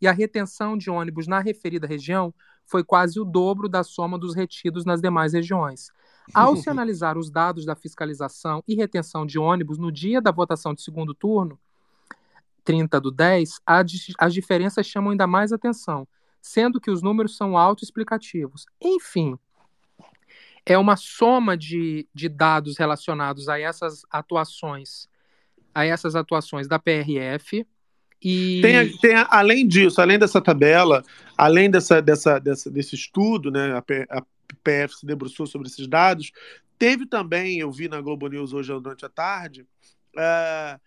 E 0.00 0.06
a 0.06 0.12
retenção 0.12 0.76
de 0.76 0.90
ônibus 0.90 1.26
na 1.26 1.40
referida 1.40 1.86
região 1.86 2.34
foi 2.68 2.84
quase 2.84 3.18
o 3.18 3.24
dobro 3.24 3.68
da 3.68 3.82
soma 3.82 4.18
dos 4.18 4.34
retidos 4.34 4.84
nas 4.84 5.00
demais 5.00 5.32
regiões. 5.32 5.90
Ao 6.32 6.54
se 6.54 6.68
analisar 6.70 7.16
os 7.16 7.30
dados 7.30 7.64
da 7.64 7.74
fiscalização 7.74 8.62
e 8.68 8.74
retenção 8.74 9.24
de 9.26 9.38
ônibus 9.38 9.78
no 9.78 9.90
dia 9.90 10.20
da 10.20 10.30
votação 10.30 10.74
de 10.74 10.82
segundo 10.82 11.14
turno, 11.14 11.58
30 12.62 13.00
do 13.00 13.10
10, 13.10 13.60
as 14.18 14.34
diferenças 14.34 14.86
chamam 14.86 15.12
ainda 15.12 15.26
mais 15.26 15.52
atenção, 15.52 16.06
sendo 16.42 16.78
que 16.78 16.90
os 16.90 17.00
números 17.00 17.34
são 17.34 17.56
autoexplicativos. 17.56 18.66
Enfim, 18.78 19.38
é 20.66 20.76
uma 20.76 20.96
soma 20.96 21.56
de, 21.56 22.06
de 22.12 22.28
dados 22.28 22.76
relacionados 22.76 23.48
a 23.48 23.58
essas 23.58 24.02
atuações, 24.10 25.08
a 25.74 25.86
essas 25.86 26.14
atuações 26.14 26.68
da 26.68 26.78
PRF. 26.78 27.66
E... 28.22 28.60
Tem, 28.60 28.96
tem, 28.98 29.14
além 29.28 29.66
disso, 29.66 30.00
além 30.00 30.18
dessa 30.18 30.40
tabela, 30.40 31.04
além 31.36 31.70
dessa, 31.70 32.02
dessa, 32.02 32.38
dessa, 32.38 32.70
desse 32.70 32.94
estudo, 32.94 33.50
né, 33.50 33.72
a, 33.72 34.18
a 34.18 34.22
PF 34.62 34.96
se 34.96 35.06
debruçou 35.06 35.46
sobre 35.46 35.68
esses 35.68 35.86
dados. 35.86 36.32
Teve 36.78 37.06
também, 37.06 37.58
eu 37.58 37.70
vi 37.70 37.88
na 37.88 38.00
Globo 38.00 38.28
News 38.28 38.52
hoje 38.52 38.72
durante 38.72 39.04
a 39.04 39.08
tarde, 39.08 39.66
uh, 40.16 40.80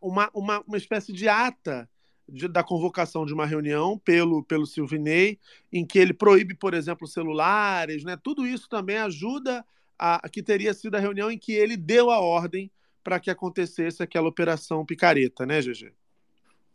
uma, 0.00 0.30
uma, 0.34 0.60
uma 0.66 0.76
espécie 0.76 1.12
de 1.12 1.28
ata 1.28 1.88
de, 2.28 2.46
da 2.48 2.62
convocação 2.62 3.26
de 3.26 3.34
uma 3.34 3.46
reunião 3.46 3.98
pelo, 3.98 4.42
pelo 4.44 4.66
Silvinei, 4.66 5.38
em 5.72 5.84
que 5.84 5.98
ele 5.98 6.14
proíbe, 6.14 6.54
por 6.54 6.74
exemplo, 6.74 7.06
celulares, 7.06 8.04
né? 8.04 8.16
Tudo 8.22 8.46
isso 8.46 8.68
também 8.68 8.98
ajuda 8.98 9.64
a, 9.98 10.26
a 10.26 10.28
que 10.28 10.42
teria 10.42 10.72
sido 10.72 10.94
a 10.94 11.00
reunião 11.00 11.30
em 11.30 11.38
que 11.38 11.52
ele 11.52 11.76
deu 11.76 12.10
a 12.10 12.20
ordem 12.20 12.70
para 13.02 13.18
que 13.18 13.30
acontecesse 13.30 14.02
aquela 14.02 14.28
operação 14.28 14.84
picareta, 14.84 15.44
né, 15.44 15.60
GG? 15.60 15.92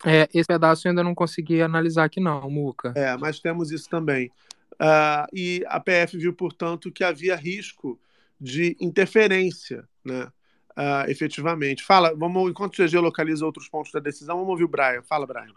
É, 0.04 0.28
esse 0.34 0.48
pedaço 0.48 0.88
eu 0.88 0.90
ainda 0.90 1.04
não 1.04 1.16
consegui 1.16 1.62
analisar 1.62 2.06
aqui 2.06 2.20
não, 2.20 2.50
Muca. 2.50 2.94
É, 2.96 3.16
mas 3.18 3.40
temos 3.40 3.72
isso 3.72 3.90
também. 3.90 4.32
Uh, 4.74 5.28
e 5.32 5.64
a 5.68 5.80
PF 5.80 6.18
viu, 6.18 6.34
portanto, 6.34 6.92
que 6.92 7.04
havia 7.04 7.36
risco 7.36 8.00
de 8.40 8.76
interferência, 8.80 9.88
né? 10.04 10.28
Uh, 10.72 11.10
efetivamente. 11.10 11.84
Fala, 11.84 12.14
vamos, 12.14 12.52
enquanto 12.52 12.78
o 12.78 12.86
GG 12.86 12.98
localiza 12.98 13.46
outros 13.46 13.70
pontos 13.70 13.94
da 13.94 14.00
decisão, 14.02 14.36
vamos 14.36 14.52
ouvir 14.52 14.66
o 14.66 14.68
Brian. 14.68 15.02
Fala, 15.04 15.26
Brian. 15.26 15.54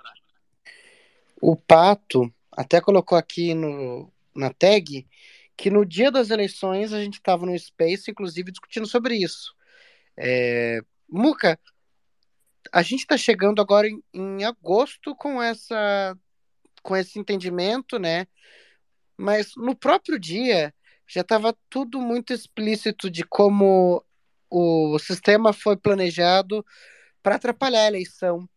O 1.41 1.57
Pato 1.57 2.33
até 2.53 2.81
colocou 2.81 3.19
aqui 3.19 3.53
no, 3.53 4.13
na 4.35 4.53
tag 4.53 5.05
que 5.57 5.71
no 5.71 5.85
dia 5.85 6.13
das 6.13 6.31
eleições 6.31 6.93
a 6.93 7.01
gente 7.01 7.15
estava 7.15 7.45
no 7.45 7.59
Space, 7.59 8.09
inclusive, 8.09 8.53
discutindo 8.53 8.87
sobre 8.87 9.17
isso. 9.17 9.53
É, 10.17 10.81
Muca, 11.11 11.59
a 12.73 12.83
gente 12.83 13.01
está 13.01 13.17
chegando 13.17 13.61
agora 13.61 13.89
em, 13.89 14.03
em 14.13 14.45
agosto 14.45 15.15
com 15.15 15.43
essa 15.43 16.17
com 16.83 16.97
esse 16.97 17.19
entendimento, 17.19 17.99
né? 17.99 18.27
mas 19.19 19.51
no 19.57 19.75
próprio 19.75 20.19
dia 20.19 20.73
já 21.07 21.23
estava 21.23 21.55
tudo 21.69 22.01
muito 22.01 22.33
explícito 22.33 23.11
de 23.11 23.25
como 23.25 24.05
o 24.49 24.99
sistema 24.99 25.53
foi 25.53 25.77
planejado 25.77 26.65
para 27.23 27.35
atrapalhar 27.35 27.83
a 27.83 27.89
eleição, 27.89 28.49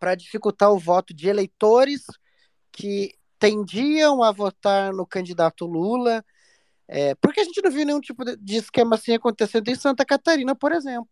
para 0.00 0.14
dificultar 0.14 0.72
o 0.72 0.78
voto 0.78 1.12
de 1.12 1.28
eleitores 1.28 2.06
que 2.72 3.14
tendiam 3.38 4.22
a 4.22 4.32
votar 4.32 4.92
no 4.92 5.06
candidato 5.06 5.66
Lula, 5.66 6.24
é, 6.88 7.14
porque 7.16 7.40
a 7.40 7.44
gente 7.44 7.62
não 7.62 7.70
viu 7.70 7.84
nenhum 7.84 8.00
tipo 8.00 8.24
de 8.24 8.56
esquema 8.56 8.96
assim 8.96 9.12
acontecendo 9.12 9.68
em 9.68 9.74
Santa 9.74 10.04
Catarina, 10.04 10.54
por 10.54 10.72
exemplo, 10.72 11.08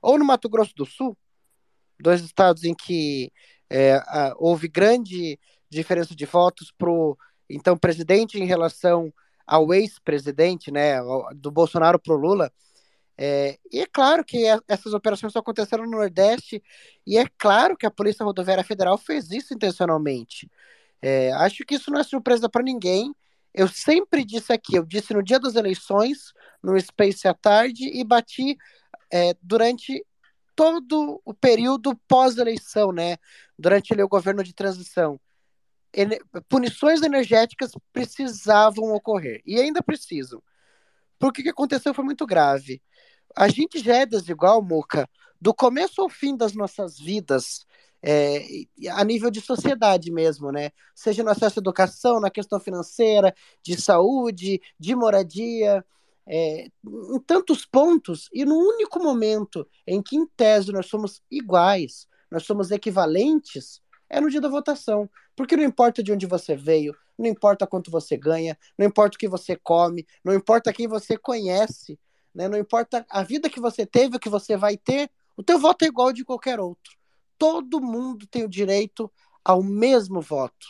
ou 0.00 0.18
no 0.18 0.24
Mato 0.24 0.48
Grosso 0.48 0.74
do 0.76 0.86
Sul, 0.86 1.16
dois 2.00 2.20
estados 2.22 2.64
em 2.64 2.74
que 2.74 3.32
é, 3.70 3.94
a, 3.94 4.34
houve 4.36 4.68
grande 4.68 5.38
diferença 5.70 6.14
de 6.14 6.26
votos 6.26 6.72
para 6.76 6.90
então, 7.48 7.76
presidente 7.76 8.38
em 8.38 8.46
relação 8.46 9.12
ao 9.46 9.74
ex-presidente, 9.74 10.70
né, 10.70 10.96
do 11.36 11.50
Bolsonaro 11.50 11.98
para 11.98 12.14
o 12.14 12.16
Lula, 12.16 12.50
é, 13.16 13.58
e 13.70 13.80
é 13.80 13.86
claro 13.86 14.24
que 14.24 14.44
essas 14.66 14.92
operações 14.92 15.32
só 15.32 15.38
aconteceram 15.38 15.84
no 15.84 15.92
Nordeste, 15.92 16.62
e 17.06 17.16
é 17.16 17.26
claro 17.38 17.76
que 17.76 17.86
a 17.86 17.90
Polícia 17.90 18.24
Rodoviária 18.24 18.64
Federal 18.64 18.98
fez 18.98 19.30
isso 19.30 19.54
intencionalmente. 19.54 20.50
É, 21.00 21.32
acho 21.32 21.64
que 21.64 21.74
isso 21.74 21.90
não 21.90 22.00
é 22.00 22.02
surpresa 22.02 22.48
para 22.48 22.62
ninguém. 22.62 23.14
Eu 23.52 23.68
sempre 23.68 24.24
disse 24.24 24.52
aqui, 24.52 24.76
eu 24.76 24.84
disse 24.84 25.14
no 25.14 25.22
dia 25.22 25.38
das 25.38 25.54
eleições, 25.54 26.32
no 26.62 26.80
Space 26.80 27.28
à 27.28 27.34
tarde, 27.34 27.84
e 27.84 28.02
bati 28.02 28.56
é, 29.12 29.34
durante 29.40 30.04
todo 30.54 31.20
o 31.24 31.34
período 31.34 31.96
pós-eleição, 32.08 32.92
né? 32.92 33.16
Durante 33.58 33.92
ali, 33.92 34.02
o 34.02 34.08
governo 34.08 34.42
de 34.42 34.54
transição 34.54 35.20
punições 36.48 37.02
energéticas 37.02 37.72
precisavam 37.92 38.92
ocorrer 38.92 39.40
e 39.46 39.60
ainda 39.60 39.82
precisam. 39.82 40.42
Porque 41.18 41.40
o 41.40 41.44
que 41.44 41.50
aconteceu 41.50 41.94
foi 41.94 42.04
muito 42.04 42.26
grave. 42.26 42.82
A 43.36 43.48
gente 43.48 43.78
já 43.78 43.96
é 43.98 44.06
desigual, 44.06 44.62
Muca, 44.62 45.08
do 45.40 45.54
começo 45.54 46.02
ao 46.02 46.08
fim 46.08 46.36
das 46.36 46.54
nossas 46.54 46.98
vidas, 46.98 47.64
é, 48.02 48.44
a 48.90 49.02
nível 49.04 49.30
de 49.30 49.40
sociedade 49.40 50.10
mesmo, 50.10 50.52
né? 50.52 50.70
Seja 50.94 51.22
no 51.22 51.30
acesso 51.30 51.58
à 51.58 51.62
educação, 51.62 52.20
na 52.20 52.30
questão 52.30 52.60
financeira, 52.60 53.34
de 53.62 53.80
saúde, 53.80 54.60
de 54.78 54.94
moradia, 54.94 55.84
é, 56.26 56.68
em 56.84 57.20
tantos 57.26 57.66
pontos, 57.66 58.28
e 58.32 58.44
no 58.44 58.56
único 58.56 58.98
momento 59.02 59.66
em 59.86 60.02
que, 60.02 60.16
em 60.16 60.26
tese, 60.26 60.72
nós 60.72 60.86
somos 60.86 61.22
iguais, 61.30 62.06
nós 62.30 62.44
somos 62.44 62.70
equivalentes, 62.70 63.80
é 64.08 64.20
no 64.20 64.30
dia 64.30 64.40
da 64.40 64.48
votação. 64.48 65.08
Porque 65.36 65.56
não 65.56 65.64
importa 65.64 66.02
de 66.02 66.12
onde 66.12 66.26
você 66.26 66.54
veio, 66.54 66.94
não 67.18 67.26
importa 67.28 67.66
quanto 67.66 67.90
você 67.90 68.16
ganha, 68.16 68.56
não 68.78 68.86
importa 68.86 69.16
o 69.16 69.18
que 69.18 69.28
você 69.28 69.56
come, 69.56 70.06
não 70.24 70.34
importa 70.34 70.72
quem 70.72 70.86
você 70.86 71.16
conhece, 71.16 71.98
né? 72.34 72.48
Não 72.48 72.58
importa 72.58 73.04
a 73.08 73.22
vida 73.22 73.50
que 73.50 73.60
você 73.60 73.84
teve, 73.84 74.16
o 74.16 74.20
que 74.20 74.28
você 74.28 74.56
vai 74.56 74.76
ter, 74.76 75.10
o 75.36 75.42
teu 75.42 75.58
voto 75.58 75.84
é 75.84 75.88
igual 75.88 76.12
de 76.12 76.24
qualquer 76.24 76.60
outro. 76.60 76.96
Todo 77.36 77.80
mundo 77.80 78.26
tem 78.26 78.44
o 78.44 78.48
direito 78.48 79.10
ao 79.44 79.62
mesmo 79.62 80.20
voto 80.20 80.66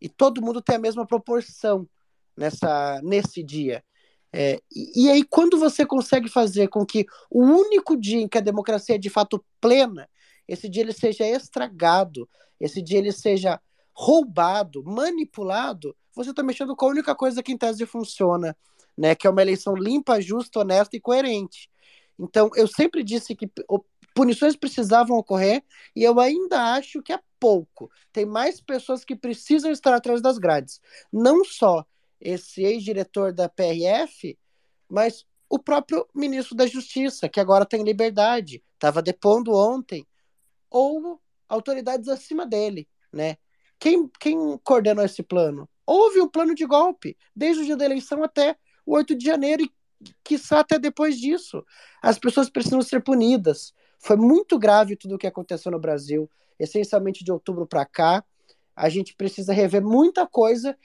e 0.00 0.08
todo 0.08 0.42
mundo 0.42 0.62
tem 0.62 0.76
a 0.76 0.80
mesma 0.80 1.06
proporção 1.06 1.88
nessa 2.36 3.00
nesse 3.02 3.42
dia. 3.42 3.84
É, 4.32 4.60
e, 4.74 5.04
e 5.06 5.10
aí, 5.10 5.24
quando 5.24 5.58
você 5.58 5.84
consegue 5.84 6.28
fazer 6.28 6.68
com 6.68 6.86
que 6.86 7.04
o 7.30 7.42
único 7.42 7.96
dia 7.96 8.20
em 8.20 8.28
que 8.28 8.38
a 8.38 8.42
democracia 8.42 8.94
é 8.94 8.98
de 8.98 9.10
fato 9.10 9.44
plena, 9.60 10.08
esse 10.46 10.68
dia 10.68 10.82
ele 10.82 10.92
seja 10.92 11.26
estragado, 11.26 12.28
esse 12.60 12.82
dia 12.82 12.98
ele 12.98 13.12
seja 13.12 13.60
roubado, 13.92 14.82
manipulado, 14.84 15.96
você 16.14 16.30
está 16.30 16.42
mexendo 16.42 16.74
com 16.74 16.86
a 16.86 16.90
única 16.90 17.14
coisa 17.14 17.42
que 17.42 17.52
em 17.52 17.58
tese 17.58 17.86
funciona, 17.86 18.56
né? 18.96 19.14
Que 19.14 19.26
é 19.26 19.30
uma 19.30 19.42
eleição 19.42 19.74
limpa, 19.74 20.20
justa, 20.20 20.60
honesta 20.60 20.96
e 20.96 21.00
coerente. 21.00 21.70
Então, 22.18 22.50
eu 22.54 22.66
sempre 22.66 23.02
disse 23.02 23.34
que 23.34 23.50
punições 24.14 24.56
precisavam 24.56 25.16
ocorrer 25.16 25.62
e 25.94 26.02
eu 26.02 26.18
ainda 26.20 26.74
acho 26.74 27.02
que 27.02 27.12
é 27.12 27.20
pouco. 27.38 27.90
Tem 28.12 28.26
mais 28.26 28.60
pessoas 28.60 29.04
que 29.04 29.16
precisam 29.16 29.70
estar 29.70 29.94
atrás 29.94 30.20
das 30.20 30.36
grades. 30.36 30.80
Não 31.12 31.44
só 31.44 31.84
esse 32.20 32.62
ex-diretor 32.62 33.32
da 33.32 33.48
PRF, 33.48 34.38
mas 34.88 35.24
o 35.48 35.58
próprio 35.58 36.06
ministro 36.14 36.54
da 36.54 36.66
Justiça, 36.66 37.28
que 37.28 37.40
agora 37.40 37.66
tem 37.66 37.82
liberdade, 37.82 38.62
estava 38.74 39.02
depondo 39.02 39.52
ontem, 39.52 40.06
ou 40.70 41.20
autoridades 41.48 42.08
acima 42.08 42.46
dele, 42.46 42.88
né? 43.12 43.36
Quem, 43.78 44.08
quem 44.20 44.58
coordenou 44.62 45.04
esse 45.04 45.22
plano? 45.22 45.68
Houve 45.86 46.20
um 46.20 46.28
plano 46.28 46.54
de 46.54 46.66
golpe, 46.66 47.16
desde 47.34 47.62
o 47.62 47.66
dia 47.66 47.76
da 47.76 47.84
eleição 47.84 48.22
até 48.22 48.56
o 48.86 48.94
8 48.94 49.16
de 49.16 49.24
janeiro, 49.24 49.64
e 49.64 49.72
quiçá 50.22 50.60
até 50.60 50.78
depois 50.78 51.18
disso. 51.18 51.64
As 52.00 52.18
pessoas 52.18 52.48
precisam 52.48 52.82
ser 52.82 53.02
punidas. 53.02 53.72
Foi 53.98 54.16
muito 54.16 54.58
grave 54.58 54.96
tudo 54.96 55.16
o 55.16 55.18
que 55.18 55.26
aconteceu 55.26 55.72
no 55.72 55.80
Brasil, 55.80 56.30
essencialmente 56.58 57.24
de 57.24 57.32
outubro 57.32 57.66
para 57.66 57.84
cá. 57.84 58.24
A 58.76 58.88
gente 58.88 59.14
precisa 59.14 59.52
rever 59.52 59.82
muita 59.82 60.26
coisa 60.26 60.76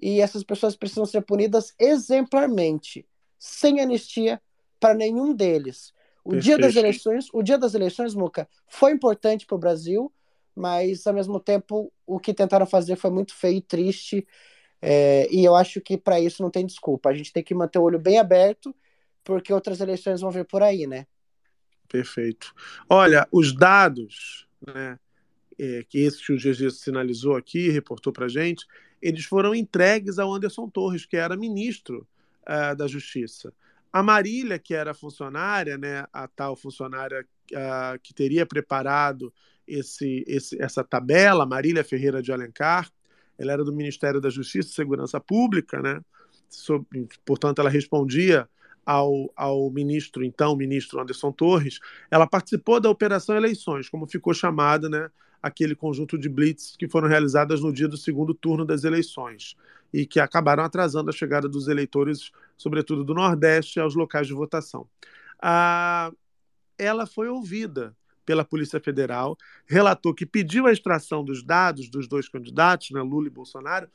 e 0.00 0.20
essas 0.20 0.42
pessoas 0.42 0.76
precisam 0.76 1.06
ser 1.06 1.22
punidas 1.22 1.74
exemplarmente, 1.78 3.06
sem 3.38 3.80
anistia 3.80 4.40
para 4.80 4.94
nenhum 4.94 5.34
deles. 5.34 5.92
O 6.24 6.30
Perfeito. 6.30 6.44
dia 6.44 6.58
das 6.58 6.76
eleições, 6.76 7.28
o 7.32 7.42
dia 7.42 7.58
das 7.58 7.74
eleições, 7.74 8.14
Muca, 8.14 8.48
foi 8.66 8.92
importante 8.92 9.46
para 9.46 9.54
o 9.54 9.58
Brasil, 9.58 10.12
mas 10.54 11.06
ao 11.06 11.14
mesmo 11.14 11.38
tempo 11.38 11.92
o 12.06 12.18
que 12.18 12.32
tentaram 12.32 12.66
fazer 12.66 12.96
foi 12.96 13.10
muito 13.10 13.34
feio 13.34 13.58
e 13.58 13.62
triste. 13.62 14.26
É, 14.80 15.28
e 15.30 15.44
eu 15.44 15.54
acho 15.54 15.80
que 15.80 15.96
para 15.96 16.20
isso 16.20 16.42
não 16.42 16.50
tem 16.50 16.64
desculpa. 16.64 17.08
A 17.08 17.14
gente 17.14 17.32
tem 17.32 17.42
que 17.42 17.54
manter 17.54 17.78
o 17.78 17.82
olho 17.82 17.98
bem 17.98 18.18
aberto, 18.18 18.74
porque 19.22 19.52
outras 19.52 19.80
eleições 19.80 20.20
vão 20.20 20.30
vir 20.30 20.44
por 20.44 20.62
aí, 20.62 20.86
né? 20.86 21.06
Perfeito. 21.88 22.52
Olha, 22.88 23.26
os 23.30 23.54
dados, 23.54 24.46
né, 24.66 24.98
é, 25.58 25.84
que 25.88 25.98
esse 25.98 26.24
que 26.24 26.32
o 26.32 26.36
GG 26.36 26.70
sinalizou 26.70 27.36
aqui, 27.36 27.70
reportou 27.70 28.12
para 28.12 28.28
gente, 28.28 28.66
eles 29.04 29.26
foram 29.26 29.54
entregues 29.54 30.18
ao 30.18 30.32
Anderson 30.32 30.66
Torres, 30.66 31.04
que 31.04 31.14
era 31.14 31.36
ministro 31.36 32.08
uh, 32.48 32.74
da 32.74 32.86
Justiça. 32.86 33.52
A 33.92 34.02
Marília, 34.02 34.58
que 34.58 34.72
era 34.72 34.94
funcionária, 34.94 35.76
né, 35.76 36.06
a 36.10 36.26
tal 36.26 36.56
funcionária 36.56 37.26
uh, 37.52 37.98
que 38.02 38.14
teria 38.14 38.46
preparado 38.46 39.30
esse, 39.68 40.24
esse, 40.26 40.60
essa 40.60 40.82
tabela, 40.82 41.44
Marília 41.44 41.84
Ferreira 41.84 42.22
de 42.22 42.32
Alencar, 42.32 42.90
ela 43.36 43.52
era 43.52 43.62
do 43.62 43.74
Ministério 43.74 44.22
da 44.22 44.30
Justiça 44.30 44.70
e 44.70 44.74
Segurança 44.74 45.20
Pública, 45.20 45.82
né? 45.82 46.00
portanto, 47.26 47.58
ela 47.58 47.68
respondia 47.68 48.48
ao, 48.86 49.30
ao 49.36 49.70
ministro, 49.70 50.24
então, 50.24 50.56
ministro 50.56 51.00
Anderson 51.00 51.32
Torres, 51.32 51.78
ela 52.10 52.26
participou 52.26 52.80
da 52.80 52.88
Operação 52.88 53.36
Eleições, 53.36 53.88
como 53.88 54.06
ficou 54.06 54.32
chamada, 54.32 54.88
né? 54.88 55.10
Aquele 55.44 55.74
conjunto 55.74 56.16
de 56.16 56.26
blitz 56.26 56.74
que 56.74 56.88
foram 56.88 57.06
realizadas 57.06 57.60
no 57.60 57.70
dia 57.70 57.86
do 57.86 57.98
segundo 57.98 58.32
turno 58.32 58.64
das 58.64 58.82
eleições 58.82 59.54
e 59.92 60.06
que 60.06 60.18
acabaram 60.18 60.64
atrasando 60.64 61.10
a 61.10 61.12
chegada 61.12 61.46
dos 61.46 61.68
eleitores, 61.68 62.32
sobretudo 62.56 63.04
do 63.04 63.12
Nordeste, 63.12 63.78
aos 63.78 63.94
locais 63.94 64.26
de 64.26 64.32
votação. 64.32 64.88
Ah, 65.38 66.10
ela 66.78 67.06
foi 67.06 67.28
ouvida 67.28 67.94
pela 68.24 68.42
Polícia 68.42 68.80
Federal, 68.80 69.36
relatou 69.66 70.14
que 70.14 70.24
pediu 70.24 70.66
a 70.66 70.72
extração 70.72 71.22
dos 71.22 71.44
dados 71.44 71.90
dos 71.90 72.08
dois 72.08 72.26
candidatos, 72.26 72.90
né, 72.90 73.02
Lula 73.02 73.26
e 73.26 73.30
Bolsonaro, 73.30 73.86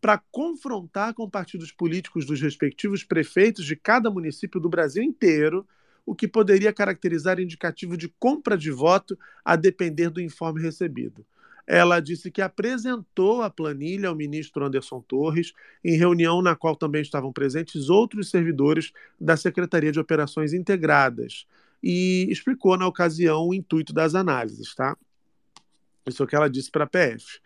para 0.00 0.22
confrontar 0.32 1.12
com 1.12 1.28
partidos 1.28 1.70
políticos 1.70 2.24
dos 2.24 2.40
respectivos 2.40 3.04
prefeitos 3.04 3.66
de 3.66 3.76
cada 3.76 4.10
município 4.10 4.58
do 4.58 4.70
Brasil 4.70 5.02
inteiro 5.02 5.66
o 6.06 6.14
que 6.14 6.28
poderia 6.28 6.72
caracterizar 6.72 7.40
indicativo 7.40 7.96
de 7.96 8.08
compra 8.18 8.56
de 8.56 8.70
voto 8.70 9.18
a 9.44 9.56
depender 9.56 10.10
do 10.10 10.20
informe 10.20 10.60
recebido. 10.60 11.24
Ela 11.66 11.98
disse 11.98 12.30
que 12.30 12.42
apresentou 12.42 13.42
a 13.42 13.48
planilha 13.48 14.10
ao 14.10 14.14
ministro 14.14 14.64
Anderson 14.64 15.00
Torres, 15.00 15.54
em 15.82 15.96
reunião 15.96 16.42
na 16.42 16.54
qual 16.54 16.76
também 16.76 17.00
estavam 17.00 17.32
presentes 17.32 17.88
outros 17.88 18.28
servidores 18.28 18.92
da 19.18 19.36
Secretaria 19.36 19.90
de 19.90 19.98
Operações 19.98 20.52
Integradas, 20.52 21.46
e 21.82 22.26
explicou 22.30 22.76
na 22.76 22.86
ocasião 22.86 23.48
o 23.48 23.54
intuito 23.54 23.92
das 23.94 24.14
análises, 24.14 24.74
tá? 24.74 24.96
Isso 26.06 26.22
é 26.22 26.24
o 26.24 26.28
que 26.28 26.36
ela 26.36 26.50
disse 26.50 26.70
para 26.70 26.84
a 26.84 26.86
PF. 26.86 27.40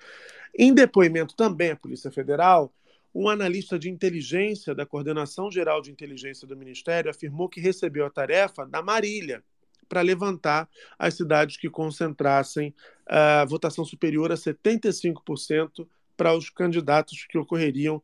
Em 0.56 0.74
depoimento 0.74 1.36
também 1.36 1.70
à 1.70 1.76
Polícia 1.76 2.10
Federal, 2.10 2.72
um 3.14 3.28
analista 3.28 3.78
de 3.78 3.88
inteligência 3.90 4.74
da 4.74 4.86
Coordenação 4.86 5.50
Geral 5.50 5.80
de 5.80 5.90
Inteligência 5.90 6.46
do 6.46 6.56
Ministério 6.56 7.10
afirmou 7.10 7.48
que 7.48 7.60
recebeu 7.60 8.06
a 8.06 8.10
tarefa 8.10 8.66
da 8.66 8.82
Marília 8.82 9.42
para 9.88 10.02
levantar 10.02 10.68
as 10.98 11.14
cidades 11.14 11.56
que 11.56 11.70
concentrassem 11.70 12.74
a 13.06 13.44
uh, 13.44 13.48
votação 13.48 13.84
superior 13.84 14.30
a 14.30 14.34
75% 14.34 15.86
para 16.16 16.36
os 16.36 16.50
candidatos 16.50 17.24
que 17.24 17.38
ocorreriam 17.38 18.02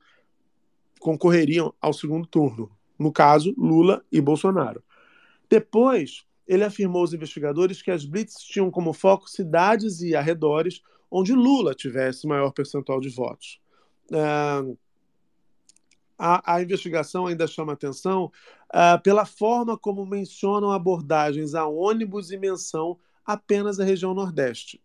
concorreriam 0.99 1.75
ao 1.83 1.93
segundo 1.93 2.27
turno, 2.27 2.71
no 2.99 3.13
caso 3.13 3.55
Lula 3.59 4.03
e 4.11 4.23
Bolsonaro. 4.23 4.83
Depois, 5.51 6.25
ele 6.49 6.65
afirmou 6.65 7.03
aos 7.03 7.13
investigadores 7.13 7.83
que 7.83 7.91
as 7.91 8.07
blitz 8.07 8.39
tinham 8.39 8.71
como 8.71 8.95
foco 8.95 9.29
cidades 9.29 10.01
e 10.01 10.17
arredores 10.17 10.81
onde 11.11 11.35
Lula 11.35 11.75
tivesse 11.75 12.27
maior 12.27 12.53
percentual 12.53 13.01
de 13.01 13.11
votos. 13.11 13.61
Uh, 14.11 14.79
a, 16.19 16.55
a 16.55 16.63
investigação 16.63 17.27
ainda 17.27 17.47
chama 17.47 17.73
atenção 17.73 18.31
uh, 18.73 19.01
pela 19.03 19.25
forma 19.25 19.77
como 19.77 20.07
mencionam 20.07 20.71
abordagens 20.71 21.55
a 21.55 21.67
ônibus 21.67 22.31
e 22.31 22.37
menção 22.37 22.99
apenas 23.25 23.81
à 23.81 23.85
região 23.85 24.15
Nordeste. 24.15 24.81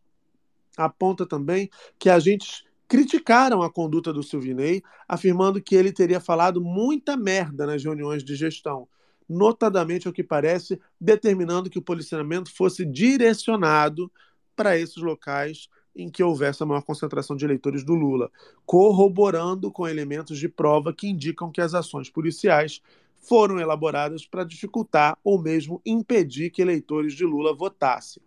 Aponta 0.78 1.26
também 1.26 1.70
que 1.98 2.10
agentes 2.10 2.64
criticaram 2.88 3.62
a 3.62 3.72
conduta 3.72 4.12
do 4.12 4.24
Silvinei, 4.24 4.82
afirmando 5.08 5.62
que 5.62 5.76
ele 5.76 5.92
teria 5.92 6.20
falado 6.20 6.60
muita 6.60 7.16
merda 7.16 7.68
nas 7.68 7.84
reuniões 7.84 8.24
de 8.24 8.36
gestão, 8.36 8.88
notadamente, 9.28 10.08
ao 10.08 10.14
que 10.14 10.24
parece, 10.24 10.80
determinando 11.00 11.70
que 11.70 11.78
o 11.78 11.84
policiamento 11.84 12.52
fosse 12.52 12.84
direcionado 12.84 14.12
para 14.56 14.76
esses 14.76 14.98
locais 14.98 15.70
em 15.96 16.10
que 16.10 16.24
houvesse 16.24 16.62
a 16.64 16.66
maior 16.66 16.82
concentração 16.82 17.36
de 17.36 17.46
eleitores 17.46 17.84
do 17.84 17.94
Lula, 17.94 18.32
corroborando 18.66 19.72
com 19.72 19.88
elementos 19.88 20.38
de 20.38 20.48
prova 20.48 20.94
que 20.94 21.08
indicam 21.10 21.52
que 21.52 21.62
as 21.62 21.74
ações 21.74 22.10
policiais 22.10 22.82
foram 23.20 23.60
elaboradas 23.60 24.26
para 24.26 24.44
dificultar 24.44 25.18
ou 25.24 25.42
mesmo 25.42 25.82
impedir 25.86 26.50
que 26.50 26.62
eleitores 26.62 27.14
de 27.14 27.26
Lula 27.26 27.54
votassem. 27.54 28.24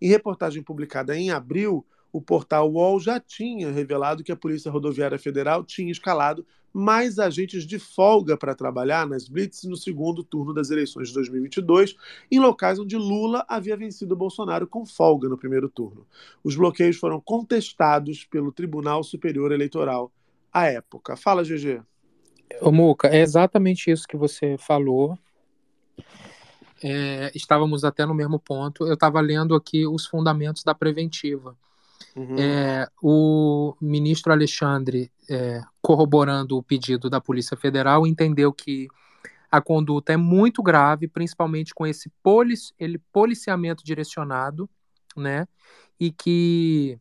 Em 0.00 0.08
reportagem 0.08 0.62
publicada 0.62 1.16
em 1.16 1.30
abril, 1.30 1.84
o 2.12 2.20
portal 2.20 2.70
UOL 2.70 2.98
já 2.98 3.20
tinha 3.20 3.70
revelado 3.70 4.24
que 4.24 4.32
a 4.32 4.36
Polícia 4.36 4.70
Rodoviária 4.70 5.18
Federal 5.18 5.64
tinha 5.64 5.92
escalado 5.92 6.46
mais 6.72 7.18
agentes 7.18 7.66
de 7.66 7.78
folga 7.78 8.36
para 8.36 8.54
trabalhar 8.54 9.06
nas 9.06 9.28
blitz 9.28 9.64
no 9.64 9.76
segundo 9.76 10.22
turno 10.22 10.54
das 10.54 10.70
eleições 10.70 11.08
de 11.08 11.14
2022, 11.14 11.96
em 12.30 12.38
locais 12.38 12.78
onde 12.78 12.96
Lula 12.96 13.44
havia 13.48 13.76
vencido 13.76 14.16
Bolsonaro 14.16 14.66
com 14.66 14.86
folga 14.86 15.28
no 15.28 15.38
primeiro 15.38 15.68
turno. 15.68 16.06
Os 16.44 16.54
bloqueios 16.56 16.96
foram 16.96 17.20
contestados 17.20 18.24
pelo 18.24 18.52
Tribunal 18.52 19.02
Superior 19.02 19.52
Eleitoral 19.52 20.12
à 20.52 20.66
época. 20.66 21.16
Fala, 21.16 21.42
GG. 21.42 21.82
Ô, 22.60 22.72
Muca, 22.72 23.08
é 23.08 23.20
exatamente 23.20 23.90
isso 23.90 24.06
que 24.06 24.16
você 24.16 24.56
falou. 24.58 25.18
É, 26.82 27.30
estávamos 27.34 27.84
até 27.84 28.06
no 28.06 28.14
mesmo 28.14 28.38
ponto. 28.38 28.86
Eu 28.86 28.94
estava 28.94 29.20
lendo 29.20 29.54
aqui 29.54 29.86
os 29.86 30.06
fundamentos 30.06 30.64
da 30.64 30.74
preventiva. 30.74 31.56
Uhum. 32.16 32.36
É, 32.38 32.88
o 33.02 33.74
ministro 33.80 34.32
Alexandre, 34.32 35.10
é, 35.30 35.62
corroborando 35.80 36.58
o 36.58 36.62
pedido 36.62 37.08
da 37.08 37.20
Polícia 37.20 37.56
Federal, 37.56 38.04
entendeu 38.06 38.52
que 38.52 38.88
a 39.50 39.60
conduta 39.60 40.12
é 40.12 40.16
muito 40.16 40.62
grave, 40.62 41.06
principalmente 41.06 41.72
com 41.72 41.86
esse 41.86 42.10
ele, 42.78 42.98
policiamento 43.12 43.84
direcionado, 43.84 44.68
né? 45.16 45.46
E 45.98 46.10
que 46.10 46.98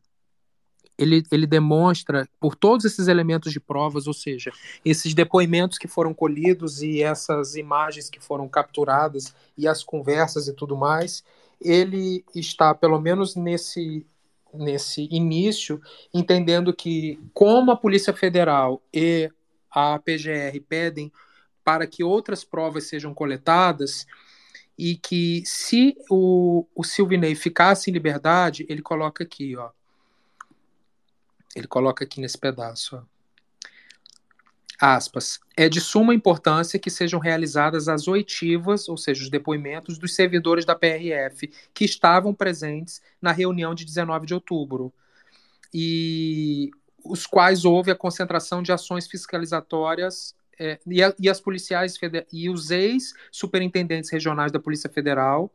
ele, 0.98 1.24
ele 1.32 1.48
demonstra, 1.48 2.28
por 2.40 2.56
todos 2.56 2.86
esses 2.86 3.08
elementos 3.08 3.52
de 3.52 3.60
provas, 3.60 4.06
ou 4.06 4.14
seja, 4.14 4.52
esses 4.84 5.14
depoimentos 5.14 5.78
que 5.78 5.88
foram 5.88 6.14
colhidos 6.14 6.82
e 6.82 7.02
essas 7.02 7.56
imagens 7.56 8.10
que 8.10 8.20
foram 8.20 8.48
capturadas 8.48 9.34
e 9.58 9.68
as 9.68 9.84
conversas 9.84 10.48
e 10.48 10.54
tudo 10.54 10.76
mais, 10.76 11.24
ele 11.62 12.24
está, 12.36 12.76
pelo 12.76 13.00
menos 13.00 13.36
nesse, 13.36 14.06
nesse 14.54 15.08
início, 15.12 15.82
entendendo 16.14 16.74
que, 16.74 17.20
como 17.34 17.72
a 17.72 17.78
Polícia 17.78 18.14
Federal 18.14 18.82
e 18.94 19.30
a 19.70 20.00
PGR 20.00 20.60
pedem 20.68 21.12
para 21.64 21.86
que 21.86 22.04
outras 22.04 22.44
provas 22.44 22.86
sejam 22.86 23.14
coletadas, 23.14 24.08
e 24.80 24.96
que 24.96 25.44
se 25.46 25.98
o, 26.10 26.66
o 26.74 26.86
Silvinei 26.86 27.36
ficasse 27.36 27.90
em 27.90 27.94
liberdade, 27.94 28.66
ele 28.70 28.82
coloca 28.82 29.26
aqui, 29.26 29.58
ó. 29.58 29.72
Ele 31.54 31.68
coloca 31.68 32.06
aqui 32.06 32.22
nesse 32.22 32.38
pedaço, 32.38 32.96
ó. 32.96 33.19
Aspas. 34.80 35.40
É 35.58 35.68
de 35.68 35.82
suma 35.82 36.14
importância 36.14 36.80
que 36.80 36.90
sejam 36.90 37.20
realizadas 37.20 37.90
as 37.90 38.08
oitivas, 38.08 38.88
ou 38.88 38.96
seja, 38.96 39.22
os 39.22 39.30
depoimentos 39.30 39.98
dos 39.98 40.16
servidores 40.16 40.64
da 40.64 40.74
PRF 40.74 41.52
que 41.74 41.84
estavam 41.84 42.34
presentes 42.34 43.02
na 43.22 43.34
reunião 43.34 43.76
de 43.76 43.84
19 43.84 44.26
de 44.26 44.34
outubro, 44.34 44.94
e 45.74 46.72
os 47.04 47.28
quais 47.28 47.66
houve 47.66 47.92
a 47.92 47.96
concentração 47.96 48.64
de 48.64 48.72
ações 48.72 49.06
fiscalizatórias 49.06 50.34
é, 50.58 50.80
e, 50.88 51.04
a, 51.04 51.14
e, 51.20 51.30
as 51.30 51.40
policiais 51.40 51.98
e 52.32 52.50
os 52.50 52.72
ex-superintendentes 52.72 54.10
regionais 54.10 54.52
da 54.52 54.60
Polícia 54.60 54.90
Federal, 54.90 55.52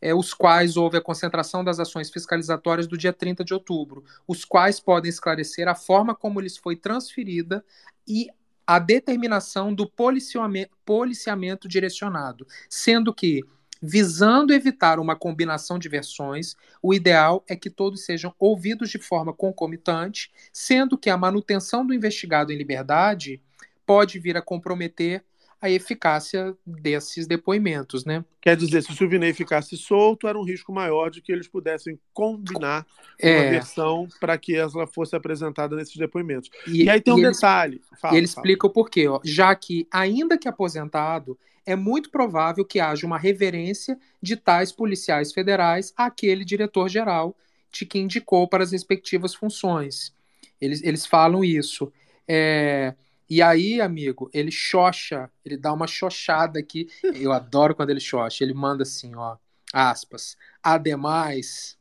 é, 0.00 0.14
os 0.14 0.34
quais 0.34 0.76
houve 0.76 0.96
a 0.96 1.00
concentração 1.00 1.64
das 1.64 1.78
ações 1.78 2.10
fiscalizatórias 2.10 2.86
do 2.86 2.96
dia 2.96 3.12
30 3.12 3.44
de 3.44 3.54
outubro, 3.54 4.04
os 4.26 4.44
quais 4.44 4.80
podem 4.80 5.08
esclarecer 5.08 5.68
a 5.68 5.74
forma 5.74 6.14
como 6.14 6.40
lhes 6.40 6.56
foi 6.56 6.76
transferida 6.76 7.64
e 8.06 8.28
a 8.66 8.78
determinação 8.78 9.72
do 9.72 9.88
policiamento, 9.88 10.76
policiamento 10.84 11.68
direcionado, 11.68 12.46
sendo 12.68 13.14
que, 13.14 13.42
visando 13.80 14.52
evitar 14.52 14.98
uma 14.98 15.14
combinação 15.14 15.78
de 15.78 15.88
versões, 15.88 16.56
o 16.82 16.92
ideal 16.92 17.44
é 17.48 17.54
que 17.54 17.70
todos 17.70 18.04
sejam 18.04 18.34
ouvidos 18.38 18.90
de 18.90 18.98
forma 18.98 19.32
concomitante, 19.32 20.32
sendo 20.52 20.98
que 20.98 21.08
a 21.08 21.16
manutenção 21.16 21.86
do 21.86 21.94
investigado 21.94 22.52
em 22.52 22.56
liberdade 22.56 23.40
pode 23.86 24.18
vir 24.18 24.36
a 24.36 24.42
comprometer 24.42 25.24
a 25.60 25.70
eficácia 25.70 26.54
desses 26.64 27.26
depoimentos, 27.26 28.04
né? 28.04 28.24
Quer 28.40 28.56
dizer, 28.56 28.82
se 28.82 28.92
o 28.92 28.94
Silvinei 28.94 29.32
ficasse 29.32 29.76
solto, 29.76 30.28
era 30.28 30.38
um 30.38 30.44
risco 30.44 30.72
maior 30.72 31.10
de 31.10 31.20
que 31.22 31.32
eles 31.32 31.48
pudessem 31.48 31.98
combinar 32.12 32.86
é. 33.18 33.40
uma 33.40 33.50
versão 33.50 34.08
para 34.20 34.36
que 34.36 34.54
ela 34.54 34.86
fosse 34.86 35.16
apresentada 35.16 35.74
nesses 35.74 35.96
depoimentos. 35.96 36.50
E, 36.66 36.84
e 36.84 36.90
aí 36.90 37.00
tem 37.00 37.14
um 37.14 37.20
detalhe. 37.20 37.76
Ele, 37.76 38.00
fala, 38.00 38.16
ele 38.16 38.24
explica 38.26 38.66
o 38.66 38.70
porquê, 38.70 39.08
ó, 39.08 39.20
já 39.24 39.54
que, 39.54 39.86
ainda 39.90 40.36
que 40.36 40.48
aposentado, 40.48 41.38
é 41.64 41.74
muito 41.74 42.10
provável 42.10 42.64
que 42.64 42.78
haja 42.78 43.06
uma 43.06 43.18
reverência 43.18 43.98
de 44.22 44.36
tais 44.36 44.70
policiais 44.70 45.32
federais 45.32 45.92
àquele 45.96 46.44
diretor-geral 46.44 47.36
de 47.72 47.84
que 47.84 47.98
indicou 47.98 48.46
para 48.46 48.62
as 48.62 48.72
respectivas 48.72 49.34
funções. 49.34 50.14
Eles, 50.60 50.82
eles 50.82 51.04
falam 51.04 51.44
isso. 51.44 51.92
É, 52.28 52.94
e 53.28 53.42
aí, 53.42 53.80
amigo, 53.80 54.30
ele 54.32 54.50
xoxa, 54.50 55.30
ele 55.44 55.56
dá 55.56 55.72
uma 55.72 55.86
xoxada 55.86 56.60
aqui. 56.60 56.88
Eu 57.02 57.32
adoro 57.32 57.74
quando 57.74 57.90
ele 57.90 58.00
xoxa. 58.00 58.44
Ele 58.44 58.54
manda 58.54 58.84
assim, 58.84 59.14
ó, 59.16 59.36
aspas. 59.72 60.36
Ademais, 60.62 61.76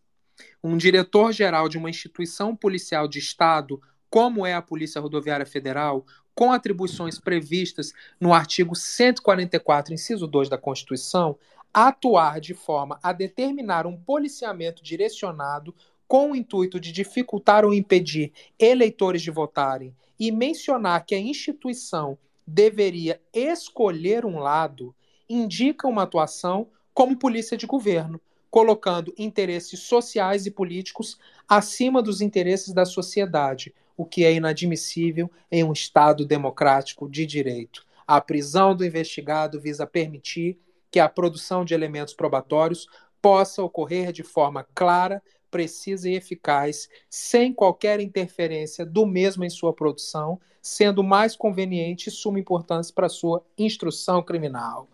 um 0.63 0.75
diretor-geral 0.75 1.69
de 1.69 1.77
uma 1.77 1.89
instituição 1.89 2.55
policial 2.55 3.07
de 3.07 3.19
Estado, 3.19 3.79
como 4.09 4.45
é 4.45 4.53
a 4.53 4.61
Polícia 4.61 4.99
Rodoviária 4.99 5.45
Federal, 5.45 6.05
com 6.33 6.51
atribuições 6.51 7.19
previstas 7.19 7.93
no 8.19 8.33
artigo 8.33 8.75
144, 8.75 9.93
inciso 9.93 10.27
2 10.27 10.49
da 10.49 10.57
Constituição, 10.57 11.37
atuar 11.73 12.39
de 12.39 12.53
forma 12.53 12.99
a 13.03 13.13
determinar 13.13 13.85
um 13.85 13.95
policiamento 13.95 14.83
direcionado 14.83 15.75
com 16.07 16.31
o 16.31 16.35
intuito 16.35 16.79
de 16.79 16.91
dificultar 16.91 17.65
ou 17.65 17.73
impedir 17.73 18.31
eleitores 18.59 19.21
de 19.21 19.31
votarem 19.31 19.95
e 20.19 20.31
mencionar 20.31 21.05
que 21.05 21.15
a 21.15 21.19
instituição 21.19 22.17
deveria 22.45 23.19
escolher 23.33 24.25
um 24.25 24.39
lado 24.39 24.95
indica 25.27 25.87
uma 25.87 26.03
atuação 26.03 26.67
como 26.93 27.17
polícia 27.17 27.57
de 27.57 27.65
governo, 27.65 28.21
colocando 28.49 29.13
interesses 29.17 29.81
sociais 29.81 30.45
e 30.45 30.51
políticos 30.51 31.17
acima 31.47 32.01
dos 32.01 32.21
interesses 32.21 32.73
da 32.73 32.85
sociedade, 32.85 33.73
o 33.97 34.05
que 34.05 34.23
é 34.23 34.33
inadmissível 34.33 35.29
em 35.51 35.63
um 35.63 35.73
Estado 35.73 36.25
democrático 36.25 37.09
de 37.09 37.25
direito. 37.25 37.85
A 38.07 38.21
prisão 38.21 38.75
do 38.75 38.85
investigado 38.85 39.59
visa 39.59 39.85
permitir 39.85 40.57
que 40.91 40.99
a 40.99 41.09
produção 41.09 41.65
de 41.65 41.73
elementos 41.73 42.13
probatórios 42.13 42.87
possa 43.21 43.63
ocorrer 43.63 44.11
de 44.11 44.23
forma 44.23 44.65
clara, 44.75 45.21
precisa 45.55 46.09
e 46.09 46.15
eficaz, 46.15 46.89
sem 47.09 47.53
qualquer 47.53 48.01
interferência 48.01 48.85
do 48.85 49.05
mesmo 49.05 49.45
em 49.45 49.49
sua 49.49 49.71
produção, 49.71 50.37
sendo 50.61 51.01
mais 51.01 51.33
conveniente 51.33 52.09
e 52.09 52.11
suma 52.11 52.37
importância 52.37 52.93
para 52.93 53.07
sua 53.07 53.41
instrução 53.57 54.21
criminal. 54.21 54.89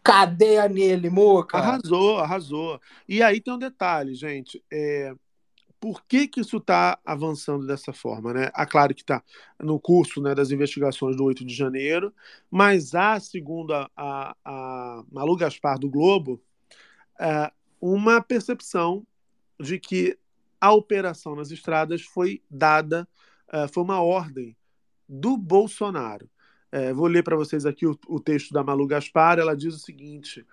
Cadeia 0.00 0.68
nele, 0.68 1.10
Moca! 1.10 1.58
Arrasou, 1.58 2.18
arrasou. 2.18 2.80
E 3.08 3.20
aí 3.20 3.40
tem 3.40 3.52
um 3.52 3.58
detalhe, 3.58 4.14
gente. 4.14 4.62
É, 4.72 5.12
por 5.80 6.04
que, 6.06 6.28
que 6.28 6.40
isso 6.40 6.58
está 6.58 6.96
avançando 7.04 7.66
dessa 7.66 7.92
forma? 7.92 8.32
Né? 8.32 8.50
Ah, 8.54 8.66
claro 8.66 8.94
que 8.94 9.02
está 9.02 9.24
no 9.58 9.80
curso 9.80 10.22
né, 10.22 10.36
das 10.36 10.52
investigações 10.52 11.16
do 11.16 11.24
8 11.24 11.44
de 11.44 11.52
janeiro, 11.52 12.14
mas 12.48 12.94
há, 12.94 13.18
segundo 13.18 13.74
a, 13.74 13.90
a, 13.96 14.36
a 14.44 15.02
Malu 15.10 15.36
Gaspar 15.36 15.80
do 15.80 15.90
Globo, 15.90 16.40
é, 17.18 17.50
uma 17.80 18.22
percepção 18.22 19.04
de 19.60 19.78
que 19.78 20.18
a 20.60 20.72
operação 20.72 21.36
nas 21.36 21.50
estradas 21.50 22.02
foi 22.02 22.42
dada, 22.50 23.06
uh, 23.52 23.72
foi 23.72 23.82
uma 23.82 24.00
ordem 24.00 24.56
do 25.08 25.36
Bolsonaro. 25.36 26.28
Uh, 26.72 26.94
vou 26.94 27.06
ler 27.06 27.22
para 27.22 27.36
vocês 27.36 27.66
aqui 27.66 27.86
o, 27.86 27.98
o, 28.08 28.18
texto 28.18 28.52
da 28.52 28.64
Malu 28.64 28.86
Gaspar. 28.86 29.38
Ela 29.38 29.54
diz 29.54 29.74
o 29.74 29.78
seguinte: 29.78 30.44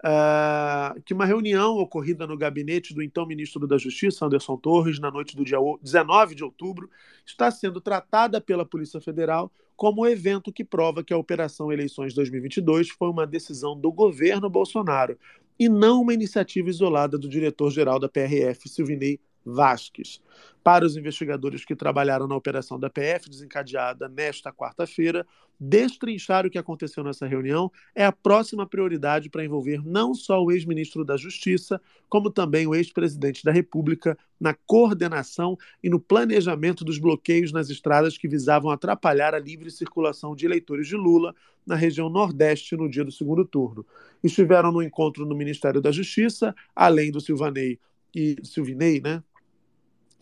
uh, 0.00 1.00
que 1.02 1.14
uma 1.14 1.24
reunião 1.24 1.76
ocorrida 1.76 2.26
no 2.26 2.36
gabinete 2.36 2.94
do 2.94 3.02
então 3.02 3.26
ministro 3.26 3.66
da 3.66 3.78
Justiça, 3.78 4.26
Anderson 4.26 4.56
Torres, 4.56 4.98
na 4.98 5.10
noite 5.10 5.36
do 5.36 5.44
dia 5.44 5.58
19 5.82 6.34
de 6.34 6.44
outubro, 6.44 6.90
está 7.24 7.50
sendo 7.50 7.80
tratada 7.80 8.40
pela 8.40 8.66
Polícia 8.66 9.00
Federal 9.00 9.52
como 9.76 10.06
evento 10.06 10.52
que 10.52 10.62
prova 10.62 11.02
que 11.02 11.14
a 11.14 11.16
Operação 11.16 11.72
Eleições 11.72 12.12
2022 12.12 12.90
foi 12.90 13.08
uma 13.08 13.26
decisão 13.26 13.74
do 13.74 13.90
governo 13.90 14.50
Bolsonaro, 14.50 15.16
e 15.60 15.68
não 15.68 16.00
uma 16.00 16.14
iniciativa 16.14 16.70
isolada 16.70 17.18
do 17.18 17.28
diretor-geral 17.28 18.00
da 18.00 18.08
PRF, 18.08 18.66
Silvinei 18.66 19.20
Vasques. 19.44 20.20
Para 20.62 20.84
os 20.84 20.96
investigadores 20.96 21.64
que 21.64 21.74
trabalharam 21.74 22.26
na 22.26 22.36
operação 22.36 22.78
da 22.78 22.90
PF, 22.90 23.30
desencadeada 23.30 24.08
nesta 24.08 24.52
quarta-feira, 24.52 25.26
destrinchar 25.58 26.46
o 26.46 26.50
que 26.50 26.58
aconteceu 26.58 27.04
nessa 27.04 27.26
reunião 27.26 27.70
é 27.94 28.04
a 28.04 28.12
próxima 28.12 28.66
prioridade 28.66 29.28
para 29.28 29.44
envolver 29.44 29.82
não 29.84 30.14
só 30.14 30.42
o 30.42 30.50
ex-ministro 30.50 31.04
da 31.04 31.18
Justiça, 31.18 31.80
como 32.08 32.30
também 32.30 32.66
o 32.66 32.74
ex-presidente 32.74 33.44
da 33.44 33.52
República 33.52 34.16
na 34.40 34.54
coordenação 34.54 35.58
e 35.82 35.90
no 35.90 36.00
planejamento 36.00 36.82
dos 36.82 36.98
bloqueios 36.98 37.52
nas 37.52 37.68
estradas 37.68 38.16
que 38.16 38.26
visavam 38.26 38.70
atrapalhar 38.70 39.34
a 39.34 39.38
livre 39.38 39.70
circulação 39.70 40.34
de 40.34 40.46
eleitores 40.46 40.88
de 40.88 40.96
Lula 40.96 41.34
na 41.66 41.74
região 41.74 42.08
Nordeste 42.08 42.74
no 42.74 42.88
dia 42.88 43.04
do 43.04 43.12
segundo 43.12 43.44
turno. 43.44 43.84
Estiveram 44.24 44.72
no 44.72 44.82
encontro 44.82 45.26
no 45.26 45.36
Ministério 45.36 45.80
da 45.80 45.92
Justiça, 45.92 46.54
além 46.74 47.10
do 47.10 47.20
Silvanei 47.20 47.78
e 48.14 48.36
Silvinei, 48.42 49.00
né? 49.00 49.22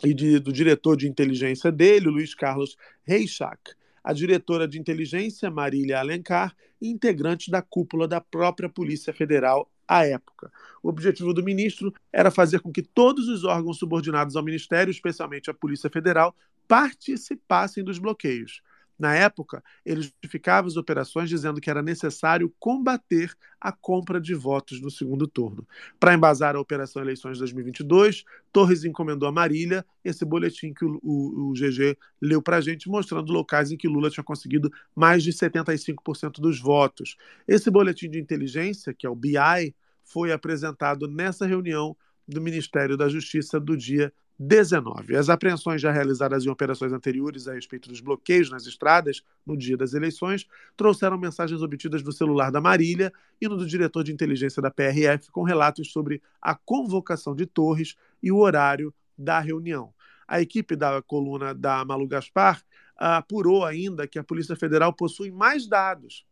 E 0.04 0.14
de, 0.14 0.38
do 0.38 0.52
diretor 0.52 0.96
de 0.96 1.08
inteligência 1.08 1.72
dele, 1.72 2.08
Luiz 2.08 2.34
Carlos 2.34 2.76
Reichach, 3.04 3.60
a 4.02 4.12
diretora 4.12 4.66
de 4.66 4.78
inteligência, 4.78 5.50
Marília 5.50 5.98
Alencar, 5.98 6.54
e 6.80 6.88
integrante 6.88 7.50
da 7.50 7.60
cúpula 7.60 8.06
da 8.06 8.20
própria 8.20 8.68
Polícia 8.68 9.12
Federal 9.12 9.70
à 9.86 10.06
época. 10.06 10.52
O 10.82 10.88
objetivo 10.88 11.32
do 11.32 11.42
ministro 11.42 11.92
era 12.12 12.30
fazer 12.30 12.60
com 12.60 12.70
que 12.70 12.82
todos 12.82 13.26
os 13.28 13.44
órgãos 13.44 13.78
subordinados 13.78 14.36
ao 14.36 14.44
ministério, 14.44 14.90
especialmente 14.90 15.50
a 15.50 15.54
Polícia 15.54 15.90
Federal, 15.90 16.36
participassem 16.68 17.82
dos 17.82 17.98
bloqueios. 17.98 18.62
Na 18.98 19.14
época, 19.14 19.62
ele 19.84 20.02
justificava 20.02 20.66
as 20.66 20.76
operações 20.76 21.28
dizendo 21.28 21.60
que 21.60 21.70
era 21.70 21.80
necessário 21.80 22.52
combater 22.58 23.32
a 23.60 23.70
compra 23.70 24.20
de 24.20 24.34
votos 24.34 24.80
no 24.80 24.90
segundo 24.90 25.26
turno. 25.26 25.66
Para 26.00 26.14
embasar 26.14 26.56
a 26.56 26.60
Operação 26.60 27.00
Eleições 27.00 27.38
2022, 27.38 28.24
Torres 28.52 28.84
encomendou 28.84 29.28
a 29.28 29.32
Marília 29.32 29.86
esse 30.04 30.24
boletim 30.24 30.72
que 30.72 30.84
o, 30.84 30.98
o, 31.02 31.50
o 31.50 31.52
GG 31.52 31.96
leu 32.20 32.42
para 32.42 32.56
a 32.56 32.60
gente, 32.60 32.88
mostrando 32.88 33.32
locais 33.32 33.70
em 33.70 33.76
que 33.76 33.86
Lula 33.86 34.10
tinha 34.10 34.24
conseguido 34.24 34.70
mais 34.94 35.22
de 35.22 35.32
75% 35.32 36.40
dos 36.40 36.60
votos. 36.60 37.16
Esse 37.46 37.70
boletim 37.70 38.10
de 38.10 38.18
inteligência, 38.18 38.92
que 38.92 39.06
é 39.06 39.10
o 39.10 39.14
BI, 39.14 39.74
foi 40.02 40.32
apresentado 40.32 41.06
nessa 41.06 41.46
reunião 41.46 41.96
do 42.26 42.40
Ministério 42.40 42.96
da 42.96 43.08
Justiça 43.08 43.60
do 43.60 43.76
dia 43.76 44.12
19. 44.38 45.16
As 45.16 45.28
apreensões 45.28 45.80
já 45.82 45.90
realizadas 45.90 46.44
em 46.44 46.48
operações 46.48 46.92
anteriores 46.92 47.48
a 47.48 47.54
respeito 47.54 47.88
dos 47.88 48.00
bloqueios 48.00 48.50
nas 48.50 48.66
estradas 48.66 49.22
no 49.44 49.56
dia 49.56 49.76
das 49.76 49.94
eleições 49.94 50.46
trouxeram 50.76 51.18
mensagens 51.18 51.60
obtidas 51.60 52.02
no 52.04 52.12
celular 52.12 52.52
da 52.52 52.60
Marília 52.60 53.12
e 53.40 53.48
no 53.48 53.56
do 53.56 53.66
diretor 53.66 54.04
de 54.04 54.12
inteligência 54.12 54.62
da 54.62 54.70
PRF 54.70 55.30
com 55.32 55.42
relatos 55.42 55.90
sobre 55.90 56.22
a 56.40 56.54
convocação 56.54 57.34
de 57.34 57.46
Torres 57.46 57.96
e 58.22 58.30
o 58.30 58.38
horário 58.38 58.94
da 59.16 59.40
reunião. 59.40 59.92
A 60.26 60.40
equipe 60.40 60.76
da 60.76 61.02
coluna 61.02 61.52
da 61.52 61.84
Malu 61.84 62.06
Gaspar 62.06 62.62
apurou 62.96 63.64
ainda 63.64 64.06
que 64.06 64.18
a 64.18 64.24
Polícia 64.24 64.54
Federal 64.54 64.92
possui 64.92 65.32
mais 65.32 65.66
dados 65.66 66.24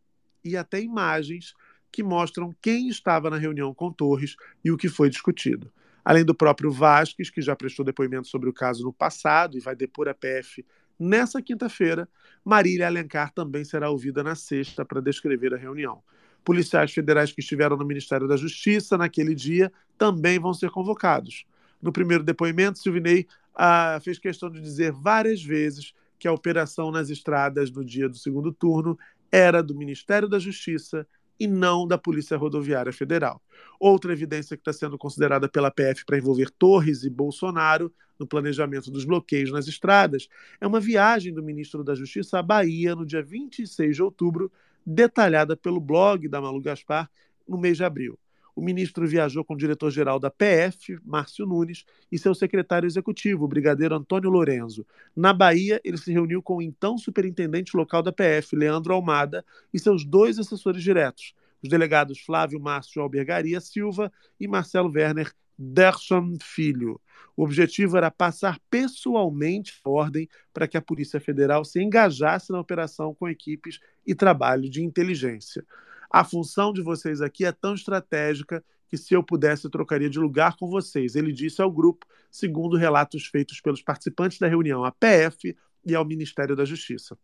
e 0.44 0.56
até 0.56 0.80
imagens 0.80 1.54
que 1.90 2.04
mostram 2.04 2.54
quem 2.60 2.88
estava 2.88 3.30
na 3.30 3.36
reunião 3.36 3.74
com 3.74 3.90
Torres 3.90 4.36
e 4.64 4.70
o 4.70 4.76
que 4.76 4.88
foi 4.88 5.08
discutido. 5.10 5.72
Além 6.06 6.24
do 6.24 6.36
próprio 6.36 6.70
Vasques, 6.70 7.30
que 7.30 7.42
já 7.42 7.56
prestou 7.56 7.84
depoimento 7.84 8.28
sobre 8.28 8.48
o 8.48 8.52
caso 8.52 8.84
no 8.84 8.92
passado 8.92 9.58
e 9.58 9.60
vai 9.60 9.74
depor 9.74 10.06
a 10.06 10.14
PF 10.14 10.64
nessa 10.96 11.42
quinta-feira, 11.42 12.08
Marília 12.44 12.86
Alencar 12.86 13.32
também 13.32 13.64
será 13.64 13.90
ouvida 13.90 14.22
na 14.22 14.36
sexta 14.36 14.84
para 14.84 15.02
descrever 15.02 15.52
a 15.52 15.56
reunião. 15.56 16.00
Policiais 16.44 16.92
federais 16.92 17.32
que 17.32 17.40
estiveram 17.40 17.76
no 17.76 17.84
Ministério 17.84 18.28
da 18.28 18.36
Justiça 18.36 18.96
naquele 18.96 19.34
dia 19.34 19.72
também 19.98 20.38
vão 20.38 20.54
ser 20.54 20.70
convocados. 20.70 21.44
No 21.82 21.90
primeiro 21.90 22.22
depoimento, 22.22 22.78
Silvinei 22.78 23.26
ah, 23.52 23.98
fez 24.00 24.16
questão 24.16 24.48
de 24.48 24.60
dizer 24.60 24.92
várias 24.92 25.42
vezes 25.42 25.92
que 26.20 26.28
a 26.28 26.32
operação 26.32 26.92
nas 26.92 27.10
estradas 27.10 27.68
no 27.68 27.84
dia 27.84 28.08
do 28.08 28.16
segundo 28.16 28.52
turno 28.52 28.96
era 29.32 29.60
do 29.60 29.74
Ministério 29.74 30.28
da 30.28 30.38
Justiça 30.38 31.04
e 31.38 31.46
não 31.46 31.86
da 31.86 31.98
Polícia 31.98 32.36
Rodoviária 32.36 32.92
Federal. 32.92 33.42
Outra 33.78 34.12
evidência 34.12 34.56
que 34.56 34.60
está 34.60 34.72
sendo 34.72 34.96
considerada 34.96 35.48
pela 35.48 35.70
PF 35.70 36.04
para 36.04 36.18
envolver 36.18 36.50
Torres 36.50 37.04
e 37.04 37.10
Bolsonaro 37.10 37.92
no 38.18 38.26
planejamento 38.26 38.90
dos 38.90 39.04
bloqueios 39.04 39.52
nas 39.52 39.68
estradas 39.68 40.28
é 40.60 40.66
uma 40.66 40.80
viagem 40.80 41.32
do 41.32 41.42
ministro 41.42 41.84
da 41.84 41.94
Justiça 41.94 42.38
à 42.38 42.42
Bahia 42.42 42.94
no 42.94 43.04
dia 43.04 43.22
26 43.22 43.96
de 43.96 44.02
outubro, 44.02 44.50
detalhada 44.84 45.56
pelo 45.56 45.80
blog 45.80 46.28
da 46.28 46.40
Malu 46.40 46.60
Gaspar 46.60 47.10
no 47.46 47.58
mês 47.58 47.76
de 47.76 47.84
abril. 47.84 48.18
O 48.56 48.62
ministro 48.62 49.06
viajou 49.06 49.44
com 49.44 49.52
o 49.52 49.56
diretor-geral 49.56 50.18
da 50.18 50.30
PF, 50.30 50.98
Márcio 51.04 51.44
Nunes, 51.44 51.84
e 52.10 52.18
seu 52.18 52.34
secretário 52.34 52.86
executivo, 52.86 53.44
o 53.44 53.48
brigadeiro 53.48 53.94
Antônio 53.94 54.30
Lorenzo. 54.30 54.86
Na 55.14 55.34
Bahia, 55.34 55.78
ele 55.84 55.98
se 55.98 56.10
reuniu 56.10 56.42
com 56.42 56.56
o 56.56 56.62
então 56.62 56.96
superintendente 56.96 57.76
local 57.76 58.02
da 58.02 58.10
PF, 58.10 58.56
Leandro 58.56 58.94
Almada, 58.94 59.44
e 59.74 59.78
seus 59.78 60.06
dois 60.06 60.38
assessores 60.38 60.82
diretos, 60.82 61.34
os 61.62 61.68
delegados 61.68 62.18
Flávio 62.18 62.58
Márcio 62.58 63.02
Albergaria 63.02 63.60
Silva 63.60 64.10
e 64.40 64.48
Marcelo 64.48 64.90
Werner 64.90 65.34
Derson 65.58 66.38
Filho. 66.42 66.98
O 67.36 67.44
objetivo 67.44 67.98
era 67.98 68.10
passar 68.10 68.58
pessoalmente 68.70 69.78
a 69.84 69.90
ordem 69.90 70.26
para 70.54 70.66
que 70.66 70.78
a 70.78 70.82
Polícia 70.82 71.20
Federal 71.20 71.62
se 71.62 71.82
engajasse 71.82 72.50
na 72.50 72.58
operação 72.58 73.14
com 73.14 73.28
equipes 73.28 73.80
e 74.06 74.14
trabalho 74.14 74.70
de 74.70 74.82
inteligência. 74.82 75.62
A 76.10 76.24
função 76.24 76.72
de 76.72 76.82
vocês 76.82 77.20
aqui 77.20 77.44
é 77.44 77.52
tão 77.52 77.74
estratégica 77.74 78.64
que, 78.88 78.96
se 78.96 79.14
eu 79.14 79.22
pudesse, 79.22 79.64
eu 79.64 79.70
trocaria 79.70 80.08
de 80.08 80.18
lugar 80.18 80.56
com 80.56 80.68
vocês. 80.68 81.16
Ele 81.16 81.32
disse 81.32 81.60
ao 81.60 81.70
grupo, 81.70 82.06
segundo 82.30 82.76
relatos 82.76 83.26
feitos 83.26 83.60
pelos 83.60 83.82
participantes 83.82 84.38
da 84.38 84.46
reunião, 84.46 84.84
à 84.84 84.92
PF 84.92 85.56
e 85.84 85.94
ao 85.94 86.04
Ministério 86.04 86.54
da 86.54 86.64
Justiça. 86.64 87.16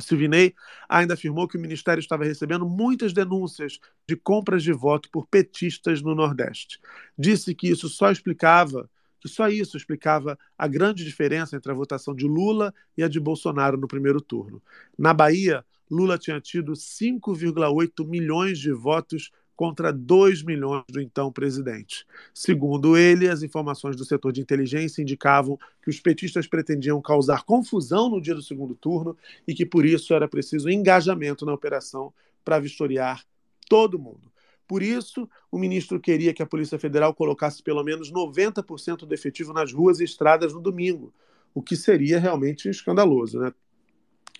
Silvinei 0.00 0.54
ainda 0.88 1.14
afirmou 1.14 1.46
que 1.46 1.56
o 1.56 1.60
Ministério 1.60 2.00
estava 2.00 2.24
recebendo 2.24 2.66
muitas 2.66 3.12
denúncias 3.12 3.78
de 4.08 4.16
compras 4.16 4.62
de 4.62 4.72
voto 4.72 5.08
por 5.10 5.26
petistas 5.26 6.02
no 6.02 6.14
Nordeste. 6.14 6.80
Disse 7.16 7.54
que 7.54 7.68
isso 7.68 7.88
só 7.88 8.10
explicava, 8.10 8.90
que 9.24 9.28
só 9.30 9.48
isso 9.48 9.74
explicava 9.78 10.38
a 10.56 10.68
grande 10.68 11.02
diferença 11.02 11.56
entre 11.56 11.72
a 11.72 11.74
votação 11.74 12.14
de 12.14 12.26
Lula 12.26 12.74
e 12.94 13.02
a 13.02 13.08
de 13.08 13.18
Bolsonaro 13.18 13.78
no 13.78 13.88
primeiro 13.88 14.20
turno. 14.20 14.62
Na 14.98 15.14
Bahia, 15.14 15.64
Lula 15.90 16.18
tinha 16.18 16.38
tido 16.42 16.72
5,8 16.74 18.06
milhões 18.06 18.58
de 18.58 18.70
votos 18.70 19.30
contra 19.56 19.90
2 19.90 20.42
milhões 20.42 20.84
do 20.90 21.00
então 21.00 21.32
presidente. 21.32 22.04
Segundo 22.34 22.98
ele, 22.98 23.26
as 23.26 23.42
informações 23.42 23.96
do 23.96 24.04
setor 24.04 24.30
de 24.30 24.42
inteligência 24.42 25.00
indicavam 25.00 25.58
que 25.82 25.88
os 25.88 25.98
petistas 25.98 26.46
pretendiam 26.46 27.00
causar 27.00 27.44
confusão 27.44 28.10
no 28.10 28.20
dia 28.20 28.34
do 28.34 28.42
segundo 28.42 28.74
turno 28.74 29.16
e 29.48 29.54
que 29.54 29.64
por 29.64 29.86
isso 29.86 30.12
era 30.12 30.28
preciso 30.28 30.68
engajamento 30.68 31.46
na 31.46 31.54
operação 31.54 32.12
para 32.44 32.58
vistoriar 32.58 33.24
todo 33.70 33.98
mundo. 33.98 34.33
Por 34.66 34.82
isso, 34.82 35.28
o 35.50 35.58
ministro 35.58 36.00
queria 36.00 36.32
que 36.32 36.42
a 36.42 36.46
Polícia 36.46 36.78
Federal 36.78 37.14
colocasse 37.14 37.62
pelo 37.62 37.82
menos 37.84 38.10
90% 38.10 39.06
do 39.06 39.14
efetivo 39.14 39.52
nas 39.52 39.72
ruas 39.72 40.00
e 40.00 40.04
estradas 40.04 40.52
no 40.52 40.60
domingo, 40.60 41.12
o 41.54 41.62
que 41.62 41.76
seria 41.76 42.18
realmente 42.18 42.68
escandaloso, 42.68 43.38
né? 43.38 43.52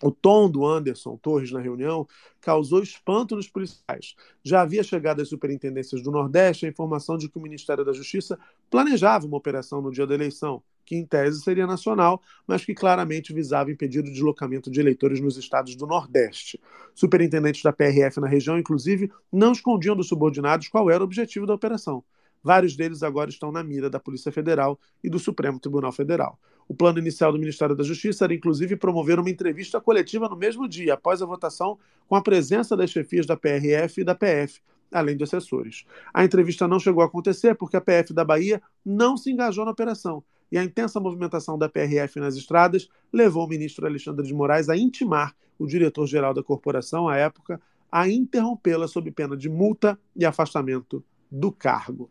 O 0.02 0.10
tom 0.10 0.50
do 0.50 0.66
Anderson 0.66 1.16
Torres 1.16 1.52
na 1.52 1.60
reunião 1.60 2.06
causou 2.40 2.82
espanto 2.82 3.36
nos 3.36 3.48
policiais. 3.48 4.16
Já 4.42 4.60
havia 4.60 4.82
chegado 4.82 5.22
às 5.22 5.28
superintendências 5.28 6.02
do 6.02 6.10
Nordeste 6.10 6.66
a 6.66 6.68
informação 6.68 7.16
de 7.16 7.28
que 7.28 7.38
o 7.38 7.40
Ministério 7.40 7.84
da 7.84 7.92
Justiça 7.92 8.38
planejava 8.68 9.26
uma 9.26 9.36
operação 9.36 9.80
no 9.80 9.92
dia 9.92 10.06
da 10.06 10.14
eleição, 10.14 10.62
que 10.84 10.96
em 10.96 11.04
tese 11.04 11.40
seria 11.40 11.66
nacional, 11.66 12.20
mas 12.46 12.64
que 12.64 12.74
claramente 12.74 13.32
visava 13.32 13.70
impedir 13.70 14.00
o 14.00 14.04
deslocamento 14.04 14.70
de 14.70 14.80
eleitores 14.80 15.20
nos 15.20 15.36
estados 15.36 15.74
do 15.74 15.86
Nordeste. 15.86 16.60
Superintendentes 16.94 17.62
da 17.62 17.72
PRF 17.72 18.20
na 18.20 18.28
região, 18.28 18.58
inclusive, 18.58 19.10
não 19.32 19.52
escondiam 19.52 19.96
dos 19.96 20.08
subordinados 20.08 20.68
qual 20.68 20.90
era 20.90 21.02
o 21.02 21.04
objetivo 21.04 21.46
da 21.46 21.54
operação. 21.54 22.04
Vários 22.42 22.76
deles 22.76 23.02
agora 23.02 23.30
estão 23.30 23.50
na 23.50 23.64
mira 23.64 23.88
da 23.88 23.98
Polícia 23.98 24.30
Federal 24.30 24.78
e 25.02 25.08
do 25.08 25.18
Supremo 25.18 25.58
Tribunal 25.58 25.92
Federal. 25.92 26.38
O 26.68 26.74
plano 26.74 26.98
inicial 26.98 27.32
do 27.32 27.38
Ministério 27.38 27.74
da 27.74 27.82
Justiça 27.82 28.24
era, 28.24 28.34
inclusive, 28.34 28.76
promover 28.76 29.18
uma 29.18 29.30
entrevista 29.30 29.80
coletiva 29.80 30.28
no 30.28 30.36
mesmo 30.36 30.68
dia, 30.68 30.92
após 30.92 31.22
a 31.22 31.26
votação, 31.26 31.78
com 32.06 32.14
a 32.16 32.22
presença 32.22 32.76
das 32.76 32.90
chefias 32.90 33.24
da 33.24 33.34
PRF 33.34 34.00
e 34.00 34.04
da 34.04 34.14
PF, 34.14 34.60
além 34.92 35.16
de 35.16 35.24
assessores. 35.24 35.84
A 36.12 36.22
entrevista 36.22 36.68
não 36.68 36.78
chegou 36.78 37.02
a 37.02 37.06
acontecer 37.06 37.54
porque 37.54 37.76
a 37.76 37.80
PF 37.80 38.12
da 38.12 38.24
Bahia 38.24 38.62
não 38.84 39.16
se 39.16 39.30
engajou 39.30 39.64
na 39.64 39.70
operação 39.70 40.22
e 40.50 40.58
a 40.58 40.64
intensa 40.64 41.00
movimentação 41.00 41.58
da 41.58 41.68
PRF 41.68 42.20
nas 42.20 42.36
estradas 42.36 42.88
levou 43.12 43.44
o 43.44 43.48
ministro 43.48 43.86
Alexandre 43.86 44.26
de 44.26 44.34
Moraes 44.34 44.68
a 44.68 44.76
intimar 44.76 45.34
o 45.58 45.66
diretor-geral 45.66 46.34
da 46.34 46.42
corporação, 46.42 47.08
à 47.08 47.16
época, 47.16 47.60
a 47.90 48.08
interrompê-la 48.08 48.88
sob 48.88 49.10
pena 49.10 49.36
de 49.36 49.48
multa 49.48 49.98
e 50.16 50.24
afastamento 50.24 51.04
do 51.30 51.52
cargo. 51.52 52.10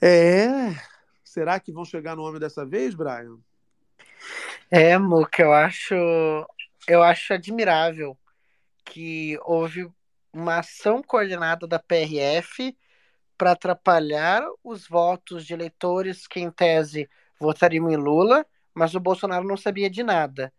É. 0.00 0.74
Será 1.24 1.58
que 1.58 1.72
vão 1.72 1.84
chegar 1.84 2.14
no 2.14 2.22
homem 2.22 2.38
dessa 2.38 2.64
vez, 2.64 2.94
Brian? 2.94 3.38
É, 4.70 4.96
Muca, 4.98 5.42
eu 5.42 5.52
acho, 5.52 5.94
eu 6.86 7.02
acho 7.02 7.32
admirável 7.32 8.16
que 8.84 9.38
houve 9.44 9.90
uma 10.32 10.58
ação 10.58 11.02
coordenada 11.02 11.66
da 11.66 11.78
PRF 11.78 12.76
para 13.36 13.52
atrapalhar 13.52 14.42
os 14.62 14.86
votos 14.86 15.44
de 15.44 15.54
eleitores 15.54 16.26
que, 16.26 16.40
em 16.40 16.50
tese, 16.50 17.08
votariam 17.40 17.90
em 17.90 17.96
Lula, 17.96 18.46
mas 18.74 18.94
o 18.94 19.00
Bolsonaro 19.00 19.46
não 19.46 19.56
sabia 19.56 19.88
de 19.88 20.02
nada. 20.02 20.52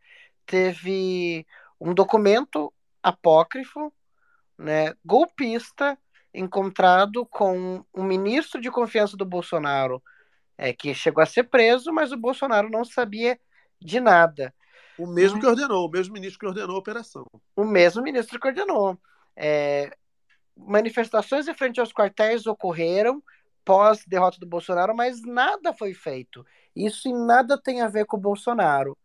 Teve 0.46 1.46
um 1.80 1.94
documento 1.94 2.74
apócrifo, 3.02 3.94
né, 4.58 4.94
golpista, 5.04 5.98
encontrado 6.34 7.26
com 7.26 7.84
um 7.94 8.04
ministro 8.04 8.60
de 8.60 8.72
confiança 8.72 9.16
do 9.16 9.26
Bolsonaro, 9.26 10.02
é, 10.58 10.74
que 10.74 10.94
chegou 10.94 11.22
a 11.22 11.26
ser 11.26 11.44
preso, 11.44 11.92
mas 11.92 12.12
o 12.12 12.18
Bolsonaro 12.18 12.70
não 12.70 12.84
sabia 12.86 13.40
de 13.82 14.00
nada. 14.00 14.54
O 14.98 15.06
mesmo 15.06 15.40
que 15.40 15.46
ordenou, 15.46 15.88
o 15.88 15.92
mesmo 15.92 16.14
ministro 16.14 16.40
que 16.40 16.46
ordenou 16.46 16.76
a 16.76 16.80
operação. 16.80 17.26
O 17.56 17.66
mesmo 17.66 18.02
ministro 18.02 18.40
que 18.40 18.48
ordenou. 18.48 18.98
É, 19.36 19.94
manifestações 20.56 21.48
em 21.48 21.54
frente 21.54 21.80
aos 21.80 21.92
quartéis 21.92 22.48
ocorreram 22.48 23.22
pós 23.66 24.06
derrota 24.06 24.40
do 24.40 24.48
Bolsonaro, 24.48 24.96
mas 24.96 25.22
nada 25.24 25.74
foi 25.74 25.94
feito. 25.94 26.46
Isso 26.76 27.08
em 27.08 27.14
nada 27.14 27.62
tem 27.62 27.82
a 27.82 27.88
ver 27.88 28.06
com 28.06 28.18
o 28.18 28.20
Bolsonaro. 28.20 28.98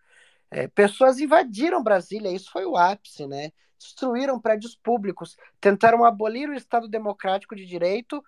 É, 0.51 0.67
pessoas 0.69 1.21
invadiram 1.21 1.83
Brasília, 1.83 2.33
isso 2.33 2.51
foi 2.51 2.65
o 2.65 2.77
ápice, 2.77 3.27
né? 3.27 3.53
destruíram 3.81 4.39
prédios 4.39 4.77
públicos, 4.77 5.37
tentaram 5.59 6.05
abolir 6.05 6.49
o 6.51 6.55
Estado 6.55 6.87
Democrático 6.87 7.57
de 7.57 7.65
Direito 7.65 8.23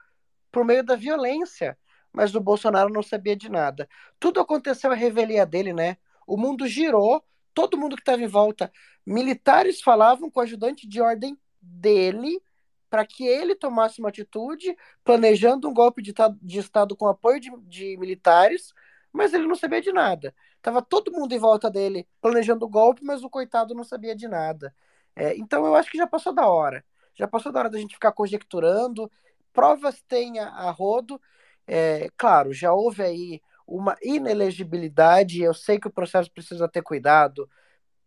por 0.51 0.65
meio 0.65 0.83
da 0.83 0.97
violência, 0.97 1.79
mas 2.11 2.35
o 2.35 2.41
Bolsonaro 2.41 2.93
não 2.93 3.03
sabia 3.03 3.37
de 3.37 3.51
nada. 3.51 3.89
Tudo 4.19 4.41
aconteceu 4.41 4.91
à 4.91 4.95
revelia 4.95 5.45
dele, 5.45 5.73
né? 5.73 5.99
O 6.27 6.37
mundo 6.37 6.67
girou, 6.67 7.23
todo 7.53 7.77
mundo 7.77 7.97
que 7.97 8.03
estava 8.03 8.23
em 8.23 8.27
volta, 8.27 8.73
militares 9.05 9.83
falavam 9.83 10.31
com 10.31 10.41
o 10.41 10.43
ajudante 10.43 10.89
de 10.89 11.01
ordem 11.01 11.39
dele 11.61 12.41
para 12.89 13.07
que 13.07 13.27
ele 13.27 13.55
tomasse 13.55 14.01
uma 14.01 14.11
atitude, 14.11 14.77
planejando 15.05 15.69
um 15.69 15.75
golpe 15.75 16.03
de, 16.03 16.13
de 16.43 16.59
Estado 16.59 16.95
com 16.97 17.07
apoio 17.07 17.41
de, 17.41 17.51
de 17.63 17.97
militares, 17.97 18.75
mas 19.13 19.35
ele 19.35 19.47
não 19.47 19.55
sabia 19.55 19.81
de 19.81 19.93
nada. 19.93 20.35
Tava 20.61 20.81
todo 20.81 21.13
mundo 21.13 21.35
em 21.35 21.39
volta 21.39 21.71
dele 21.71 22.09
planejando 22.21 22.65
o 22.65 22.69
golpe, 22.69 23.05
mas 23.05 23.23
o 23.23 23.31
coitado 23.31 23.75
não 23.75 23.85
sabia 23.85 24.17
de 24.17 24.27
nada. 24.27 24.75
É, 25.15 25.37
então 25.37 25.67
eu 25.67 25.75
acho 25.75 25.91
que 25.91 25.99
já 25.99 26.07
passou 26.07 26.33
da 26.33 26.47
hora. 26.49 26.85
Já 27.15 27.29
passou 27.29 27.53
da 27.53 27.61
hora 27.61 27.71
da 27.71 27.79
gente 27.79 27.95
ficar 27.95 28.13
conjecturando. 28.13 29.11
Provas 29.53 30.01
tem 30.03 30.39
a, 30.39 30.49
a 30.49 30.71
rodo. 30.71 31.21
É, 31.67 32.09
claro, 32.17 32.53
já 32.53 32.73
houve 32.73 33.03
aí 33.03 33.43
uma 33.67 33.97
inelegibilidade. 34.03 35.43
Eu 35.43 35.55
sei 35.55 35.79
que 35.79 35.89
o 35.89 35.93
processo 35.93 36.31
precisa 36.33 36.69
ter 36.69 36.83
cuidado, 36.83 37.49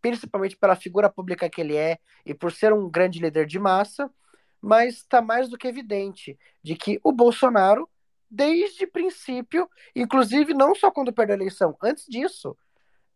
principalmente 0.02 0.58
pela 0.58 0.76
figura 0.76 1.10
pública 1.10 1.50
que 1.50 1.62
ele 1.62 1.76
é 1.76 2.00
e 2.26 2.34
por 2.34 2.52
ser 2.52 2.74
um 2.74 2.90
grande 2.90 3.20
líder 3.20 3.46
de 3.46 3.60
massa, 3.60 4.10
mas 4.62 4.96
está 4.96 5.22
mais 5.22 5.50
do 5.50 5.58
que 5.58 5.68
evidente 5.68 6.38
de 6.64 6.76
que 6.76 7.00
o 7.04 7.12
Bolsonaro, 7.12 7.90
desde 8.30 8.88
princípio, 8.88 9.70
inclusive 9.96 10.54
não 10.54 10.76
só 10.76 10.92
quando 10.92 11.14
perdeu 11.14 11.36
a 11.36 11.38
eleição, 11.38 11.78
antes 11.82 12.06
disso, 12.08 12.58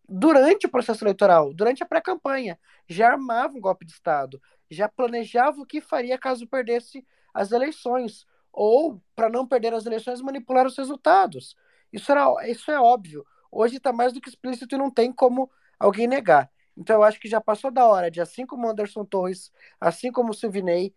durante 0.08 0.66
o 0.66 0.70
processo 0.70 1.04
eleitoral, 1.04 1.54
durante 1.54 1.84
a 1.84 1.86
pré-campanha, 1.86 2.60
já 2.88 3.12
armava 3.12 3.56
um 3.56 3.62
golpe 3.62 3.86
de 3.86 3.92
Estado, 3.92 4.42
já 4.70 4.88
planejava 4.88 5.62
o 5.62 5.66
que 5.66 5.82
faria 5.82 6.18
caso 6.18 6.48
perdesse 6.48 7.06
as 7.34 7.52
eleições, 7.52 8.26
ou, 8.52 9.02
para 9.16 9.30
não 9.30 9.48
perder 9.48 9.74
as 9.74 9.86
eleições, 9.86 10.22
manipular 10.22 10.66
os 10.66 10.78
resultados. 10.78 11.56
Isso, 11.94 12.12
era, 12.12 12.50
isso 12.50 12.72
é 12.72 12.80
óbvio. 12.80 13.26
Hoje 13.52 13.78
está 13.78 13.94
mais 13.94 14.14
do 14.14 14.22
que 14.22 14.30
explícito 14.30 14.76
e 14.76 14.78
não 14.78 14.90
tem 14.90 15.12
como 15.12 15.50
alguém 15.80 16.08
negar. 16.08 16.52
Então 16.76 16.98
eu 16.98 17.04
acho 17.04 17.20
que 17.20 17.28
já 17.28 17.42
passou 17.42 17.72
da 17.72 17.86
hora 17.86 18.10
de, 18.10 18.22
assim 18.22 18.46
como 18.46 18.68
Anderson 18.68 19.06
Torres, 19.06 19.52
assim 19.80 20.12
como 20.12 20.32
o 20.32 20.34
Silvinei, 20.34 20.94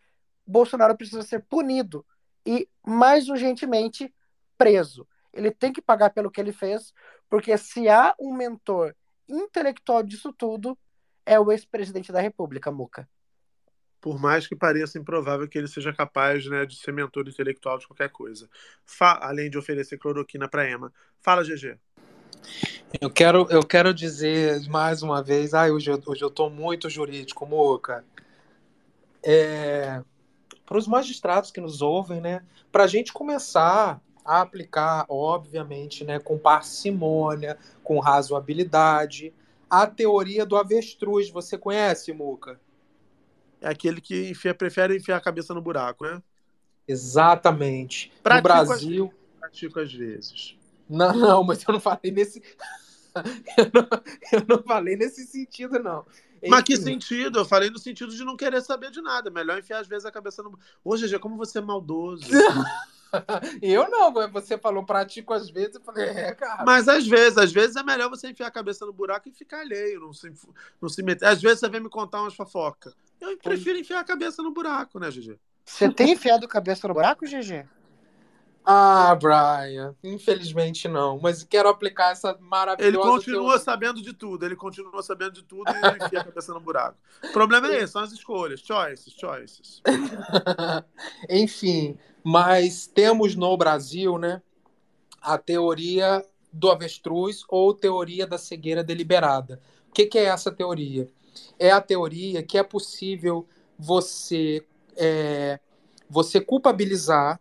Bolsonaro 0.46 0.96
precisa 0.96 1.22
ser 1.22 1.44
punido 1.44 2.04
e, 2.46 2.68
mais 2.86 3.28
urgentemente, 3.28 4.12
preso. 4.56 5.06
Ele 5.32 5.50
tem 5.50 5.72
que 5.72 5.80
pagar 5.80 6.10
pelo 6.10 6.30
que 6.30 6.40
ele 6.40 6.52
fez, 6.52 6.92
porque 7.28 7.56
se 7.56 7.88
há 7.88 8.14
um 8.20 8.34
mentor 8.34 8.94
intelectual 9.28 10.02
disso 10.02 10.32
tudo, 10.32 10.78
é 11.24 11.38
o 11.38 11.50
ex-presidente 11.50 12.12
da 12.12 12.20
República, 12.20 12.70
Muca. 12.70 13.08
Por 14.00 14.20
mais 14.20 14.46
que 14.46 14.56
pareça 14.56 14.98
improvável 14.98 15.48
que 15.48 15.56
ele 15.56 15.68
seja 15.68 15.92
capaz 15.92 16.44
né, 16.46 16.66
de 16.66 16.76
ser 16.76 16.92
mentor 16.92 17.28
intelectual 17.28 17.78
de 17.78 17.86
qualquer 17.86 18.10
coisa. 18.10 18.50
Fa 18.84 19.18
além 19.22 19.48
de 19.48 19.56
oferecer 19.56 19.96
cloroquina 19.96 20.48
para 20.48 20.68
Emma. 20.68 20.92
Fala, 21.20 21.44
GG. 21.44 21.78
Eu 23.00 23.08
quero, 23.08 23.46
eu 23.48 23.62
quero 23.64 23.94
dizer 23.94 24.68
mais 24.68 25.02
uma 25.02 25.22
vez, 25.22 25.54
ai, 25.54 25.70
hoje, 25.70 25.90
eu, 25.90 26.02
hoje 26.04 26.22
eu 26.22 26.30
tô 26.30 26.50
muito 26.50 26.90
jurídico, 26.90 27.46
Muca. 27.46 28.04
É, 29.24 30.02
para 30.72 30.78
os 30.78 30.88
magistrados 30.88 31.50
que 31.50 31.60
nos 31.60 31.82
ouvem, 31.82 32.18
né? 32.18 32.42
Para 32.72 32.84
a 32.84 32.86
gente 32.86 33.12
começar 33.12 34.00
a 34.24 34.40
aplicar, 34.40 35.04
obviamente, 35.06 36.02
né, 36.02 36.18
com 36.18 36.38
parcimônia, 36.38 37.58
com 37.84 37.98
razoabilidade, 37.98 39.34
a 39.68 39.86
teoria 39.86 40.46
do 40.46 40.56
avestruz. 40.56 41.28
Você 41.28 41.58
conhece, 41.58 42.10
Muca? 42.14 42.58
É 43.60 43.68
aquele 43.68 44.00
que 44.00 44.30
enfia, 44.30 44.54
prefere 44.54 44.96
enfiar 44.96 45.18
a 45.18 45.20
cabeça 45.20 45.52
no 45.52 45.60
buraco, 45.60 46.06
né? 46.06 46.22
Exatamente. 46.88 48.10
Pratico 48.22 48.48
no 48.48 48.64
Brasil. 48.64 49.14
Às, 49.14 49.40
pratico 49.40 49.78
às 49.78 49.92
vezes. 49.92 50.56
Não, 50.88 51.14
não, 51.14 51.44
mas 51.44 51.62
eu 51.68 51.72
não 51.74 51.80
falei 51.80 52.10
nesse. 52.10 52.42
eu, 53.58 53.70
não, 53.74 53.88
eu 54.32 54.44
não 54.48 54.62
falei 54.62 54.96
nesse 54.96 55.26
sentido, 55.26 55.78
não. 55.78 56.06
Mas 56.48 56.62
que 56.64 56.76
sentido? 56.76 57.38
Eu 57.38 57.44
falei 57.44 57.70
no 57.70 57.78
sentido 57.78 58.14
de 58.14 58.24
não 58.24 58.36
querer 58.36 58.60
saber 58.62 58.90
de 58.90 59.00
nada. 59.00 59.30
Melhor 59.30 59.58
enfiar 59.58 59.80
às 59.80 59.86
vezes 59.86 60.04
a 60.04 60.10
cabeça 60.10 60.42
no. 60.42 60.58
Ô, 60.84 60.96
GG, 60.96 61.18
como 61.18 61.36
você 61.36 61.58
é 61.58 61.60
maldoso. 61.60 62.24
eu 63.60 63.90
não, 63.90 64.12
você 64.30 64.56
falou 64.56 64.84
pratico 64.84 65.34
às 65.34 65.50
vezes, 65.50 65.74
eu 65.74 65.80
falei, 65.82 66.08
é, 66.08 66.34
cara. 66.34 66.64
Mas 66.64 66.88
às 66.88 67.06
vezes, 67.06 67.36
às 67.36 67.52
vezes 67.52 67.76
é 67.76 67.82
melhor 67.82 68.08
você 68.08 68.30
enfiar 68.30 68.46
a 68.46 68.50
cabeça 68.50 68.86
no 68.86 68.92
buraco 68.92 69.28
e 69.28 69.32
ficar 69.32 69.60
alheio, 69.60 70.00
não 70.00 70.12
se, 70.12 70.32
não 70.80 70.88
se 70.88 71.02
meter. 71.02 71.26
Às 71.26 71.40
vezes 71.40 71.60
você 71.60 71.68
vem 71.68 71.80
me 71.80 71.90
contar 71.90 72.22
umas 72.22 72.34
fofocas. 72.34 72.94
Eu 73.20 73.36
prefiro 73.36 73.78
enfiar 73.78 74.00
a 74.00 74.04
cabeça 74.04 74.42
no 74.42 74.50
buraco, 74.50 74.98
né, 74.98 75.10
GG? 75.10 75.38
Você 75.64 75.88
tem 75.90 76.12
enfiado 76.12 76.44
a 76.44 76.48
cabeça 76.48 76.88
no 76.88 76.94
buraco, 76.94 77.24
GG? 77.24 77.66
Ah, 78.64 79.14
Brian, 79.16 79.94
infelizmente 80.04 80.86
não. 80.86 81.18
Mas 81.20 81.42
quero 81.42 81.68
aplicar 81.68 82.12
essa 82.12 82.36
maravilhosa. 82.40 82.88
Ele 82.88 82.96
continua 82.96 83.42
teoria. 83.42 83.58
sabendo 83.58 84.02
de 84.02 84.12
tudo, 84.12 84.46
ele 84.46 84.54
continua 84.54 85.02
sabendo 85.02 85.32
de 85.32 85.42
tudo 85.42 85.64
e 85.68 86.04
enfia 86.04 86.20
a 86.20 86.24
cabeça 86.24 86.54
no 86.54 86.60
buraco. 86.60 86.96
O 87.24 87.32
problema 87.32 87.68
é 87.68 87.78
esse, 87.78 87.92
são 87.92 88.02
as 88.02 88.12
escolhas, 88.12 88.60
choices, 88.60 89.12
choices. 89.14 89.82
Enfim, 91.28 91.98
mas 92.22 92.86
temos 92.86 93.34
no 93.34 93.56
Brasil, 93.56 94.16
né, 94.16 94.40
a 95.20 95.36
teoria 95.36 96.24
do 96.52 96.70
avestruz 96.70 97.44
ou 97.48 97.74
teoria 97.74 98.26
da 98.26 98.38
cegueira 98.38 98.84
deliberada. 98.84 99.60
O 99.88 99.92
que, 99.92 100.06
que 100.06 100.18
é 100.18 100.24
essa 100.24 100.52
teoria? 100.52 101.08
É 101.58 101.70
a 101.70 101.80
teoria 101.80 102.42
que 102.42 102.58
é 102.58 102.62
possível 102.62 103.46
você 103.78 104.64
é, 104.96 105.58
você 106.08 106.40
culpabilizar 106.40 107.40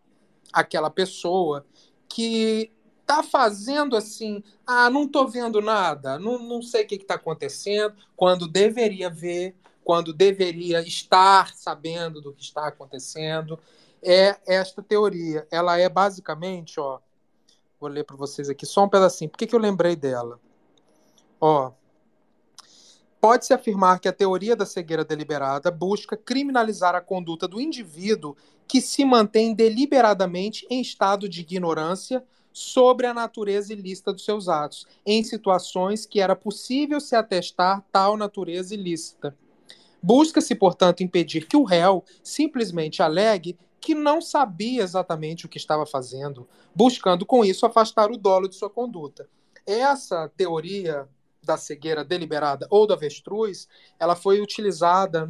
aquela 0.53 0.89
pessoa 0.89 1.65
que 2.07 2.71
tá 3.05 3.23
fazendo 3.23 3.95
assim, 3.95 4.43
ah, 4.65 4.89
não 4.89 5.07
tô 5.07 5.27
vendo 5.27 5.61
nada, 5.61 6.17
não, 6.17 6.39
não 6.39 6.61
sei 6.61 6.83
o 6.83 6.87
que 6.87 6.95
está 6.95 7.15
acontecendo, 7.15 7.93
quando 8.15 8.47
deveria 8.47 9.09
ver, 9.09 9.55
quando 9.83 10.13
deveria 10.13 10.81
estar 10.81 11.53
sabendo 11.53 12.21
do 12.21 12.33
que 12.33 12.43
está 12.43 12.67
acontecendo. 12.67 13.59
É 14.03 14.39
esta 14.47 14.81
teoria. 14.81 15.47
Ela 15.51 15.77
é 15.77 15.89
basicamente, 15.89 16.79
ó, 16.79 16.99
vou 17.79 17.89
ler 17.89 18.03
para 18.03 18.15
vocês 18.15 18.49
aqui 18.49 18.65
só 18.65 18.85
um 18.85 18.89
pedacinho. 18.89 19.29
Por 19.29 19.37
que, 19.37 19.47
que 19.47 19.55
eu 19.55 19.59
lembrei 19.59 19.95
dela? 19.95 20.39
Ó, 21.39 21.71
Pode-se 23.21 23.53
afirmar 23.53 23.99
que 23.99 24.07
a 24.07 24.13
teoria 24.13 24.55
da 24.55 24.65
cegueira 24.65 25.05
deliberada 25.05 25.69
busca 25.69 26.17
criminalizar 26.17 26.95
a 26.95 27.01
conduta 27.01 27.47
do 27.47 27.61
indivíduo 27.61 28.35
que 28.71 28.79
se 28.79 29.03
mantém 29.03 29.53
deliberadamente 29.53 30.65
em 30.69 30.79
estado 30.79 31.27
de 31.27 31.41
ignorância 31.41 32.23
sobre 32.53 33.05
a 33.05 33.13
natureza 33.13 33.73
ilícita 33.73 34.13
dos 34.13 34.23
seus 34.23 34.47
atos, 34.47 34.87
em 35.05 35.21
situações 35.25 36.05
que 36.05 36.21
era 36.21 36.37
possível 36.37 37.01
se 37.01 37.13
atestar 37.13 37.83
tal 37.91 38.15
natureza 38.15 38.73
ilícita. 38.73 39.35
Busca-se, 40.01 40.55
portanto, 40.55 41.03
impedir 41.03 41.49
que 41.49 41.57
o 41.57 41.65
réu 41.65 42.05
simplesmente 42.23 43.03
alegue 43.03 43.59
que 43.77 43.93
não 43.93 44.21
sabia 44.21 44.83
exatamente 44.83 45.45
o 45.45 45.49
que 45.49 45.57
estava 45.57 45.85
fazendo, 45.85 46.47
buscando 46.73 47.25
com 47.25 47.43
isso 47.43 47.65
afastar 47.65 48.09
o 48.09 48.17
dolo 48.17 48.47
de 48.47 48.55
sua 48.55 48.69
conduta. 48.69 49.27
Essa 49.65 50.31
teoria 50.37 51.09
da 51.43 51.57
cegueira 51.57 52.05
deliberada 52.05 52.67
ou 52.69 52.87
do 52.87 52.93
avestruz, 52.93 53.67
ela 53.99 54.15
foi 54.15 54.39
utilizada 54.39 55.29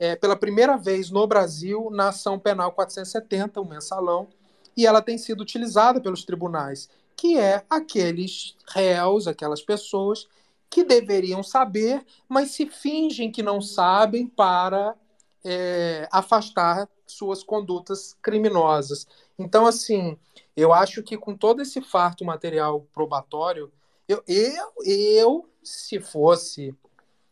é, 0.00 0.16
pela 0.16 0.34
primeira 0.34 0.78
vez 0.78 1.10
no 1.10 1.26
Brasil 1.26 1.90
na 1.92 2.08
ação 2.08 2.38
penal 2.38 2.72
470, 2.72 3.60
o 3.60 3.68
mensalão, 3.68 4.28
e 4.74 4.86
ela 4.86 5.02
tem 5.02 5.18
sido 5.18 5.42
utilizada 5.42 6.00
pelos 6.00 6.24
tribunais, 6.24 6.88
que 7.14 7.38
é 7.38 7.62
aqueles 7.68 8.56
réus, 8.66 9.28
aquelas 9.28 9.60
pessoas 9.60 10.26
que 10.70 10.82
deveriam 10.82 11.42
saber, 11.42 12.02
mas 12.26 12.52
se 12.52 12.64
fingem 12.64 13.30
que 13.30 13.42
não 13.42 13.60
sabem 13.60 14.26
para 14.26 14.96
é, 15.44 16.08
afastar 16.10 16.88
suas 17.06 17.42
condutas 17.42 18.16
criminosas. 18.22 19.06
Então, 19.38 19.66
assim, 19.66 20.16
eu 20.56 20.72
acho 20.72 21.02
que 21.02 21.18
com 21.18 21.36
todo 21.36 21.60
esse 21.60 21.82
farto 21.82 22.24
material 22.24 22.86
probatório, 22.92 23.70
eu, 24.08 24.22
eu, 24.26 24.72
eu 24.84 25.48
se 25.62 26.00
fosse 26.00 26.74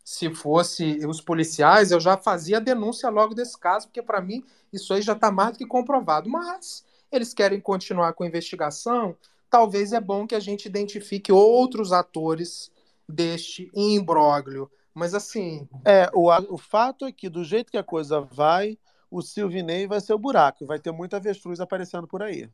se 0.09 0.30
fosse 0.35 1.05
os 1.06 1.20
policiais, 1.20 1.90
eu 1.90 2.01
já 2.01 2.16
fazia 2.16 2.56
a 2.56 2.60
denúncia 2.60 3.10
logo 3.10 3.35
desse 3.35 3.59
caso, 3.59 3.89
porque 3.89 4.01
para 4.01 4.22
mim 4.22 4.43
isso 4.72 4.94
aí 4.94 5.02
já 5.02 5.12
está 5.12 5.30
mais 5.30 5.52
do 5.52 5.59
que 5.59 5.66
comprovado. 5.66 6.30
Mas 6.30 6.82
eles 7.12 7.35
querem 7.35 7.60
continuar 7.60 8.14
com 8.14 8.24
a 8.24 8.26
investigação, 8.26 9.14
talvez 9.51 9.93
é 9.93 10.01
bom 10.01 10.26
que 10.26 10.35
a 10.35 10.40
gente 10.40 10.64
identifique 10.64 11.30
outros 11.30 11.93
atores 11.93 12.72
deste 13.06 13.70
imbróglio. 13.74 14.70
Mas 14.94 15.12
assim. 15.12 15.68
É, 15.85 16.10
o, 16.14 16.30
o 16.55 16.56
fato 16.56 17.05
é 17.05 17.12
que, 17.12 17.28
do 17.28 17.44
jeito 17.44 17.70
que 17.70 17.76
a 17.76 17.85
coisa 17.85 18.18
vai, 18.18 18.78
o 19.10 19.20
Silvinei 19.20 19.86
vai 19.86 20.01
ser 20.01 20.14
o 20.14 20.18
buraco, 20.18 20.64
vai 20.64 20.78
ter 20.78 20.90
muita 20.90 21.18
avestruz 21.18 21.60
aparecendo 21.60 22.06
por 22.06 22.22
aí. 22.22 22.48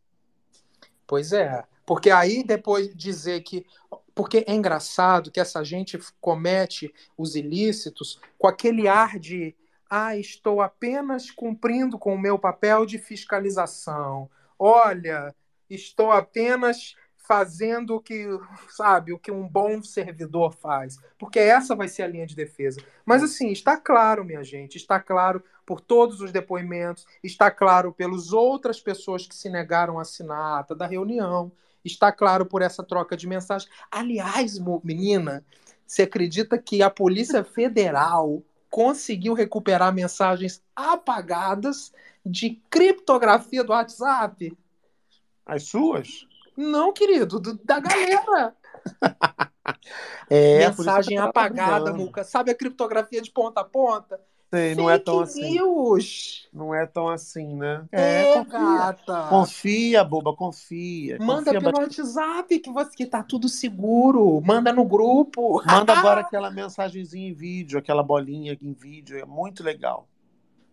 Pois 1.06 1.32
é. 1.32 1.62
Porque 1.86 2.10
aí 2.10 2.43
depois 2.43 2.93
dizer 2.97 3.43
que. 3.43 3.64
Porque 4.15 4.45
é 4.47 4.55
engraçado 4.55 5.31
que 5.31 5.41
essa 5.41 5.65
gente 5.65 5.99
comete 6.20 6.95
os 7.16 7.35
ilícitos 7.35 8.20
com 8.39 8.47
aquele 8.47 8.86
ar 8.86 9.19
de. 9.19 9.55
Ah, 9.91 10.16
estou 10.16 10.61
apenas 10.61 11.31
cumprindo 11.31 11.99
com 11.99 12.15
o 12.15 12.20
meu 12.20 12.39
papel 12.39 12.86
de 12.86 12.99
fiscalização. 12.99 14.31
Olha, 14.59 15.35
estou 15.69 16.11
apenas 16.11 16.97
fazendo 17.24 17.97
o 17.97 18.01
que, 18.01 18.27
sabe, 18.69 19.12
o 19.12 19.19
que 19.19 19.31
um 19.31 19.49
bom 19.49 19.82
servidor 19.82 20.55
faz, 20.55 20.99
porque 21.19 21.39
essa 21.39 21.74
vai 21.74 21.89
ser 21.89 22.03
a 22.03 22.07
linha 22.07 22.27
de 22.27 22.36
defesa. 22.36 22.82
Mas 23.05 23.23
assim, 23.23 23.51
está 23.51 23.78
claro, 23.78 24.24
minha 24.24 24.45
gente, 24.45 24.77
está 24.77 25.01
claro 25.01 25.43
por 25.65 25.81
todos 25.81 26.20
os 26.20 26.31
depoimentos, 26.31 27.07
está 27.23 27.51
claro 27.51 27.93
pelas 27.93 28.32
outras 28.32 28.78
pessoas 28.78 29.27
que 29.27 29.35
se 29.35 29.49
negaram 29.49 29.99
a 29.99 30.03
assinar 30.03 30.39
a 30.39 30.59
ata 30.59 30.74
da 30.74 30.86
reunião, 30.86 31.51
está 31.85 32.11
claro 32.11 32.47
por 32.47 32.62
essa 32.62 32.82
troca 32.82 33.16
de 33.16 33.27
mensagens. 33.27 33.70
Aliás, 33.90 34.59
menina, 34.82 35.44
você 35.86 36.02
acredita 36.02 36.59
que 36.59 36.82
a 36.82 36.90
Polícia 36.90 37.44
Federal 37.44 38.43
conseguiu 38.70 39.35
recuperar 39.35 39.93
mensagens 39.93 40.62
apagadas 40.74 41.93
de 42.24 42.61
criptografia 42.70 43.62
do 43.62 43.70
WhatsApp? 43.73 44.56
As 45.47 45.65
suas? 45.65 46.27
Não, 46.56 46.93
querido, 46.93 47.39
do- 47.39 47.59
da 47.65 47.81
galera. 47.81 48.56
É, 50.28 50.59
Mensagem 50.59 51.16
tá 51.16 51.24
apagada. 51.24 51.93
Muca. 51.93 52.23
Sabe 52.23 52.51
a 52.51 52.55
criptografia 52.55 53.23
de 53.23 53.31
ponta 53.31 53.61
a 53.61 53.65
ponta? 53.65 54.20
Sei, 54.55 54.74
não 54.76 54.89
é 54.89 54.98
tão 54.98 55.20
assim. 55.20 55.51
news. 55.51 56.48
Não 56.52 56.72
é 56.72 56.86
tão 56.86 57.09
assim, 57.09 57.56
né? 57.56 57.85
É, 57.90 58.35
confia. 58.35 58.44
gata. 58.44 59.26
Confia, 59.28 60.05
boba, 60.05 60.32
confia. 60.32 61.18
Manda 61.18 61.47
confia 61.47 61.60
pelo 61.60 61.72
bastante. 61.72 62.01
WhatsApp 62.01 62.59
que, 62.60 62.70
você, 62.70 62.90
que 62.97 63.06
tá 63.06 63.22
tudo 63.24 63.48
seguro. 63.48 64.40
Manda 64.40 64.72
no 64.72 64.85
grupo. 64.85 65.60
Manda 65.66 65.93
agora 65.98 66.20
aquela 66.20 66.52
mensagenzinha 66.52 67.28
em 67.28 67.32
vídeo, 67.32 67.78
aquela 67.78 68.02
bolinha 68.02 68.56
em 68.62 68.72
vídeo. 68.72 69.18
É 69.18 69.24
muito 69.24 69.64
legal. 69.64 70.09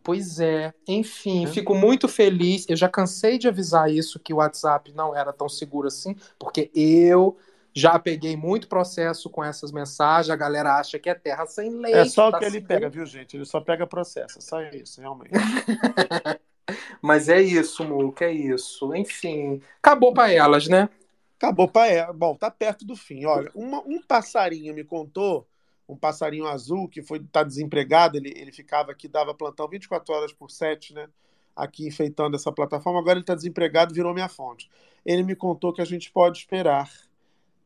Pois 0.03 0.39
é, 0.39 0.73
enfim, 0.87 1.45
fico 1.45 1.75
muito 1.75 2.07
feliz. 2.07 2.65
Eu 2.67 2.75
já 2.75 2.89
cansei 2.89 3.37
de 3.37 3.47
avisar 3.47 3.91
isso, 3.91 4.19
que 4.19 4.33
o 4.33 4.37
WhatsApp 4.37 4.91
não 4.93 5.15
era 5.15 5.31
tão 5.31 5.47
seguro 5.47 5.87
assim, 5.87 6.15
porque 6.39 6.71
eu 6.73 7.37
já 7.73 7.97
peguei 7.97 8.35
muito 8.35 8.67
processo 8.67 9.29
com 9.29 9.43
essas 9.43 9.71
mensagens. 9.71 10.29
A 10.29 10.35
galera 10.35 10.75
acha 10.79 10.99
que 10.99 11.09
é 11.09 11.13
terra 11.15 11.45
sem 11.45 11.69
lei. 11.69 11.93
É 11.93 12.05
só 12.05 12.27
o 12.27 12.31
tá 12.31 12.39
que 12.39 12.45
ele 12.45 12.51
seguro. 12.53 12.67
pega, 12.67 12.89
viu, 12.89 13.05
gente? 13.05 13.37
Ele 13.37 13.45
só 13.45 13.61
pega 13.61 13.87
processo. 13.87 14.37
É 14.37 14.41
só 14.41 14.61
isso, 14.61 14.99
realmente. 14.99 15.31
Mas 17.01 17.27
é 17.29 17.41
isso, 17.41 17.83
Muca, 17.83 18.25
é 18.25 18.31
isso. 18.31 18.93
Enfim, 18.95 19.61
acabou 19.81 20.13
pra 20.13 20.31
elas, 20.31 20.67
né? 20.67 20.89
Acabou 21.37 21.67
para 21.67 21.87
ela. 21.87 22.13
Bom, 22.13 22.35
tá 22.35 22.51
perto 22.51 22.85
do 22.85 22.95
fim. 22.95 23.25
Olha, 23.25 23.51
uma- 23.55 23.81
um 23.85 24.01
passarinho 24.01 24.73
me 24.73 24.83
contou, 24.83 25.47
um 25.89 25.95
passarinho 25.95 26.47
azul 26.47 26.87
que 26.87 27.01
foi 27.01 27.19
tá 27.19 27.43
desempregado, 27.43 28.17
ele, 28.17 28.31
ele 28.35 28.51
ficava 28.51 28.91
aqui, 28.91 29.07
dava 29.07 29.33
plantão 29.33 29.67
24 29.67 30.13
horas 30.13 30.31
por 30.33 30.51
7, 30.51 30.93
né? 30.93 31.07
Aqui 31.55 31.87
enfeitando 31.87 32.35
essa 32.35 32.51
plataforma. 32.51 32.99
Agora 32.99 33.13
ele 33.13 33.21
está 33.21 33.35
desempregado, 33.35 33.93
virou 33.93 34.13
minha 34.13 34.29
fonte. 34.29 34.69
Ele 35.05 35.23
me 35.23 35.35
contou 35.35 35.73
que 35.73 35.81
a 35.81 35.85
gente 35.85 36.11
pode 36.11 36.37
esperar 36.37 36.89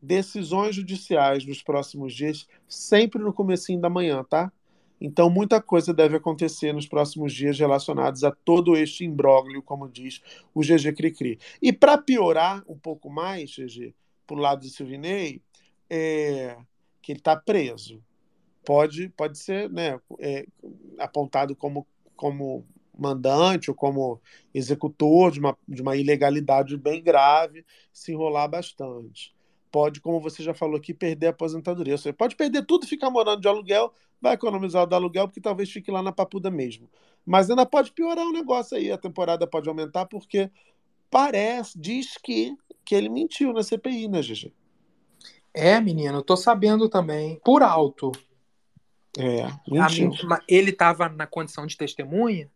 decisões 0.06 0.76
judiciais 0.76 1.46
nos 1.46 1.62
próximos 1.62 2.14
dias, 2.14 2.48
sempre 2.68 3.22
no 3.22 3.34
comecinho 3.34 3.82
da 3.82 3.90
manhã, 3.90 4.24
tá? 4.24 4.52
Então, 5.00 5.30
muita 5.30 5.62
coisa 5.62 5.94
deve 5.94 6.16
acontecer 6.16 6.74
nos 6.74 6.88
próximos 6.88 7.34
dias 7.34 7.60
relacionados 7.60 8.24
a 8.24 8.32
todo 8.32 8.78
este 8.78 9.04
imbróglio, 9.04 9.62
como 9.62 9.90
diz 9.90 10.22
o 10.54 10.62
GG 10.62 10.94
Cricri. 10.96 11.40
E 11.62 11.74
para 11.74 11.98
piorar 11.98 12.64
um 12.68 12.78
pouco 12.78 13.10
mais, 13.10 13.52
GG, 13.52 13.94
pro 14.26 14.38
lado 14.38 14.62
do 14.62 14.70
Silvinei, 14.70 15.42
é 15.90 16.58
que 17.02 17.12
ele 17.12 17.20
está 17.20 17.36
preso. 17.36 18.02
Pode, 18.66 19.10
pode 19.10 19.38
ser 19.38 19.70
né, 19.70 20.00
é, 20.20 20.48
apontado 20.98 21.56
como, 21.56 21.86
como 22.16 22.66
mandante 22.98 23.70
ou 23.70 23.76
como 23.76 24.20
executor 24.54 25.32
de 25.32 25.40
uma, 25.40 25.56
de 25.68 25.82
uma 25.82 25.96
ilegalidade 25.96 26.76
bem 26.78 27.04
grave, 27.04 27.64
se 27.94 28.12
enrolar 28.12 28.50
bastante. 28.50 29.35
Pode, 29.76 30.00
como 30.00 30.22
você 30.22 30.42
já 30.42 30.54
falou 30.54 30.78
aqui, 30.78 30.94
perder 30.94 31.28
a 31.28 31.30
aposentadoria. 31.32 31.98
Seja, 31.98 32.14
pode 32.14 32.34
perder 32.38 32.66
tudo 32.66 32.86
e 32.86 32.88
ficar 32.88 33.10
morando 33.10 33.42
de 33.42 33.48
aluguel, 33.50 33.92
vai 34.22 34.34
economizar 34.36 34.84
o 34.84 34.86
do 34.86 34.96
aluguel, 34.96 35.28
porque 35.28 35.42
talvez 35.42 35.70
fique 35.70 35.92
lá 35.92 36.02
na 36.02 36.14
papuda 36.14 36.50
mesmo. 36.50 36.90
Mas 37.26 37.50
ainda 37.50 37.66
pode 37.66 37.92
piorar 37.92 38.26
o 38.26 38.32
negócio 38.32 38.78
aí, 38.78 38.90
a 38.90 38.98
temporada 38.98 39.46
pode 39.46 39.68
aumentar, 39.68 40.06
porque 40.06 40.50
parece, 41.12 41.78
diz 41.78 42.18
que, 42.24 42.56
que 42.86 42.96
ele 42.96 43.10
mentiu 43.10 43.52
na 43.52 43.62
CPI, 43.64 44.08
né, 44.08 44.22
GG? 44.22 44.54
É, 45.54 45.82
menino, 45.82 46.20
eu 46.20 46.24
tô 46.24 46.38
sabendo 46.38 46.88
também. 46.88 47.42
Por 47.44 47.62
alto. 47.62 48.14
É, 49.18 49.50
mentiu. 49.70 50.10
Ele 50.48 50.72
tava 50.72 51.10
na 51.10 51.28
condição 51.28 51.68
de 51.68 51.76
testemunha? 51.76 52.50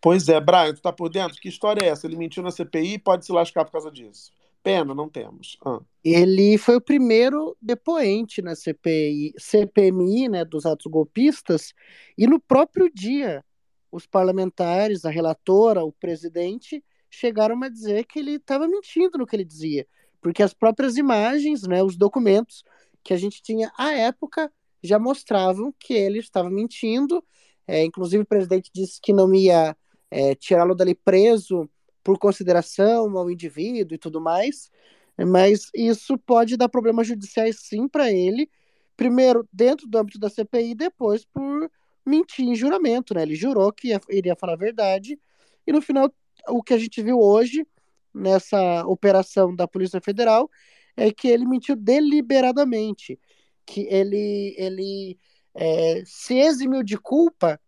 Pois 0.00 0.28
é, 0.28 0.40
Brian, 0.40 0.74
tu 0.74 0.82
tá 0.82 0.92
por 0.92 1.08
dentro? 1.08 1.40
Que 1.40 1.48
história 1.48 1.84
é 1.84 1.90
essa? 1.90 2.04
Ele 2.04 2.16
mentiu 2.16 2.42
na 2.42 2.50
CPI 2.50 2.94
e 2.94 2.98
pode 2.98 3.24
se 3.24 3.30
lascar 3.30 3.64
por 3.64 3.70
causa 3.70 3.92
disso. 3.92 4.32
Pena, 4.62 4.94
não 4.94 5.08
temos. 5.08 5.56
Ah. 5.64 5.80
Ele 6.04 6.58
foi 6.58 6.76
o 6.76 6.80
primeiro 6.80 7.56
depoente 7.60 8.42
na 8.42 8.54
CPI, 8.54 9.34
CPMI, 9.38 10.28
né, 10.28 10.44
dos 10.44 10.66
atos 10.66 10.86
golpistas, 10.90 11.72
e 12.16 12.26
no 12.26 12.40
próprio 12.40 12.90
dia, 12.92 13.44
os 13.90 14.06
parlamentares, 14.06 15.04
a 15.04 15.10
relatora, 15.10 15.84
o 15.84 15.92
presidente, 15.92 16.84
chegaram 17.10 17.62
a 17.62 17.68
dizer 17.68 18.04
que 18.04 18.18
ele 18.18 18.32
estava 18.32 18.68
mentindo 18.68 19.16
no 19.16 19.26
que 19.26 19.34
ele 19.36 19.44
dizia, 19.44 19.86
porque 20.20 20.42
as 20.42 20.52
próprias 20.52 20.96
imagens, 20.96 21.62
né, 21.62 21.82
os 21.82 21.96
documentos 21.96 22.64
que 23.02 23.14
a 23.14 23.16
gente 23.16 23.42
tinha 23.42 23.72
à 23.78 23.92
época 23.92 24.52
já 24.82 24.98
mostravam 24.98 25.72
que 25.78 25.94
ele 25.94 26.18
estava 26.18 26.50
mentindo. 26.50 27.24
É, 27.66 27.84
inclusive, 27.84 28.22
o 28.22 28.26
presidente 28.26 28.70
disse 28.74 29.00
que 29.00 29.12
não 29.12 29.34
ia 29.34 29.76
é, 30.10 30.34
tirá-lo 30.34 30.74
dali 30.74 30.94
preso 30.94 31.68
por 32.08 32.18
consideração 32.18 33.18
ao 33.18 33.30
indivíduo 33.30 33.94
e 33.94 33.98
tudo 33.98 34.18
mais, 34.18 34.70
mas 35.18 35.68
isso 35.74 36.16
pode 36.16 36.56
dar 36.56 36.66
problemas 36.66 37.06
judiciais 37.06 37.60
sim 37.60 37.86
para 37.86 38.10
ele, 38.10 38.50
primeiro 38.96 39.46
dentro 39.52 39.86
do 39.86 39.98
âmbito 39.98 40.18
da 40.18 40.30
CPI, 40.30 40.74
depois 40.74 41.26
por 41.26 41.70
mentir 42.06 42.46
em 42.46 42.54
juramento, 42.54 43.12
né? 43.12 43.20
Ele 43.20 43.34
jurou 43.34 43.70
que 43.70 43.88
ia, 43.88 44.00
iria 44.08 44.34
falar 44.34 44.54
a 44.54 44.56
verdade, 44.56 45.20
e 45.66 45.70
no 45.70 45.82
final, 45.82 46.10
o 46.48 46.62
que 46.62 46.72
a 46.72 46.78
gente 46.78 47.02
viu 47.02 47.20
hoje, 47.20 47.66
nessa 48.14 48.86
operação 48.86 49.54
da 49.54 49.68
Polícia 49.68 50.00
Federal, 50.00 50.50
é 50.96 51.12
que 51.12 51.28
ele 51.28 51.44
mentiu 51.44 51.76
deliberadamente, 51.76 53.20
que 53.66 53.82
ele, 53.82 54.54
ele 54.56 55.18
é, 55.54 56.02
se 56.06 56.38
eximiu 56.38 56.82
de 56.82 56.96
culpa 56.96 57.60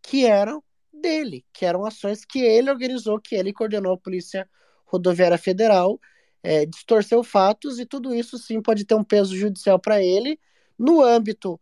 que 0.00 0.24
eram 0.24 0.62
dele, 1.00 1.44
que 1.52 1.64
eram 1.64 1.84
ações 1.84 2.24
que 2.24 2.40
ele 2.40 2.70
organizou, 2.70 3.20
que 3.20 3.34
ele 3.34 3.52
coordenou 3.52 3.94
a 3.94 3.98
Polícia 3.98 4.48
Rodoviária 4.84 5.38
Federal, 5.38 6.00
é, 6.42 6.64
distorceu 6.64 7.24
fatos 7.24 7.78
e 7.78 7.86
tudo 7.86 8.14
isso 8.14 8.38
sim 8.38 8.60
pode 8.62 8.84
ter 8.84 8.94
um 8.94 9.04
peso 9.04 9.36
judicial 9.36 9.78
para 9.78 10.02
ele 10.02 10.38
no 10.78 11.02
âmbito 11.02 11.60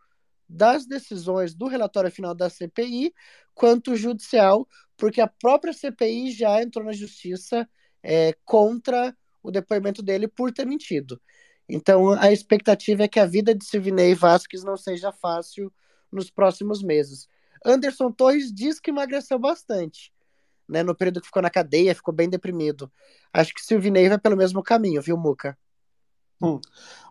das 0.48 0.86
decisões 0.86 1.54
do 1.54 1.66
relatório 1.66 2.10
final 2.10 2.34
da 2.34 2.50
CPI, 2.50 3.12
quanto 3.54 3.96
judicial, 3.96 4.68
porque 4.96 5.20
a 5.20 5.26
própria 5.26 5.72
CPI 5.72 6.32
já 6.32 6.62
entrou 6.62 6.84
na 6.84 6.92
justiça 6.92 7.68
é, 8.02 8.34
contra 8.44 9.16
o 9.42 9.50
depoimento 9.50 10.02
dele 10.02 10.28
por 10.28 10.52
ter 10.52 10.66
mentido. 10.66 11.20
Então 11.68 12.12
a 12.12 12.30
expectativa 12.32 13.04
é 13.04 13.08
que 13.08 13.18
a 13.18 13.26
vida 13.26 13.54
de 13.54 13.64
Silvinei 13.64 14.14
Vasquez 14.14 14.62
não 14.62 14.76
seja 14.76 15.10
fácil 15.10 15.72
nos 16.12 16.30
próximos 16.30 16.82
meses. 16.82 17.28
Anderson 17.64 18.12
Torres 18.12 18.52
diz 18.52 18.78
que 18.78 18.90
emagreceu 18.90 19.38
bastante, 19.38 20.12
né? 20.68 20.82
No 20.82 20.94
período 20.94 21.20
que 21.20 21.26
ficou 21.26 21.42
na 21.42 21.50
cadeia, 21.50 21.94
ficou 21.94 22.12
bem 22.12 22.28
deprimido. 22.28 22.90
Acho 23.32 23.54
que 23.54 23.64
Silvinei 23.64 24.08
vai 24.08 24.18
pelo 24.18 24.36
mesmo 24.36 24.62
caminho, 24.62 25.00
viu, 25.00 25.16
Muca? 25.16 25.56
Hum. 26.42 26.60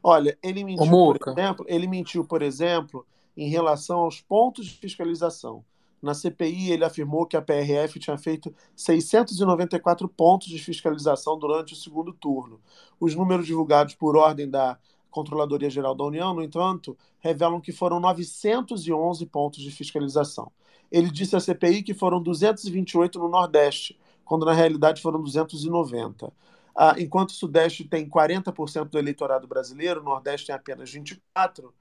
Olha, 0.04 0.38
ele 0.44 0.64
mentiu, 0.64 0.92
por 0.92 1.30
exemplo, 1.30 1.66
ele 1.68 1.88
mentiu, 1.88 2.26
por 2.26 2.42
exemplo, 2.42 3.06
em 3.36 3.50
relação 3.50 4.00
aos 4.00 4.22
pontos 4.22 4.66
de 4.66 4.78
fiscalização. 4.78 5.66
Na 6.02 6.14
CPI, 6.14 6.72
ele 6.72 6.84
afirmou 6.84 7.26
que 7.26 7.38
a 7.38 7.42
PRF 7.42 7.98
tinha 7.98 8.18
feito 8.18 8.54
694 8.76 10.08
pontos 10.10 10.50
de 10.50 10.60
fiscalização 10.60 11.40
durante 11.40 11.74
o 11.74 11.78
segundo 11.78 12.12
turno. 12.12 12.60
Os 13.00 13.16
números 13.16 13.48
divulgados 13.48 13.96
por 13.96 14.18
ordem 14.18 14.50
da 14.50 14.78
Controladoria 15.14 15.70
Geral 15.70 15.94
da 15.94 16.04
União, 16.04 16.34
no 16.34 16.42
entanto, 16.42 16.98
revelam 17.20 17.62
que 17.62 17.72
foram 17.72 18.00
911 18.00 19.26
pontos 19.28 19.62
de 19.62 19.70
fiscalização. 19.70 20.52
Ele 20.92 21.10
disse 21.10 21.36
à 21.36 21.40
CPI 21.40 21.84
que 21.84 21.94
foram 21.94 22.22
228 22.22 23.20
no 23.20 23.30
Nordeste, 23.30 23.98
quando 24.26 24.46
na 24.46 24.54
realidade 24.54 25.02
foram 25.02 25.22
290. 25.22 26.34
Ah, 26.76 26.96
enquanto 26.98 27.30
o 27.30 27.34
Sudeste 27.34 27.84
tem 27.84 28.10
40% 28.10 28.90
do 28.90 28.98
eleitorado 28.98 29.48
brasileiro, 29.48 30.02
o 30.02 30.04
Nordeste 30.04 30.48
tem 30.48 30.56
apenas 30.56 30.92
24%, 30.92 31.72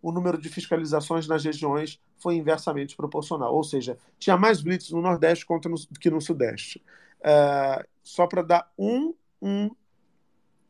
o 0.00 0.10
número 0.10 0.40
de 0.40 0.48
fiscalizações 0.48 1.28
nas 1.28 1.44
regiões 1.44 2.00
foi 2.16 2.36
inversamente 2.36 2.96
proporcional. 2.96 3.54
Ou 3.54 3.62
seja, 3.62 3.98
tinha 4.18 4.36
mais 4.36 4.62
blitz 4.62 4.90
no 4.90 5.02
Nordeste 5.02 5.44
contra 5.44 5.70
no, 5.70 5.76
que 6.00 6.10
no 6.10 6.22
Sudeste. 6.22 6.82
Ah, 7.22 7.84
só 8.02 8.26
para 8.26 8.42
dar 8.42 8.72
um, 8.78 9.12
um, 9.42 9.70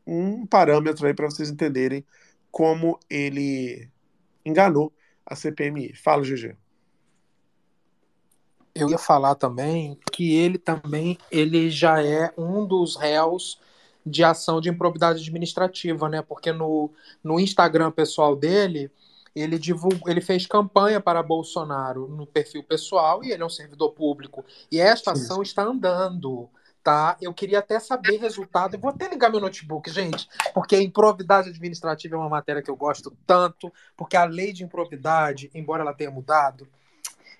um 0.09 0.45
parâmetro 0.45 1.05
aí 1.05 1.13
para 1.13 1.29
vocês 1.29 1.51
entenderem 1.51 2.03
como 2.51 2.99
ele 3.07 3.87
enganou 4.43 4.91
a 5.23 5.35
CPMI. 5.35 5.95
Fala, 5.95 6.23
GG. 6.23 6.55
Eu 8.73 8.89
ia 8.89 8.97
falar 8.97 9.35
também 9.35 9.99
que 10.11 10.35
ele 10.35 10.57
também 10.57 11.17
ele 11.31 11.69
já 11.69 12.03
é 12.03 12.33
um 12.37 12.65
dos 12.65 12.95
réus 12.95 13.59
de 14.05 14.23
ação 14.23 14.59
de 14.59 14.69
improbidade 14.69 15.21
administrativa, 15.21 16.09
né? 16.09 16.21
Porque 16.21 16.51
no, 16.51 16.89
no 17.23 17.39
Instagram 17.39 17.91
pessoal 17.91 18.35
dele, 18.35 18.89
ele 19.35 19.59
divulgou, 19.59 20.09
ele 20.09 20.21
fez 20.21 20.47
campanha 20.47 20.99
para 20.99 21.21
Bolsonaro 21.21 22.07
no 22.07 22.25
perfil 22.25 22.63
pessoal 22.63 23.23
e 23.23 23.31
ele 23.31 23.43
é 23.43 23.45
um 23.45 23.49
servidor 23.49 23.91
público. 23.91 24.43
E 24.71 24.79
esta 24.79 25.11
ação 25.11 25.41
está 25.43 25.63
andando, 25.63 26.49
tá? 26.83 27.17
Eu 27.21 27.33
queria 27.33 27.59
até 27.59 27.79
saber 27.79 28.17
resultado. 28.17 28.75
Eu 28.75 28.79
vou 28.79 28.89
até 28.91 29.07
ligar 29.07 29.29
meu 29.29 29.39
notebook, 29.39 29.89
gente, 29.89 30.27
porque 30.53 30.75
a 30.75 30.81
improbidade 30.81 31.49
administrativa 31.49 32.15
é 32.15 32.19
uma 32.19 32.29
matéria 32.29 32.61
que 32.61 32.71
eu 32.71 32.75
gosto 32.75 33.15
tanto, 33.25 33.71
porque 33.95 34.15
a 34.15 34.25
lei 34.25 34.53
de 34.53 34.63
improbidade, 34.63 35.49
embora 35.53 35.81
ela 35.81 35.93
tenha 35.93 36.11
mudado, 36.11 36.67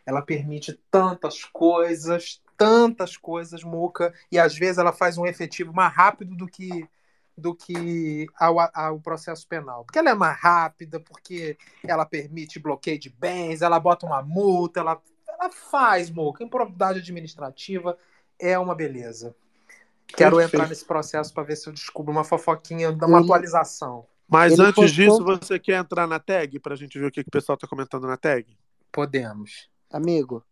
ela 0.05 0.21
permite 0.21 0.73
tantas 0.89 1.43
coisas, 1.45 2.41
tantas 2.57 3.15
coisas, 3.15 3.63
Muca, 3.63 4.13
e 4.31 4.39
às 4.39 4.57
vezes 4.57 4.77
ela 4.77 4.91
faz 4.91 5.17
um 5.17 5.25
efetivo 5.25 5.73
mais 5.73 5.93
rápido 5.93 6.35
do 6.35 6.47
que 6.47 6.87
do 7.37 7.55
que 7.55 8.27
ao, 8.37 8.57
ao 8.73 8.99
processo 8.99 9.47
penal. 9.47 9.85
Porque 9.85 9.97
ela 9.97 10.09
é 10.09 10.13
mais 10.13 10.37
rápida, 10.37 10.99
porque 10.99 11.57
ela 11.87 12.05
permite 12.05 12.59
bloqueio 12.59 12.99
de 12.99 13.09
bens, 13.09 13.61
ela 13.61 13.79
bota 13.79 14.05
uma 14.05 14.21
multa, 14.21 14.81
ela, 14.81 15.01
ela 15.25 15.49
faz, 15.49 16.09
Muca. 16.09 16.43
Improbidade 16.43 16.99
administrativa 16.99 17.97
é 18.39 18.57
uma 18.57 18.73
beleza. 18.75 19.35
Quero 20.07 20.37
Perfeito. 20.37 20.55
entrar 20.55 20.69
nesse 20.69 20.85
processo 20.85 21.33
para 21.33 21.43
ver 21.43 21.55
se 21.55 21.67
eu 21.69 21.73
descubro 21.73 22.11
uma 22.11 22.23
fofoquinha, 22.23 22.91
dar 22.91 23.05
uma 23.07 23.19
atualização. 23.19 24.05
Mas 24.27 24.53
Ele 24.53 24.61
antes 24.63 24.75
postou- 24.75 24.85
disso, 24.87 25.23
você 25.23 25.59
quer 25.59 25.79
entrar 25.79 26.07
na 26.07 26.19
tag 26.19 26.59
pra 26.59 26.75
gente 26.75 26.97
ver 26.99 27.07
o 27.07 27.11
que, 27.11 27.23
que 27.23 27.29
o 27.29 27.31
pessoal 27.31 27.57
tá 27.57 27.67
comentando 27.67 28.07
na 28.07 28.17
tag? 28.17 28.57
Podemos. 28.91 29.69
Amigo, 29.91 30.43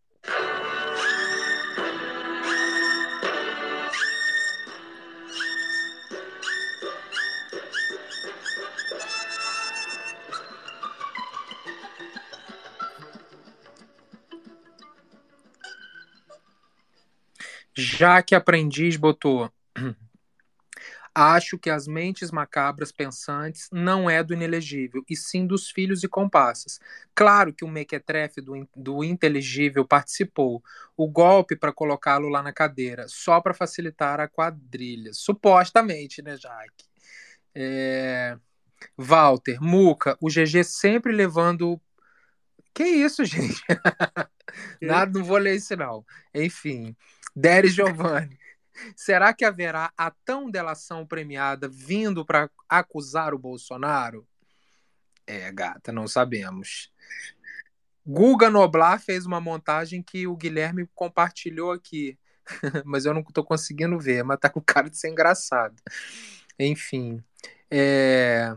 Já 17.98 18.22
que 18.22 18.36
aprendiz 18.36 18.96
botou. 18.96 19.52
Acho 21.16 21.58
que 21.58 21.68
as 21.68 21.88
mentes 21.88 22.30
macabras 22.30 22.92
pensantes 22.92 23.68
não 23.72 24.08
é 24.08 24.24
do 24.24 24.36
inelegível, 24.36 25.04
e 25.10 25.16
sim 25.16 25.48
dos 25.48 25.72
filhos 25.72 26.04
e 26.04 26.08
comparsas. 26.08 26.80
Claro 27.16 27.52
que 27.52 27.66
o 27.66 27.68
mequetrefe 27.68 28.40
do, 28.40 28.70
do 28.76 29.04
inteligível 29.04 29.84
participou. 29.84 30.64
O 30.96 31.10
golpe 31.10 31.56
para 31.56 31.74
colocá-lo 31.74 32.30
lá 32.30 32.44
na 32.44 32.54
cadeira, 32.54 33.08
só 33.08 33.42
para 33.42 33.56
facilitar 33.56 34.20
a 34.20 34.28
quadrilha. 34.28 35.12
Supostamente, 35.12 36.22
né, 36.22 36.38
Jaque? 36.38 36.86
É... 37.56 38.38
Walter, 38.96 39.60
Muca, 39.60 40.16
o 40.22 40.30
GG 40.30 40.64
sempre 40.64 41.12
levando. 41.12 41.82
Que 42.76 42.84
isso, 42.84 43.26
gente? 43.26 43.60
Nada, 44.80 45.18
não 45.18 45.26
vou 45.26 45.40
ler 45.40 45.56
isso, 45.56 45.76
não. 45.76 46.06
Enfim, 46.32 46.96
Deres 47.40 47.76
Giovanni. 47.76 48.40
Será 48.96 49.32
que 49.32 49.46
haverá 49.46 49.94
a 49.96 50.10
tão 50.10 50.50
delação 50.50 51.06
premiada 51.06 51.70
vindo 51.70 52.26
para 52.26 52.50
acusar 52.68 53.32
o 53.32 53.38
Bolsonaro? 53.38 54.28
É, 55.28 55.52
gata, 55.52 55.92
não 55.92 56.08
sabemos. 56.08 56.92
Guga 58.04 58.50
Noblar 58.50 59.00
fez 59.00 59.28
uma 59.28 59.40
montagem 59.40 60.02
que 60.02 60.26
o 60.26 60.36
Guilherme 60.36 60.90
compartilhou 60.96 61.72
aqui, 61.72 62.18
mas 62.84 63.06
eu 63.06 63.14
não 63.14 63.22
estou 63.22 63.44
conseguindo 63.44 64.00
ver, 64.00 64.24
mas 64.24 64.40
tá 64.40 64.50
com 64.50 64.60
cara 64.60 64.90
de 64.90 64.98
ser 64.98 65.10
engraçado. 65.10 65.76
Enfim, 66.58 67.24
é... 67.70 68.56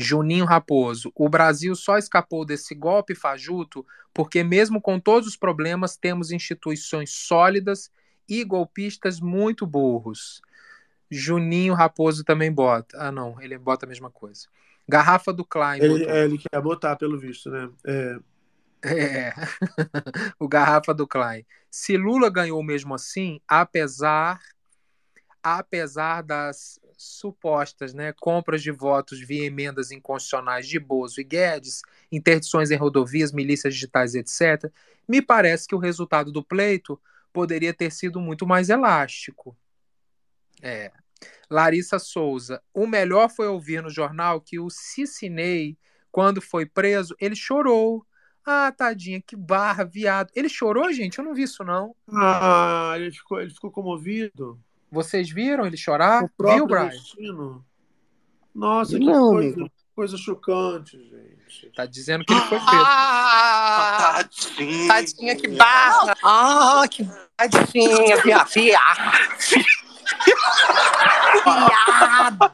Juninho 0.00 0.44
Raposo, 0.44 1.10
o 1.12 1.28
Brasil 1.28 1.74
só 1.74 1.98
escapou 1.98 2.44
desse 2.44 2.72
golpe 2.72 3.16
fajuto 3.16 3.84
porque, 4.14 4.44
mesmo 4.44 4.80
com 4.80 5.00
todos 5.00 5.28
os 5.28 5.36
problemas, 5.36 5.96
temos 5.96 6.30
instituições 6.30 7.10
sólidas 7.10 7.90
e 8.28 8.44
golpistas 8.44 9.18
muito 9.18 9.66
burros. 9.66 10.40
Juninho 11.10 11.74
Raposo 11.74 12.22
também 12.22 12.52
bota. 12.52 12.96
Ah, 12.96 13.10
não, 13.10 13.40
ele 13.42 13.58
bota 13.58 13.86
a 13.86 13.88
mesma 13.88 14.08
coisa. 14.08 14.46
Garrafa 14.88 15.32
do 15.32 15.44
Klein. 15.44 15.82
Ele, 15.82 15.98
botou. 15.98 16.14
é, 16.14 16.24
ele 16.24 16.38
quer 16.38 16.60
botar, 16.60 16.94
pelo 16.94 17.18
visto, 17.18 17.50
né? 17.50 17.68
É, 17.84 18.18
É. 18.84 19.32
o 20.38 20.46
Garrafa 20.46 20.94
do 20.94 21.08
Klein. 21.08 21.44
Se 21.68 21.96
Lula 21.96 22.30
ganhou 22.30 22.62
mesmo 22.62 22.94
assim, 22.94 23.40
apesar 23.48 24.38
apesar 25.42 26.22
das 26.22 26.78
supostas 26.98 27.94
né, 27.94 28.12
compras 28.12 28.60
de 28.60 28.72
votos 28.72 29.20
via 29.20 29.44
emendas 29.44 29.92
inconstitucionais 29.92 30.66
de 30.66 30.80
Bozo 30.80 31.20
e 31.20 31.24
Guedes, 31.24 31.80
interdições 32.10 32.72
em 32.72 32.76
rodovias, 32.76 33.32
milícias 33.32 33.72
digitais, 33.72 34.14
etc., 34.14 34.70
me 35.06 35.22
parece 35.22 35.66
que 35.66 35.74
o 35.74 35.78
resultado 35.78 36.30
do 36.30 36.44
pleito 36.44 37.00
poderia 37.32 37.72
ter 37.72 37.90
sido 37.92 38.20
muito 38.20 38.46
mais 38.46 38.68
elástico. 38.68 39.56
É. 40.60 40.90
Larissa 41.48 41.98
Souza. 41.98 42.62
O 42.74 42.86
melhor 42.86 43.30
foi 43.30 43.46
ouvir 43.46 43.82
no 43.82 43.88
jornal 43.88 44.40
que 44.40 44.58
o 44.58 44.68
Cicinei, 44.68 45.78
quando 46.10 46.42
foi 46.42 46.66
preso, 46.66 47.14
ele 47.20 47.36
chorou. 47.36 48.04
Ah, 48.44 48.72
tadinha, 48.72 49.20
que 49.20 49.36
barra, 49.36 49.84
viado. 49.84 50.30
Ele 50.34 50.48
chorou, 50.48 50.92
gente? 50.92 51.18
Eu 51.18 51.24
não 51.24 51.34
vi 51.34 51.42
isso, 51.42 51.62
não. 51.62 51.94
Ah, 52.12 52.94
ele 52.96 53.12
ficou, 53.12 53.40
ele 53.40 53.50
ficou 53.50 53.70
comovido. 53.70 54.60
Vocês 54.90 55.30
viram 55.30 55.66
ele 55.66 55.76
chorar? 55.76 56.24
O 56.24 56.28
próprio 56.30 56.66
Viu, 56.66 56.66
Brian? 56.66 56.88
destino. 56.88 57.64
Nossa, 58.54 58.98
que 58.98 59.04
Não, 59.04 59.30
coisa, 59.30 59.54
amigo. 59.56 59.70
coisa 59.94 60.16
chocante, 60.16 60.96
gente. 60.98 61.70
Tá 61.76 61.86
dizendo 61.86 62.24
que 62.24 62.32
ele 62.32 62.40
foi 62.42 62.58
preso. 62.58 62.66
Ah, 62.74 64.24
Tadinha. 64.24 64.88
tadinha, 64.88 65.36
que 65.36 65.48
barra. 65.48 66.14
Ah, 66.24 66.82
que 66.90 67.08
tadinha, 67.36 68.16
via, 68.22 68.44
via. 68.44 68.78
Viado. 71.44 72.48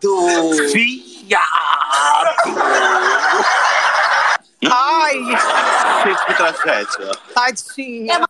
Viado. 1.26 1.44
Ai, 4.70 5.18
Gente, 6.04 6.26
que 6.26 6.34
tragédia. 6.34 7.10
tadinha. 7.34 8.26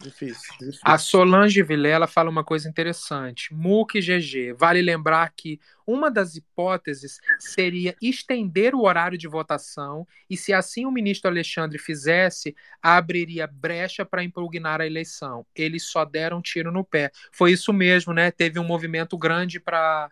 Difícil, 0.00 0.54
difícil. 0.60 0.80
A 0.84 0.96
Solange 0.96 1.60
Vilela 1.60 2.06
fala 2.06 2.30
uma 2.30 2.44
coisa 2.44 2.68
interessante. 2.68 3.52
MUC 3.52 4.00
GG. 4.00 4.52
Vale 4.56 4.80
lembrar 4.80 5.32
que 5.36 5.60
uma 5.84 6.08
das 6.08 6.36
hipóteses 6.36 7.18
seria 7.40 7.96
estender 8.00 8.76
o 8.76 8.82
horário 8.82 9.18
de 9.18 9.26
votação 9.26 10.06
e, 10.30 10.36
se 10.36 10.52
assim 10.52 10.86
o 10.86 10.92
ministro 10.92 11.28
Alexandre 11.28 11.78
fizesse, 11.78 12.54
abriria 12.80 13.48
brecha 13.48 14.04
para 14.06 14.22
impugnar 14.22 14.80
a 14.80 14.86
eleição. 14.86 15.44
Eles 15.52 15.82
só 15.84 16.04
deram 16.04 16.38
um 16.38 16.42
tiro 16.42 16.70
no 16.70 16.84
pé. 16.84 17.10
Foi 17.32 17.50
isso 17.50 17.72
mesmo, 17.72 18.12
né? 18.12 18.30
Teve 18.30 18.60
um 18.60 18.64
movimento 18.64 19.18
grande 19.18 19.58
para 19.58 20.10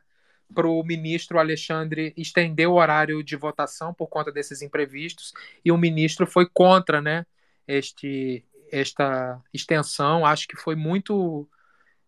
para 0.54 0.68
o 0.68 0.80
ministro 0.84 1.40
Alexandre 1.40 2.14
estender 2.16 2.68
o 2.68 2.74
horário 2.74 3.20
de 3.20 3.34
votação 3.34 3.92
por 3.92 4.06
conta 4.06 4.30
desses 4.30 4.62
imprevistos 4.62 5.32
e 5.64 5.72
o 5.72 5.76
ministro 5.76 6.24
foi 6.24 6.48
contra, 6.48 7.00
né? 7.00 7.26
Este 7.66 8.44
esta 8.70 9.40
extensão, 9.52 10.24
acho 10.24 10.46
que 10.48 10.56
foi 10.56 10.74
muito 10.74 11.48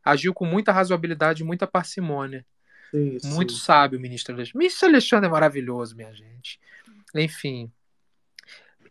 agiu 0.04 0.32
com 0.32 0.44
muita 0.44 0.72
razoabilidade, 0.72 1.44
muita 1.44 1.66
parcimônia. 1.66 2.44
Sim, 2.90 3.18
Muito 3.24 3.52
sábio 3.52 4.00
ministro 4.00 4.34
Alexandre. 4.34 4.58
Ministro 4.58 4.88
Alexandre 4.88 5.28
é 5.28 5.30
maravilhoso, 5.30 5.94
minha 5.94 6.12
gente. 6.14 6.58
Enfim. 7.14 7.70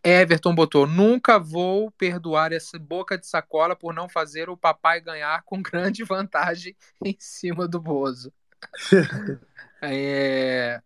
Everton 0.04 0.54
botou: 0.54 0.86
nunca 0.86 1.38
vou 1.38 1.90
perdoar 1.90 2.52
essa 2.52 2.78
boca 2.78 3.18
de 3.18 3.26
sacola 3.26 3.74
por 3.74 3.92
não 3.92 4.08
fazer 4.08 4.48
o 4.48 4.56
papai 4.56 5.00
ganhar 5.00 5.42
com 5.42 5.60
grande 5.60 6.04
vantagem 6.04 6.76
em 7.04 7.16
cima 7.18 7.66
do 7.66 7.80
Bozo. 7.80 8.32
É... 9.80 10.82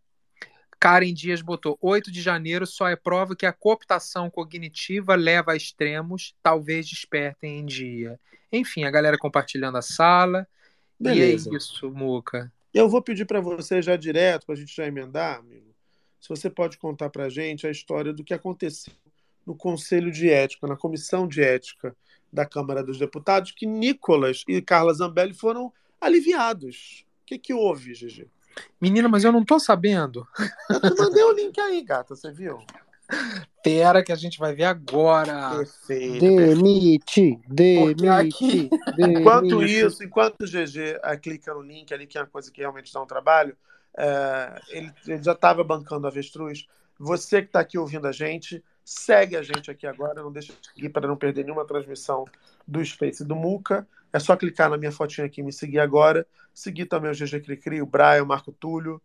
Karen 0.83 1.15
Dias 1.15 1.41
botou: 1.41 1.79
8 1.81 2.11
de 2.11 2.21
janeiro 2.21 2.67
só 2.67 2.89
é 2.89 2.97
prova 2.97 3.37
que 3.37 3.47
a 3.47 3.53
cooptação 3.53 4.29
cognitiva 4.29 5.15
leva 5.15 5.53
a 5.53 5.57
extremos, 5.57 6.35
talvez 6.43 6.89
despertem 6.89 7.61
em 7.61 7.65
dia. 7.65 8.19
Enfim, 8.51 8.83
a 8.83 8.91
galera 8.91 9.17
compartilhando 9.17 9.79
a 9.79 9.83
sala. 9.83 10.45
Beleza. 10.99 11.49
E 11.49 11.53
é 11.53 11.57
isso, 11.57 11.89
Muca. 11.89 12.53
Eu 12.75 12.89
vou 12.89 13.01
pedir 13.01 13.27
para 13.27 13.41
você 13.41 13.81
já 13.81 13.95
direto, 13.95 14.45
para 14.45 14.57
a 14.57 14.59
gente 14.59 14.75
já 14.75 14.85
emendar, 14.85 15.39
amigo, 15.39 15.73
se 16.21 16.29
você 16.29 16.51
pode 16.51 16.77
contar 16.79 17.11
para 17.11 17.27
a 17.27 17.29
gente 17.29 17.65
a 17.65 17.71
história 17.71 18.13
do 18.13 18.25
que 18.25 18.35
aconteceu 18.35 18.93
no 19.47 19.55
Conselho 19.55 20.11
de 20.11 20.31
Ética, 20.31 20.67
na 20.67 20.77
Comissão 20.77 21.29
de 21.29 21.45
Ética 21.45 21.95
da 22.33 22.45
Câmara 22.45 22.83
dos 22.83 22.99
Deputados, 22.99 23.53
que 23.53 23.67
Nicolas 23.67 24.43
e 24.49 24.61
Carla 24.61 24.93
Zambelli 24.93 25.33
foram 25.33 25.73
aliviados. 26.01 27.05
O 27.23 27.27
que, 27.27 27.39
que 27.39 27.55
houve, 27.55 27.93
GG? 27.93 28.27
Menina, 28.81 29.09
mas 29.09 29.25
eu 29.25 29.33
não 29.33 29.45
tô 29.45 29.59
sabendo. 29.59 30.27
Eu 30.69 30.81
te 30.95 30.99
mandei 31.01 31.23
o 31.25 31.33
link 31.33 31.61
aí, 31.61 31.83
gata, 31.83 32.15
você 32.17 32.31
viu? 32.33 32.59
Pera 33.63 34.03
que 34.03 34.11
a 34.11 34.17
gente 34.17 34.39
vai 34.39 34.55
ver 34.55 34.65
agora. 34.65 35.57
Perfeito. 35.59 36.21
Demite, 36.21 37.39
Porque 37.47 38.09
aqui- 38.09 38.71
demite, 38.97 39.21
Enquanto 39.21 39.59
demite. 39.59 39.87
isso, 39.87 40.03
enquanto 40.03 40.43
o 40.43 40.47
GG 40.47 40.99
eh, 41.03 41.17
clica 41.17 41.53
no 41.55 41.61
link 41.63 41.93
ali, 41.93 42.07
que 42.07 42.17
é 42.19 42.21
uma 42.23 42.27
coisa 42.27 42.51
que 42.51 42.61
realmente 42.61 42.93
dá 42.93 43.01
um 43.03 43.07
trabalho, 43.07 43.57
eh, 43.97 44.61
ele, 44.71 44.93
ele 45.07 45.23
já 45.23 45.33
estava 45.33 45.63
bancando 45.63 46.07
a 46.07 46.11
avestruz. 46.11 46.67
Você 46.99 47.43
que 47.43 47.49
está 47.49 47.61
aqui 47.61 47.79
ouvindo 47.79 48.07
a 48.09 48.13
gente, 48.13 48.63
segue 48.85 49.37
a 49.37 49.43
gente 49.43 49.71
aqui 49.71 49.87
agora, 49.87 50.23
não 50.23 50.33
deixa 50.33 50.53
de 50.53 50.69
seguir 50.75 50.89
para 50.89 51.07
não 51.07 51.17
perder 51.17 51.45
nenhuma 51.45 51.65
transmissão 51.67 52.25
do 52.67 52.85
Space 52.85 53.25
do 53.25 53.37
Muca. 53.37 53.87
É 54.13 54.19
só 54.19 54.37
clicar 54.37 54.69
na 54.69 54.77
minha 54.77 54.93
fotinha 54.93 55.27
aqui 55.27 55.41
e 55.41 55.45
me 55.45 55.53
seguir 55.53 55.79
agora. 55.79 56.27
Seguir 56.53 56.87
também 56.87 57.11
o 57.11 57.15
GG 57.15 57.41
Cricri, 57.41 57.81
o 57.81 57.87
Brian, 57.87 58.23
o 58.23 58.27
Marco 58.27 58.53
Túlio. 58.53 59.01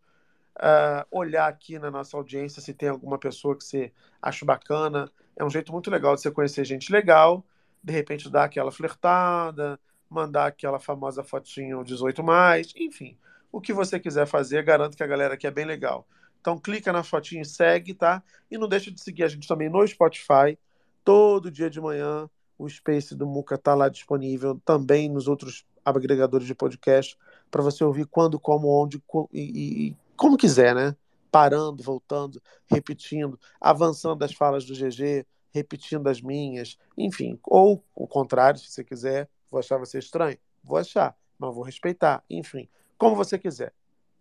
Ah, 0.60 1.06
olhar 1.12 1.48
aqui 1.48 1.78
na 1.78 1.92
nossa 1.92 2.18
audiência 2.18 2.62
se 2.62 2.74
tem 2.74 2.90
alguma 2.90 3.18
pessoa 3.20 3.56
que 3.56 3.64
você 3.64 3.92
acha 4.22 4.46
bacana. 4.46 5.10
É 5.36 5.46
um 5.46 5.50
jeito 5.50 5.72
muito 5.72 5.92
legal 5.92 6.16
de 6.16 6.22
você 6.22 6.32
conhecer 6.32 6.66
gente 6.66 6.92
legal, 6.92 7.46
de 7.84 7.94
repente 7.94 8.30
dar 8.30 8.46
aquela 8.46 8.72
flertada, 8.72 9.80
mandar 10.10 10.48
aquela 10.48 10.80
famosa 10.80 11.24
fotinho 11.24 11.84
18 11.84 12.24
mais, 12.24 12.74
enfim. 12.76 13.18
O 13.52 13.62
que 13.62 13.72
você 13.72 14.00
quiser 14.00 14.26
fazer, 14.26 14.64
garanto 14.64 14.98
que 14.98 15.04
a 15.04 15.08
galera 15.08 15.36
aqui 15.36 15.46
é 15.46 15.52
bem 15.52 15.66
legal. 15.66 16.08
Então 16.42 16.58
clica 16.58 16.92
na 16.92 17.04
fotinha 17.04 17.44
e 17.44 17.46
segue, 17.46 17.94
tá? 17.94 18.24
E 18.50 18.58
não 18.58 18.68
deixa 18.68 18.92
de 18.92 19.00
seguir 19.00 19.24
a 19.24 19.28
gente 19.28 19.48
também 19.48 19.70
no 19.70 19.88
Spotify. 19.88 20.58
Todo 21.04 21.52
dia 21.52 21.70
de 21.70 21.80
manhã 21.80 22.30
o 22.58 22.68
Space 22.70 23.16
do 23.16 23.28
Muca 23.28 23.58
tá 23.58 23.76
lá 23.76 23.90
disponível, 23.90 24.60
também 24.66 25.10
nos 25.10 25.28
outros 25.28 25.66
agregadores 25.86 26.48
de 26.48 26.56
podcast, 26.56 27.18
para 27.50 27.64
você 27.64 27.84
ouvir 27.84 28.06
quando, 28.06 28.40
como, 28.40 28.68
onde 28.68 29.02
e, 29.32 29.90
e 29.90 29.96
como 30.16 30.38
quiser, 30.38 30.76
né? 30.76 30.96
Parando, 31.32 31.84
voltando, 31.84 32.42
repetindo, 32.66 33.40
avançando 33.60 34.24
as 34.24 34.34
falas 34.34 34.66
do 34.66 34.74
GG, 34.74 35.26
repetindo 35.54 36.08
as 36.08 36.22
minhas, 36.22 36.78
enfim. 36.98 37.40
Ou 37.44 37.84
o 37.96 38.08
contrário, 38.08 38.60
se 38.60 38.70
você 38.72 38.84
quiser, 38.84 39.30
vou 39.50 39.60
achar 39.60 39.78
você 39.78 40.00
estranho, 40.00 40.38
vou 40.64 40.78
achar, 40.78 41.16
mas 41.38 41.54
vou 41.54 41.64
respeitar, 41.64 42.24
enfim. 42.30 42.68
Como 42.98 43.16
você 43.16 43.38
quiser. 43.38 43.74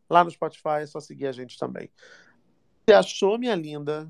Lá 0.09 0.23
no 0.23 0.31
Spotify 0.31 0.83
é 0.83 0.87
só 0.87 1.01
seguir 1.01 1.27
a 1.27 1.33
gente 1.33 1.59
também. 1.59 1.91
Você 2.85 2.95
achou, 2.95 3.39
minha 3.39 3.55
linda? 3.55 4.09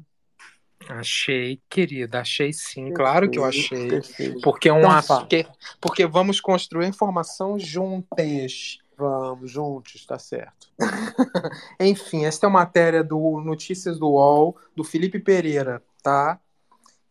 Achei, 0.89 1.61
querida, 1.69 2.21
achei 2.21 2.53
sim, 2.53 2.93
claro 2.93 3.29
que 3.31 3.39
eu 3.39 3.45
achei. 3.45 3.89
Perfeito. 3.89 4.41
Porque 4.41 4.69
é 4.69 4.73
um 4.73 4.79
Então 4.79 5.19
porque, 5.19 5.47
porque 5.81 6.07
vamos 6.07 6.41
construir 6.41 6.87
informação 6.87 7.59
juntas. 7.59 8.79
Vamos, 8.97 9.51
juntos, 9.51 10.07
tá 10.07 10.19
certo. 10.19 10.69
Enfim, 11.81 12.25
esta 12.25 12.47
é 12.47 12.49
uma 12.49 12.61
matéria 12.61 13.05
do 13.05 13.41
Notícias 13.41 13.99
do 13.99 14.09
UOL, 14.09 14.57
do 14.75 14.83
Felipe 14.85 15.19
Pereira, 15.19 15.83
tá? 16.03 16.41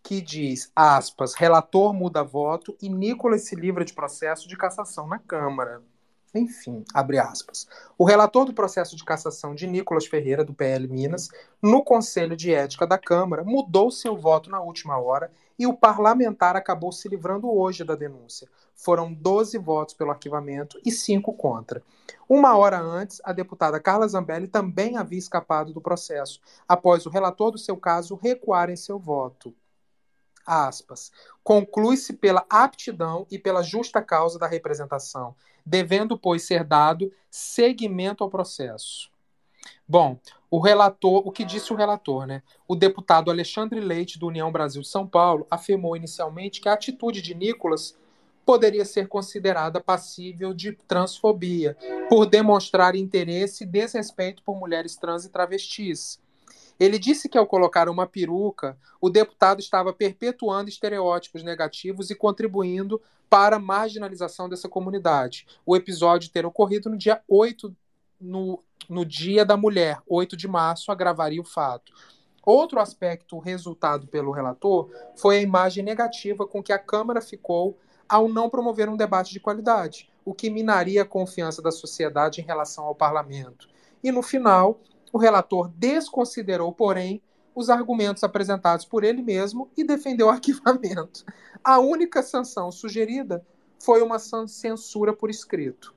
Que 0.02 0.22
diz, 0.22 0.72
aspas, 0.76 1.34
relator 1.36 1.94
muda 1.94 2.24
voto 2.24 2.76
e 2.82 2.90
Nicolas 2.90 3.44
se 3.44 3.56
livra 3.56 3.86
de 3.86 3.94
processo 3.94 4.48
de 4.48 4.58
cassação 4.58 5.08
na 5.08 5.20
Câmara. 5.20 5.82
Enfim, 6.36 6.84
abre 6.94 7.18
aspas. 7.18 7.66
O 7.98 8.04
relator 8.04 8.44
do 8.44 8.54
processo 8.54 8.94
de 8.98 9.06
cassação 9.06 9.56
de 9.56 9.66
Nicolas 9.66 10.06
Ferreira, 10.06 10.44
do 10.44 10.54
PL 10.54 10.86
Minas, 10.86 11.30
no 11.62 11.82
Conselho 11.82 12.36
de 12.36 12.54
Ética 12.54 12.86
da 12.86 12.98
Câmara, 12.98 13.42
mudou 13.42 13.90
seu 13.90 14.18
voto 14.18 14.50
na 14.50 14.60
última 14.60 14.98
hora 14.98 15.32
e 15.58 15.66
o 15.66 15.74
parlamentar 15.74 16.58
acabou 16.58 16.92
se 16.92 17.08
livrando 17.08 17.50
hoje 17.50 17.86
da 17.86 17.96
denúncia. 17.96 18.50
Foram 18.76 19.14
12 19.14 19.58
votos 19.58 19.96
pelo 19.96 20.12
arquivamento 20.12 20.78
e 20.86 20.92
5 20.92 21.32
contra. 21.32 21.82
Uma 22.28 22.58
hora 22.58 22.82
antes, 22.82 23.22
a 23.24 23.32
deputada 23.32 23.80
Carla 23.80 24.06
Zambelli 24.06 24.50
também 24.50 24.98
havia 24.98 25.18
escapado 25.18 25.72
do 25.74 25.80
processo, 25.80 26.42
após 26.68 27.06
o 27.06 27.10
relator 27.10 27.52
do 27.52 27.58
seu 27.58 27.78
caso 27.78 28.20
recuar 28.22 28.70
em 28.70 28.76
seu 28.76 29.00
voto. 29.00 29.54
Aspas. 30.46 31.12
Conclui-se 31.44 32.14
pela 32.14 32.46
aptidão 32.50 33.26
e 33.32 33.40
pela 33.40 33.64
justa 33.64 34.02
causa 34.02 34.38
da 34.38 34.48
representação, 34.48 35.36
devendo, 35.66 36.18
pois, 36.18 36.44
ser 36.44 36.64
dado 36.64 37.12
seguimento 37.30 38.24
ao 38.24 38.30
processo. 38.30 39.10
Bom, 39.88 40.20
o 40.50 40.60
relator, 40.60 41.28
o 41.28 41.32
que 41.32 41.44
disse 41.44 41.74
o 41.74 41.76
relator, 41.76 42.26
né? 42.26 42.44
O 42.68 42.76
deputado 42.76 43.32
Alexandre 43.32 43.80
Leite, 43.80 44.20
do 44.20 44.28
União 44.28 44.52
Brasil 44.52 44.82
de 44.82 44.88
São 44.88 45.08
Paulo, 45.08 45.48
afirmou 45.50 45.98
inicialmente 45.98 46.62
que 46.62 46.70
a 46.70 46.74
atitude 46.74 47.22
de 47.22 47.34
Nicolas 47.34 47.98
poderia 48.46 48.86
ser 48.86 49.08
considerada 49.08 49.82
passível 49.82 50.54
de 50.54 50.74
transfobia, 50.88 51.76
por 52.08 52.28
demonstrar 52.28 52.96
interesse 52.96 53.64
e 53.64 53.68
desrespeito 53.68 54.44
por 54.44 54.56
mulheres 54.56 54.96
trans 54.96 55.26
e 55.26 55.30
travestis. 55.30 56.20
Ele 56.80 57.00
disse 57.00 57.30
que 57.30 57.38
ao 57.38 57.48
colocar 57.48 57.88
uma 57.90 58.06
peruca, 58.06 58.78
o 59.00 59.10
deputado 59.10 59.60
estava 59.60 59.94
perpetuando 59.94 60.70
estereótipos 60.70 61.44
negativos 61.44 62.10
e 62.10 62.16
contribuindo 62.16 63.02
para 63.30 63.56
a 63.56 63.60
marginalização 63.60 64.50
dessa 64.50 64.68
comunidade. 64.68 65.46
O 65.66 65.76
episódio 65.76 66.32
ter 66.32 66.46
ocorrido 66.46 66.90
no 66.90 66.98
dia 66.98 67.22
8, 67.28 67.76
no, 68.20 68.64
no 68.90 69.06
Dia 69.06 69.46
da 69.46 69.58
Mulher, 69.58 70.02
8 70.08 70.36
de 70.36 70.48
março, 70.48 70.92
agravaria 70.92 71.42
o 71.42 71.46
fato. 71.46 71.94
Outro 72.46 72.80
aspecto 72.80 73.40
resultado 73.40 74.06
pelo 74.08 74.32
relator 74.32 74.92
foi 75.16 75.38
a 75.38 75.42
imagem 75.42 75.84
negativa 75.84 76.46
com 76.46 76.62
que 76.62 76.72
a 76.72 76.78
Câmara 76.78 77.20
ficou 77.20 77.78
ao 78.08 78.30
não 78.30 78.50
promover 78.50 78.88
um 78.88 78.96
debate 78.96 79.32
de 79.32 79.40
qualidade, 79.40 80.10
o 80.24 80.34
que 80.34 80.50
minaria 80.50 81.02
a 81.02 81.06
confiança 81.06 81.62
da 81.62 81.72
sociedade 81.72 82.42
em 82.42 82.44
relação 82.44 82.86
ao 82.86 82.94
parlamento. 82.94 83.68
E 84.04 84.12
no 84.12 84.22
final, 84.22 84.80
o 85.16 85.18
relator 85.18 85.70
desconsiderou, 85.70 86.74
porém, 86.74 87.22
os 87.56 87.70
argumentos 87.70 88.22
apresentados 88.22 88.84
por 88.84 89.02
ele 89.02 89.22
mesmo 89.22 89.72
e 89.78 89.82
defendeu 89.82 90.28
o 90.28 90.30
arquivamento. 90.30 91.24
A 91.64 91.80
única 91.80 92.22
sanção 92.22 92.70
sugerida 92.70 93.42
foi 93.80 94.02
uma 94.02 94.20
censura 94.20 95.14
por 95.14 95.30
escrito. 95.30 95.96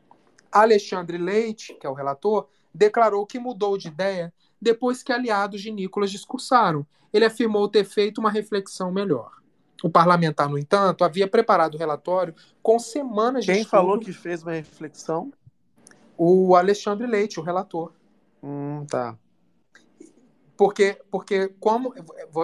Alexandre 0.53 1.19
Leite, 1.19 1.75
que 1.75 1.85
é 1.85 1.91
o 1.91 1.95
relator, 1.95 2.47
declarou 2.73 3.27
que 3.27 3.41
mudou 3.41 3.77
de 3.77 3.89
ideia 3.89 4.33
depois 4.63 5.03
que 5.03 5.13
aliados 5.13 5.63
de 5.63 5.73
Nicolas 5.73 6.13
discursaram. 6.13 6.87
Ele 7.13 7.25
afirmou 7.25 7.69
ter 7.69 7.83
feito 7.83 8.19
uma 8.19 8.31
reflexão 8.31 8.93
melhor. 8.93 9.33
O 9.83 9.91
parlamentar, 9.91 10.49
no 10.49 10.57
entanto, 10.57 11.03
havia 11.03 11.27
preparado 11.27 11.75
o 11.75 11.79
relatório 11.79 12.37
com 12.63 12.79
semanas 12.79 13.45
de 13.45 13.53
Quem 13.53 13.65
falou 13.65 13.99
que 13.99 14.13
fez 14.13 14.45
uma 14.45 14.53
reflexão? 14.53 15.33
O 16.17 16.55
Alexandre 16.55 17.09
Leite, 17.09 17.41
o 17.41 17.43
relator. 17.43 17.98
Hum, 18.43 18.85
tá. 18.87 19.17
Porque, 20.57 21.01
porque 21.11 21.49
como 21.61 21.95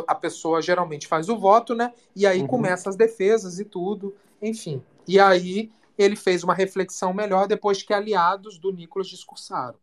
a 0.07 0.15
pessoa 0.15 0.63
geralmente 0.63 1.09
faz 1.09 1.29
o 1.29 1.37
voto, 1.37 1.75
né? 1.75 1.93
E 2.15 2.27
aí 2.27 2.43
Uhum. 2.43 2.47
começa 2.47 2.89
as 2.89 2.97
defesas 2.97 3.59
e 3.59 3.65
tudo, 3.65 4.15
enfim. 4.41 4.81
E 5.07 5.19
aí 5.19 5.73
ele 5.99 6.15
fez 6.15 6.45
uma 6.45 6.55
reflexão 6.55 7.13
melhor 7.13 7.49
depois 7.49 7.83
que 7.83 7.93
aliados 7.93 8.57
do 8.59 8.73
Nicolas 8.73 9.09
discursaram. 9.09 9.77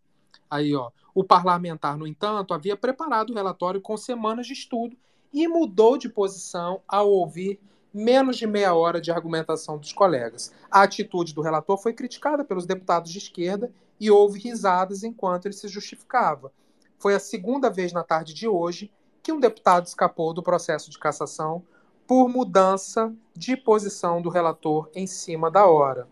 Aí, 0.49 0.73
ó, 0.75 0.91
o 1.13 1.23
parlamentar, 1.23 1.97
no 1.97 2.07
entanto, 2.07 2.53
havia 2.53 2.75
preparado 2.75 3.31
o 3.31 3.33
relatório 3.33 3.81
com 3.81 3.95
semanas 3.97 4.47
de 4.47 4.53
estudo 4.53 4.95
e 5.33 5.47
mudou 5.47 5.97
de 5.97 6.09
posição 6.09 6.81
ao 6.87 7.09
ouvir 7.09 7.59
menos 7.93 8.37
de 8.37 8.47
meia 8.47 8.73
hora 8.73 9.01
de 9.01 9.11
argumentação 9.11 9.77
dos 9.77 9.91
colegas. 9.91 10.53
A 10.69 10.83
atitude 10.83 11.33
do 11.33 11.41
relator 11.41 11.77
foi 11.77 11.93
criticada 11.93 12.43
pelos 12.43 12.65
deputados 12.65 13.11
de 13.11 13.17
esquerda 13.17 13.71
e 14.01 14.09
houve 14.09 14.39
risadas 14.39 15.03
enquanto 15.03 15.45
ele 15.45 15.53
se 15.53 15.67
justificava. 15.67 16.51
Foi 16.97 17.13
a 17.13 17.19
segunda 17.19 17.69
vez 17.69 17.93
na 17.93 18.03
tarde 18.03 18.33
de 18.33 18.47
hoje 18.47 18.91
que 19.21 19.31
um 19.31 19.39
deputado 19.39 19.85
escapou 19.85 20.33
do 20.33 20.41
processo 20.41 20.89
de 20.89 20.97
cassação 20.97 21.63
por 22.07 22.27
mudança 22.27 23.13
de 23.35 23.55
posição 23.55 24.19
do 24.19 24.27
relator 24.27 24.89
em 24.95 25.05
cima 25.05 25.51
da 25.51 25.67
hora. 25.67 26.07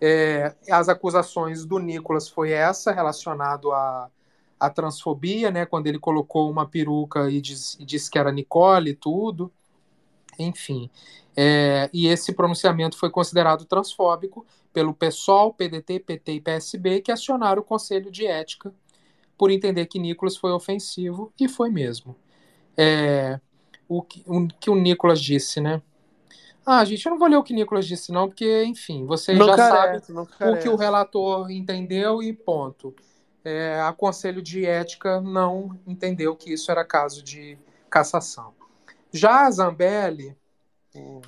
É, 0.00 0.54
as 0.70 0.88
acusações 0.88 1.64
do 1.64 1.80
Nicolas 1.80 2.28
foi 2.28 2.52
essa, 2.52 2.92
relacionado 2.92 3.72
à, 3.72 4.08
à 4.60 4.70
transfobia, 4.70 5.50
né, 5.50 5.66
quando 5.66 5.88
ele 5.88 5.98
colocou 5.98 6.48
uma 6.48 6.64
peruca 6.64 7.28
e, 7.28 7.40
diz, 7.40 7.76
disse 7.80 8.08
que 8.08 8.20
era 8.20 8.30
Nicole 8.30 8.90
e 8.90 8.94
tudo. 8.94 9.52
Enfim. 10.38 10.88
É, 11.36 11.90
e 11.92 12.06
esse 12.06 12.32
pronunciamento 12.32 12.96
foi 12.96 13.10
considerado 13.10 13.64
transfóbico 13.64 14.46
pelo 14.74 14.92
PSOL, 14.92 15.54
PDT, 15.54 16.00
PT 16.00 16.32
e 16.32 16.40
PSB, 16.40 17.00
que 17.00 17.12
acionaram 17.12 17.62
o 17.62 17.64
Conselho 17.64 18.10
de 18.10 18.26
Ética 18.26 18.74
por 19.38 19.50
entender 19.50 19.86
que 19.86 19.98
Nicolas 19.98 20.36
foi 20.36 20.50
ofensivo, 20.50 21.32
e 21.40 21.48
foi 21.48 21.70
mesmo. 21.70 22.14
É, 22.76 23.40
o, 23.88 24.02
que, 24.02 24.22
o 24.26 24.48
que 24.48 24.68
o 24.68 24.74
Nicolas 24.74 25.20
disse, 25.20 25.60
né? 25.60 25.80
Ah, 26.66 26.84
gente, 26.84 27.04
eu 27.06 27.10
não 27.10 27.18
vou 27.18 27.28
ler 27.28 27.36
o 27.36 27.42
que 27.42 27.52
o 27.52 27.56
Nicolas 27.56 27.86
disse, 27.86 28.10
não, 28.10 28.28
porque, 28.28 28.64
enfim, 28.64 29.04
vocês 29.06 29.38
Não 29.38 29.46
já 29.46 29.56
carece, 29.56 30.12
sabem 30.12 30.52
o 30.52 30.58
que 30.58 30.68
o 30.68 30.76
relator 30.76 31.50
entendeu 31.50 32.22
e 32.22 32.32
ponto. 32.32 32.94
É, 33.44 33.80
a 33.80 33.92
Conselho 33.92 34.42
de 34.42 34.64
Ética 34.64 35.20
não 35.20 35.78
entendeu 35.86 36.34
que 36.34 36.52
isso 36.52 36.70
era 36.70 36.84
caso 36.84 37.22
de 37.22 37.58
cassação. 37.90 38.54
Já 39.12 39.46
a 39.46 39.50
Zambelli, 39.50 40.36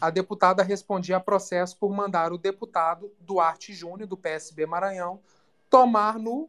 a 0.01 0.10
deputada 0.10 0.62
respondia 0.62 1.16
a 1.16 1.20
processo 1.20 1.76
por 1.76 1.93
mandar 1.93 2.32
o 2.32 2.38
deputado 2.38 3.12
Duarte 3.20 3.72
Júnior, 3.72 4.09
do 4.09 4.16
PSB 4.16 4.66
Maranhão, 4.66 5.20
tomar 5.68 6.18
no, 6.18 6.48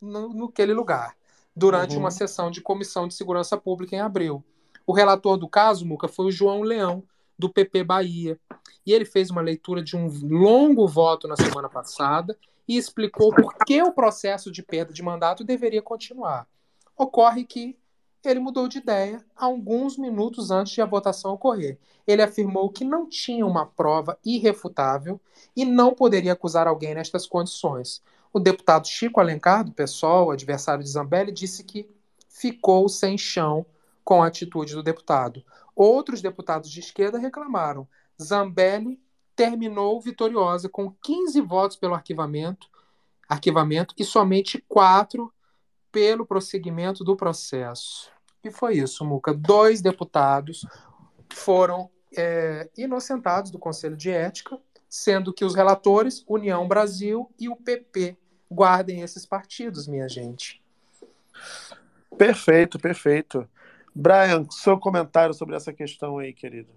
no, 0.00 0.32
naquele 0.32 0.72
lugar, 0.72 1.16
durante 1.54 1.94
Uhum. 1.94 2.00
uma 2.00 2.10
sessão 2.10 2.50
de 2.50 2.60
Comissão 2.60 3.06
de 3.06 3.14
Segurança 3.14 3.56
Pública 3.56 3.94
em 3.94 4.00
abril. 4.00 4.42
O 4.86 4.92
relator 4.92 5.36
do 5.36 5.48
caso, 5.48 5.86
Muca, 5.86 6.08
foi 6.08 6.26
o 6.26 6.32
João 6.32 6.62
Leão, 6.62 7.02
do 7.38 7.48
PP 7.48 7.84
Bahia. 7.84 8.38
E 8.86 8.92
ele 8.92 9.04
fez 9.04 9.30
uma 9.30 9.40
leitura 9.40 9.82
de 9.82 9.96
um 9.96 10.06
longo 10.22 10.86
voto 10.86 11.26
na 11.26 11.36
semana 11.36 11.68
passada 11.68 12.36
e 12.66 12.76
explicou 12.76 13.34
por 13.34 13.54
que 13.66 13.82
o 13.82 13.92
processo 13.92 14.50
de 14.50 14.62
perda 14.62 14.92
de 14.92 15.02
mandato 15.02 15.42
deveria 15.42 15.82
continuar. 15.82 16.46
Ocorre 16.96 17.44
que 17.44 17.76
ele 18.28 18.40
mudou 18.40 18.68
de 18.68 18.78
ideia 18.78 19.24
alguns 19.34 19.96
minutos 19.98 20.50
antes 20.50 20.72
de 20.72 20.80
a 20.80 20.86
votação 20.86 21.32
ocorrer. 21.32 21.78
Ele 22.06 22.22
afirmou 22.22 22.70
que 22.70 22.84
não 22.84 23.08
tinha 23.08 23.46
uma 23.46 23.66
prova 23.66 24.18
irrefutável 24.24 25.20
e 25.56 25.64
não 25.64 25.94
poderia 25.94 26.32
acusar 26.32 26.66
alguém 26.66 26.94
nestas 26.94 27.26
condições. 27.26 28.02
O 28.32 28.40
deputado 28.40 28.86
Chico 28.88 29.20
Alencar, 29.20 29.64
do 29.64 29.72
PSOL, 29.72 30.30
adversário 30.30 30.82
de 30.82 30.90
Zambelli, 30.90 31.32
disse 31.32 31.62
que 31.62 31.88
ficou 32.28 32.88
sem 32.88 33.16
chão 33.16 33.64
com 34.04 34.22
a 34.22 34.26
atitude 34.26 34.74
do 34.74 34.82
deputado. 34.82 35.44
Outros 35.74 36.20
deputados 36.20 36.70
de 36.70 36.80
esquerda 36.80 37.18
reclamaram. 37.18 37.86
Zambelli 38.20 39.00
terminou 39.34 40.00
vitoriosa 40.00 40.68
com 40.68 40.92
15 41.02 41.40
votos 41.40 41.76
pelo 41.76 41.94
arquivamento, 41.94 42.68
arquivamento 43.28 43.94
e 43.98 44.04
somente 44.04 44.64
quatro 44.68 45.32
pelo 45.90 46.26
prosseguimento 46.26 47.04
do 47.04 47.16
processo. 47.16 48.13
E 48.44 48.50
foi 48.50 48.76
isso, 48.76 49.04
Muca. 49.04 49.32
Dois 49.32 49.80
deputados 49.80 50.66
foram 51.32 51.90
é, 52.16 52.68
inocentados 52.76 53.50
do 53.50 53.58
Conselho 53.58 53.96
de 53.96 54.10
Ética, 54.10 54.58
sendo 54.88 55.32
que 55.32 55.44
os 55.44 55.54
relatores, 55.54 56.22
União 56.28 56.68
Brasil 56.68 57.32
e 57.40 57.48
o 57.48 57.56
PP, 57.56 58.16
guardem 58.50 59.00
esses 59.00 59.24
partidos, 59.24 59.88
minha 59.88 60.08
gente. 60.08 60.62
Perfeito, 62.16 62.78
perfeito. 62.78 63.48
Brian, 63.94 64.46
seu 64.50 64.78
comentário 64.78 65.34
sobre 65.34 65.56
essa 65.56 65.72
questão 65.72 66.18
aí, 66.18 66.32
querido. 66.32 66.70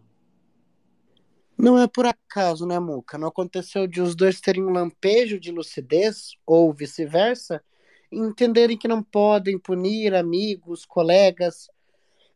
Não 1.58 1.78
é 1.78 1.88
por 1.88 2.06
acaso, 2.06 2.66
né, 2.66 2.80
Muca? 2.80 3.18
Não 3.18 3.28
aconteceu 3.28 3.88
de 3.88 4.02
os 4.02 4.16
dois 4.16 4.40
terem 4.40 4.64
um 4.64 4.72
lampejo 4.72 5.40
de 5.40 5.52
lucidez, 5.52 6.32
ou 6.46 6.72
vice-versa, 6.72 7.64
entenderem 8.12 8.78
que 8.78 8.88
não 8.88 9.04
podem 9.04 9.60
punir 9.60 10.14
amigos, 10.16 10.86
colegas. 10.86 11.70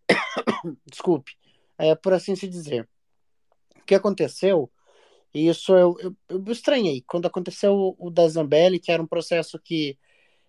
Desculpe, 0.85 1.33
é, 1.77 1.95
por 1.95 2.13
assim 2.13 2.35
se 2.35 2.47
dizer. 2.47 2.87
O 3.77 3.83
que 3.85 3.95
aconteceu, 3.95 4.71
e 5.33 5.47
isso 5.47 5.75
eu, 5.75 5.95
eu, 5.99 6.15
eu 6.29 6.51
estranhei, 6.51 7.03
quando 7.07 7.25
aconteceu 7.25 7.73
o, 7.73 7.95
o 8.07 8.09
da 8.09 8.27
Zambelli, 8.27 8.79
que 8.79 8.91
era 8.91 9.01
um 9.01 9.07
processo 9.07 9.59
que 9.59 9.97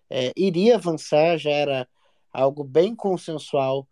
é, 0.09 0.31
iria 0.35 0.75
avançar, 0.75 1.37
já 1.37 1.51
era 1.51 1.87
algo 2.31 2.63
bem 2.63 2.95
consensual 2.95 3.87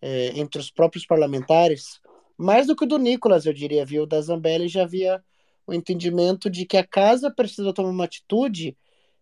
é, 0.00 0.38
entre 0.38 0.60
os 0.60 0.70
próprios 0.70 1.06
parlamentares, 1.06 2.00
mais 2.36 2.66
do 2.66 2.76
que 2.76 2.84
o 2.84 2.88
do 2.88 2.98
Nicolas, 2.98 3.46
eu 3.46 3.52
diria, 3.52 3.84
viu? 3.84 4.04
O 4.04 4.06
da 4.06 4.20
Zambelli 4.20 4.68
já 4.68 4.82
havia 4.82 5.22
o 5.66 5.74
entendimento 5.74 6.48
de 6.48 6.64
que 6.64 6.76
a 6.76 6.86
casa 6.86 7.30
precisa 7.30 7.72
tomar 7.72 7.90
uma 7.90 8.04
atitude, 8.04 8.76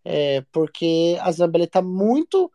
é, 0.09 0.41
porque 0.53 1.19
a 1.21 1.33
Zambelli 1.33 1.65
está 1.65 1.83
muito. 1.83 2.51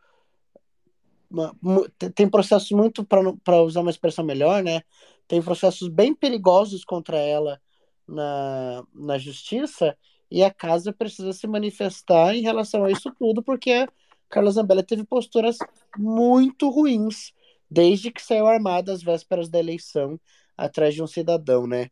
Tem 2.15 2.29
processos 2.29 2.71
muito, 2.71 3.05
para 3.05 3.61
usar 3.61 3.81
uma 3.81 3.91
expressão 3.91 4.23
melhor, 4.23 4.63
né? 4.63 4.81
Tem 5.27 5.41
processos 5.41 5.89
bem 5.89 6.13
perigosos 6.15 6.85
contra 6.85 7.17
ela 7.17 7.61
na, 8.07 8.83
na 8.93 9.17
justiça, 9.17 9.97
e 10.29 10.41
a 10.43 10.49
casa 10.49 10.93
precisa 10.93 11.33
se 11.33 11.45
manifestar 11.45 12.33
em 12.33 12.41
relação 12.41 12.85
a 12.85 12.91
isso 12.91 13.11
tudo, 13.19 13.43
porque 13.43 13.85
Carla 14.29 14.51
Zambelli 14.51 14.83
teve 14.83 15.03
posturas 15.03 15.57
muito 15.97 16.69
ruins 16.69 17.33
desde 17.69 18.11
que 18.11 18.21
saiu 18.21 18.47
armada 18.47 18.93
às 18.93 19.03
vésperas 19.03 19.49
da 19.49 19.59
eleição 19.59 20.17
atrás 20.57 20.93
de 20.93 21.03
um 21.03 21.07
cidadão, 21.07 21.67
né? 21.67 21.89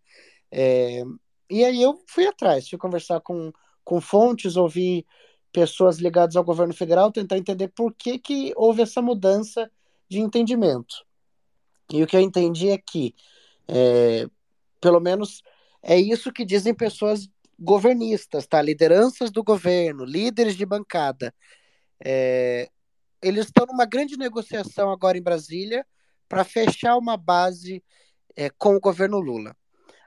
É, 0.50 1.04
e 1.50 1.66
aí 1.66 1.82
eu 1.82 2.02
fui 2.08 2.28
atrás, 2.28 2.70
fui 2.70 2.78
conversar 2.78 3.20
com, 3.20 3.52
com 3.84 4.00
fontes, 4.00 4.56
ouvi 4.56 5.06
pessoas 5.52 5.98
ligadas 5.98 6.36
ao 6.36 6.44
governo 6.44 6.74
federal, 6.74 7.12
tentar 7.12 7.38
entender 7.38 7.70
por 7.70 7.94
que, 7.94 8.20
que 8.20 8.54
houve 8.56 8.82
essa 8.82 9.02
mudança 9.02 9.70
de 10.08 10.20
entendimento. 10.20 11.06
E 11.92 12.04
o 12.04 12.08
que 12.08 12.16
eu 12.16 12.22
entendi 12.22 12.70
é 12.70 12.78
que, 12.78 13.16
é, 13.68 14.28
pelo 14.80 15.00
menos, 15.00 15.42
é 15.82 15.98
isso 16.00 16.32
que 16.32 16.46
dizem 16.46 16.74
pessoas 16.74 17.28
governistas, 17.60 18.48
tá? 18.48 18.62
Lideranças 18.62 19.32
do 19.32 19.44
governo, 19.44 20.06
líderes 20.06 20.56
de 20.56 20.66
bancada. 20.66 21.34
É, 22.04 22.70
eles 23.22 23.48
estão 23.48 23.66
numa 23.66 23.86
grande 23.86 24.18
negociação 24.18 24.92
agora 24.92 25.18
em 25.18 25.22
Brasília 25.22 25.86
para 26.28 26.44
fechar 26.44 26.96
uma 26.96 27.18
base 27.18 27.84
é, 28.36 28.50
com 28.52 28.76
o 28.76 28.80
governo 28.80 29.20
Lula. 29.20 29.56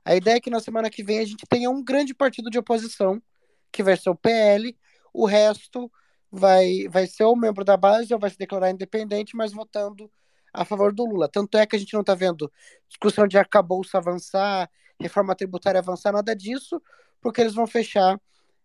A 0.04 0.16
ideia 0.16 0.36
é 0.36 0.40
que 0.40 0.50
na 0.50 0.60
semana 0.60 0.88
que 0.88 1.02
vem 1.02 1.18
a 1.18 1.24
gente 1.24 1.44
tenha 1.48 1.68
um 1.68 1.82
grande 1.82 2.14
partido 2.14 2.48
de 2.48 2.58
oposição, 2.58 3.22
que 3.70 3.82
vai 3.82 3.96
ser 3.96 4.10
o 4.10 4.16
PL, 4.16 4.76
o 5.12 5.26
resto 5.26 5.90
vai, 6.30 6.88
vai 6.88 7.06
ser 7.06 7.24
ou 7.24 7.36
membro 7.36 7.64
da 7.64 7.76
base 7.76 8.12
ou 8.12 8.20
vai 8.20 8.30
se 8.30 8.38
declarar 8.38 8.70
independente, 8.70 9.36
mas 9.36 9.52
votando 9.52 10.10
a 10.52 10.64
favor 10.64 10.92
do 10.92 11.04
Lula. 11.04 11.28
Tanto 11.28 11.56
é 11.58 11.66
que 11.66 11.76
a 11.76 11.78
gente 11.78 11.94
não 11.94 12.00
está 12.00 12.14
vendo 12.14 12.50
discussão 12.88 13.26
de 13.26 13.38
arcabouço 13.38 13.96
avançar, 13.96 14.70
reforma 15.00 15.34
tributária 15.34 15.78
avançar, 15.78 16.12
nada 16.12 16.34
disso, 16.34 16.80
porque 17.20 17.40
eles 17.40 17.54
vão 17.54 17.66
fechar 17.66 18.20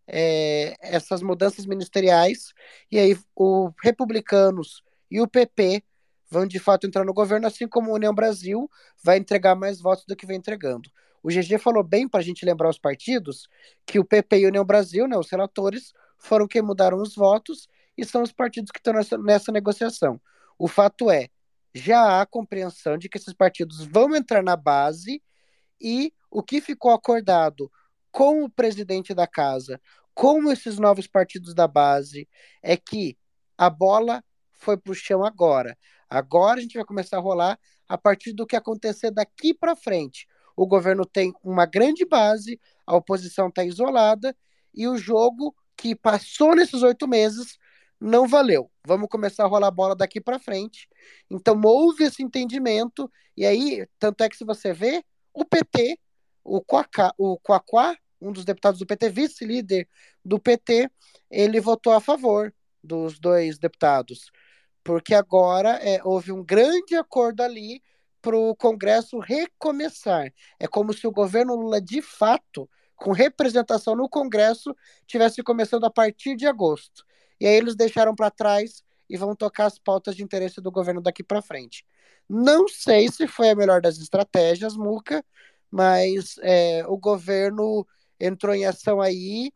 é, 0.07 0.75
essas 0.79 1.21
mudanças 1.21 1.65
ministeriais, 1.65 2.53
e 2.89 2.97
aí 2.97 3.17
o 3.35 3.71
republicanos 3.83 4.81
e 5.11 5.19
o 5.19 5.27
PP 5.27 5.83
vão 6.29 6.45
de 6.45 6.59
fato 6.59 6.87
entrar 6.87 7.05
no 7.05 7.13
governo, 7.13 7.47
assim 7.47 7.67
como 7.67 7.91
a 7.91 7.95
União 7.95 8.13
Brasil 8.13 8.69
vai 9.03 9.17
entregar 9.17 9.55
mais 9.55 9.81
votos 9.81 10.05
do 10.05 10.15
que 10.15 10.25
vem 10.25 10.37
entregando. 10.37 10.89
O 11.23 11.29
GG 11.29 11.57
falou 11.57 11.83
bem 11.83 12.07
para 12.07 12.19
a 12.19 12.23
gente 12.23 12.45
lembrar 12.45 12.69
os 12.69 12.77
partidos 12.77 13.49
que 13.85 13.99
o 13.99 14.05
PP 14.05 14.39
e 14.39 14.45
a 14.45 14.47
União 14.49 14.65
Brasil, 14.65 15.07
né, 15.07 15.17
os 15.17 15.29
relatores, 15.29 15.93
foram 16.17 16.47
quem 16.47 16.61
mudaram 16.61 17.01
os 17.01 17.15
votos 17.15 17.67
e 17.97 18.05
são 18.05 18.21
os 18.21 18.31
partidos 18.31 18.71
que 18.71 18.79
estão 18.79 18.93
nessa, 18.93 19.17
nessa 19.17 19.51
negociação. 19.51 20.19
O 20.57 20.67
fato 20.67 21.09
é, 21.09 21.29
já 21.73 22.21
há 22.21 22.25
compreensão 22.25 22.97
de 22.97 23.09
que 23.09 23.17
esses 23.17 23.33
partidos 23.33 23.85
vão 23.85 24.15
entrar 24.15 24.43
na 24.43 24.55
base 24.55 25.21
e 25.79 26.11
o 26.29 26.41
que 26.41 26.59
ficou 26.59 26.91
acordado 26.91 27.71
com 28.11 28.43
o 28.43 28.49
presidente 28.49 29.13
da 29.13 29.27
casa, 29.27 29.79
com 30.13 30.51
esses 30.51 30.79
novos 30.79 31.07
partidos 31.07 31.53
da 31.53 31.67
base, 31.67 32.27
é 32.63 32.75
que 32.75 33.15
a 33.57 33.69
bola 33.69 34.23
foi 34.53 34.75
para 34.77 34.91
o 34.91 34.95
chão 34.95 35.23
agora. 35.23 35.77
Agora 36.09 36.59
a 36.59 36.61
gente 36.61 36.75
vai 36.75 36.85
começar 36.85 37.17
a 37.17 37.21
rolar 37.21 37.59
a 37.87 37.97
partir 37.97 38.33
do 38.33 38.45
que 38.45 38.55
acontecer 38.55 39.11
daqui 39.11 39.53
para 39.53 39.75
frente. 39.75 40.27
O 40.55 40.65
governo 40.65 41.05
tem 41.05 41.31
uma 41.43 41.65
grande 41.65 42.05
base, 42.05 42.59
a 42.85 42.95
oposição 42.95 43.49
está 43.49 43.63
isolada 43.63 44.35
e 44.73 44.87
o 44.87 44.97
jogo 44.97 45.55
que 45.77 45.95
passou 45.95 46.55
nesses 46.55 46.81
oito 46.81 47.07
meses 47.07 47.57
não 47.99 48.27
valeu. 48.27 48.71
Vamos 48.85 49.09
começar 49.09 49.43
a 49.43 49.47
rolar 49.47 49.67
a 49.67 49.71
bola 49.71 49.95
daqui 49.95 50.21
para 50.21 50.39
frente. 50.39 50.87
Então 51.29 51.59
houve 51.63 52.03
esse 52.03 52.23
entendimento 52.23 53.11
e 53.35 53.45
aí 53.45 53.87
tanto 53.99 54.23
é 54.23 54.29
que 54.29 54.37
se 54.37 54.43
você 54.43 54.73
vê 54.73 55.03
o 55.33 55.45
PT, 55.45 55.99
o 56.43 56.61
Quacá, 56.61 57.13
o 57.17 57.37
um 58.19 58.31
dos 58.31 58.45
deputados 58.45 58.79
do 58.79 58.85
PT, 58.85 59.09
vice-líder 59.09 59.87
do 60.23 60.39
PT, 60.39 60.89
ele 61.29 61.59
votou 61.59 61.93
a 61.93 62.01
favor 62.01 62.53
dos 62.83 63.19
dois 63.19 63.59
deputados, 63.59 64.31
porque 64.83 65.13
agora 65.13 65.71
é, 65.81 66.01
houve 66.03 66.31
um 66.31 66.43
grande 66.43 66.95
acordo 66.95 67.41
ali 67.41 67.81
para 68.21 68.35
o 68.35 68.55
Congresso 68.55 69.19
recomeçar. 69.19 70.33
É 70.59 70.67
como 70.67 70.93
se 70.93 71.05
o 71.05 71.11
governo 71.11 71.55
Lula, 71.55 71.79
de 71.79 72.01
fato, 72.01 72.69
com 72.97 73.11
representação 73.11 73.95
no 73.95 74.09
Congresso, 74.09 74.75
tivesse 75.05 75.41
começando 75.43 75.85
a 75.85 75.89
partir 75.89 76.35
de 76.35 76.47
agosto. 76.47 77.05
E 77.39 77.45
aí 77.45 77.55
eles 77.55 77.75
deixaram 77.75 78.15
para 78.15 78.31
trás 78.31 78.83
e 79.09 79.15
vão 79.15 79.35
tocar 79.35 79.67
as 79.67 79.79
pautas 79.79 80.15
de 80.15 80.23
interesse 80.23 80.59
do 80.59 80.71
governo 80.71 81.01
daqui 81.01 81.23
para 81.23 81.41
frente. 81.41 81.85
Não 82.27 82.67
sei 82.67 83.09
se 83.09 83.27
foi 83.27 83.51
a 83.51 83.55
melhor 83.55 83.79
das 83.79 83.99
estratégias, 83.99 84.75
Muca, 84.75 85.23
mas 85.71 86.35
é, 86.41 86.83
o 86.87 86.97
governo 86.97 87.87
entrou 88.19 88.53
em 88.53 88.65
ação 88.65 88.99
aí 88.99 89.51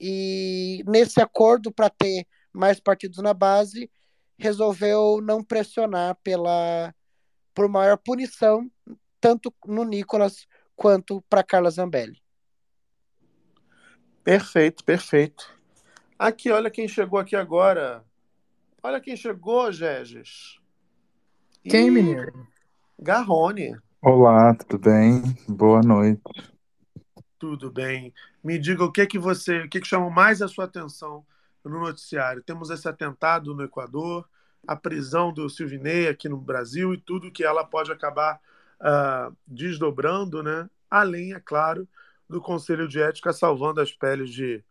e 0.00 0.82
nesse 0.86 1.20
acordo 1.20 1.72
para 1.72 1.90
ter 1.90 2.26
mais 2.52 2.78
partidos 2.78 3.18
na 3.18 3.34
base 3.34 3.90
resolveu 4.38 5.20
não 5.20 5.42
pressionar 5.42 6.16
pela 6.22 6.94
por 7.52 7.68
maior 7.68 7.96
punição 7.96 8.70
tanto 9.20 9.52
no 9.66 9.84
Nicolas 9.84 10.46
quanto 10.76 11.22
para 11.28 11.42
Carla 11.42 11.70
Zambelli. 11.70 12.23
Perfeito, 14.24 14.82
perfeito. 14.82 15.52
Aqui, 16.18 16.50
olha 16.50 16.70
quem 16.70 16.88
chegou 16.88 17.18
aqui 17.18 17.36
agora. 17.36 18.02
Olha 18.82 18.98
quem 18.98 19.14
chegou, 19.14 19.70
Geges. 19.70 20.58
Quem, 21.62 21.90
menino? 21.90 22.48
Garrone. 22.98 23.76
Olá, 24.00 24.54
tudo 24.54 24.78
bem? 24.78 25.22
Boa 25.46 25.82
noite. 25.82 26.22
Tudo 27.38 27.70
bem. 27.70 28.14
Me 28.42 28.58
diga 28.58 28.82
o 28.82 28.90
que 28.90 29.06
que 29.06 29.18
você, 29.18 29.64
o 29.64 29.68
que 29.68 29.78
que 29.78 29.86
chama 29.86 30.08
mais 30.08 30.40
a 30.40 30.48
sua 30.48 30.64
atenção 30.64 31.22
no 31.62 31.78
noticiário? 31.78 32.42
Temos 32.42 32.70
esse 32.70 32.88
atentado 32.88 33.54
no 33.54 33.62
Equador, 33.62 34.26
a 34.66 34.74
prisão 34.74 35.34
do 35.34 35.50
Silvinei 35.50 36.08
aqui 36.08 36.30
no 36.30 36.38
Brasil 36.38 36.94
e 36.94 36.98
tudo 36.98 37.30
que 37.30 37.44
ela 37.44 37.62
pode 37.62 37.92
acabar 37.92 38.40
uh, 38.80 39.36
desdobrando, 39.46 40.42
né? 40.42 40.68
Além, 40.90 41.34
é 41.34 41.40
claro, 41.40 41.86
do 42.34 42.40
Conselho 42.40 42.88
de 42.88 43.00
Ética 43.00 43.32
salvando 43.32 43.80
as 43.80 43.92
peles 43.92 44.30
de 44.30 44.62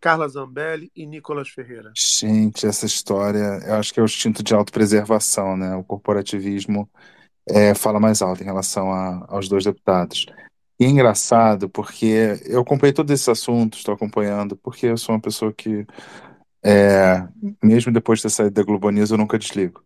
Carla 0.00 0.26
Zambelli 0.26 0.90
e 0.96 1.04
Nicolas 1.04 1.50
Ferreira. 1.50 1.92
Gente, 1.94 2.66
essa 2.66 2.86
história, 2.86 3.60
eu 3.66 3.74
acho 3.74 3.92
que 3.92 4.00
é 4.00 4.02
o 4.02 4.06
instinto 4.06 4.42
de 4.42 4.54
autopreservação, 4.54 5.54
né? 5.54 5.76
O 5.76 5.84
corporativismo 5.84 6.88
é, 7.46 7.74
fala 7.74 8.00
mais 8.00 8.22
alto 8.22 8.42
em 8.42 8.46
relação 8.46 8.90
a, 8.90 9.26
aos 9.28 9.50
dois 9.50 9.64
deputados. 9.64 10.24
E 10.78 10.84
é 10.86 10.88
engraçado 10.88 11.68
porque 11.68 12.40
eu 12.46 12.62
acompanhei 12.62 12.94
todos 12.94 13.12
esses 13.12 13.28
assuntos, 13.28 13.80
estou 13.80 13.94
acompanhando, 13.94 14.56
porque 14.56 14.86
eu 14.86 14.96
sou 14.96 15.14
uma 15.14 15.20
pessoa 15.20 15.52
que, 15.52 15.86
é, 16.64 17.28
mesmo 17.62 17.92
depois 17.92 18.20
de 18.20 18.22
ter 18.22 18.30
saído 18.30 18.54
da 18.54 18.62
Globo 18.62 18.88
News, 18.88 19.10
eu 19.10 19.18
nunca 19.18 19.38
desligo. 19.38 19.84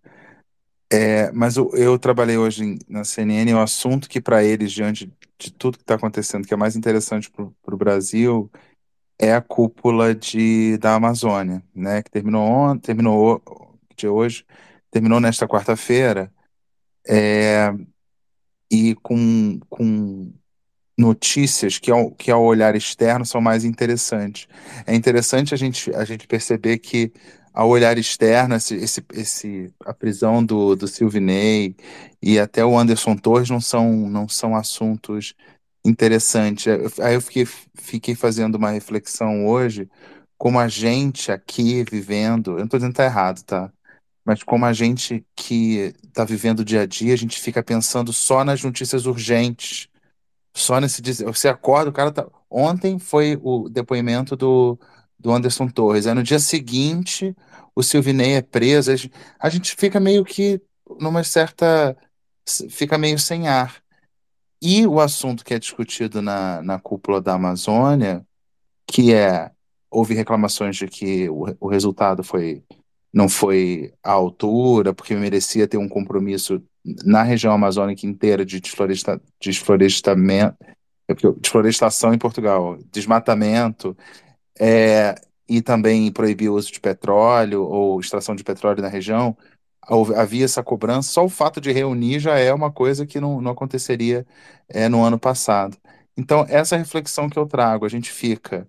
É, 0.94 1.32
mas 1.32 1.56
eu, 1.56 1.72
eu 1.74 1.98
trabalhei 1.98 2.38
hoje 2.38 2.78
na 2.88 3.02
CNN 3.02 3.52
o 3.52 3.60
assunto 3.60 4.08
que 4.08 4.20
para 4.20 4.44
eles, 4.44 4.70
diante 4.70 5.12
de 5.36 5.52
tudo 5.52 5.76
que 5.76 5.82
está 5.82 5.96
acontecendo, 5.96 6.46
que 6.46 6.54
é 6.54 6.56
mais 6.56 6.76
interessante 6.76 7.28
para 7.32 7.74
o 7.74 7.76
Brasil, 7.76 8.48
é 9.18 9.34
a 9.34 9.40
cúpula 9.40 10.14
de, 10.14 10.78
da 10.78 10.94
Amazônia, 10.94 11.64
né? 11.74 12.00
Que 12.00 12.10
terminou 12.12 12.42
ontem, 12.44 12.86
terminou 12.86 13.42
de 13.96 14.06
hoje, 14.06 14.46
terminou 14.88 15.18
nesta 15.18 15.48
quarta-feira, 15.48 16.32
é, 17.08 17.74
e 18.70 18.94
com, 18.96 19.58
com 19.68 20.32
notícias 20.96 21.76
que 21.76 21.90
ao, 21.90 22.12
que 22.12 22.30
ao 22.30 22.44
olhar 22.44 22.76
externo 22.76 23.26
são 23.26 23.40
mais 23.40 23.64
interessantes. 23.64 24.46
É 24.86 24.94
interessante 24.94 25.54
a 25.54 25.56
gente, 25.56 25.92
a 25.92 26.04
gente 26.04 26.28
perceber 26.28 26.78
que 26.78 27.12
ao 27.54 27.68
olhar 27.68 27.96
externo, 27.98 28.56
esse, 28.56 28.74
esse, 28.74 29.06
esse, 29.14 29.74
a 29.84 29.94
prisão 29.94 30.44
do, 30.44 30.74
do 30.74 30.88
Silvinei 30.88 31.76
e 32.20 32.38
até 32.38 32.64
o 32.64 32.76
Anderson 32.76 33.16
Torres 33.16 33.48
não 33.48 33.60
são, 33.60 33.92
não 34.10 34.28
são 34.28 34.56
assuntos 34.56 35.34
interessantes. 35.86 36.66
Aí 37.00 37.14
eu 37.14 37.20
fiquei, 37.22 37.46
fiquei 37.74 38.14
fazendo 38.16 38.56
uma 38.56 38.70
reflexão 38.70 39.46
hoje, 39.46 39.88
como 40.36 40.58
a 40.58 40.68
gente 40.68 41.30
aqui 41.30 41.84
vivendo, 41.84 42.52
eu 42.52 42.58
não 42.58 42.64
estou 42.64 42.78
dizendo 42.78 42.92
que 42.92 43.00
está 43.00 43.04
errado, 43.04 43.42
tá? 43.44 43.72
Mas 44.24 44.42
como 44.42 44.64
a 44.64 44.72
gente 44.72 45.24
que 45.36 45.94
está 46.04 46.24
vivendo 46.24 46.60
o 46.60 46.64
dia 46.64 46.82
a 46.82 46.86
dia, 46.86 47.14
a 47.14 47.16
gente 47.16 47.40
fica 47.40 47.62
pensando 47.62 48.12
só 48.12 48.44
nas 48.44 48.62
notícias 48.64 49.06
urgentes 49.06 49.88
só 50.54 50.80
nesse. 50.80 51.02
Você 51.24 51.48
acorda, 51.48 51.90
o 51.90 51.92
cara 51.92 52.12
tá. 52.12 52.26
Ontem 52.48 52.98
foi 52.98 53.38
o 53.42 53.68
depoimento 53.68 54.36
do, 54.36 54.78
do 55.18 55.32
Anderson 55.32 55.68
Torres. 55.68 56.06
Aí 56.06 56.14
no 56.14 56.22
dia 56.22 56.38
seguinte, 56.38 57.34
o 57.74 57.82
Silvinei 57.82 58.34
é 58.34 58.42
preso. 58.42 58.90
A 59.38 59.48
gente, 59.48 59.74
fica 59.76 59.98
meio 60.00 60.24
que 60.24 60.60
numa 61.00 61.24
certa. 61.24 61.96
Fica 62.70 62.98
meio 62.98 63.18
sem 63.18 63.48
ar. 63.48 63.82
E 64.60 64.86
o 64.86 65.00
assunto 65.00 65.44
que 65.44 65.54
é 65.54 65.58
discutido 65.58 66.22
na, 66.22 66.62
na 66.62 66.78
cúpula 66.78 67.20
da 67.20 67.34
Amazônia, 67.34 68.24
que 68.86 69.12
é. 69.12 69.50
Houve 69.90 70.12
reclamações 70.12 70.76
de 70.76 70.88
que 70.88 71.28
o, 71.28 71.46
o 71.60 71.68
resultado 71.68 72.24
foi 72.24 72.64
não 73.14 73.28
foi 73.28 73.94
à 74.02 74.10
altura, 74.10 74.92
porque 74.92 75.14
merecia 75.14 75.68
ter 75.68 75.76
um 75.76 75.88
compromisso 75.88 76.60
na 77.04 77.22
região 77.22 77.52
amazônica 77.52 78.04
inteira 78.04 78.44
de 78.44 78.60
desfloresta, 78.60 79.20
é 81.08 81.14
desflorestação 81.40 82.12
em 82.12 82.18
Portugal, 82.18 82.76
desmatamento, 82.90 83.96
é, 84.58 85.14
e 85.48 85.60
também 85.62 86.10
proibir 86.12 86.48
o 86.50 86.54
uso 86.54 86.72
de 86.72 86.80
petróleo 86.80 87.62
ou 87.64 88.00
extração 88.00 88.34
de 88.34 88.44
petróleo 88.44 88.82
na 88.82 88.88
região. 88.88 89.36
Havia 90.16 90.44
essa 90.46 90.62
cobrança, 90.62 91.10
só 91.12 91.24
o 91.24 91.28
fato 91.28 91.60
de 91.60 91.70
reunir 91.70 92.18
já 92.18 92.38
é 92.38 92.52
uma 92.54 92.72
coisa 92.72 93.06
que 93.06 93.20
não, 93.20 93.40
não 93.40 93.50
aconteceria 93.52 94.26
é, 94.68 94.88
no 94.88 95.02
ano 95.04 95.18
passado. 95.18 95.76
Então, 96.16 96.46
essa 96.48 96.76
reflexão 96.76 97.28
que 97.28 97.38
eu 97.38 97.46
trago, 97.46 97.84
a 97.84 97.88
gente 97.88 98.10
fica 98.10 98.66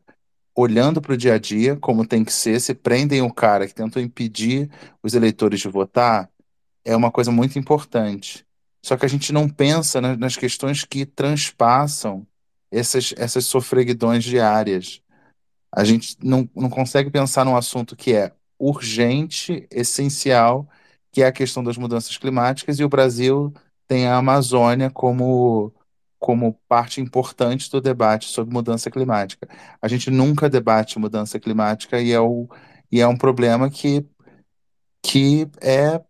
olhando 0.55 1.01
para 1.01 1.13
o 1.13 1.17
dia 1.17 1.33
a 1.35 1.37
dia, 1.39 1.75
como 1.77 2.05
tem 2.07 2.23
que 2.23 2.33
ser, 2.33 2.59
se 2.61 2.73
prendem 2.73 3.21
o 3.21 3.33
cara 3.33 3.67
que 3.67 3.73
tentou 3.75 4.01
impedir 4.01 4.69
os 5.03 5.13
eleitores 5.13 5.59
de 5.59 5.69
votar, 5.69 6.29
é 6.85 6.95
uma 6.95 7.11
coisa 7.11 7.31
muito 7.31 7.59
importante. 7.59 8.45
Só 8.83 8.97
que 8.97 9.05
a 9.05 9.09
gente 9.09 9.33
não 9.33 9.49
pensa 9.49 10.01
na- 10.01 10.15
nas 10.17 10.37
questões 10.37 10.83
que 10.85 11.05
transpassam 11.05 12.25
essas, 12.71 13.13
essas 13.17 13.45
sofreguidões 13.45 14.23
diárias. 14.23 15.01
A 15.75 15.83
gente 15.83 16.15
não, 16.23 16.49
não 16.55 16.69
consegue 16.69 17.09
pensar 17.11 17.43
num 17.43 17.57
assunto 17.57 17.95
que 17.97 18.13
é 18.13 18.31
urgente, 18.57 19.67
essencial, 19.69 20.67
que 21.11 21.21
é 21.21 21.27
a 21.27 21.31
questão 21.33 21.61
das 21.61 21.77
mudanças 21.77 22.17
climáticas, 22.17 22.79
e 22.79 22.83
o 22.85 22.89
Brasil 22.89 23.53
tem 23.87 24.07
a 24.07 24.15
Amazônia 24.15 24.89
como, 24.89 25.73
como 26.17 26.53
parte 26.67 27.01
importante 27.01 27.69
do 27.69 27.81
debate 27.81 28.27
sobre 28.29 28.53
mudança 28.53 28.89
climática. 28.89 29.47
A 29.81 29.87
gente 29.89 30.09
nunca 30.09 30.49
debate 30.49 30.97
mudança 30.97 31.39
climática 31.39 32.01
e 32.01 32.13
é, 32.13 32.19
o, 32.21 32.47
e 32.91 33.01
é 33.01 33.07
um 33.07 33.17
problema 33.17 33.69
que, 33.69 34.05
que 35.01 35.47
é, 35.61 36.01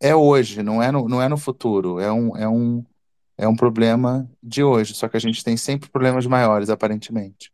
é 0.00 0.14
hoje, 0.14 0.62
não 0.62 0.82
é 0.82 0.90
no, 0.90 1.08
não 1.08 1.22
é 1.22 1.28
no 1.28 1.36
futuro, 1.36 2.00
é 2.00 2.10
um, 2.10 2.36
é 2.36 2.48
um, 2.48 2.84
é 3.36 3.46
um 3.48 3.56
problema 3.56 4.30
de 4.42 4.62
hoje, 4.64 4.94
só 4.94 5.08
que 5.08 5.16
a 5.16 5.20
gente 5.20 5.44
tem 5.44 5.56
sempre 5.56 5.90
problemas 5.90 6.26
maiores, 6.26 6.70
aparentemente. 6.70 7.52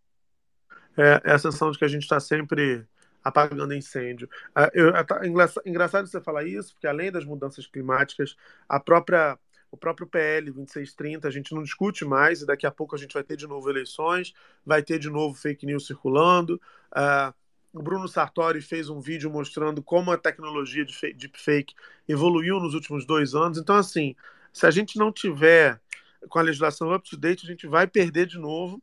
É, 0.97 1.31
é 1.31 1.33
a 1.33 1.39
sensação 1.39 1.71
de 1.71 1.79
que 1.79 1.85
a 1.85 1.89
gente 1.89 2.03
está 2.03 2.19
sempre 2.21 2.87
apagando 3.23 3.75
incêndio. 3.75 4.29
Ah, 4.55 4.71
eu- 4.73 4.93
tá- 5.05 5.27
engraça- 5.27 5.61
engraçado 5.67 6.07
você 6.07 6.21
falar 6.21 6.45
isso, 6.45 6.73
porque 6.75 6.87
além 6.87 7.11
das 7.11 7.25
mudanças 7.25 7.67
climáticas, 7.67 8.37
a 8.69 8.79
própria, 8.81 9.39
o 9.71 9.77
próprio 9.77 10.07
PL 10.07 10.51
2630 10.53 11.29
a 11.29 11.31
gente 11.31 11.55
não 11.55 11.63
discute 11.63 12.05
mais, 12.05 12.41
e 12.43 12.47
daqui 12.47 12.67
a 12.67 12.71
pouco 12.71 12.95
a 12.95 12.99
gente 12.99 13.13
vai 13.15 13.25
ter 13.25 13.37
de 13.37 13.47
novo 13.47 13.69
eleições, 13.69 14.33
vai 14.65 14.83
ter 14.83 14.99
de 14.99 15.11
novo 15.11 15.35
fake 15.35 15.67
news 15.67 15.87
circulando. 15.87 16.61
Ah, 16.93 17.35
o 17.73 17.83
Bruno 17.83 18.09
Sartori 18.09 18.61
fez 18.63 18.89
um 18.89 19.01
vídeo 19.01 19.31
mostrando 19.31 19.83
como 19.83 20.11
a 20.13 20.17
tecnologia 20.19 20.85
de 20.85 21.13
deepfake 21.13 21.75
evoluiu 22.09 22.59
nos 22.61 22.75
últimos 22.75 23.05
dois 23.05 23.35
anos. 23.35 23.59
Então, 23.59 23.77
assim, 23.77 24.15
se 24.53 24.67
a 24.67 24.71
gente 24.71 24.99
não 24.99 25.13
tiver 25.13 25.79
com 26.29 26.39
a 26.39 26.43
legislação 26.43 26.95
up-to-date, 26.95 27.45
a 27.45 27.51
gente 27.51 27.67
vai 27.67 27.87
perder 27.87 28.27
de 28.27 28.39
novo 28.39 28.83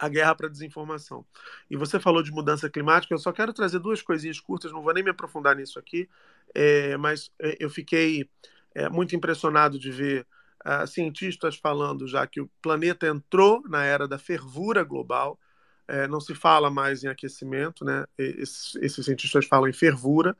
a 0.00 0.08
guerra 0.08 0.34
para 0.34 0.46
a 0.46 0.50
desinformação. 0.50 1.26
E 1.70 1.76
você 1.76 2.00
falou 2.00 2.22
de 2.22 2.32
mudança 2.32 2.70
climática, 2.70 3.12
eu 3.12 3.18
só 3.18 3.30
quero 3.32 3.52
trazer 3.52 3.78
duas 3.78 4.00
coisinhas 4.00 4.40
curtas, 4.40 4.72
não 4.72 4.82
vou 4.82 4.94
nem 4.94 5.04
me 5.04 5.10
aprofundar 5.10 5.54
nisso 5.54 5.78
aqui, 5.78 6.08
é, 6.54 6.96
mas 6.96 7.30
é, 7.38 7.56
eu 7.60 7.68
fiquei 7.68 8.28
é, 8.74 8.88
muito 8.88 9.14
impressionado 9.14 9.78
de 9.78 9.92
ver 9.92 10.26
ah, 10.64 10.86
cientistas 10.86 11.56
falando 11.56 12.06
já 12.06 12.26
que 12.26 12.40
o 12.40 12.50
planeta 12.62 13.06
entrou 13.06 13.62
na 13.68 13.84
era 13.84 14.08
da 14.08 14.18
fervura 14.18 14.82
global, 14.82 15.38
é, 15.86 16.08
não 16.08 16.20
se 16.20 16.34
fala 16.34 16.70
mais 16.70 17.04
em 17.04 17.08
aquecimento, 17.08 17.84
né? 17.84 18.06
Esses, 18.16 18.76
esses 18.76 19.04
cientistas 19.04 19.46
falam 19.46 19.68
em 19.68 19.72
fervura, 19.72 20.36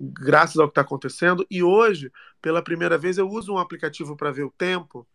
graças 0.00 0.56
ao 0.58 0.68
que 0.68 0.72
está 0.72 0.82
acontecendo. 0.82 1.46
E 1.50 1.62
hoje, 1.62 2.12
pela 2.40 2.62
primeira 2.62 2.96
vez, 2.96 3.18
eu 3.18 3.28
uso 3.28 3.52
um 3.52 3.58
aplicativo 3.58 4.16
para 4.16 4.30
ver 4.30 4.44
o 4.44 4.54
tempo, 4.56 5.06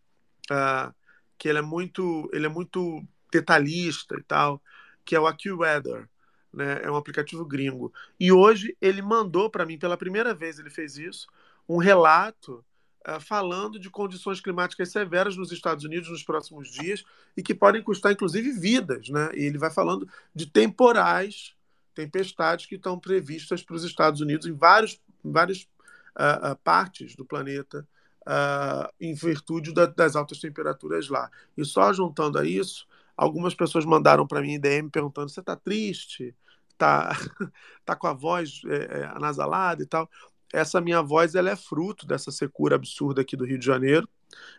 ah, 0.50 0.92
que 1.38 1.48
ele 1.48 1.58
é 1.58 1.62
muito, 1.62 2.28
ele 2.32 2.46
é 2.46 2.48
muito 2.48 3.02
detalhista 3.32 4.16
e 4.18 4.22
tal, 4.22 4.62
que 5.04 5.14
é 5.16 5.20
o 5.20 5.26
AccuWeather, 5.26 6.08
né? 6.52 6.80
É 6.82 6.90
um 6.90 6.96
aplicativo 6.96 7.44
gringo. 7.44 7.92
E 8.18 8.32
hoje 8.32 8.76
ele 8.80 9.02
mandou 9.02 9.48
para 9.48 9.64
mim 9.66 9.78
pela 9.78 9.96
primeira 9.96 10.34
vez 10.34 10.58
ele 10.58 10.70
fez 10.70 10.96
isso, 10.96 11.26
um 11.68 11.78
relato 11.78 12.64
ah, 13.04 13.20
falando 13.20 13.78
de 13.78 13.88
condições 13.88 14.40
climáticas 14.40 14.90
severas 14.90 15.36
nos 15.36 15.52
Estados 15.52 15.84
Unidos 15.84 16.10
nos 16.10 16.22
próximos 16.22 16.68
dias 16.68 17.04
e 17.36 17.42
que 17.42 17.54
podem 17.54 17.82
custar 17.82 18.12
inclusive 18.12 18.52
vidas, 18.52 19.08
né? 19.08 19.30
E 19.34 19.44
ele 19.44 19.58
vai 19.58 19.70
falando 19.70 20.08
de 20.34 20.46
temporais, 20.46 21.54
tempestades 21.94 22.66
que 22.66 22.74
estão 22.74 22.98
previstas 22.98 23.62
para 23.62 23.76
os 23.76 23.84
Estados 23.84 24.20
Unidos 24.20 24.46
em 24.46 24.52
vários, 24.52 25.00
várias 25.24 25.66
ah, 26.14 26.50
ah, 26.50 26.56
partes 26.56 27.14
do 27.14 27.24
planeta 27.24 27.86
ah, 28.26 28.90
em 29.00 29.14
virtude 29.14 29.72
da- 29.72 29.86
das 29.86 30.16
altas 30.16 30.38
temperaturas 30.38 31.08
lá. 31.08 31.30
E 31.56 31.64
só 31.64 31.92
juntando 31.92 32.38
a 32.38 32.44
isso, 32.44 32.86
algumas 33.20 33.54
pessoas 33.54 33.84
mandaram 33.84 34.26
para 34.26 34.40
mim 34.40 34.58
DM 34.58 34.88
perguntando: 34.88 35.28
você 35.28 35.40
está 35.40 35.54
triste? 35.54 36.34
Tá, 36.78 37.10
tá 37.84 37.94
com 37.94 38.06
a 38.06 38.14
voz 38.14 38.62
é, 38.66 39.00
é, 39.00 39.04
anasalada 39.14 39.82
e 39.82 39.86
tal? 39.86 40.08
Essa 40.50 40.80
minha 40.80 41.02
voz 41.02 41.34
ela 41.34 41.50
é 41.50 41.56
fruto 41.56 42.06
dessa 42.06 42.30
secura 42.30 42.76
absurda 42.76 43.20
aqui 43.20 43.36
do 43.36 43.44
Rio 43.44 43.58
de 43.58 43.66
Janeiro. 43.66 44.08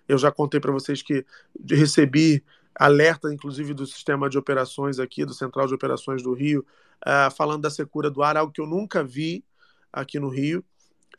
Eu 0.08 0.18
já 0.20 0.32
contei 0.32 0.60
para 0.60 0.72
vocês 0.72 1.02
que 1.02 1.26
recebi 1.68 2.44
alerta, 2.76 3.34
inclusive, 3.34 3.74
do 3.74 3.88
sistema 3.88 4.30
de 4.30 4.38
operações 4.38 5.00
aqui, 5.00 5.26
do 5.26 5.34
Central 5.34 5.66
de 5.66 5.74
Operações 5.74 6.22
do 6.22 6.34
Rio, 6.34 6.66
ah, 7.04 7.32
falando 7.32 7.64
da 7.64 7.70
secura 7.70 8.12
do 8.12 8.22
ar, 8.22 8.38
algo 8.38 8.54
que 8.54 8.62
eu 8.62 8.68
nunca 8.68 9.04
vi 9.04 9.44
aqui 9.92 10.20
no 10.20 10.30
Rio. 10.30 10.64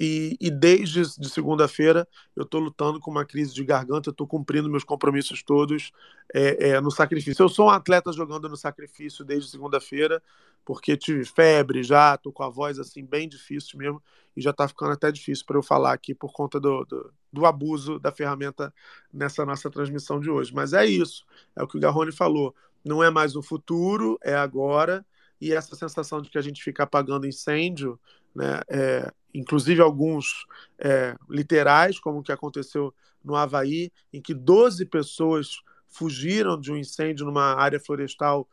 E, 0.00 0.36
e 0.40 0.50
desde 0.50 1.02
de 1.18 1.28
segunda-feira 1.28 2.08
eu 2.34 2.44
estou 2.44 2.60
lutando 2.60 2.98
com 2.98 3.10
uma 3.10 3.24
crise 3.24 3.52
de 3.52 3.62
garganta, 3.64 4.10
estou 4.10 4.26
cumprindo 4.26 4.68
meus 4.68 4.84
compromissos 4.84 5.42
todos 5.42 5.92
é, 6.32 6.70
é, 6.70 6.80
no 6.80 6.90
sacrifício. 6.90 7.42
Eu 7.42 7.48
sou 7.48 7.66
um 7.66 7.70
atleta 7.70 8.12
jogando 8.12 8.48
no 8.48 8.56
sacrifício 8.56 9.24
desde 9.24 9.50
segunda-feira, 9.50 10.22
porque 10.64 10.96
tive 10.96 11.24
febre 11.24 11.82
já, 11.82 12.14
estou 12.14 12.32
com 12.32 12.42
a 12.42 12.48
voz 12.48 12.78
assim 12.78 13.04
bem 13.04 13.28
difícil 13.28 13.78
mesmo, 13.78 14.02
e 14.36 14.40
já 14.40 14.50
está 14.50 14.66
ficando 14.66 14.92
até 14.92 15.12
difícil 15.12 15.44
para 15.44 15.58
eu 15.58 15.62
falar 15.62 15.92
aqui 15.92 16.14
por 16.14 16.32
conta 16.32 16.58
do, 16.58 16.84
do, 16.84 17.12
do 17.32 17.44
abuso 17.44 17.98
da 17.98 18.10
ferramenta 18.10 18.72
nessa 19.12 19.44
nossa 19.44 19.70
transmissão 19.70 20.18
de 20.20 20.30
hoje. 20.30 20.54
Mas 20.54 20.72
é 20.72 20.86
isso, 20.86 21.26
é 21.54 21.62
o 21.62 21.68
que 21.68 21.76
o 21.76 21.80
Garrone 21.80 22.12
falou. 22.12 22.54
Não 22.84 23.02
é 23.02 23.10
mais 23.10 23.36
o 23.36 23.42
futuro, 23.42 24.18
é 24.22 24.34
agora, 24.34 25.04
e 25.40 25.52
essa 25.52 25.76
sensação 25.76 26.22
de 26.22 26.30
que 26.30 26.38
a 26.38 26.42
gente 26.42 26.62
fica 26.62 26.84
apagando 26.84 27.26
incêndio, 27.26 27.98
né, 28.34 28.60
é, 28.68 29.12
inclusive 29.34 29.80
alguns 29.80 30.46
é, 30.78 31.16
literais, 31.28 31.98
como 31.98 32.18
o 32.18 32.22
que 32.22 32.32
aconteceu 32.32 32.94
no 33.24 33.36
Havaí, 33.36 33.92
em 34.12 34.20
que 34.20 34.34
12 34.34 34.86
pessoas 34.86 35.62
fugiram 35.86 36.58
de 36.58 36.72
um 36.72 36.76
incêndio 36.76 37.26
numa 37.26 37.54
área 37.54 37.78
florestal 37.78 38.48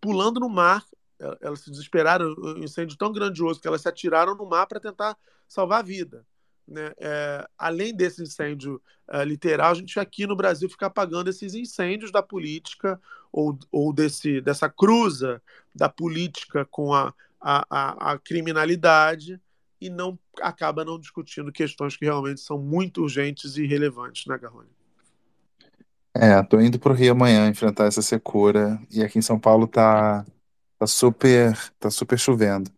pulando 0.00 0.40
no 0.40 0.48
mar. 0.48 0.84
Elas 1.40 1.60
se 1.60 1.70
desesperaram, 1.70 2.34
um 2.38 2.64
incêndio 2.64 2.96
tão 2.96 3.12
grandioso 3.12 3.60
que 3.60 3.68
elas 3.68 3.82
se 3.82 3.88
atiraram 3.88 4.34
no 4.34 4.46
mar 4.46 4.66
para 4.66 4.80
tentar 4.80 5.16
salvar 5.46 5.80
a 5.80 5.82
vida. 5.82 6.24
né, 6.66 6.92
é, 6.98 7.46
além 7.58 7.94
desse 7.94 8.22
incêndio 8.22 8.80
é, 9.08 9.24
literal, 9.24 9.72
a 9.72 9.74
gente 9.74 9.98
aqui 9.98 10.26
no 10.26 10.36
Brasil 10.36 10.68
fica 10.68 10.86
apagando 10.86 11.28
esses 11.28 11.54
incêndios 11.54 12.10
da 12.10 12.22
política 12.22 13.00
ou, 13.32 13.58
ou 13.70 13.92
desse, 13.92 14.40
dessa 14.40 14.68
cruza 14.68 15.42
da 15.74 15.88
política 15.88 16.64
com 16.64 16.94
a, 16.94 17.12
a, 17.40 17.66
a, 17.68 18.12
a 18.12 18.18
criminalidade 18.18 19.40
e 19.80 19.88
não 19.88 20.18
acaba 20.40 20.84
não 20.84 20.98
discutindo 20.98 21.50
questões 21.50 21.96
que 21.96 22.04
realmente 22.04 22.40
são 22.40 22.58
muito 22.58 23.02
urgentes 23.02 23.56
e 23.56 23.66
relevantes, 23.66 24.26
né, 24.26 24.36
Garrone? 24.38 24.68
É, 26.14 26.42
tô 26.42 26.60
indo 26.60 26.78
pro 26.78 26.92
Rio 26.92 27.12
amanhã 27.12 27.48
enfrentar 27.48 27.86
essa 27.86 28.02
secura 28.02 28.80
e 28.90 29.02
aqui 29.02 29.18
em 29.18 29.22
São 29.22 29.38
Paulo 29.38 29.66
tá, 29.66 30.24
tá 30.78 30.86
super, 30.86 31.56
tá 31.78 31.90
super 31.90 32.18
chovendo. 32.18 32.70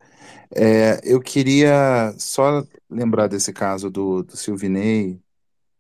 É, 0.55 1.01
eu 1.03 1.21
queria 1.21 2.15
só 2.19 2.63
lembrar 2.91 3.27
desse 3.27 3.53
caso 3.53 3.91
do, 3.91 4.23
do 4.23 4.37
Silvinei 4.37 5.19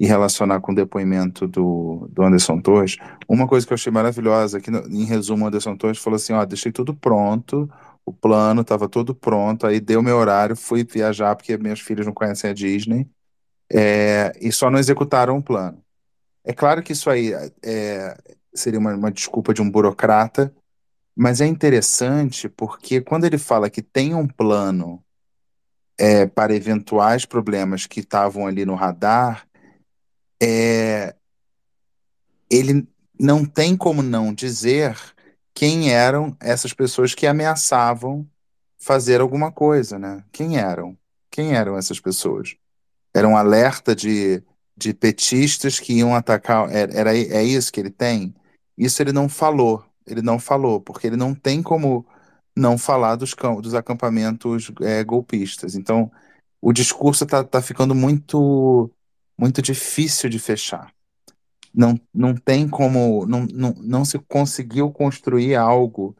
e 0.00 0.06
relacionar 0.06 0.60
com 0.60 0.72
o 0.72 0.74
depoimento 0.74 1.46
do, 1.46 2.08
do 2.10 2.22
Anderson 2.22 2.60
Torres. 2.60 2.96
Uma 3.28 3.46
coisa 3.46 3.66
que 3.66 3.72
eu 3.72 3.76
achei 3.76 3.92
maravilhosa, 3.92 4.60
que 4.60 4.70
em 4.70 5.04
resumo, 5.04 5.44
o 5.44 5.48
Anderson 5.48 5.76
Torres 5.76 5.98
falou 5.98 6.16
assim, 6.16 6.32
ó, 6.32 6.44
deixei 6.44 6.72
tudo 6.72 6.94
pronto, 6.94 7.70
o 8.04 8.12
plano 8.12 8.62
estava 8.62 8.88
todo 8.88 9.14
pronto, 9.14 9.66
aí 9.66 9.80
deu 9.80 10.02
meu 10.02 10.16
horário, 10.16 10.56
fui 10.56 10.84
viajar 10.84 11.36
porque 11.36 11.56
minhas 11.56 11.80
filhas 11.80 12.06
não 12.06 12.12
conhecem 12.12 12.50
a 12.50 12.54
Disney, 12.54 13.08
é, 13.72 14.32
e 14.40 14.52
só 14.52 14.70
não 14.70 14.78
executaram 14.78 15.38
o 15.38 15.42
plano. 15.42 15.82
É 16.44 16.52
claro 16.52 16.82
que 16.82 16.92
isso 16.92 17.08
aí 17.08 17.32
é, 17.62 18.16
seria 18.52 18.78
uma, 18.78 18.94
uma 18.94 19.10
desculpa 19.10 19.54
de 19.54 19.62
um 19.62 19.70
burocrata, 19.70 20.52
mas 21.14 21.40
é 21.40 21.46
interessante 21.46 22.48
porque 22.48 23.00
quando 23.00 23.24
ele 23.24 23.38
fala 23.38 23.70
que 23.70 23.82
tem 23.82 24.14
um 24.14 24.26
plano 24.26 25.02
é, 25.98 26.26
para 26.26 26.54
eventuais 26.54 27.24
problemas 27.24 27.86
que 27.86 28.00
estavam 28.00 28.46
ali 28.46 28.64
no 28.64 28.74
radar, 28.74 29.46
é, 30.42 31.14
ele 32.50 32.88
não 33.18 33.44
tem 33.44 33.76
como 33.76 34.02
não 34.02 34.34
dizer 34.34 34.98
quem 35.54 35.90
eram 35.92 36.36
essas 36.40 36.72
pessoas 36.72 37.14
que 37.14 37.26
ameaçavam 37.26 38.28
fazer 38.78 39.20
alguma 39.20 39.52
coisa, 39.52 39.98
né? 39.98 40.24
Quem 40.32 40.58
eram? 40.58 40.96
Quem 41.30 41.54
eram 41.54 41.76
essas 41.78 42.00
pessoas? 42.00 42.56
Era 43.14 43.28
um 43.28 43.36
alerta 43.36 43.94
de, 43.94 44.42
de 44.76 44.94
petistas 44.94 45.78
que 45.80 45.94
iam 45.94 46.14
atacar. 46.14 46.70
Era, 46.74 46.92
era- 46.94 47.16
é 47.18 47.42
isso 47.44 47.72
que 47.72 47.80
ele 47.80 47.90
tem? 47.90 48.34
Isso 48.76 49.02
ele 49.02 49.12
não 49.12 49.28
falou. 49.28 49.84
Ele 50.06 50.22
não 50.22 50.38
falou, 50.38 50.80
porque 50.80 51.06
ele 51.06 51.16
não 51.16 51.34
tem 51.34 51.62
como 51.62 52.06
não 52.56 52.76
falar 52.78 53.16
dos, 53.16 53.34
dos 53.62 53.74
acampamentos 53.74 54.70
é, 54.82 55.04
golpistas. 55.04 55.74
Então, 55.76 56.10
o 56.60 56.72
discurso 56.72 57.24
está 57.24 57.44
tá 57.44 57.62
ficando 57.62 57.94
muito, 57.94 58.90
muito 59.38 59.62
difícil 59.62 60.28
de 60.30 60.38
fechar. 60.38 60.92
Não, 61.74 61.98
não 62.12 62.34
tem 62.34 62.68
como, 62.68 63.26
não, 63.26 63.46
não, 63.46 63.74
não 63.78 64.04
se 64.04 64.18
conseguiu 64.18 64.90
construir 64.90 65.54
algo 65.54 66.16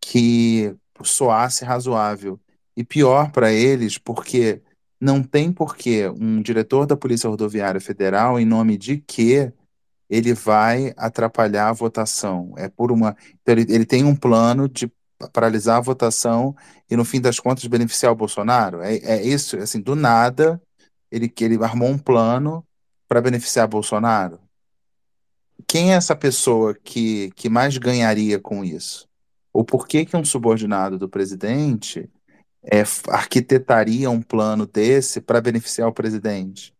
que 0.00 0.74
soasse 1.02 1.64
razoável. 1.64 2.40
E 2.76 2.84
pior 2.84 3.30
para 3.30 3.52
eles, 3.52 3.98
porque 3.98 4.62
não 5.00 5.22
tem 5.22 5.52
porquê 5.52 6.08
um 6.08 6.40
diretor 6.42 6.86
da 6.86 6.96
Polícia 6.96 7.28
Rodoviária 7.28 7.80
Federal, 7.80 8.38
em 8.38 8.46
nome 8.46 8.76
de 8.78 8.98
quê 8.98 9.52
ele 10.10 10.34
vai 10.34 10.92
atrapalhar 10.96 11.68
a 11.68 11.72
votação. 11.72 12.52
É 12.58 12.68
por 12.68 12.90
uma. 12.90 13.16
então 13.40 13.54
ele, 13.54 13.72
ele 13.72 13.86
tem 13.86 14.04
um 14.04 14.16
plano 14.16 14.68
de 14.68 14.90
paralisar 15.32 15.76
a 15.78 15.80
votação 15.80 16.54
e, 16.90 16.96
no 16.96 17.04
fim 17.04 17.20
das 17.20 17.38
contas, 17.38 17.64
beneficiar 17.66 18.12
o 18.12 18.16
Bolsonaro. 18.16 18.82
É, 18.82 18.96
é 18.96 19.22
isso, 19.22 19.56
assim, 19.58 19.80
do 19.80 19.94
nada, 19.94 20.60
ele, 21.10 21.32
ele 21.40 21.62
armou 21.62 21.88
um 21.88 21.98
plano 21.98 22.66
para 23.08 23.20
beneficiar 23.20 23.68
Bolsonaro. 23.68 24.40
Quem 25.66 25.92
é 25.92 25.96
essa 25.96 26.16
pessoa 26.16 26.74
que, 26.74 27.30
que 27.32 27.48
mais 27.48 27.76
ganharia 27.78 28.38
com 28.40 28.64
isso? 28.64 29.08
Ou 29.52 29.64
por 29.64 29.86
que 29.88 30.04
que 30.06 30.16
um 30.16 30.24
subordinado 30.24 30.98
do 30.98 31.08
presidente 31.08 32.08
é, 32.64 32.82
arquitetaria 33.10 34.10
um 34.10 34.22
plano 34.22 34.66
desse 34.66 35.20
para 35.20 35.40
beneficiar 35.40 35.88
o 35.88 35.94
presidente? 35.94 36.74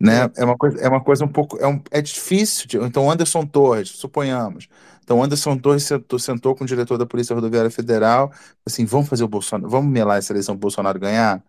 Né? 0.00 0.30
É 0.36 0.44
uma 0.44 0.56
coisa, 0.56 0.78
é 0.80 0.88
uma 0.88 1.02
coisa 1.02 1.24
um 1.24 1.28
pouco. 1.28 1.58
É, 1.58 1.66
um- 1.66 1.82
é 1.90 2.02
difícil. 2.02 2.66
de- 2.68 2.76
então, 2.78 3.10
Anderson 3.10 3.46
Torres, 3.46 3.90
suponhamos. 3.90 4.68
Então, 5.02 5.22
Anderson 5.22 5.56
Torres 5.58 5.84
sentou, 5.84 6.18
sentou 6.18 6.54
com 6.54 6.64
o 6.64 6.66
diretor 6.66 6.98
da 6.98 7.06
Polícia 7.06 7.34
Rodoviária 7.34 7.70
Federal, 7.70 8.32
assim, 8.66 8.84
vamos 8.84 9.08
fazer 9.08 9.24
o 9.24 9.28
Bolsonaro, 9.28 9.70
vamos 9.70 9.90
melar 9.92 10.18
essa 10.18 10.32
eleição 10.32 10.54
pro 10.54 10.62
Bolsonaro 10.62 10.98
ganhar? 11.00 11.42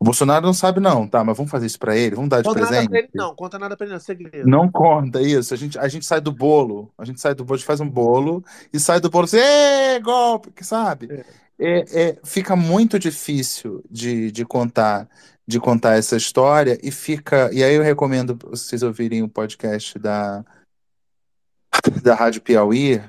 O 0.00 0.04
Bolsonaro 0.04 0.46
não 0.46 0.54
sabe, 0.54 0.78
não, 0.78 1.08
tá, 1.08 1.24
mas 1.24 1.36
vamos 1.36 1.50
fazer 1.50 1.66
isso 1.66 1.78
para 1.78 1.96
ele, 1.96 2.14
vamos 2.14 2.30
dar 2.30 2.40
de 2.40 2.44
Conta 2.48 2.60
nada 2.60 2.70
presente. 2.70 2.88
pra 2.90 2.98
ele, 3.00 3.08
não. 3.14 3.34
Conta 3.34 3.58
nada 3.58 3.76
pra 3.76 3.84
ele, 3.84 3.90
não. 3.92 3.96
é 3.96 4.00
Segredo. 4.00 4.48
Não 4.48 4.70
conta 4.70 5.20
isso. 5.20 5.52
A 5.52 5.56
gente, 5.56 5.76
a 5.76 5.88
gente 5.88 6.06
sai 6.06 6.20
do 6.20 6.30
bolo. 6.30 6.88
A 6.96 7.04
gente 7.04 7.20
sai 7.20 7.34
do 7.34 7.44
bolo, 7.44 7.56
a 7.56 7.58
gente 7.58 7.66
faz 7.66 7.80
um 7.80 7.88
bolo 7.90 8.44
e 8.72 8.78
sai 8.78 9.00
do 9.00 9.10
bolo 9.10 9.24
assim, 9.24 9.38
"Ê, 9.38 9.98
golpe, 10.00 10.52
que 10.52 10.64
sabe? 10.64 11.24
É, 11.58 11.84
é, 12.10 12.16
fica 12.22 12.54
muito 12.54 12.96
difícil 12.98 13.82
de, 13.90 14.30
de 14.30 14.44
contar 14.44 15.08
de 15.44 15.58
contar 15.58 15.96
essa 15.96 16.14
história 16.14 16.78
e 16.82 16.90
fica. 16.92 17.50
E 17.54 17.64
aí 17.64 17.74
eu 17.74 17.82
recomendo 17.82 18.36
pra 18.36 18.50
vocês 18.50 18.82
ouvirem 18.82 19.22
o 19.22 19.28
podcast 19.28 19.98
da, 19.98 20.44
da 22.02 22.14
Rádio 22.14 22.42
Piauí, 22.42 23.02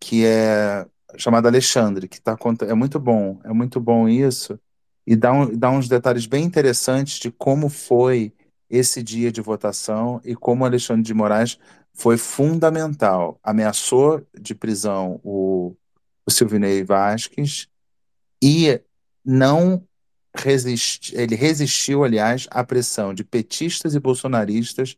que 0.00 0.26
é 0.26 0.84
chamado 1.16 1.46
Alexandre, 1.46 2.08
que 2.08 2.20
tá 2.20 2.36
conta, 2.36 2.64
é 2.66 2.74
muito 2.74 2.98
bom, 2.98 3.40
é 3.44 3.52
muito 3.52 3.80
bom 3.80 4.08
isso, 4.08 4.58
e 5.06 5.14
dá, 5.14 5.32
um, 5.32 5.56
dá 5.56 5.70
uns 5.70 5.88
detalhes 5.88 6.26
bem 6.26 6.44
interessantes 6.44 7.18
de 7.18 7.30
como 7.30 7.68
foi 7.68 8.32
esse 8.68 9.02
dia 9.02 9.30
de 9.30 9.40
votação 9.40 10.20
e 10.24 10.34
como 10.34 10.64
Alexandre 10.64 11.02
de 11.02 11.14
Moraes 11.14 11.58
foi 11.94 12.18
fundamental. 12.18 13.38
Ameaçou 13.42 14.26
de 14.38 14.54
prisão 14.54 15.20
o, 15.22 15.74
o 16.26 16.30
Silvinei 16.30 16.82
Vasquez 16.82 17.68
e 18.42 18.80
não 19.24 19.82
resistiu, 20.34 21.18
ele 21.18 21.34
resistiu, 21.34 22.04
aliás, 22.04 22.46
à 22.50 22.62
pressão 22.62 23.14
de 23.14 23.24
petistas 23.24 23.94
e 23.94 24.00
bolsonaristas 24.00 24.96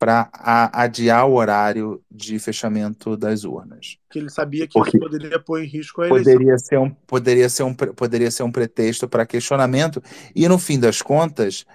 para 0.00 0.30
adiar 0.72 1.28
o 1.28 1.34
horário 1.34 2.02
de 2.10 2.38
fechamento 2.38 3.18
das 3.18 3.44
urnas. 3.44 3.98
Que 4.10 4.18
ele 4.18 4.30
sabia 4.30 4.66
que 4.66 4.72
Porque- 4.72 4.96
isso 4.96 5.06
poderia 5.06 5.38
pôr 5.38 5.62
em 5.62 5.66
risco 5.66 6.00
a 6.00 6.08
eleição. 6.08 6.32
Poderia 6.32 6.58
ser 6.58 6.78
um, 6.78 6.90
poderia 6.90 7.48
ser 7.50 7.62
um, 7.64 7.74
poderia 7.74 8.30
ser 8.30 8.42
um 8.44 8.50
pretexto 8.50 9.06
para 9.06 9.26
questionamento, 9.26 10.02
e 10.34 10.48
no 10.48 10.58
fim 10.58 10.80
das 10.80 11.02
contas, 11.02 11.66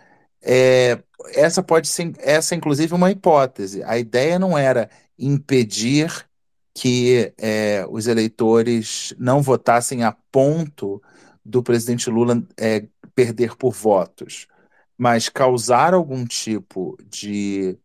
é, 0.42 1.04
essa 1.36 1.62
pode 1.62 1.88
ser, 1.88 2.14
essa 2.18 2.56
inclusive 2.56 2.96
uma 2.96 3.12
hipótese. 3.12 3.84
A 3.84 3.96
ideia 3.96 4.40
não 4.40 4.58
era 4.58 4.90
impedir 5.20 6.12
que 6.74 7.32
é, 7.38 7.86
os 7.88 8.08
eleitores 8.08 9.14
não 9.20 9.40
votassem 9.40 10.04
a 10.04 10.18
ponto 10.32 11.00
do 11.46 11.62
presidente 11.62 12.10
Lula 12.10 12.44
é, 12.58 12.88
perder 13.14 13.56
por 13.56 13.72
votos, 13.72 14.48
mas 14.98 15.30
causar 15.30 15.94
algum 15.94 16.26
tipo 16.26 16.98
de 17.08 17.78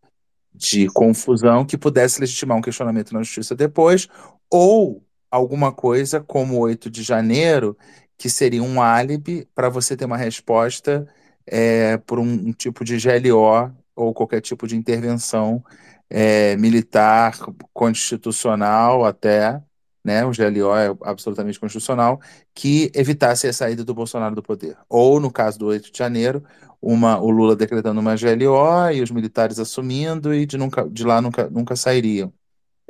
de 0.61 0.87
confusão 0.89 1.65
que 1.65 1.79
pudesse 1.79 2.21
legitimar 2.21 2.59
um 2.59 2.61
questionamento 2.61 3.15
na 3.15 3.23
justiça 3.23 3.57
depois, 3.57 4.09
ou 4.51 5.03
alguma 5.31 5.73
coisa 5.73 6.21
como 6.21 6.59
8 6.59 6.91
de 6.91 7.03
janeiro, 7.03 7.77
que 8.19 8.29
seria 8.29 8.63
um 8.63 8.83
álibi 8.83 9.49
para 9.55 9.71
você 9.71 9.97
ter 9.97 10.05
uma 10.05 10.19
resposta 10.19 11.09
é, 11.47 11.97
por 11.99 12.19
um, 12.19 12.25
um 12.25 12.53
tipo 12.53 12.85
de 12.85 12.99
GLO 12.99 13.75
ou 13.97 14.13
qualquer 14.13 14.43
tipo 14.43 14.67
de 14.69 14.77
intervenção 14.77 15.65
é, 16.11 16.57
militar, 16.57 17.39
constitucional 17.73 19.05
até, 19.07 19.63
né? 20.05 20.25
O 20.25 20.31
GLO 20.31 20.75
é 20.77 20.97
absolutamente 21.03 21.61
constitucional, 21.61 22.21
que 22.55 22.91
evitasse 22.95 23.47
a 23.47 23.53
saída 23.53 23.85
do 23.85 23.95
Bolsonaro 23.95 24.35
do 24.35 24.43
poder. 24.43 24.77
Ou, 24.89 25.21
no 25.21 25.31
caso 25.31 25.59
do 25.59 25.67
8 25.67 25.93
de 25.93 25.99
janeiro, 25.99 26.43
uma, 26.81 27.19
o 27.21 27.31
Lula 27.31 27.55
decretando 27.57 28.01
uma 28.01 28.17
GLO 28.17 28.91
e 28.93 29.03
os 29.03 29.11
militares 29.11 29.59
assumindo 29.59 30.35
e 30.35 30.47
de, 30.47 30.57
nunca, 30.57 30.89
de 30.89 31.05
lá 31.05 31.21
nunca, 31.21 31.49
nunca 31.51 31.77
sairiam. 31.77 32.33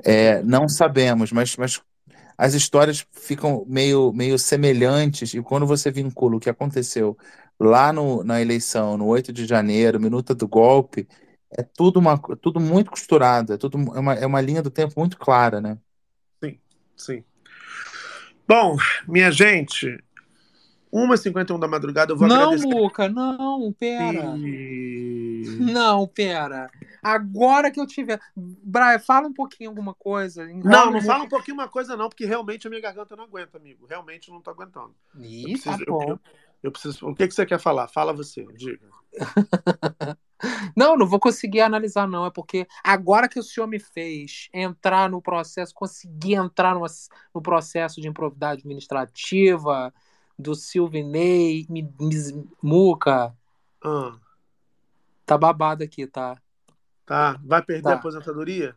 É, 0.04 0.42
não 0.42 0.68
sabemos, 0.68 1.32
mas, 1.32 1.56
mas 1.56 1.80
as 2.38 2.54
histórias 2.54 3.06
ficam 3.12 3.64
meio, 3.68 4.12
meio 4.12 4.38
semelhantes 4.38 5.34
e 5.34 5.42
quando 5.42 5.66
você 5.66 5.90
vincula 5.90 6.36
o 6.36 6.40
que 6.40 6.48
aconteceu 6.50 7.16
lá 7.58 7.92
no, 7.92 8.24
na 8.24 8.40
eleição, 8.40 8.96
no 8.96 9.06
8 9.06 9.32
de 9.32 9.46
janeiro, 9.46 10.00
minuta 10.00 10.34
do 10.34 10.48
golpe, 10.48 11.06
é 11.52 11.62
tudo, 11.62 11.98
uma, 11.98 12.18
tudo 12.40 12.60
muito 12.60 12.90
costurado, 12.90 13.52
é, 13.52 13.58
tudo, 13.58 13.78
é, 13.94 14.00
uma, 14.00 14.14
é 14.14 14.26
uma 14.26 14.40
linha 14.40 14.62
do 14.62 14.70
tempo 14.70 14.94
muito 14.98 15.18
clara, 15.18 15.60
né? 15.60 15.78
Sim. 17.00 17.24
Bom, 18.46 18.76
minha 19.08 19.30
gente, 19.30 20.02
1h51 20.92 21.58
da 21.58 21.68
madrugada, 21.68 22.12
eu 22.12 22.16
vou 22.16 22.26
Não, 22.28 22.42
agradecer. 22.52 22.66
Muca, 22.66 23.08
não, 23.08 23.72
pera. 23.72 24.34
E- 24.36 25.56
Não, 25.60 26.06
pera. 26.06 26.70
Agora 27.02 27.70
que 27.70 27.80
eu 27.80 27.86
tiver. 27.86 28.20
Brian, 28.36 28.98
fala 28.98 29.26
um 29.28 29.32
pouquinho 29.32 29.70
alguma 29.70 29.94
coisa. 29.94 30.44
Não, 30.46 30.90
não 30.90 31.00
fala 31.00 31.24
um 31.24 31.28
pouquinho 31.28 31.54
uma 31.56 31.68
coisa, 31.68 31.96
não, 31.96 32.08
porque 32.08 32.26
realmente 32.26 32.66
a 32.66 32.70
minha 32.70 32.82
garganta 32.82 33.16
não 33.16 33.24
aguenta, 33.24 33.56
amigo. 33.56 33.86
Realmente 33.86 34.28
eu 34.28 34.34
não 34.34 34.42
tô 34.42 34.50
aguentando. 34.50 34.94
Ih, 35.18 35.52
Eu 35.52 35.58
tá 35.62 35.70
preciso- 35.72 35.84
bom. 35.86 36.10
eu- 36.10 36.20
Eu 36.62 36.70
preciso. 36.70 37.06
O 37.08 37.14
que, 37.14 37.26
que 37.26 37.32
você 37.34 37.46
quer 37.46 37.58
falar? 37.58 37.88
Fala 37.88 38.12
você, 38.12 38.46
diga. 38.54 38.86
Não, 40.76 40.96
não 40.96 41.06
vou 41.06 41.20
conseguir 41.20 41.60
analisar, 41.60 42.06
não. 42.06 42.24
É 42.26 42.30
porque 42.30 42.66
agora 42.82 43.28
que 43.28 43.38
o 43.38 43.42
senhor 43.42 43.66
me 43.66 43.78
fez 43.78 44.48
entrar 44.52 45.10
no 45.10 45.20
processo, 45.20 45.74
conseguir 45.74 46.34
entrar 46.34 46.74
no, 46.74 46.84
no 47.34 47.42
processo 47.42 48.00
de 48.00 48.08
improvidade 48.08 48.60
administrativa 48.60 49.92
do 50.38 50.54
Silvinei, 50.54 51.66
Mi- 51.68 51.92
Mis- 52.00 52.32
Muca. 52.62 53.36
Ah, 53.84 54.18
Tá 55.26 55.38
babado 55.38 55.84
aqui, 55.84 56.06
tá? 56.06 56.36
tá. 57.06 57.38
Vai 57.44 57.62
perder 57.62 57.82
Tá. 57.82 57.92
a 57.92 57.94
aposentadoria? 57.96 58.74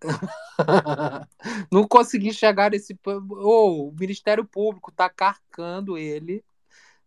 não 1.72 1.86
consegui 1.86 2.32
chegar 2.32 2.70
nesse. 2.70 2.98
Ô, 3.06 3.88
o 3.88 3.94
Ministério 3.98 4.44
Público 4.44 4.92
tá 4.92 5.08
carcando 5.08 5.96
ele, 5.96 6.44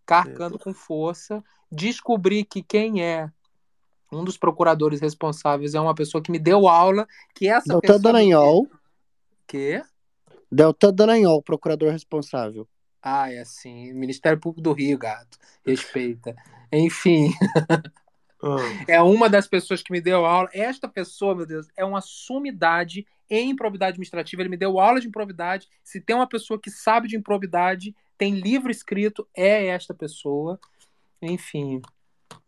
carcando 0.06 0.58
com 0.58 0.74
força. 0.74 1.44
Descobri 1.72 2.44
que 2.44 2.62
quem 2.62 3.04
é 3.04 3.32
um 4.12 4.24
dos 4.24 4.38
procuradores 4.38 5.00
responsáveis 5.00 5.74
é 5.74 5.80
uma 5.80 5.96
pessoa 5.96 6.22
que 6.22 6.32
me 6.32 6.40
deu 6.40 6.68
aula, 6.68 7.08
que 7.34 7.48
essa 7.48 7.68
Deltan 7.68 7.80
pessoa. 7.82 8.00
Dallagnol. 8.00 8.68
Quê? 9.48 9.82
Deltan 10.52 10.94
Dallagnol, 10.94 11.42
procurador 11.42 11.92
responsável. 11.92 12.68
Ah, 13.02 13.32
é 13.32 13.40
assim. 13.40 13.94
Ministério 13.94 14.40
Público 14.40 14.62
do 14.62 14.74
Rio, 14.74 14.98
gato. 14.98 15.38
Respeita. 15.66 16.36
Enfim. 16.72 17.32
É 18.88 19.02
uma 19.02 19.30
das 19.30 19.48
pessoas 19.48 19.84
que 19.84 19.92
me 19.92 20.02
deu 20.02 20.26
aula. 20.26 20.50
Esta 20.52 20.88
pessoa, 20.88 21.36
meu 21.36 21.46
Deus, 21.46 21.68
é 21.78 21.86
uma 21.86 22.02
sumidade 22.02 23.06
em 23.30 23.52
improbidade 23.52 23.92
administrativa. 23.92 24.42
Ele 24.42 24.50
me 24.50 24.58
deu 24.58 24.80
aula 24.80 25.00
de 25.00 25.08
improbidade. 25.08 25.70
Se 25.84 26.02
tem 26.02 26.16
uma 26.16 26.28
pessoa 26.28 26.60
que 26.60 26.70
sabe 26.70 27.08
de 27.08 27.16
improbidade, 27.16 27.96
tem 28.18 28.34
livro 28.34 28.72
escrito, 28.72 29.28
é 29.36 29.68
esta 29.68 29.94
pessoa. 29.94 30.60
Enfim. 31.22 31.82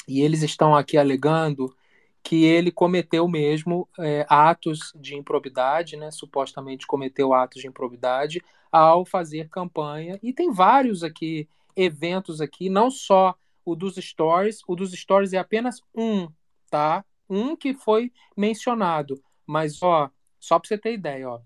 E 0.07 0.21
eles 0.21 0.43
estão 0.43 0.75
aqui 0.75 0.97
alegando 0.97 1.75
que 2.23 2.45
ele 2.45 2.71
cometeu 2.71 3.27
mesmo 3.27 3.87
é, 3.99 4.25
atos 4.29 4.93
de 4.95 5.15
improbidade, 5.15 5.97
né? 5.97 6.09
Supostamente 6.09 6.87
cometeu 6.87 7.33
atos 7.33 7.61
de 7.61 7.67
improbidade 7.67 8.41
ao 8.71 9.05
fazer 9.05 9.49
campanha. 9.49 10.17
E 10.23 10.31
tem 10.31 10.51
vários 10.51 11.03
aqui 11.03 11.47
eventos 11.75 12.39
aqui, 12.39 12.69
não 12.69 12.89
só 12.89 13.35
o 13.65 13.75
dos 13.75 13.95
stories. 13.95 14.61
O 14.67 14.75
dos 14.75 14.91
stories 14.93 15.33
é 15.33 15.37
apenas 15.37 15.81
um, 15.93 16.29
tá? 16.69 17.03
Um 17.29 17.55
que 17.55 17.73
foi 17.73 18.11
mencionado. 18.37 19.21
Mas, 19.45 19.81
ó, 19.83 20.09
só 20.39 20.57
para 20.57 20.67
você 20.67 20.77
ter 20.77 20.93
ideia, 20.93 21.29
ó. 21.29 21.39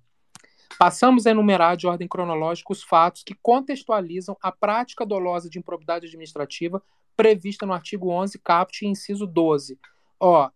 Passamos 0.77 1.25
a 1.25 1.31
enumerar 1.31 1.75
de 1.75 1.87
ordem 1.87 2.07
cronológica 2.07 2.71
os 2.71 2.83
fatos 2.83 3.23
que 3.23 3.33
contextualizam 3.41 4.37
a 4.41 4.51
prática 4.51 5.03
dolosa 5.05 5.49
de 5.49 5.57
improbidade 5.57 6.05
administrativa 6.05 6.83
prevista 7.17 7.65
no 7.65 7.73
artigo 7.73 8.09
11, 8.09 8.39
caput, 8.39 8.85
inciso 8.85 9.25
12. 9.25 9.77
Ó, 10.19 10.49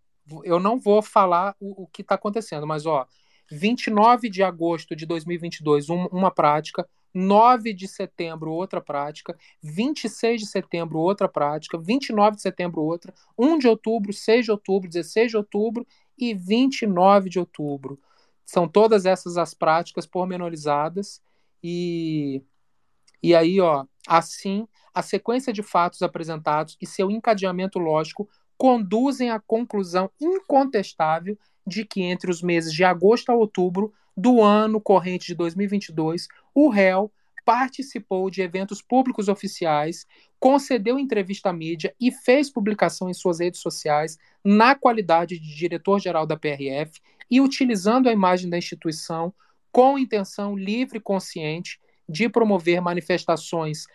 eu 0.44 0.60
não 0.60 0.80
vou 0.80 1.02
falar 1.02 1.56
o, 1.60 1.84
o 1.84 1.88
que 1.88 2.04
está 2.04 2.16
acontecendo, 2.16 2.68
mas, 2.68 2.86
ó, 2.86 3.06
29 3.50 4.30
de 4.30 4.44
agosto 4.44 4.96
de 4.96 5.06
2022, 5.06 5.90
um, 5.90 6.06
uma 6.06 6.32
prática, 6.32 6.88
9 7.14 7.74
de 7.74 7.88
setembro, 7.88 8.52
outra 8.52 8.80
prática, 8.80 9.38
26 9.62 10.42
de 10.42 10.48
setembro, 10.48 11.00
outra 11.00 11.28
prática, 11.28 11.78
29 11.78 12.38
de 12.38 12.42
setembro, 12.42 12.82
outra, 12.82 13.14
1 13.38 13.58
de 13.58 13.68
outubro, 13.68 14.14
6 14.14 14.46
de 14.46 14.52
outubro, 14.52 14.90
16 14.90 15.32
de 15.32 15.38
outubro 15.38 15.86
e 16.18 16.34
29 16.34 17.30
de 17.30 17.40
outubro. 17.40 18.00
São 18.46 18.68
todas 18.68 19.06
essas 19.06 19.38
as 19.38 19.54
práticas 19.54 20.06
pormenorizadas 20.06 21.22
e, 21.62 22.42
e 23.22 23.36
aí, 23.36 23.60
ó, 23.60 23.86
assim, 24.08 24.68
a 24.94 25.02
sequência 25.02 25.54
de 25.54 25.64
fatos 25.64 26.02
apresentados 26.02 26.78
e 26.82 26.86
seu 26.86 27.10
encadeamento 27.10 27.80
lógico 27.80 28.28
conduzem 28.58 29.32
à 29.32 29.40
conclusão 29.40 30.10
incontestável 30.20 31.38
de 31.66 31.86
que 31.86 32.02
entre 32.02 32.30
os 32.30 32.42
meses 32.42 32.74
de 32.74 32.84
agosto 32.84 33.32
a 33.32 33.36
outubro 33.36 33.94
do 34.16 34.42
ano 34.42 34.80
corrente 34.80 35.28
de 35.28 35.36
2022, 35.36 36.28
o 36.54 36.70
réu 36.70 37.12
participou 37.44 38.30
de 38.30 38.42
eventos 38.42 38.82
públicos 38.82 39.28
oficiais, 39.28 40.06
concedeu 40.40 41.00
entrevista 41.00 41.50
à 41.50 41.54
mídia 41.54 41.94
e 42.00 42.12
fez 42.12 42.52
publicação 42.52 43.10
em 43.10 43.14
suas 43.14 43.40
redes 43.40 43.60
sociais 43.60 44.18
na 44.44 44.76
qualidade 44.76 45.40
de 45.40 45.56
diretor-geral 45.56 46.26
da 46.26 46.38
PRF 46.38 47.00
e 47.30 47.42
utilizando 47.42 48.10
a 48.10 48.14
imagem 48.14 48.50
da 48.50 48.58
instituição 48.58 49.34
com 49.72 49.98
intenção 49.98 50.56
livre 50.56 50.98
e 50.98 51.02
consciente 51.02 51.80
de 52.08 52.28
promover 52.28 52.82
manifestações 52.82 53.86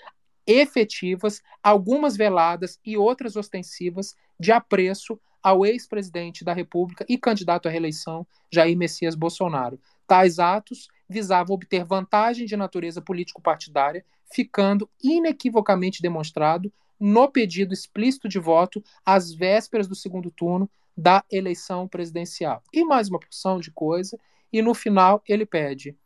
efetivas, 0.46 1.42
algumas 1.62 2.16
veladas 2.16 2.78
e 2.84 2.96
outras 2.96 3.36
ostensivas, 3.36 4.14
de 4.38 4.52
apreço 4.52 5.18
ao 5.42 5.64
ex-presidente 5.64 6.44
da 6.44 6.52
República 6.52 7.04
e 7.08 7.16
candidato 7.16 7.68
à 7.68 7.70
reeleição, 7.70 8.26
Jair 8.52 8.76
Messias 8.76 9.14
Bolsonaro. 9.14 9.80
Tais 10.06 10.38
atos 10.38 10.88
visavam 11.08 11.54
obter 11.54 11.84
vantagem 11.84 12.46
de 12.46 12.56
natureza 12.56 13.00
político-partidária, 13.00 14.04
ficando 14.32 14.88
inequivocamente 15.02 16.02
demonstrado 16.02 16.72
no 16.98 17.30
pedido 17.30 17.72
explícito 17.72 18.28
de 18.28 18.38
voto 18.38 18.82
às 19.04 19.32
vésperas 19.32 19.86
do 19.86 19.94
segundo 19.94 20.30
turno 20.30 20.68
da 20.96 21.24
eleição 21.30 21.86
presidencial. 21.86 22.62
E 22.72 22.84
mais 22.84 23.08
uma 23.08 23.20
porção 23.20 23.60
de 23.60 23.70
coisa, 23.70 24.18
e 24.52 24.62
no 24.62 24.74
final 24.74 25.22
ele 25.28 25.44
pede, 25.44 25.96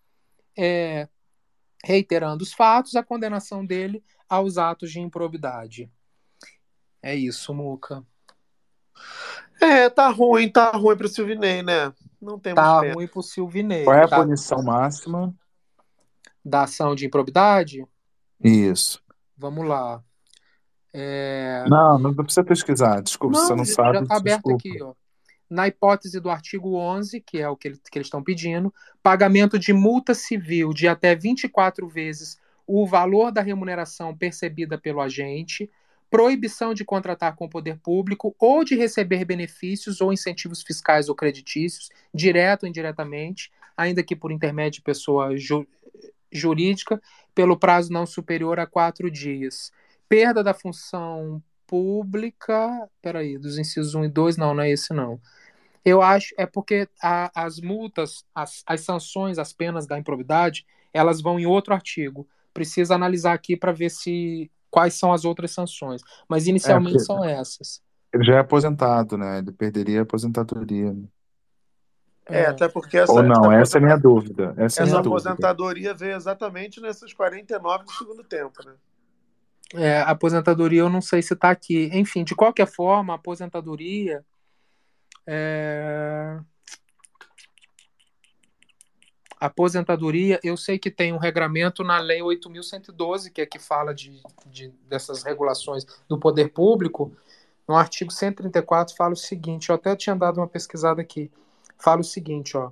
é, 0.58 1.08
reiterando 1.84 2.42
os 2.42 2.52
fatos, 2.52 2.96
a 2.96 3.02
condenação 3.02 3.64
dele 3.64 4.02
aos 4.30 4.56
atos 4.56 4.90
de 4.92 5.00
improbidade. 5.00 5.90
É 7.02 7.14
isso, 7.14 7.52
Muca. 7.52 8.04
É, 9.60 9.90
tá 9.90 10.08
ruim, 10.08 10.48
tá 10.50 10.70
ruim 10.70 10.96
pro 10.96 11.08
Silvinei, 11.08 11.62
né? 11.62 11.92
Não 12.20 12.38
temos 12.38 12.62
Tá 12.62 12.80
pena. 12.80 12.94
ruim 12.94 13.06
pro 13.08 13.22
Silvinei. 13.22 13.84
Qual 13.84 13.96
é 13.96 14.04
a 14.04 14.08
tá? 14.08 14.16
punição 14.20 14.62
máxima? 14.62 15.34
Da 16.44 16.62
ação 16.62 16.94
de 16.94 17.06
improbidade? 17.06 17.84
Isso. 18.42 19.02
Vamos 19.36 19.66
lá. 19.66 20.02
É... 20.92 21.64
Não, 21.68 21.98
não 21.98 22.14
precisa 22.14 22.44
pesquisar. 22.44 23.00
Desculpa, 23.02 23.36
se 23.38 23.46
você 23.46 23.54
não 23.54 23.64
já- 23.64 23.74
sabe. 23.74 23.98
já 23.98 24.06
tá 24.06 24.16
aberto 24.16 24.42
desculpa. 24.44 24.68
aqui, 24.68 24.82
ó. 24.82 24.94
Na 25.48 25.66
hipótese 25.66 26.20
do 26.20 26.30
artigo 26.30 26.74
11, 26.76 27.20
que 27.20 27.38
é 27.38 27.48
o 27.48 27.56
que, 27.56 27.68
ele- 27.68 27.80
que 27.90 27.98
eles 27.98 28.06
estão 28.06 28.22
pedindo, 28.22 28.72
pagamento 29.02 29.58
de 29.58 29.72
multa 29.72 30.14
civil 30.14 30.72
de 30.72 30.86
até 30.88 31.14
24 31.14 31.88
vezes 31.88 32.38
o 32.72 32.86
valor 32.86 33.32
da 33.32 33.42
remuneração 33.42 34.16
percebida 34.16 34.78
pelo 34.78 35.00
agente, 35.00 35.68
proibição 36.08 36.72
de 36.72 36.84
contratar 36.84 37.34
com 37.34 37.46
o 37.46 37.48
poder 37.50 37.78
público 37.78 38.34
ou 38.38 38.64
de 38.64 38.76
receber 38.76 39.24
benefícios 39.24 40.00
ou 40.00 40.12
incentivos 40.12 40.62
fiscais 40.62 41.08
ou 41.08 41.14
creditícios, 41.14 41.88
direto 42.14 42.64
ou 42.64 42.68
indiretamente, 42.68 43.50
ainda 43.76 44.02
que 44.02 44.14
por 44.14 44.30
intermédio 44.30 44.78
de 44.78 44.82
pessoa 44.82 45.36
ju- 45.36 45.66
jurídica, 46.30 47.00
pelo 47.34 47.56
prazo 47.58 47.92
não 47.92 48.06
superior 48.06 48.60
a 48.60 48.66
quatro 48.66 49.10
dias. 49.10 49.72
Perda 50.08 50.42
da 50.42 50.54
função 50.54 51.42
pública. 51.66 52.88
Peraí, 53.02 53.38
dos 53.38 53.58
incisos 53.58 53.94
1 53.94 54.04
e 54.04 54.08
2, 54.08 54.36
não, 54.36 54.54
não 54.54 54.62
é 54.62 54.70
esse 54.70 54.92
não. 54.92 55.20
Eu 55.84 56.02
acho, 56.02 56.34
é 56.36 56.46
porque 56.46 56.88
a- 57.02 57.30
as 57.34 57.58
multas, 57.60 58.24
as, 58.34 58.62
as 58.66 58.82
sanções, 58.82 59.38
as 59.38 59.52
penas 59.52 59.86
da 59.86 59.98
improbidade, 59.98 60.66
elas 60.92 61.20
vão 61.22 61.40
em 61.40 61.46
outro 61.46 61.72
artigo. 61.72 62.28
Precisa 62.52 62.94
analisar 62.94 63.32
aqui 63.32 63.56
para 63.56 63.72
ver 63.72 63.90
se 63.90 64.50
quais 64.70 64.94
são 64.94 65.12
as 65.12 65.24
outras 65.24 65.52
sanções. 65.52 66.02
Mas 66.28 66.46
inicialmente 66.46 66.92
porque- 66.98 67.04
são 67.06 67.24
essas. 67.24 67.82
Ele 68.12 68.24
já 68.24 68.36
é 68.36 68.38
aposentado, 68.38 69.16
né? 69.16 69.38
Ele 69.38 69.52
perderia 69.52 70.00
a 70.00 70.02
aposentadoria. 70.02 70.92
né? 70.92 71.04
É, 72.26 72.46
até 72.46 72.68
porque 72.68 72.96
essa, 72.96 73.12
Ou 73.12 73.22
não, 73.22 73.50
essa, 73.50 73.78
é 73.78 73.80
a 73.80 73.82
minha 73.84 73.96
dúvida. 73.96 74.54
Essa 74.56 74.80
é 74.80 74.84
a 74.84 74.86
essa 74.86 74.96
dúvida. 75.02 75.08
aposentadoria 75.30 75.94
veio 75.94 76.14
exatamente 76.14 76.80
nesses 76.80 77.12
49 77.12 77.84
do 77.84 77.90
segundo 77.92 78.22
tempo, 78.22 78.52
né? 78.64 78.72
É, 79.74 79.98
a 80.00 80.10
aposentadoria 80.10 80.80
eu 80.80 80.88
não 80.90 81.00
sei 81.00 81.22
se 81.22 81.34
está 81.34 81.50
aqui. 81.50 81.90
Enfim, 81.92 82.22
de 82.24 82.34
qualquer 82.34 82.66
forma, 82.66 83.12
a 83.12 83.16
aposentadoria. 83.16 84.24
é, 85.26 86.38
aposentadoria, 89.40 90.38
eu 90.44 90.56
sei 90.56 90.78
que 90.78 90.90
tem 90.90 91.12
um 91.12 91.18
regramento 91.18 91.82
na 91.82 91.98
Lei 91.98 92.20
8.112, 92.22 93.30
que 93.30 93.40
é 93.40 93.46
que 93.46 93.58
fala 93.58 93.94
de, 93.94 94.20
de- 94.46 94.68
dessas 94.88 95.22
regulações 95.22 95.84
do 96.08 96.18
poder 96.18 96.50
público. 96.52 97.12
No 97.66 97.74
artigo 97.76 98.12
134 98.12 98.94
fala 98.94 99.14
o 99.14 99.16
seguinte: 99.16 99.70
eu 99.70 99.74
até 99.76 99.96
tinha 99.96 100.14
dado 100.14 100.38
uma 100.38 100.48
pesquisada 100.48 101.00
aqui. 101.00 101.30
Fala 101.78 102.02
o 102.02 102.04
seguinte, 102.04 102.56
ó. 102.56 102.70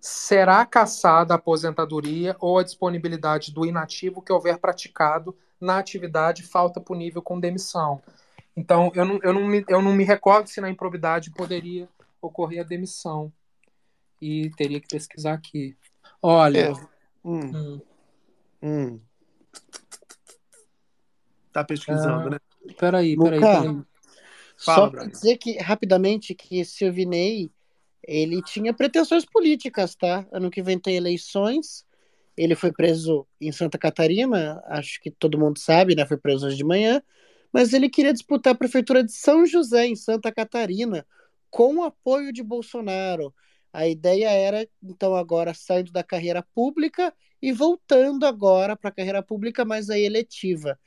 Será 0.00 0.64
cassada 0.64 1.34
a 1.34 1.36
aposentadoria 1.36 2.34
ou 2.40 2.58
a 2.58 2.62
disponibilidade 2.62 3.52
do 3.52 3.66
inativo 3.66 4.22
que 4.22 4.32
houver 4.32 4.58
praticado 4.58 5.36
na 5.60 5.78
atividade 5.78 6.42
falta 6.42 6.80
punível 6.80 7.20
com 7.20 7.38
demissão. 7.38 8.02
Então, 8.56 8.90
eu 8.94 9.04
não, 9.04 9.20
eu 9.22 9.32
não, 9.34 9.46
me, 9.46 9.64
eu 9.68 9.82
não 9.82 9.92
me 9.92 10.04
recordo 10.04 10.48
se 10.48 10.60
na 10.60 10.70
improbidade 10.70 11.30
poderia 11.30 11.88
ocorrer 12.20 12.60
a 12.60 12.68
demissão. 12.68 13.30
E 14.20 14.50
teria 14.50 14.80
que 14.80 14.88
pesquisar 14.88 15.34
aqui. 15.34 15.76
Olha. 16.22 16.58
É. 16.58 16.72
Hum. 17.24 17.50
hum, 17.54 17.80
Hum. 18.62 19.00
tá 21.52 21.64
pesquisando, 21.64 22.28
Ah, 22.28 22.30
né? 22.30 22.38
Peraí, 22.78 23.16
peraí, 23.16 23.40
peraí. 23.40 23.82
Só 24.56 24.74
Fala, 24.74 24.90
para 24.90 25.00
Brian. 25.00 25.12
dizer 25.12 25.36
que, 25.38 25.58
rapidamente, 25.58 26.34
que 26.34 26.64
Silvinei, 26.64 27.50
ele 28.06 28.42
tinha 28.42 28.74
pretensões 28.74 29.24
políticas, 29.24 29.94
tá? 29.94 30.26
Ano 30.30 30.50
que 30.50 30.62
vem 30.62 30.78
tem 30.78 30.96
eleições, 30.96 31.86
ele 32.36 32.54
foi 32.54 32.72
preso 32.72 33.26
em 33.40 33.52
Santa 33.52 33.78
Catarina, 33.78 34.62
acho 34.66 35.00
que 35.00 35.10
todo 35.10 35.38
mundo 35.38 35.58
sabe, 35.58 35.94
né? 35.94 36.06
Foi 36.06 36.16
preso 36.16 36.46
hoje 36.46 36.56
de 36.56 36.64
manhã, 36.64 37.02
mas 37.52 37.72
ele 37.72 37.88
queria 37.88 38.12
disputar 38.12 38.54
a 38.54 38.56
prefeitura 38.56 39.02
de 39.02 39.12
São 39.12 39.44
José, 39.46 39.86
em 39.86 39.96
Santa 39.96 40.30
Catarina, 40.30 41.06
com 41.50 41.76
o 41.76 41.82
apoio 41.82 42.32
de 42.32 42.42
Bolsonaro. 42.42 43.34
A 43.72 43.86
ideia 43.86 44.30
era, 44.30 44.68
então, 44.82 45.14
agora 45.14 45.54
saindo 45.54 45.92
da 45.92 46.02
carreira 46.02 46.42
pública 46.54 47.14
e 47.40 47.52
voltando 47.52 48.26
agora 48.26 48.76
para 48.76 48.90
a 48.90 48.92
carreira 48.92 49.22
pública, 49.22 49.64
mas 49.64 49.88
aí 49.88 50.04
eletiva. 50.04 50.78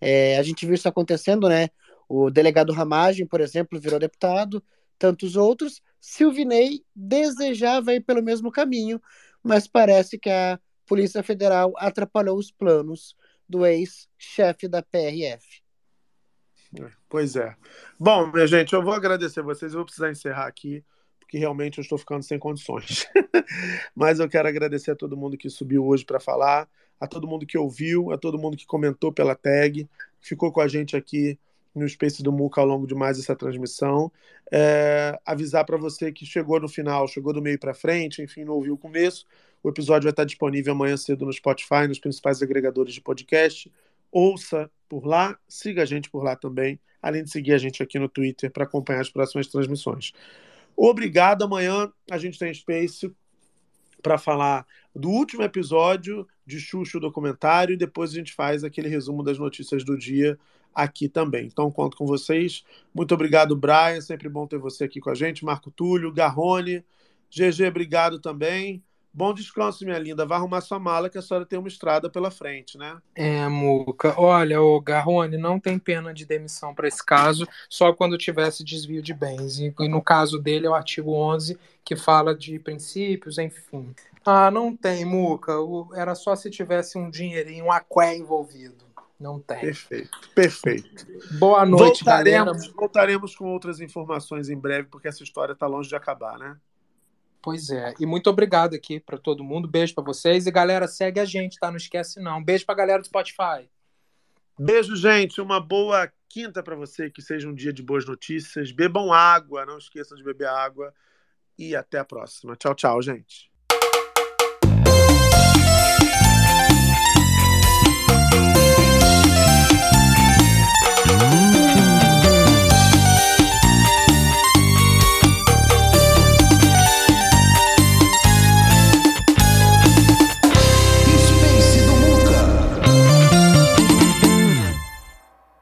É, 0.00 0.36
a 0.36 0.42
gente 0.42 0.66
viu 0.66 0.74
isso 0.74 0.88
acontecendo, 0.88 1.48
né? 1.48 1.68
O 2.08 2.30
delegado 2.30 2.72
Ramagem, 2.72 3.26
por 3.26 3.40
exemplo, 3.40 3.80
virou 3.80 3.98
deputado, 3.98 4.62
tantos 4.98 5.36
outros. 5.36 5.80
Silvinei 6.00 6.84
desejava 6.94 7.94
ir 7.94 8.00
pelo 8.00 8.22
mesmo 8.22 8.50
caminho, 8.50 9.00
mas 9.42 9.66
parece 9.66 10.18
que 10.18 10.28
a 10.28 10.58
Polícia 10.86 11.22
Federal 11.22 11.72
atrapalhou 11.76 12.36
os 12.36 12.50
planos 12.50 13.16
do 13.48 13.64
ex-chefe 13.64 14.66
da 14.66 14.82
PRF. 14.82 15.62
Pois 17.08 17.36
é. 17.36 17.54
Bom, 17.98 18.32
minha 18.32 18.46
gente, 18.46 18.72
eu 18.72 18.82
vou 18.82 18.94
agradecer 18.94 19.42
vocês. 19.42 19.72
Eu 19.72 19.78
vou 19.78 19.84
precisar 19.84 20.10
encerrar 20.10 20.46
aqui, 20.46 20.84
porque 21.32 21.38
realmente 21.38 21.78
eu 21.78 21.82
estou 21.82 21.96
ficando 21.96 22.22
sem 22.22 22.38
condições. 22.38 23.06
Mas 23.96 24.20
eu 24.20 24.28
quero 24.28 24.46
agradecer 24.46 24.90
a 24.90 24.94
todo 24.94 25.16
mundo 25.16 25.38
que 25.38 25.48
subiu 25.48 25.86
hoje 25.86 26.04
para 26.04 26.20
falar, 26.20 26.68
a 27.00 27.06
todo 27.06 27.26
mundo 27.26 27.46
que 27.46 27.56
ouviu, 27.56 28.12
a 28.12 28.18
todo 28.18 28.38
mundo 28.38 28.54
que 28.54 28.66
comentou 28.66 29.10
pela 29.10 29.34
tag, 29.34 29.88
ficou 30.20 30.52
com 30.52 30.60
a 30.60 30.68
gente 30.68 30.94
aqui 30.94 31.38
no 31.74 31.88
Space 31.88 32.22
do 32.22 32.30
Muca 32.30 32.60
ao 32.60 32.66
longo 32.66 32.86
de 32.86 32.94
mais 32.94 33.18
essa 33.18 33.34
transmissão. 33.34 34.12
É, 34.52 35.18
avisar 35.24 35.64
para 35.64 35.78
você 35.78 36.12
que 36.12 36.26
chegou 36.26 36.60
no 36.60 36.68
final, 36.68 37.08
chegou 37.08 37.32
do 37.32 37.40
meio 37.40 37.58
para 37.58 37.72
frente, 37.72 38.20
enfim, 38.20 38.44
não 38.44 38.52
ouviu 38.52 38.74
o 38.74 38.78
começo. 38.78 39.24
O 39.62 39.70
episódio 39.70 40.04
vai 40.04 40.12
estar 40.12 40.24
disponível 40.24 40.74
amanhã 40.74 40.98
cedo 40.98 41.24
no 41.24 41.32
Spotify, 41.32 41.88
nos 41.88 41.98
principais 41.98 42.42
agregadores 42.42 42.92
de 42.92 43.00
podcast. 43.00 43.72
Ouça 44.10 44.70
por 44.86 45.06
lá, 45.06 45.38
siga 45.48 45.80
a 45.80 45.86
gente 45.86 46.10
por 46.10 46.22
lá 46.22 46.36
também, 46.36 46.78
além 47.00 47.24
de 47.24 47.30
seguir 47.30 47.54
a 47.54 47.58
gente 47.58 47.82
aqui 47.82 47.98
no 47.98 48.06
Twitter 48.06 48.50
para 48.50 48.64
acompanhar 48.64 49.00
as 49.00 49.08
próximas 49.08 49.46
transmissões. 49.46 50.12
Obrigado. 50.76 51.44
Amanhã 51.44 51.92
a 52.10 52.18
gente 52.18 52.38
tem 52.38 52.52
Space 52.52 53.12
para 54.02 54.18
falar 54.18 54.66
do 54.94 55.08
último 55.08 55.42
episódio 55.42 56.26
de 56.44 56.58
Xuxa 56.58 56.98
documentário 56.98 57.74
e 57.74 57.78
depois 57.78 58.10
a 58.10 58.14
gente 58.14 58.32
faz 58.32 58.64
aquele 58.64 58.88
resumo 58.88 59.22
das 59.22 59.38
notícias 59.38 59.84
do 59.84 59.96
dia 59.96 60.38
aqui 60.74 61.08
também. 61.08 61.46
Então 61.46 61.70
conto 61.70 61.96
com 61.96 62.06
vocês. 62.06 62.64
Muito 62.94 63.14
obrigado, 63.14 63.56
Brian. 63.56 64.00
Sempre 64.00 64.28
bom 64.28 64.46
ter 64.46 64.58
você 64.58 64.84
aqui 64.84 65.00
com 65.00 65.10
a 65.10 65.14
gente. 65.14 65.44
Marco 65.44 65.70
Túlio, 65.70 66.12
Garrone, 66.12 66.84
GG, 67.30 67.68
obrigado 67.68 68.18
também. 68.18 68.82
Bom 69.14 69.34
descanso, 69.34 69.84
minha 69.84 69.98
linda. 69.98 70.24
Vá 70.24 70.36
arrumar 70.36 70.62
sua 70.62 70.78
mala 70.78 71.10
que 71.10 71.18
a 71.18 71.22
senhora 71.22 71.44
tem 71.44 71.58
uma 71.58 71.68
estrada 71.68 72.08
pela 72.08 72.30
frente, 72.30 72.78
né? 72.78 72.96
É, 73.14 73.46
Muca. 73.46 74.14
Olha, 74.18 74.62
o 74.62 74.80
Garrone, 74.80 75.36
não 75.36 75.60
tem 75.60 75.78
pena 75.78 76.14
de 76.14 76.24
demissão 76.24 76.74
para 76.74 76.88
esse 76.88 77.04
caso, 77.04 77.46
só 77.68 77.92
quando 77.92 78.16
tivesse 78.16 78.64
desvio 78.64 79.02
de 79.02 79.12
bens. 79.12 79.58
E 79.58 79.74
no 79.86 80.00
caso 80.00 80.38
dele 80.38 80.66
é 80.66 80.70
o 80.70 80.74
artigo 80.74 81.12
11, 81.12 81.58
que 81.84 81.94
fala 81.94 82.34
de 82.34 82.58
princípios, 82.58 83.36
enfim. 83.36 83.94
Ah, 84.24 84.50
não 84.50 84.74
tem, 84.74 85.04
Muca. 85.04 85.52
Era 85.94 86.14
só 86.14 86.34
se 86.34 86.48
tivesse 86.48 86.96
um 86.96 87.10
dinheirinho, 87.10 87.66
um 87.66 87.72
aqué 87.72 88.16
envolvido. 88.16 88.82
Não 89.20 89.38
tem. 89.38 89.60
Perfeito, 89.60 90.18
perfeito. 90.34 91.06
Boa 91.38 91.64
noite, 91.64 92.02
galera. 92.02 92.46
voltaremos, 92.46 92.72
voltaremos 92.74 93.36
com 93.36 93.52
outras 93.52 93.78
informações 93.78 94.48
em 94.48 94.58
breve, 94.58 94.88
porque 94.88 95.06
essa 95.06 95.22
história 95.22 95.52
está 95.52 95.66
longe 95.66 95.88
de 95.88 95.94
acabar, 95.94 96.38
né? 96.38 96.56
Pois 97.42 97.70
é. 97.70 97.92
E 97.98 98.06
muito 98.06 98.30
obrigado 98.30 98.74
aqui 98.74 99.00
para 99.00 99.18
todo 99.18 99.42
mundo. 99.42 99.66
Beijo 99.66 99.94
para 99.94 100.04
vocês. 100.04 100.46
E 100.46 100.50
galera, 100.50 100.86
segue 100.86 101.18
a 101.18 101.24
gente, 101.24 101.58
tá? 101.58 101.70
Não 101.70 101.76
esquece 101.76 102.20
não. 102.20 102.42
Beijo 102.42 102.64
pra 102.64 102.74
galera 102.74 103.00
do 103.00 103.06
Spotify. 103.06 103.68
Beijo, 104.58 104.94
gente. 104.94 105.40
Uma 105.40 105.60
boa 105.60 106.10
quinta 106.28 106.62
para 106.62 106.76
você. 106.76 107.10
Que 107.10 107.20
seja 107.20 107.48
um 107.48 107.54
dia 107.54 107.72
de 107.72 107.82
boas 107.82 108.06
notícias. 108.06 108.70
Bebam 108.70 109.12
água, 109.12 109.66
não 109.66 109.76
esqueçam 109.76 110.16
de 110.16 110.22
beber 110.22 110.48
água. 110.48 110.94
E 111.58 111.74
até 111.74 111.98
a 111.98 112.04
próxima. 112.04 112.56
Tchau, 112.56 112.74
tchau, 112.74 113.02
gente. 113.02 113.51